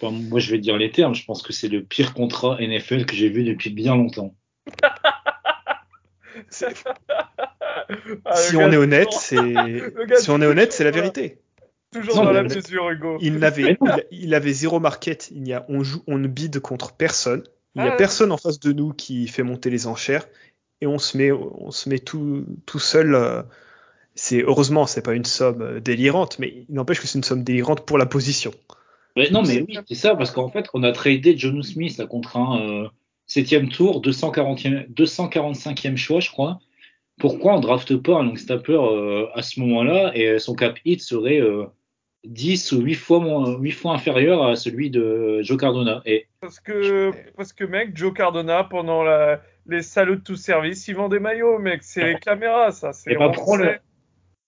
Bon, 0.00 0.12
moi, 0.12 0.38
je 0.38 0.52
vais 0.52 0.58
dire 0.58 0.76
les 0.76 0.92
termes. 0.92 1.16
Je 1.16 1.24
pense 1.24 1.42
que 1.42 1.52
c'est 1.52 1.68
le 1.68 1.82
pire 1.82 2.14
contrat 2.14 2.56
NFL 2.60 3.04
que 3.04 3.16
j'ai 3.16 3.28
vu 3.28 3.42
depuis 3.42 3.70
bien 3.70 3.96
longtemps. 3.96 4.34
ah, 8.24 8.36
si, 8.36 8.56
on 8.56 8.70
est 8.72 8.76
honnête, 8.76 9.12
c'est... 9.12 9.36
si 10.18 10.30
on 10.30 10.40
est 10.40 10.46
honnête, 10.46 10.72
c'est 10.72 10.84
la 10.84 10.90
vérité. 10.90 11.38
Toujours 11.92 12.16
non, 12.16 12.24
dans 12.24 12.32
la 12.32 12.42
mesure, 12.42 12.90
Hugo. 12.90 13.18
Il, 13.20 13.42
avait, 13.44 13.76
il, 13.80 14.06
il, 14.10 14.34
avait 14.34 14.52
zéro 14.52 14.78
market. 14.78 15.30
Il 15.30 15.48
y 15.48 15.54
a, 15.54 15.64
on, 15.68 15.82
joue, 15.82 16.02
on 16.06 16.18
ne 16.18 16.28
bide 16.28 16.60
contre 16.60 16.92
personne. 16.92 17.42
Il 17.74 17.82
n'y 17.82 17.88
a 17.88 17.92
ah, 17.92 17.96
personne 17.96 18.32
en 18.32 18.36
face 18.36 18.60
de 18.60 18.72
nous 18.72 18.92
qui 18.92 19.26
fait 19.28 19.42
monter 19.42 19.70
les 19.70 19.86
enchères. 19.86 20.26
Et 20.80 20.86
on 20.86 20.98
se 20.98 21.16
met, 21.16 21.32
on 21.32 21.70
se 21.70 21.88
met 21.88 21.98
tout, 21.98 22.44
tout 22.66 22.78
seul. 22.78 23.14
Euh, 23.14 23.42
c'est 24.14 24.42
heureusement 24.42 24.86
c'est 24.86 25.02
pas 25.02 25.14
une 25.14 25.24
somme 25.24 25.62
euh, 25.62 25.80
délirante, 25.80 26.38
mais 26.38 26.66
il 26.68 26.74
n'empêche 26.74 27.00
que 27.00 27.06
c'est 27.06 27.18
une 27.18 27.24
somme 27.24 27.44
délirante 27.44 27.86
pour 27.86 27.98
la 27.98 28.06
position. 28.06 28.52
Mais 29.16 29.30
non, 29.30 29.42
mais 29.42 29.64
oui, 29.66 29.78
c'est 29.88 29.94
ça, 29.94 30.14
parce 30.14 30.30
qu'en 30.30 30.48
fait, 30.48 30.66
on 30.74 30.82
a 30.82 30.92
tradé 30.92 31.36
John 31.36 31.62
Smith 31.62 31.98
là, 31.98 32.06
contre 32.06 32.36
un 32.36 32.60
euh, 32.60 32.88
septième 33.28 33.68
tour, 33.68 34.02
240e, 34.02 34.92
245e 34.92 35.96
choix, 35.96 36.18
je 36.18 36.30
crois. 36.30 36.58
Pourquoi 37.20 37.54
on 37.54 37.60
drafte 37.60 37.96
pas 37.96 38.16
un 38.18 38.24
long 38.24 38.36
snapper 38.36 38.72
euh, 38.72 39.26
à 39.34 39.42
ce 39.42 39.60
moment-là 39.60 40.12
et 40.14 40.38
son 40.38 40.54
cap 40.54 40.78
hit 40.84 41.00
serait 41.00 41.40
euh, 41.40 41.64
10 42.24 42.72
ou 42.72 42.80
8 42.82 42.94
fois, 42.94 43.20
moins, 43.20 43.56
8 43.58 43.70
fois 43.72 43.92
inférieur 43.92 44.44
à 44.44 44.56
celui 44.56 44.90
de 44.90 45.40
Joe 45.42 45.58
Cardona 45.58 46.00
et... 46.06 46.26
Parce 46.40 46.60
que, 46.60 47.10
parce 47.36 47.52
que 47.52 47.64
mec, 47.64 47.96
Joe 47.96 48.12
Cardona, 48.14 48.64
pendant 48.64 49.02
la, 49.02 49.40
les 49.66 49.82
salauds 49.82 50.16
de 50.16 50.20
tout 50.20 50.36
service, 50.36 50.86
il 50.88 50.94
vend 50.94 51.08
des 51.08 51.18
maillots, 51.18 51.58
mec. 51.58 51.82
C'est 51.82 52.04
les 52.04 52.18
caméras, 52.18 52.70
ça. 52.72 52.90
Et 53.08 53.16
bah, 53.16 53.32
le, 53.58 53.78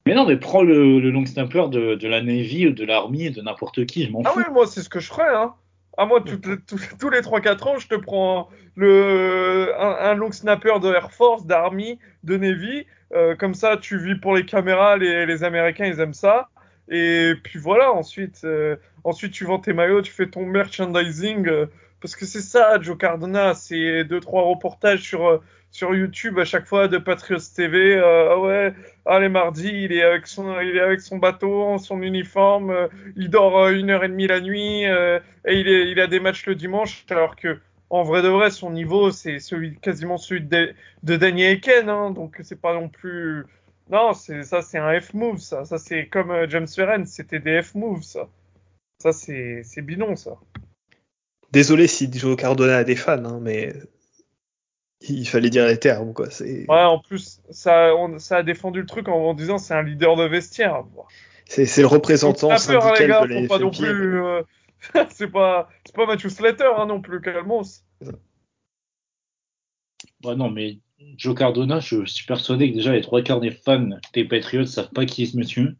Mais 0.07 0.15
non, 0.15 0.27
mais 0.27 0.37
prends 0.37 0.63
le, 0.63 1.01
le 1.01 1.11
long 1.11 1.27
snapper 1.27 1.69
de, 1.71 1.97
de 1.97 2.09
la 2.09 2.23
Navy 2.23 2.69
ou 2.69 2.73
de 2.73 2.85
l'Army, 2.85 3.31
de 3.31 3.43
n'importe 3.43 3.85
qui, 3.87 4.05
je 4.05 4.11
m'en 4.13 4.23
Ah 4.25 4.31
fous. 4.31 4.39
oui, 4.39 4.45
moi, 4.53 4.67
c'est 4.67 4.83
ce 4.83 4.89
que 4.89 5.01
je 5.01 5.09
ferais. 5.09 5.35
Hein. 5.35 5.55
Ah, 6.03 6.07
moi, 6.07 6.23
tous, 6.23 7.11
les 7.11 7.21
3-4 7.21 7.69
ans, 7.69 7.79
je 7.79 7.87
te 7.87 7.95
prends 7.95 8.49
un, 8.79 10.15
long 10.15 10.33
snapper 10.33 10.81
de 10.81 10.89
Air 10.95 11.13
Force, 11.13 11.45
d'Army, 11.45 11.99
de 12.25 12.39
Navy. 12.39 12.87
Euh, 13.13 13.37
comme 13.37 13.53
ça, 13.53 13.77
tu 13.77 13.99
vis 13.99 14.15
pour 14.15 14.35
les 14.35 14.47
caméras. 14.47 14.97
Les, 14.97 15.45
Américains, 15.45 15.85
ils 15.85 16.01
aiment 16.01 16.15
ça. 16.15 16.49
Et 16.89 17.35
puis 17.45 17.59
voilà, 17.59 17.93
ensuite, 17.93 18.41
euh, 18.45 18.77
ensuite 19.05 19.33
tu 19.33 19.45
vends 19.45 19.59
tes 19.59 19.75
maillots, 19.75 20.01
tu 20.01 20.11
fais 20.11 20.27
ton 20.27 20.47
merchandising. 20.47 21.47
euh, 21.47 21.67
parce 22.01 22.17
que 22.17 22.25
c'est 22.25 22.41
ça, 22.41 22.81
Joe 22.81 22.97
Cardona. 22.97 23.53
C'est 23.53 24.05
deux, 24.05 24.21
trois 24.21 24.45
reportages 24.45 25.03
sur, 25.03 25.43
sur 25.71 25.95
YouTube 25.95 26.39
à 26.39 26.45
chaque 26.45 26.67
fois 26.67 26.89
de 26.89 26.99
Patriots 26.99 27.39
TV. 27.55 27.97
euh, 27.97 28.31
ah 28.33 28.39
ouais, 28.39 28.75
ah, 29.07 29.19
les 29.21 29.29
mardis, 29.29 29.71
il 29.73 29.93
est 29.93 30.03
avec 30.03 30.27
son, 30.27 30.61
il 30.61 30.77
est 30.77 30.81
avec 30.81 31.01
son 31.01 31.19
bateau, 31.19 31.79
son 31.79 32.03
uniforme. 32.03 32.71
euh, 32.71 32.89
il 33.17 33.31
dort 33.31 33.59
euh, 33.59 33.73
une 33.73 33.91
heure 33.91 34.05
et 34.05 34.09
demie 34.09 34.27
la 34.27 34.41
nuit 34.41 34.87
euh, 34.87 35.19
et 35.47 35.61
il, 35.61 36.01
a 36.01 36.07
des 36.07 36.21
matchs 36.21 36.47
le 36.47 36.55
dimanche 36.55 37.05
alors 37.11 37.37
que 37.37 37.59
en 37.89 38.03
vrai 38.03 38.23
de 38.23 38.29
vrai 38.29 38.51
son 38.51 38.71
niveau 38.71 39.11
c'est 39.11 39.39
celui 39.39 39.77
quasiment 39.79 40.17
celui 40.17 40.43
de, 40.43 40.75
de 41.03 41.17
Danny 41.17 41.43
Aiken 41.45 41.89
hein, 41.89 42.11
donc 42.11 42.37
c'est 42.43 42.61
pas 42.61 42.75
non 42.75 42.89
plus 42.89 43.47
non 43.91 44.13
c'est 44.13 44.43
ça 44.43 44.63
c'est 44.63 44.79
un 44.79 45.01
F 45.01 45.15
move 45.15 45.39
ça 45.39 45.65
ça 45.65 45.79
c'est 45.79 46.07
comme 46.07 46.33
James 46.49 46.69
Ferren 46.69 47.05
c'était 47.07 47.41
des 47.41 47.63
F 47.63 47.75
moves 47.75 48.03
ça 48.03 48.29
ça 49.03 49.13
c'est 49.13 49.63
c'est 49.65 49.83
bidon 49.83 50.15
ça 50.17 50.33
Désolé 51.53 51.89
si 51.89 52.09
Joe 52.13 52.37
Cardona 52.37 52.77
a 52.77 52.85
des 52.85 52.95
fans, 52.95 53.25
hein, 53.25 53.41
mais 53.43 53.75
il 55.01 55.27
fallait 55.27 55.51
dire 55.51 55.67
les 55.67 55.79
termes, 55.79 56.13
quoi. 56.13 56.31
C'est 56.31 56.67
ouais 56.69 56.85
en 56.85 56.99
plus 56.99 57.41
ça 57.51 57.95
on, 57.97 58.19
ça 58.19 58.39
a 58.39 58.43
défendu 58.43 58.81
le 58.81 58.87
truc 58.87 59.09
en, 59.09 59.15
en 59.15 59.35
disant 59.35 59.59
c'est 59.59 59.75
un 59.75 59.83
leader 59.83 60.17
de 60.17 60.25
vestiaire 60.25 60.85
c'est 61.47 61.67
c'est 61.67 61.81
le 61.81 61.87
représentant 61.87 62.49
peur, 62.49 62.95
les 62.99 63.07
gars, 63.07 63.27
de 63.27 63.35
la 63.35 63.49
pas 63.49 63.59
non 63.59 63.71
plus 63.71 64.23
euh, 64.23 64.43
c'est 65.11 65.31
pas 65.31 65.69
c'est 65.85 65.95
pas 65.95 66.07
Matthew 66.07 66.29
Slater 66.29 66.71
hein, 66.77 66.87
non 66.87 67.01
plus 67.01 67.21
calmos 67.21 67.83
Bah 70.23 70.35
non, 70.35 70.51
mais 70.51 70.79
Joe 71.17 71.35
Cardona, 71.35 71.81
je 71.81 72.05
suis 72.05 72.27
persuadé 72.27 72.71
que 72.71 72.77
déjà 72.77 72.93
les 72.93 73.01
trois 73.01 73.23
quarts 73.23 73.41
des 73.41 73.51
fans 73.51 73.91
des 74.13 74.25
Patriots 74.25 74.67
savent 74.67 74.91
pas 74.91 75.07
qui 75.07 75.23
est 75.23 75.27
ce 75.27 75.37
monsieur. 75.37 75.77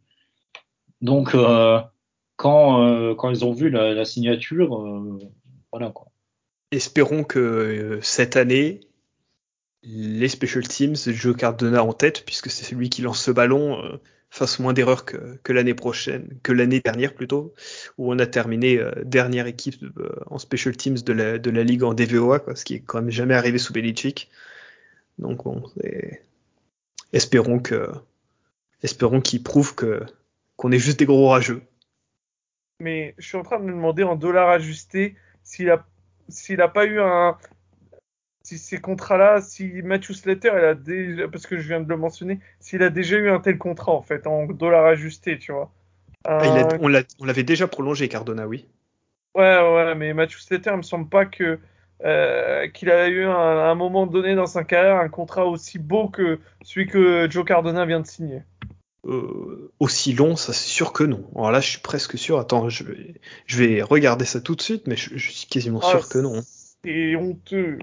Donc, 1.01 1.35
euh, 1.35 1.79
quand, 2.35 2.83
euh, 2.85 3.15
quand 3.15 3.29
ils 3.29 3.45
ont 3.45 3.53
vu 3.53 3.69
la, 3.69 3.93
la 3.93 4.05
signature, 4.05 4.81
euh, 4.81 5.19
voilà 5.71 5.91
quoi. 5.91 6.07
Espérons 6.71 7.23
que 7.23 7.39
euh, 7.39 7.99
cette 8.01 8.35
année, 8.35 8.79
les 9.83 10.27
special 10.27 10.67
teams, 10.67 10.95
Joe 10.95 11.35
Cardona 11.35 11.83
en 11.83 11.93
tête, 11.93 12.23
puisque 12.25 12.49
c'est 12.49 12.65
celui 12.65 12.89
qui 12.89 13.01
lance 13.01 13.23
ce 13.23 13.31
ballon, 13.31 13.83
euh, 13.83 13.97
fasse 14.29 14.59
moins 14.59 14.73
d'erreurs 14.73 15.05
que, 15.05 15.39
que 15.43 15.53
l'année 15.53 15.73
prochaine, 15.73 16.37
que 16.43 16.51
l'année 16.51 16.79
dernière 16.79 17.13
plutôt, 17.13 17.53
où 17.97 18.11
on 18.11 18.19
a 18.19 18.27
terminé 18.27 18.77
euh, 18.77 18.91
dernière 19.03 19.47
équipe 19.47 19.83
euh, 19.97 20.09
en 20.27 20.37
special 20.37 20.75
teams 20.77 20.99
de 20.99 21.13
la, 21.13 21.37
de 21.37 21.49
la 21.49 21.63
ligue 21.63 21.83
en 21.83 21.93
DVOA, 21.93 22.39
quoi, 22.39 22.55
ce 22.55 22.63
qui 22.63 22.75
est 22.75 22.79
quand 22.79 23.01
même 23.01 23.11
jamais 23.11 23.33
arrivé 23.33 23.57
sous 23.57 23.73
Belichick. 23.73 24.29
Donc 25.17 25.43
bon, 25.43 25.63
espérons 27.11 27.59
que, 27.59 27.89
espérons 28.81 29.21
qu'il 29.21 29.43
prouve 29.43 29.75
que 29.75 30.01
qu'on 30.55 30.71
est 30.71 30.79
juste 30.79 30.99
des 30.99 31.05
gros 31.05 31.29
rageux. 31.29 31.63
mais 32.79 33.15
je 33.17 33.27
suis 33.27 33.37
en 33.37 33.43
train 33.43 33.59
de 33.59 33.65
me 33.65 33.71
demander 33.71 34.03
en 34.03 34.15
dollars 34.15 34.49
ajustés 34.49 35.15
s'il 35.43 35.69
a 35.69 35.85
s'il 36.29 36.61
a 36.61 36.67
pas 36.67 36.85
eu 36.85 36.99
un 36.99 37.37
si 38.43 38.57
ces 38.57 38.79
contrats-là, 38.79 39.41
si 39.41 39.81
Matthew 39.83 40.13
Slater, 40.13 40.51
il 40.57 40.65
a 40.65 40.75
déjà, 40.75 41.27
parce 41.27 41.47
que 41.47 41.57
je 41.57 41.67
viens 41.67 41.81
de 41.81 41.89
le 41.89 41.97
mentionner, 41.97 42.39
s'il 42.59 42.83
a 42.83 42.89
déjà 42.89 43.17
eu 43.17 43.29
un 43.29 43.39
tel 43.39 43.57
contrat 43.57 43.93
en 43.93 44.01
fait 44.01 44.27
en 44.27 44.45
dollars 44.47 44.85
ajustés, 44.85 45.37
tu 45.39 45.51
vois. 45.51 45.71
Ah, 46.23 46.45
il 46.45 46.57
a- 46.57 46.73
Un- 46.73 46.79
on 46.81 46.87
l'a- 46.87 47.03
on 47.19 47.25
l'avait 47.25 47.43
déjà 47.43 47.67
prolongé, 47.67 48.07
Cardona, 48.09 48.47
oui. 48.47 48.67
Ouais, 49.35 49.43
ouais, 49.43 49.95
mais 49.95 50.13
Matthew 50.13 50.39
Slater, 50.39 50.71
il 50.71 50.77
me 50.77 50.81
semble 50.81 51.07
pas 51.09 51.25
que 51.25 51.59
euh, 52.03 52.67
qu'il 52.69 52.89
a 52.89 53.07
eu 53.09 53.23
un, 53.25 53.31
à 53.31 53.69
un 53.69 53.75
moment 53.75 54.07
donné 54.07 54.33
dans 54.33 54.47
sa 54.47 54.63
carrière 54.63 54.97
un 54.97 55.09
contrat 55.09 55.45
aussi 55.45 55.77
beau 55.77 56.09
que 56.09 56.39
celui 56.63 56.87
que 56.87 57.29
Joe 57.29 57.45
Cardona 57.45 57.85
vient 57.85 57.99
de 57.99 58.07
signer. 58.07 58.41
Euh, 59.05 59.71
aussi 59.79 60.13
long, 60.13 60.35
ça 60.35 60.53
c'est 60.53 60.69
sûr 60.69 60.93
que 60.93 61.03
non. 61.03 61.27
Alors 61.35 61.51
là, 61.51 61.59
je 61.59 61.69
suis 61.69 61.79
presque 61.79 62.17
sûr. 62.17 62.39
Attends, 62.39 62.69
je 62.69 62.83
vais, 62.83 63.15
je 63.45 63.63
vais 63.63 63.81
regarder 63.81 64.25
ça 64.25 64.41
tout 64.41 64.55
de 64.55 64.61
suite, 64.61 64.87
mais 64.87 64.95
je, 64.95 65.15
je 65.17 65.31
suis 65.31 65.47
quasiment 65.47 65.79
Ah, 65.83 65.89
sûr 65.89 66.07
que 66.09 66.19
non. 66.19 66.41
C'est 66.83 67.15
honteux. 67.15 67.79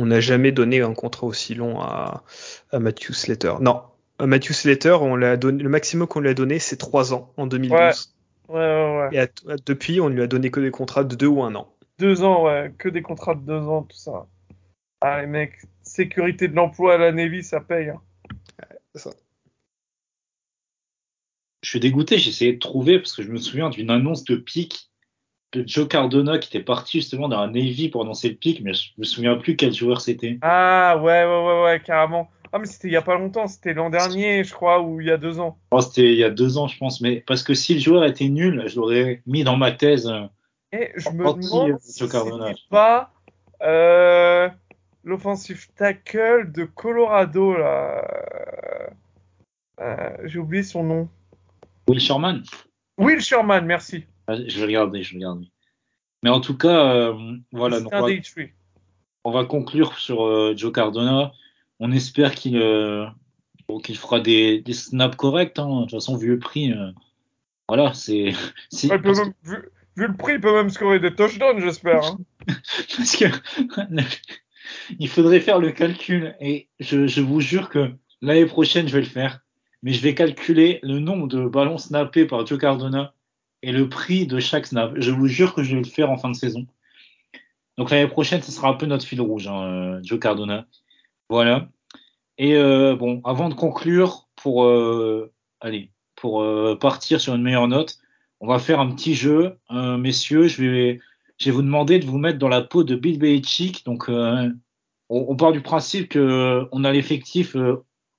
On 0.00 0.06
n'a 0.06 0.20
jamais 0.20 0.52
donné 0.52 0.80
un 0.80 0.94
contrat 0.94 1.26
aussi 1.26 1.54
long 1.56 1.80
à, 1.80 2.22
à 2.70 2.78
Matthew 2.78 3.12
Slater. 3.12 3.54
Non, 3.60 3.82
à 4.20 4.26
Matthew 4.26 4.52
Slater, 4.52 4.96
on 5.02 5.16
l'a 5.16 5.36
donné, 5.36 5.60
le 5.62 5.68
maximum 5.68 6.06
qu'on 6.06 6.20
lui 6.20 6.28
a 6.28 6.34
donné, 6.34 6.60
c'est 6.60 6.76
3 6.76 7.12
ans 7.14 7.32
en 7.36 7.48
2012. 7.48 8.14
Ouais, 8.48 8.54
ouais, 8.54 8.98
ouais. 8.98 9.08
Et 9.12 9.18
à- 9.18 9.28
à- 9.52 9.56
depuis, 9.66 10.00
on 10.00 10.08
ne 10.08 10.14
lui 10.14 10.22
a 10.22 10.28
donné 10.28 10.52
que 10.52 10.60
des 10.60 10.70
contrats 10.70 11.02
de 11.02 11.16
2 11.16 11.26
ou 11.26 11.42
1 11.42 11.54
an. 11.56 11.74
Deux 11.98 12.22
ans, 12.22 12.44
ouais, 12.44 12.72
que 12.78 12.88
des 12.88 13.02
contrats 13.02 13.34
de 13.34 13.40
deux 13.40 13.58
ans, 13.60 13.82
tout 13.82 13.96
ça. 13.96 14.26
Ah, 15.00 15.20
les 15.20 15.26
mecs, 15.26 15.58
sécurité 15.82 16.46
de 16.46 16.54
l'emploi 16.54 16.94
à 16.94 16.98
la 16.98 17.10
Navy, 17.10 17.42
ça 17.42 17.60
paye. 17.60 17.88
hein. 17.90 18.00
Je 21.62 21.68
suis 21.70 21.80
dégoûté, 21.80 22.18
j'ai 22.18 22.30
essayé 22.30 22.52
de 22.52 22.58
trouver 22.60 22.98
parce 23.00 23.12
que 23.14 23.22
je 23.22 23.30
me 23.32 23.38
souviens 23.38 23.68
d'une 23.68 23.90
annonce 23.90 24.22
de 24.24 24.36
pic 24.36 24.87
Joe 25.54 25.88
Cardona 25.88 26.38
qui 26.38 26.48
était 26.48 26.64
parti 26.64 26.98
justement 26.98 27.28
dans 27.28 27.40
la 27.40 27.46
Navy 27.46 27.88
pour 27.88 28.02
annoncer 28.02 28.28
le 28.28 28.34
pic, 28.34 28.60
mais 28.62 28.74
je 28.74 28.90
me 28.98 29.04
souviens 29.04 29.36
plus 29.36 29.56
quel 29.56 29.72
joueur 29.72 30.00
c'était. 30.00 30.38
Ah, 30.42 30.98
ouais, 31.02 31.24
ouais, 31.24 31.46
ouais, 31.46 31.62
ouais, 31.64 31.80
carrément. 31.80 32.28
Ah, 32.52 32.58
mais 32.58 32.66
c'était 32.66 32.88
il 32.88 32.92
y 32.92 32.96
a 32.96 33.02
pas 33.02 33.16
longtemps, 33.16 33.46
c'était 33.46 33.74
l'an 33.74 33.90
dernier, 33.90 34.42
je 34.42 34.54
crois, 34.54 34.80
ou 34.80 35.00
il 35.00 35.06
y 35.06 35.10
a 35.10 35.18
deux 35.18 35.38
ans. 35.38 35.58
Oh, 35.70 35.80
c'était 35.80 36.12
il 36.12 36.18
y 36.18 36.24
a 36.24 36.30
deux 36.30 36.56
ans, 36.56 36.66
je 36.66 36.78
pense, 36.78 37.00
mais 37.00 37.22
parce 37.26 37.42
que 37.42 37.54
si 37.54 37.74
le 37.74 37.80
joueur 37.80 38.04
était 38.04 38.28
nul, 38.28 38.64
je 38.66 38.76
l'aurais 38.76 39.22
mis 39.26 39.44
dans 39.44 39.56
ma 39.56 39.72
thèse. 39.72 40.10
Et 40.72 40.92
je 40.96 41.10
me 41.10 41.18
demande 41.18 41.70
euh, 41.70 41.76
si 41.80 41.92
c'était 41.92 42.54
pas 42.70 43.12
euh, 43.62 44.48
l'offensive 45.04 45.66
tackle 45.76 46.52
de 46.52 46.64
Colorado, 46.64 47.56
là. 47.56 48.04
Euh, 49.80 50.10
J'ai 50.24 50.38
oublié 50.38 50.62
son 50.62 50.84
nom. 50.84 51.08
Will 51.86 52.00
Sherman. 52.00 52.42
Will 52.98 53.20
Sherman, 53.20 53.64
merci. 53.64 54.04
Je 54.28 54.58
vais 54.58 54.66
regarder, 54.66 55.02
je 55.02 55.12
vais 55.12 55.18
regarder. 55.24 55.48
Mais 56.22 56.30
en 56.30 56.40
tout 56.40 56.56
cas, 56.56 56.94
euh, 56.94 57.36
voilà, 57.52 57.78
donc 57.84 57.92
on 57.92 58.00
va, 58.02 58.06
on 59.24 59.30
va 59.30 59.44
conclure 59.44 59.96
sur 59.98 60.24
euh, 60.26 60.54
Joe 60.56 60.72
Cardona. 60.72 61.32
On 61.80 61.92
espère 61.92 62.34
qu'il 62.34 62.56
euh, 62.56 63.06
qu'il 63.84 63.96
fera 63.96 64.20
des, 64.20 64.60
des 64.60 64.72
snaps 64.72 65.16
corrects. 65.16 65.58
Hein. 65.58 65.68
De 65.76 65.80
toute 65.82 65.92
façon, 65.92 66.16
vu 66.16 66.28
le 66.28 66.38
prix, 66.38 66.72
euh, 66.72 66.90
voilà, 67.68 67.94
c'est. 67.94 68.32
Ouais, 68.88 68.98
même- 68.98 69.32
vu 69.96 70.06
le 70.06 70.16
prix, 70.16 70.34
il 70.34 70.40
peut 70.40 70.52
même 70.52 70.70
scorer 70.70 70.98
des 71.00 71.14
touchdowns, 71.14 71.60
j'espère. 71.60 72.04
hein. 72.04 72.18
parce 72.96 73.16
que 73.16 73.24
il 74.98 75.08
faudrait 75.08 75.40
faire 75.40 75.58
le 75.58 75.70
calcul 75.72 76.34
et 76.40 76.68
je, 76.80 77.06
je 77.06 77.20
vous 77.20 77.40
jure 77.40 77.68
que 77.68 77.90
l'année 78.22 78.46
prochaine, 78.46 78.88
je 78.88 78.92
vais 78.94 79.00
le 79.02 79.06
faire. 79.06 79.40
Mais 79.82 79.92
je 79.92 80.02
vais 80.02 80.14
calculer 80.14 80.80
le 80.82 80.98
nombre 80.98 81.28
de 81.28 81.46
ballons 81.46 81.78
snappés 81.78 82.26
par 82.26 82.44
Joe 82.44 82.58
Cardona 82.58 83.14
et 83.62 83.72
le 83.72 83.88
prix 83.88 84.26
de 84.26 84.38
chaque 84.40 84.66
snap. 84.66 84.92
Je 84.96 85.10
vous 85.10 85.26
jure 85.26 85.54
que 85.54 85.62
je 85.62 85.74
vais 85.74 85.82
le 85.82 85.88
faire 85.88 86.10
en 86.10 86.16
fin 86.16 86.30
de 86.30 86.36
saison. 86.36 86.66
Donc 87.76 87.90
l'année 87.90 88.08
prochaine, 88.08 88.42
ce 88.42 88.52
sera 88.52 88.68
un 88.68 88.74
peu 88.74 88.86
notre 88.86 89.04
fil 89.04 89.20
rouge, 89.20 89.46
hein, 89.46 89.62
euh, 89.62 90.00
Joe 90.02 90.18
Cardona. 90.18 90.66
Voilà. 91.28 91.68
Et 92.38 92.56
euh, 92.56 92.96
bon, 92.96 93.20
avant 93.24 93.48
de 93.48 93.54
conclure, 93.54 94.28
pour 94.36 94.64
euh, 94.64 95.32
allez, 95.60 95.90
pour 96.14 96.42
euh, 96.42 96.76
partir 96.76 97.20
sur 97.20 97.34
une 97.34 97.42
meilleure 97.42 97.68
note, 97.68 97.98
on 98.40 98.46
va 98.46 98.58
faire 98.58 98.80
un 98.80 98.92
petit 98.94 99.14
jeu, 99.14 99.56
Euh, 99.70 99.96
messieurs. 99.96 100.46
Je 100.48 100.62
vais, 100.62 101.00
je 101.38 101.46
vais 101.46 101.50
vous 101.50 101.62
demander 101.62 101.98
de 101.98 102.06
vous 102.06 102.18
mettre 102.18 102.38
dans 102.38 102.48
la 102.48 102.62
peau 102.62 102.84
de 102.84 102.94
Bill 102.94 103.18
Belichick. 103.18 103.84
Donc, 103.84 104.08
euh, 104.08 104.48
on, 105.08 105.26
on 105.28 105.36
part 105.36 105.52
du 105.52 105.60
principe 105.60 106.08
que 106.08 106.66
on 106.70 106.84
a 106.84 106.92
l'effectif 106.92 107.56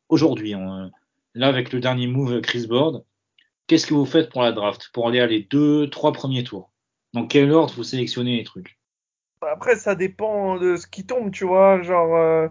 aujourd'hui. 0.09 0.53
hein. 0.53 0.91
Là, 1.35 1.47
avec 1.47 1.71
le 1.71 1.79
dernier 1.79 2.07
move 2.07 2.41
Chris 2.41 2.67
Board, 2.67 3.03
qu'est-ce 3.69 3.87
que 3.87 3.93
vous 3.93 4.05
faites 4.05 4.29
pour 4.29 4.41
la 4.41 4.51
draft? 4.51 4.89
Pour 4.91 5.07
aller 5.07 5.21
à 5.21 5.27
les 5.27 5.43
deux, 5.43 5.89
trois 5.89 6.11
premiers 6.11 6.43
tours 6.43 6.73
Dans 7.13 7.25
quel 7.25 7.51
ordre 7.51 7.73
vous 7.75 7.83
sélectionnez 7.83 8.35
les 8.37 8.43
trucs? 8.43 8.77
Après, 9.41 9.77
ça 9.77 9.95
dépend 9.95 10.57
de 10.57 10.75
ce 10.75 10.87
qui 10.87 11.05
tombe, 11.05 11.31
tu 11.31 11.45
vois. 11.45 11.81
Genre, 11.81 12.15
euh, 12.15 12.47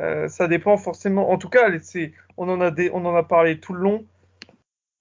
euh, 0.00 0.28
ça 0.28 0.48
dépend 0.48 0.76
forcément. 0.76 1.30
En 1.30 1.38
tout 1.38 1.48
cas, 1.48 1.70
on 2.36 2.48
en 2.50 2.60
a 2.60 2.70
des, 2.70 2.90
on 2.90 3.06
en 3.06 3.14
a 3.14 3.22
parlé 3.22 3.58
tout 3.58 3.72
le 3.72 3.80
long. 3.80 4.06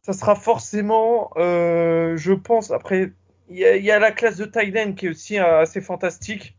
Ça 0.04 0.14
sera 0.14 0.36
forcément, 0.36 1.32
euh, 1.36 2.16
je 2.16 2.32
pense. 2.32 2.72
Après, 2.72 3.12
il 3.50 3.58
y 3.58 3.92
a, 3.92 4.00
la 4.00 4.12
classe 4.12 4.38
de 4.38 4.46
Tyden 4.46 4.96
qui 4.96 5.08
est 5.08 5.10
aussi 5.10 5.38
assez 5.38 5.82
fantastique, 5.82 6.58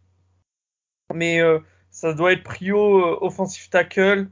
mais 1.14 1.40
ça 1.90 2.12
doit 2.12 2.32
être 2.32 2.44
prio 2.44 3.22
offensive 3.24 3.68
tackle, 3.70 4.28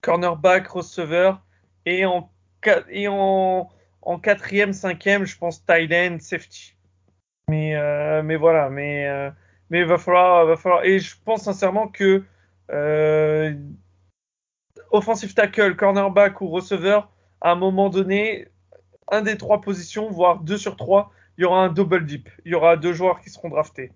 cornerback, 0.00 0.68
receveur, 0.68 1.42
et 1.84 2.06
en 2.06 2.30
et 2.90 3.08
en 3.08 3.68
en 4.02 4.18
quatrième, 4.18 4.72
cinquième, 4.72 5.26
je 5.26 5.36
pense 5.36 5.64
Tyden, 5.66 6.20
safety. 6.20 6.74
Mais 7.48 7.76
euh, 7.76 8.38
voilà, 8.38 8.70
mais 8.70 9.06
euh, 9.06 9.30
mais 9.70 9.84
va 9.84 9.98
falloir 9.98 10.46
va 10.46 10.56
falloir 10.56 10.84
et 10.84 10.98
je 10.98 11.14
pense 11.24 11.42
sincèrement 11.42 11.88
que 11.88 12.24
euh, 12.70 13.54
offensive 14.90 15.34
tackle, 15.34 15.76
cornerback 15.76 16.40
ou 16.40 16.48
receveur, 16.48 17.10
à 17.40 17.52
un 17.52 17.54
moment 17.54 17.88
donné, 17.90 18.48
un 19.10 19.22
des 19.22 19.36
trois 19.36 19.60
positions, 19.60 20.10
voire 20.10 20.40
deux 20.40 20.58
sur 20.58 20.76
trois, 20.76 21.12
il 21.36 21.42
y 21.42 21.44
aura 21.44 21.62
un 21.62 21.68
double 21.68 22.04
dip. 22.04 22.28
Il 22.44 22.52
y 22.52 22.54
aura 22.54 22.76
deux 22.76 22.92
joueurs 22.92 23.20
qui 23.20 23.30
seront 23.30 23.48
draftés. 23.48 23.92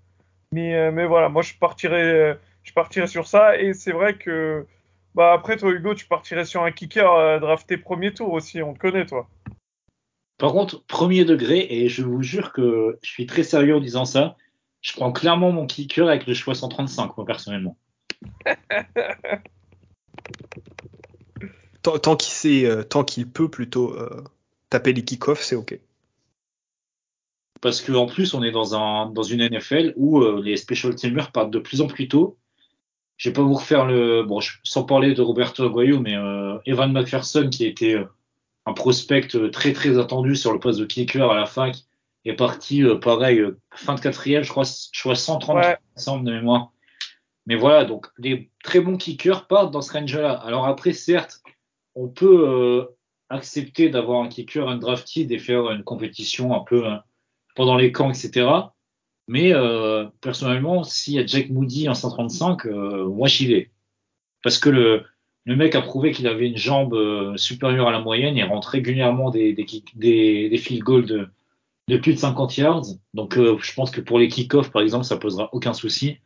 Mais, 0.53 1.07
voilà, 1.07 1.29
moi 1.29 1.43
je 1.43 1.55
partirais, 1.55 2.03
euh, 2.03 2.35
je 2.63 2.73
partirais 2.73 3.07
sur 3.07 3.27
ça. 3.27 3.59
Et 3.59 3.73
c'est 3.75 3.93
vrai 3.93 4.17
que 4.17 4.67
bah 5.15 5.33
après 5.33 5.57
toi 5.57 5.71
Hugo, 5.71 5.95
tu 5.95 6.07
partirais 6.07 6.45
sur 6.45 6.63
un 6.63 6.73
kicker 6.73 7.13
euh, 7.13 7.39
drafté 7.39 7.77
premier 7.77 8.15
tour 8.15 8.33
aussi. 8.33 8.63
On 8.63 8.75
te 8.75 8.79
connaît 8.79 9.07
toi. 9.07 9.29
Par 10.39 10.53
contre, 10.53 10.83
premier 10.87 11.25
degré, 11.25 11.67
et 11.71 11.89
je 11.89 12.03
vous 12.03 12.23
jure 12.23 12.53
que 12.53 12.99
je 13.03 13.11
suis 13.11 13.27
très 13.27 13.45
sérieux 13.45 13.77
en 13.77 13.81
disant 13.81 14.05
ça, 14.05 14.37
je 14.81 14.93
prends 14.95 15.13
clairement 15.13 15.53
mon 15.53 15.67
kicker 15.67 16.09
avec 16.09 16.27
le 16.27 16.35
choix 16.35 16.55
135, 16.55 17.17
moi 17.17 17.25
personnellement. 17.25 17.77
tant, 21.83 21.99
tant 21.99 22.17
qu'il 22.17 22.33
sait, 22.33 22.65
euh, 22.65 22.83
tant 22.83 23.05
qu'il 23.05 23.29
peut 23.29 23.49
plutôt 23.49 23.95
euh, 23.95 24.25
taper 24.71 24.93
les 24.93 25.05
kick-offs, 25.05 25.43
c'est 25.43 25.57
ok. 25.57 25.79
Parce 27.61 27.81
qu'en 27.81 28.07
plus, 28.07 28.35
on 28.35 28.43
est 28.43 28.51
dans, 28.51 28.75
un, 28.75 29.07
dans 29.11 29.23
une 29.23 29.49
NFL 29.49 29.93
où 29.97 30.21
euh, 30.21 30.43
les 30.43 30.57
special 30.57 30.97
teamers 30.97 31.31
partent 31.31 31.53
de 31.53 31.61
plus 31.61 31.81
en 31.81 31.87
plus 31.87 32.09
tôt. 32.09 32.37
Je 33.17 33.29
vais 33.29 33.33
pas 33.33 33.43
vous 33.43 33.55
refaire 33.55 33.87
le, 33.87 34.23
bon, 34.25 34.41
je- 34.41 34.59
sans 34.65 34.85
parler 34.85 35.15
de 35.15 35.23
Roberto 35.23 35.65
Aguayo, 35.65 36.01
mais 36.01 36.17
euh, 36.17 36.59
Evan 36.67 36.93
McPherson 36.93 37.49
qui 37.51 37.65
était 37.67 37.95
euh, 37.95 38.05
un 38.67 38.73
prospect 38.73 39.29
euh, 39.35 39.51
très 39.51 39.73
très 39.73 39.99
attendu 39.99 40.35
sur 40.37 40.53
le 40.53 40.59
poste 40.59 40.81
de 40.81 40.85
kicker 40.85 41.31
à 41.31 41.35
la 41.37 41.47
fac 41.47 41.77
est 42.25 42.35
parti 42.35 42.83
euh, 42.85 42.97
pareil 42.97 43.39
euh, 43.41 43.59
fin 43.75 43.95
de 43.95 44.01
quatrième, 44.01 44.43
je 44.43 44.51
crois, 44.51 44.65
choix 44.93 45.15
130 45.15 45.57
Ouais. 45.57 45.77
ensemble 45.97 46.25
de 46.27 46.33
mémoire. 46.33 46.71
Mais 47.47 47.57
voilà, 47.57 47.85
donc 47.85 48.07
les 48.19 48.51
très 48.63 48.81
bons 48.81 48.97
kickers 48.97 49.47
partent 49.49 49.73
dans 49.73 49.83
ce 49.83 49.93
range-là. 49.93 50.33
Alors 50.33 50.67
après, 50.67 50.93
certes, 50.93 51.41
on 51.97 52.09
peut 52.09 52.49
euh, 52.49 52.85
accepter 53.29 53.89
d'avoir 53.89 54.23
un 54.23 54.29
kicker 54.29 54.69
undrafted 54.69 55.31
et 55.33 55.39
faire 55.39 55.71
une 55.73 55.83
compétition 55.83 56.55
un 56.55 56.61
peu 56.61 56.85
pendant 57.57 57.77
les 57.77 57.91
camps, 57.93 58.11
etc. 58.11 58.49
Mais 59.33 59.55
euh, 59.55 60.05
personnellement, 60.21 60.85
s'il 60.85 61.15
y 61.15 61.19
a 61.19 61.25
Jack 61.25 61.49
Moody 61.49 61.89
en 61.89 61.95
135, 61.95 62.67
euh, 62.67 63.09
moi 63.09 63.29
j'y 63.29 63.47
vais. 63.47 63.71
Parce 64.43 64.59
que 64.59 64.69
le, 64.69 65.07
mec 65.47 65.75
a 65.75 65.81
prouvé 65.81 66.13
qu'il 66.13 66.27
avait 66.27 66.49
une 66.49 66.59
jambe 66.59 66.93
euh, 66.93 67.35
supérieure 67.39 67.89
à 67.89 67.93
la 67.93 68.01
moyenne 68.01 68.37
et 68.37 68.43
rentre 68.43 68.69
régulièrement 68.69 69.31
des, 69.31 69.55
des, 69.55 70.59
field 70.59 70.83
goals 70.83 71.31
de, 71.89 71.97
plus 71.97 72.13
de 72.13 72.19
50 72.19 72.59
yards. 72.59 72.83
Donc 73.15 73.39
je 73.39 73.75
pense 73.75 73.91
que 73.91 74.03
pour 74.03 74.19
les 74.19 74.29
kick-offs, 74.29 74.71
par 74.71 74.83
exemple, 74.83 75.07
ça 75.07 75.17
posera 75.17 75.49
aucun 75.55 75.73
souci. 75.73 76.19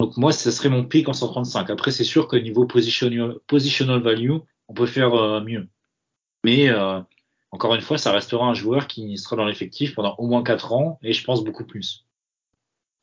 Donc 0.00 0.16
moi, 0.16 0.32
ce 0.32 0.50
serait 0.50 0.70
mon 0.70 0.84
pick 0.84 1.08
en 1.08 1.12
135. 1.12 1.70
Après, 1.70 1.92
c'est 1.92 2.02
sûr 2.02 2.26
qu'au 2.26 2.40
niveau 2.40 2.66
positional, 2.66 3.36
positional 3.46 4.00
value, 4.02 4.38
on 4.66 4.74
peut 4.74 4.86
faire 4.86 5.40
mieux. 5.40 5.68
Mais 6.42 6.68
encore 7.52 7.76
une 7.76 7.80
fois, 7.80 7.96
ça 7.96 8.10
restera 8.10 8.44
un 8.44 8.54
joueur 8.54 8.88
qui 8.88 9.18
sera 9.18 9.36
dans 9.36 9.44
l'effectif 9.44 9.94
pendant 9.94 10.16
au 10.18 10.26
moins 10.26 10.42
4 10.42 10.72
ans 10.72 10.98
et 11.00 11.12
je 11.12 11.22
pense 11.22 11.44
beaucoup 11.44 11.64
plus. 11.64 12.04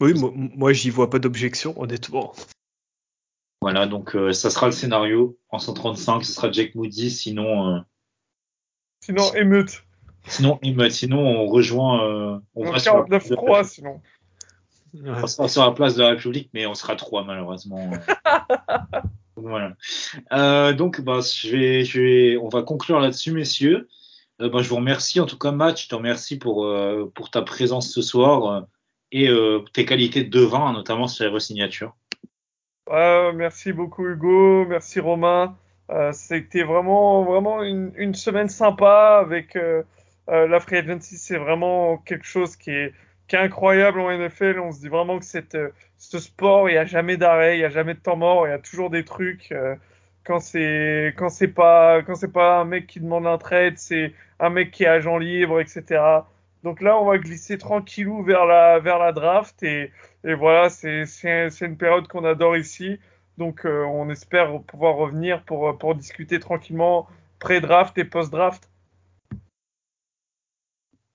Oui, 0.01 0.13
mo- 0.13 0.33
moi 0.35 0.73
j'y 0.73 0.89
vois 0.89 1.09
pas 1.09 1.19
d'objection, 1.19 1.79
honnêtement. 1.79 2.33
Voilà, 3.61 3.85
donc 3.85 4.15
euh, 4.15 4.33
ça 4.33 4.49
sera 4.49 4.65
le 4.65 4.71
scénario. 4.71 5.37
En 5.49 5.59
135, 5.59 6.25
ce 6.25 6.31
sera 6.33 6.51
Jake 6.51 6.73
Moody. 6.75 7.11
Sinon, 7.11 7.75
euh, 7.75 7.79
Sinon, 9.03 9.33
émeute. 9.35 9.83
sinon, 10.27 10.59
sinon 10.89 11.19
on 11.19 11.45
rejoint. 11.47 12.03
Euh, 12.07 12.39
on 12.55 12.67
En 12.67 12.71
va 12.71 12.79
sur 12.79 12.97
la, 13.07 13.19
49-3 13.19 13.63
sinon. 13.67 14.01
on 15.05 15.27
sera 15.27 15.47
sur 15.47 15.63
la 15.63 15.71
place 15.71 15.95
de 15.95 16.01
la 16.01 16.09
République, 16.09 16.49
mais 16.53 16.65
on 16.65 16.73
sera 16.73 16.95
trois 16.95 17.23
malheureusement. 17.23 17.91
voilà. 19.35 19.73
Euh, 20.33 20.73
donc, 20.73 21.01
bah, 21.01 21.19
je 21.21 21.49
vais, 21.49 21.85
je 21.85 22.01
vais, 22.01 22.37
on 22.37 22.49
va 22.49 22.63
conclure 22.63 22.99
là-dessus, 22.99 23.31
messieurs. 23.31 23.87
Euh, 24.41 24.49
bah, 24.49 24.61
je 24.63 24.69
vous 24.69 24.75
remercie 24.77 25.19
en 25.19 25.25
tout 25.27 25.37
cas, 25.37 25.51
Matt. 25.51 25.79
Je 25.81 25.87
te 25.87 25.93
remercie 25.95 26.37
pour 26.37 26.65
euh, 26.65 27.11
pour 27.13 27.29
ta 27.29 27.41
présence 27.43 27.91
ce 27.91 28.01
soir 28.01 28.45
euh, 28.47 28.61
et 29.11 29.27
euh, 29.29 29.59
tes 29.73 29.85
qualités 29.85 30.23
de 30.23 30.73
notamment 30.73 31.07
sur 31.07 31.31
les 31.31 31.39
signatures. 31.39 31.95
Ouais, 32.89 33.31
merci 33.33 33.73
beaucoup 33.73 34.07
Hugo, 34.07 34.65
merci 34.65 34.99
Romain. 34.99 35.55
Euh, 35.89 36.11
C'était 36.13 36.63
vraiment 36.63 37.23
vraiment 37.23 37.63
une, 37.63 38.15
semaine 38.15 38.49
sympa 38.49 39.19
avec 39.21 39.55
euh, 39.55 39.83
la 40.27 40.59
Free 40.59 40.77
Agency. 40.77 41.17
C'est 41.17 41.38
vraiment 41.38 41.97
quelque 41.97 42.25
chose 42.25 42.55
qui 42.55 42.71
est, 42.71 42.93
qui 43.27 43.35
est 43.35 43.39
incroyable 43.39 43.99
en 43.99 44.11
NFL. 44.11 44.59
On 44.59 44.71
se 44.71 44.79
dit 44.79 44.88
vraiment 44.88 45.19
que 45.19 45.25
ce 45.25 46.19
sport, 46.19 46.69
il 46.69 46.73
n'y 46.73 46.77
a 46.77 46.85
jamais 46.85 47.17
d'arrêt, 47.17 47.55
il 47.57 47.59
n'y 47.59 47.65
a 47.65 47.69
jamais 47.69 47.93
de 47.93 47.99
temps 47.99 48.15
mort, 48.17 48.47
il 48.47 48.51
y 48.51 48.53
a 48.53 48.59
toujours 48.59 48.89
des 48.89 49.03
trucs. 49.05 49.53
quand 50.23 50.39
c'est 50.39 51.13
quand 51.17 51.29
c'est 51.29 51.47
pas 51.49 52.01
pas 52.33 52.59
un 52.59 52.65
mec 52.65 52.88
qui 52.88 52.99
demande 52.99 53.27
un 53.27 53.38
trade, 53.38 53.77
c'est 53.77 54.13
un 54.39 54.49
mec 54.49 54.71
qui 54.71 54.83
est 54.83 54.88
agent 54.88 55.17
libre, 55.17 55.59
etc. 55.59 56.23
Donc 56.63 56.81
là, 56.81 56.99
on 56.99 57.05
va 57.05 57.17
glisser 57.17 57.57
tranquillou 57.57 58.23
vers 58.23 58.45
la 58.45 59.11
draft 59.11 59.63
et 59.63 59.91
voilà, 60.23 60.69
c'est 60.69 61.05
une 61.61 61.77
période 61.77 62.07
qu'on 62.07 62.25
adore 62.25 62.57
ici. 62.57 62.99
Donc 63.38 63.65
euh, 63.65 63.83
on 63.85 64.09
espère 64.09 64.61
pouvoir 64.63 64.95
revenir 64.95 65.43
pour 65.43 65.95
discuter 65.95 66.39
tranquillement 66.39 67.07
pré-draft 67.39 67.97
et 67.97 68.05
post-draft. 68.05 68.69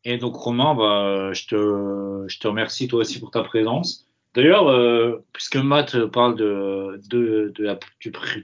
Et 0.04 0.18
donc 0.18 0.34
Romain, 0.36 0.74
bah, 0.74 1.32
je 1.32 1.46
te, 1.46 2.46
remercie 2.48 2.88
toi 2.88 3.00
aussi 3.00 3.20
pour 3.20 3.30
ta 3.30 3.42
présence. 3.42 4.08
D'ailleurs, 4.34 4.68
euh, 4.68 5.24
puisque 5.32 5.56
Matt 5.56 5.96
parle 6.06 6.36
du, 7.08 7.52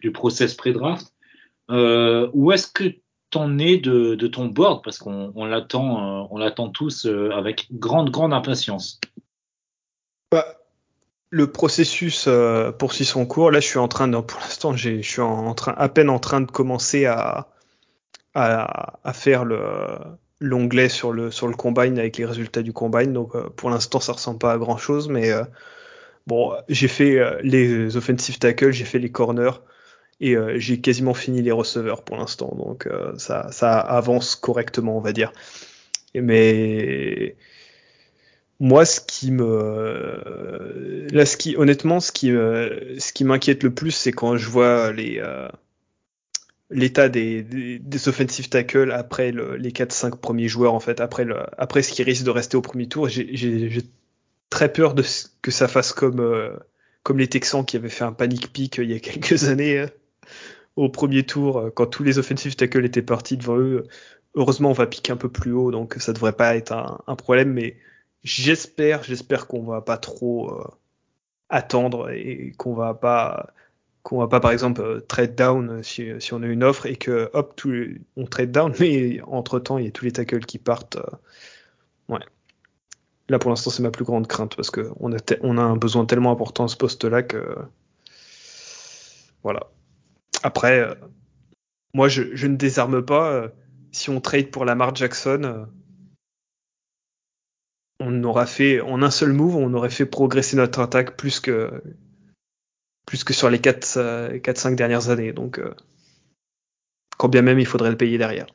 du 0.00 0.12
process 0.12 0.54
pré-draft, 0.54 1.12
euh, 1.70 2.30
où 2.32 2.50
est-ce 2.52 2.66
que 2.66 2.84
t'en 3.32 3.58
es 3.58 3.78
de, 3.78 4.14
ton 4.28 4.46
board 4.46 4.84
Parce 4.84 4.98
qu'on 4.98 5.32
on 5.34 5.44
l'attend, 5.44 6.22
euh, 6.22 6.26
on 6.30 6.38
l'attend 6.38 6.68
tous 6.68 7.06
euh, 7.06 7.30
avec 7.32 7.66
grande, 7.72 8.10
grande 8.10 8.32
impatience. 8.32 9.00
Bah, 10.30 10.46
le 11.30 11.50
processus 11.50 12.26
euh, 12.28 12.70
poursuit 12.70 13.06
son 13.06 13.26
cours. 13.26 13.50
Là, 13.50 13.58
je 13.58 13.66
suis 13.66 13.78
en 13.78 13.88
train 13.88 14.06
de, 14.06 14.18
pour 14.20 14.38
l'instant, 14.40 14.76
je 14.76 15.00
suis 15.00 15.20
en, 15.20 15.54
train, 15.54 15.74
à 15.76 15.88
peine 15.88 16.10
en 16.10 16.20
train 16.20 16.42
de 16.42 16.50
commencer 16.50 17.06
à, 17.06 17.48
à, 18.34 19.12
faire 19.12 19.44
le 19.44 19.60
l'onglet 20.44 20.88
sur 20.88 21.12
le 21.12 21.30
sur 21.30 21.46
le 21.46 21.54
combine 21.54 22.00
avec 22.00 22.16
les 22.16 22.24
résultats 22.24 22.62
du 22.62 22.72
combine. 22.72 23.12
Donc, 23.12 23.36
pour 23.50 23.70
l'instant, 23.70 24.00
ça 24.00 24.12
ressemble 24.12 24.40
pas 24.40 24.52
à 24.52 24.58
grand 24.58 24.76
chose, 24.76 25.08
mais 25.08 25.30
bon, 26.26 26.52
j'ai 26.68 26.88
fait 26.88 27.40
les 27.42 27.96
offensive 27.96 28.38
tackles, 28.38 28.72
j'ai 28.72 28.84
fait 28.84 28.98
les 28.98 29.12
corners 29.12 29.60
et 30.22 30.36
euh, 30.36 30.58
j'ai 30.58 30.80
quasiment 30.80 31.14
fini 31.14 31.42
les 31.42 31.52
receveurs 31.52 32.02
pour 32.02 32.16
l'instant. 32.16 32.54
Donc, 32.56 32.86
euh, 32.86 33.12
ça 33.18 33.78
avance 33.80 34.36
correctement, 34.36 34.96
on 34.96 35.00
va 35.00 35.12
dire. 35.12 35.32
Mais 36.14 37.36
moi, 38.60 38.84
ce 38.84 39.00
qui 39.00 39.32
me, 39.32 41.08
là, 41.12 41.26
ce 41.26 41.36
qui, 41.36 41.56
honnêtement, 41.56 42.00
ce 42.00 42.12
qui, 42.12 42.32
qui 43.12 43.24
m'inquiète 43.24 43.62
le 43.64 43.74
plus, 43.74 43.90
c'est 43.90 44.12
quand 44.12 44.36
je 44.36 44.48
vois 44.48 44.92
euh, 44.96 45.48
l'état 46.70 47.08
des, 47.08 47.80
offensive 48.06 48.48
tackles 48.48 48.92
après 48.92 49.32
le- 49.32 49.56
les 49.56 49.72
4-5 49.72 50.16
premiers 50.16 50.48
joueurs, 50.48 50.74
en 50.74 50.80
fait, 50.80 51.00
après 51.00 51.82
ce 51.82 51.92
qui 51.92 52.02
risque 52.04 52.24
de 52.24 52.30
rester 52.30 52.56
au 52.56 52.62
premier 52.62 52.88
tour. 52.88 53.08
J'ai, 53.08 53.82
très 54.50 54.72
peur 54.72 54.94
de 54.94 55.02
que 55.40 55.50
ça 55.50 55.66
fasse 55.66 55.92
comme, 55.92 56.20
euh, 56.20 56.50
comme 57.02 57.18
les 57.18 57.28
Texans 57.28 57.64
qui 57.64 57.76
avaient 57.76 57.88
fait 57.88 58.04
un 58.04 58.12
panic 58.12 58.52
pick 58.52 58.78
euh, 58.78 58.84
il 58.84 58.90
y 58.90 58.94
a 58.94 59.00
quelques 59.00 59.44
années 59.44 59.78
euh, 59.78 59.86
au 60.76 60.88
premier 60.88 61.24
tour, 61.24 61.58
euh, 61.58 61.70
quand 61.70 61.86
tous 61.86 62.02
les 62.04 62.18
offensive 62.18 62.56
tackles 62.56 62.84
étaient 62.84 63.02
partis 63.02 63.36
devant 63.36 63.58
eux. 63.58 63.84
Heureusement, 64.34 64.70
on 64.70 64.74
va 64.74 64.86
piquer 64.86 65.12
un 65.12 65.16
peu 65.16 65.28
plus 65.30 65.52
haut, 65.52 65.70
donc 65.70 65.96
ça 65.98 66.12
devrait 66.12 66.32
pas 66.32 66.56
être 66.56 66.72
un, 66.72 67.16
problème, 67.16 67.52
mais 67.52 67.76
J'espère, 68.24 69.02
j'espère 69.02 69.48
qu'on 69.48 69.64
va 69.64 69.80
pas 69.80 69.98
trop 69.98 70.52
euh, 70.54 70.64
attendre 71.48 72.10
et 72.10 72.52
qu'on 72.56 72.74
va 72.74 72.94
pas, 72.94 73.52
qu'on 74.02 74.18
va 74.18 74.28
pas 74.28 74.40
par 74.40 74.52
exemple 74.52 74.80
euh, 74.80 75.00
trade 75.00 75.34
down 75.34 75.70
euh, 75.70 75.82
si, 75.82 76.32
on 76.32 76.42
a 76.42 76.46
une 76.46 76.64
offre 76.64 76.86
et 76.86 76.96
que 76.96 77.30
hop, 77.34 77.60
on 78.16 78.24
trade 78.26 78.52
down, 78.52 78.72
mais 78.80 79.20
entre 79.22 79.58
temps 79.58 79.78
il 79.78 79.84
y 79.84 79.88
a 79.88 79.90
tous 79.90 80.04
les 80.04 80.12
tackles 80.12 80.44
qui 80.44 80.58
partent. 80.58 80.96
euh, 80.96 82.14
ouais. 82.14 82.20
Là 83.28 83.38
pour 83.38 83.50
l'instant 83.50 83.70
c'est 83.70 83.82
ma 83.82 83.90
plus 83.90 84.04
grande 84.04 84.26
crainte 84.26 84.56
parce 84.56 84.70
que 84.70 84.90
on 85.00 85.12
a, 85.12 85.16
a 85.16 85.62
un 85.62 85.76
besoin 85.76 86.06
tellement 86.06 86.32
important 86.32 86.64
à 86.64 86.68
ce 86.68 86.76
poste-là 86.76 87.22
que 87.22 87.56
voilà. 89.42 89.71
Après, 90.42 90.80
euh, 90.80 90.94
moi 91.94 92.08
je, 92.08 92.34
je 92.34 92.46
ne 92.46 92.56
désarme 92.56 93.04
pas. 93.04 93.32
euh, 93.32 93.48
si 93.92 94.08
on 94.10 94.20
trade 94.20 94.50
pour 94.50 94.64
Lamar 94.64 94.94
Jackson. 94.94 95.42
euh, 95.44 95.64
on 98.00 98.24
aura 98.24 98.46
fait 98.46 98.80
en 98.80 99.02
un 99.02 99.10
seul 99.10 99.32
move, 99.32 99.56
on 99.56 99.74
aurait 99.74 99.90
fait 99.90 100.06
progresser 100.06 100.56
notre 100.56 100.80
attaque 100.80 101.16
plus 101.16 101.38
que 101.40 101.82
plus 103.06 103.22
que 103.22 103.32
sur 103.32 103.48
les 103.48 103.60
4 103.60 104.38
4 104.38 104.58
5 104.58 104.74
dernières 104.74 105.10
années. 105.10 105.32
Donc 105.32 105.60
quand 107.16 107.28
bien 107.28 107.42
même 107.42 107.60
il 107.60 107.66
faudrait 107.66 107.90
le 107.90 107.96
payer 107.96 108.18
derrière. 108.18 108.46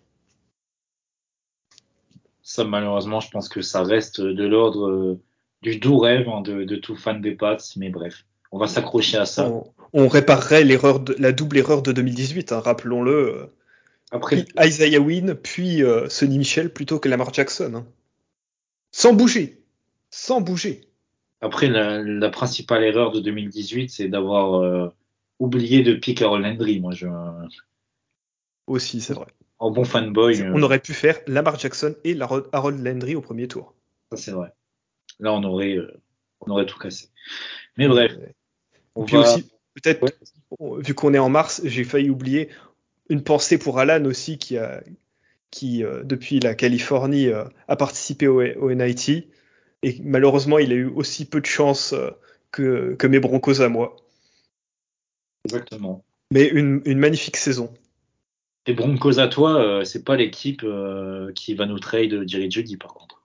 Ça, 2.42 2.66
malheureusement, 2.66 3.20
je 3.22 3.30
pense 3.30 3.48
que 3.48 3.62
ça 3.62 3.84
reste 3.84 4.20
de 4.20 4.46
l'ordre 4.46 5.18
du 5.62 5.78
doux 5.80 6.00
rêve 6.00 6.28
hein, 6.28 6.42
de, 6.42 6.64
de 6.64 6.76
tout 6.76 6.96
fan 6.96 7.22
des 7.22 7.36
Pats, 7.36 7.58
mais 7.78 7.90
bref, 7.90 8.26
on 8.52 8.58
va 8.58 8.68
s'accrocher 8.68 9.18
à 9.18 9.26
ça. 9.26 9.50
On, 9.50 9.74
on 9.98 10.08
réparerait 10.08 10.64
l'erreur, 10.64 11.00
de, 11.00 11.16
la 11.18 11.32
double 11.32 11.58
erreur 11.58 11.82
de 11.82 11.92
2018, 11.92 12.52
hein, 12.52 12.60
rappelons-le. 12.60 13.50
Après, 14.12 14.46
Isaiah 14.60 15.00
Wynn, 15.00 15.34
puis 15.34 15.84
euh, 15.84 16.08
Sonny 16.08 16.38
Michel 16.38 16.72
plutôt 16.72 17.00
que 17.00 17.10
Lamar 17.10 17.34
Jackson. 17.34 17.74
Hein. 17.76 17.88
Sans 18.92 19.14
bouger. 19.14 19.60
Sans 20.12 20.40
bouger. 20.40 20.82
Après, 21.42 21.68
la, 21.68 22.30
principale 22.30 22.84
erreur 22.84 23.12
de 23.12 23.20
2018, 23.20 23.90
c'est 23.90 24.08
d'avoir 24.08 24.62
euh, 24.62 24.88
oublié 25.40 25.82
de 25.82 25.96
pick 25.96 26.22
Harold 26.22 26.46
Landry. 26.46 26.80
Moi, 26.80 26.94
je... 26.94 27.08
Aussi, 28.68 29.02
c'est 29.02 29.14
vrai. 29.14 29.28
En 29.58 29.72
bon 29.72 29.84
fanboy. 29.84 30.44
On 30.54 30.62
aurait 30.62 30.80
pu 30.80 30.94
faire 30.94 31.18
Lamar 31.26 31.58
Jackson 31.58 31.96
et 32.04 32.16
Harold 32.22 32.86
Landry 32.86 33.16
au 33.16 33.22
premier 33.22 33.48
tour. 33.48 33.74
Ça, 34.12 34.18
c'est 34.18 34.32
vrai. 34.32 34.54
Là, 35.20 35.34
on 35.34 35.44
aurait, 35.44 35.80
on 36.42 36.52
aurait 36.52 36.68
tout 36.68 36.78
cassé. 36.78 37.10
Mais 37.78 37.88
bref. 37.88 38.14
On 38.94 39.06
puis 39.06 39.18
aussi, 39.18 39.48
peut-être, 39.82 40.06
vu 40.80 40.94
qu'on 40.94 41.14
est 41.14 41.20
en 41.20 41.30
mars, 41.30 41.62
j'ai 41.64 41.84
failli 41.84 42.10
oublier 42.10 42.50
une 43.10 43.24
pensée 43.24 43.58
pour 43.58 43.80
Alan 43.80 44.04
aussi, 44.06 44.38
qui 44.38 44.58
a, 44.58 44.84
qui 45.52 45.84
euh, 45.84 46.04
depuis 46.04 46.40
la 46.40 46.56
Californie 46.56 47.28
euh, 47.28 47.46
a 47.68 47.76
participé 47.76 48.28
au, 48.28 48.42
au, 48.42 48.74
NIT. 48.74 49.28
Et 49.84 49.98
malheureusement, 50.04 50.58
il 50.58 50.72
a 50.72 50.76
eu 50.76 50.88
aussi 50.88 51.26
peu 51.26 51.40
de 51.40 51.46
chance 51.46 51.94
euh, 51.94 52.10
que, 52.52 52.96
que 52.96 53.08
mes 53.08 53.20
Broncos 53.20 53.62
à 53.62 53.70
moi. 53.70 53.96
Exactement. 55.46 56.04
Mais 56.32 56.48
une, 56.48 56.82
une 56.86 56.98
magnifique 56.98 57.38
saison. 57.38 57.74
Les 58.66 58.74
Broncos 58.74 59.20
à 59.20 59.30
toi, 59.30 59.86
c'est 59.86 60.04
pas 60.04 60.18
l'équipe 60.18 60.66
qui 61.36 61.54
va 61.54 61.66
nous 61.66 61.80
trade 61.80 62.28
Jerry 62.28 62.52
Judy 62.52 62.76
par 62.76 62.94
contre. 62.94 63.24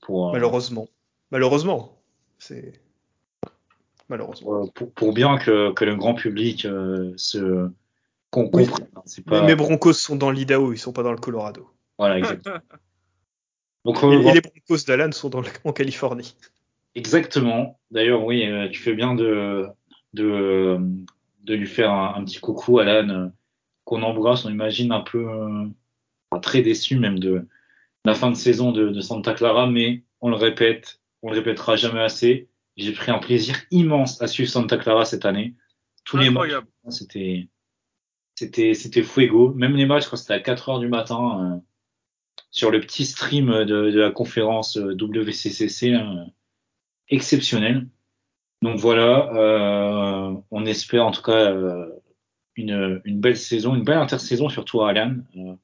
Pour, 0.00 0.32
Malheureusement. 0.32 0.88
Malheureusement. 1.30 2.00
C'est 2.38 2.80
malheureusement. 4.10 4.68
Pour, 4.74 4.92
pour, 4.92 5.14
bien 5.14 5.38
que, 5.38 5.72
que, 5.72 5.84
le 5.86 5.96
grand 5.96 6.14
public 6.14 6.66
se 7.16 7.70
qu'on 8.30 8.48
Pas... 9.26 9.42
Mes 9.42 9.54
Broncos 9.54 9.94
sont 9.94 10.16
dans 10.16 10.30
l'Idaho, 10.30 10.72
ils 10.72 10.78
sont 10.78 10.92
pas 10.92 11.02
dans 11.02 11.12
le 11.12 11.18
Colorado. 11.18 11.68
Voilà, 11.98 12.18
exactement. 12.18 12.58
Donc, 13.84 14.02
et, 14.02 14.06
euh, 14.06 14.32
les 14.32 14.40
Broncos 14.40 14.84
d'Alan 14.86 15.12
sont 15.12 15.30
dans 15.30 15.42
en 15.64 15.72
Californie. 15.72 16.36
Exactement. 16.94 17.80
D'ailleurs, 17.90 18.24
oui, 18.24 18.46
euh, 18.46 18.68
tu 18.68 18.80
fais 18.80 18.94
bien 18.94 19.14
de, 19.14 19.66
de, 20.12 20.78
de 21.44 21.54
lui 21.54 21.66
faire 21.66 21.90
un, 21.90 22.24
petit 22.24 22.40
coucou, 22.40 22.78
Alan, 22.78 23.08
euh, 23.08 23.28
qu'on 23.84 24.02
embrasse. 24.02 24.44
On 24.44 24.50
imagine 24.50 24.92
un 24.92 25.00
peu 25.00 25.26
très 26.42 26.62
déçu 26.62 26.98
même 26.98 27.18
de 27.18 27.48
la 28.04 28.14
fin 28.14 28.30
de 28.30 28.36
saison 28.36 28.70
de, 28.70 28.88
de, 28.90 29.00
Santa 29.00 29.34
Clara, 29.34 29.66
mais 29.66 30.02
on 30.20 30.30
le 30.30 30.36
répète, 30.36 31.00
on 31.22 31.30
le 31.30 31.36
répétera 31.36 31.76
jamais 31.76 32.00
assez. 32.00 32.48
J'ai 32.76 32.92
pris 32.92 33.10
un 33.10 33.18
plaisir 33.18 33.56
immense 33.70 34.20
à 34.22 34.26
suivre 34.26 34.50
Santa 34.50 34.78
Clara 34.78 35.04
cette 35.04 35.24
année. 35.24 35.54
Tous 36.04 36.16
les 36.16 36.30
matchs, 36.30 36.52
c'était 36.88 37.48
c'était 38.34 38.74
c'était 38.74 39.02
fuego. 39.02 39.52
Même 39.54 39.76
les 39.76 39.86
matchs 39.86 40.08
quand 40.08 40.16
c'était 40.16 40.34
à 40.34 40.40
4 40.40 40.68
heures 40.70 40.78
du 40.78 40.88
matin 40.88 41.54
euh, 41.54 41.58
sur 42.50 42.70
le 42.70 42.80
petit 42.80 43.04
stream 43.04 43.48
de, 43.64 43.90
de 43.90 44.00
la 44.00 44.10
conférence 44.10 44.76
euh, 44.78 44.94
WCCC, 44.94 45.94
hein, 45.94 46.26
exceptionnel. 47.08 47.86
Donc 48.62 48.78
voilà, 48.78 49.32
euh, 49.34 50.36
on 50.50 50.66
espère 50.66 51.06
en 51.06 51.12
tout 51.12 51.22
cas 51.22 51.50
euh, 51.50 51.88
une, 52.56 53.00
une, 53.04 53.20
belle 53.20 53.38
saison, 53.38 53.74
une 53.74 53.84
belle 53.84 53.98
intersaison 53.98 54.50
surtout 54.50 54.82
à 54.82 54.90
Alan, 54.90 55.16
euh, 55.36 55.54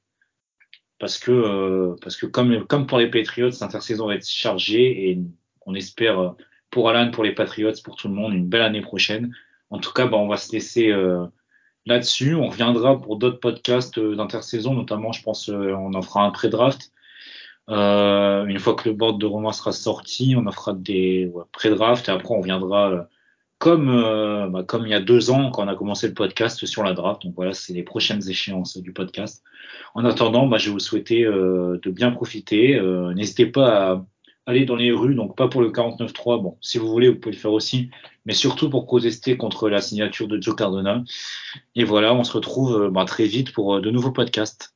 parce 0.99 1.19
que 1.19 1.95
parce 2.01 2.17
que 2.17 2.25
comme 2.25 2.67
comme 2.67 2.87
pour 2.87 2.99
les 2.99 3.11
Patriots, 3.11 3.51
l'intersaison 3.61 4.07
va 4.07 4.15
être 4.15 4.27
chargée 4.27 5.11
et 5.11 5.19
on 5.67 5.75
espère 5.75 6.35
pour 6.77 6.91
Alan, 6.91 7.11
pour 7.11 7.25
les 7.25 7.33
Patriots, 7.33 7.73
pour 7.83 7.97
tout 7.97 8.09
le 8.09 8.15
monde 8.15 8.35
une 8.35 8.47
belle 8.47 8.61
année 8.61 8.83
prochaine. 8.83 9.35
En 9.71 9.79
tout 9.79 9.95
cas, 9.95 10.07
bah, 10.07 10.19
on 10.19 10.29
va 10.29 10.37
se 10.37 10.53
laisser 10.53 10.93
là-dessus. 11.87 12.35
On 12.35 12.49
reviendra 12.49 13.01
pour 13.01 13.17
d'autres 13.17 13.41
podcasts 13.41 13.97
euh, 13.99 14.15
d'intersaison, 14.15 14.75
notamment, 14.75 15.13
je 15.13 15.23
pense, 15.23 15.49
euh, 15.49 15.73
on 15.73 15.95
en 15.95 16.03
fera 16.03 16.25
un 16.25 16.31
pré-draft. 16.31 16.93
Euh, 17.71 18.45
une 18.45 18.59
fois 18.59 18.75
que 18.75 18.89
le 18.89 18.95
board 18.95 19.19
de 19.19 19.25
Romain 19.27 19.53
sera 19.53 19.73
sorti, 19.73 20.35
on 20.37 20.47
en 20.47 20.53
fera 20.53 20.75
des 20.75 21.33
pré-draft 21.53 22.09
et 22.09 22.13
après 22.13 22.33
on 22.33 22.41
viendra 22.41 22.93
euh, 22.93 23.03
comme 23.59 23.89
euh, 23.89 24.47
bah, 24.49 24.63
comme 24.63 24.87
il 24.87 24.91
y 24.91 24.95
a 24.95 25.01
deux 25.01 25.31
ans 25.31 25.51
quand 25.51 25.65
on 25.65 25.69
a 25.69 25.75
commencé 25.75 26.07
le 26.07 26.15
podcast 26.15 26.65
sur 26.65 26.85
la 26.85 26.93
draft. 26.93 27.23
Donc 27.23 27.35
voilà, 27.35 27.55
c'est 27.55 27.73
les 27.73 27.83
prochaines 27.83 28.29
échéances 28.29 28.77
du 28.77 28.93
podcast. 28.93 29.43
En 29.95 30.05
attendant, 30.05 30.47
bah, 30.47 30.59
je 30.59 30.67
vais 30.67 30.75
vous 30.75 30.79
souhaiter 30.79 31.25
de 31.25 31.91
bien 31.91 32.13
profiter. 32.13 32.81
N'hésitez 33.15 33.47
pas 33.47 33.93
à 33.93 34.05
aller 34.47 34.65
dans 34.65 34.77
les 34.77 34.93
rues, 34.93 35.15
donc 35.15 35.37
pas 35.37 35.49
pour 35.49 35.61
le 35.61 35.71
49-3, 35.71 36.41
bon, 36.41 36.57
si 36.61 36.79
vous 36.79 36.89
voulez, 36.89 37.09
vous 37.09 37.17
pouvez 37.17 37.35
le 37.35 37.41
faire 37.41 37.53
aussi, 37.53 37.91
mais 38.25 38.33
surtout 38.33 38.71
pour 38.71 38.87
protester 38.87 39.37
contre 39.37 39.69
la 39.69 39.81
signature 39.81 40.29
de 40.29 40.41
Joe 40.41 40.55
Cardona. 40.55 41.03
Et 41.75 41.85
voilà, 41.85 42.15
on 42.15 42.25
se 42.25 42.33
retrouve 42.33 42.85
euh, 42.85 42.91
bah, 42.91 43.05
très 43.05 43.27
vite 43.27 43.53
pour 43.53 43.77
euh, 43.77 43.81
de 43.81 43.91
nouveaux 43.91 44.13
podcasts. 44.13 44.73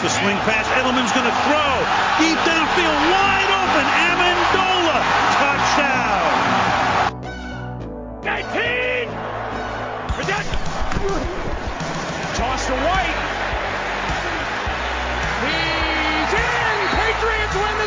The 0.00 0.08
pass. 0.44 0.66
Touchdown. 5.38 6.07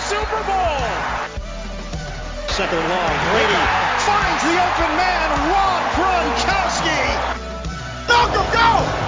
Super 0.09 0.43
Bowl. 0.43 0.81
Second 2.49 2.83
long, 2.89 3.13
Brady 3.31 3.61
finds 4.01 4.41
the 4.43 4.55
open 4.57 4.91
man, 4.97 5.29
Rob 5.49 5.83
Gronkowski. 5.95 7.01
Malcolm, 8.07 8.47
go! 8.51 9.00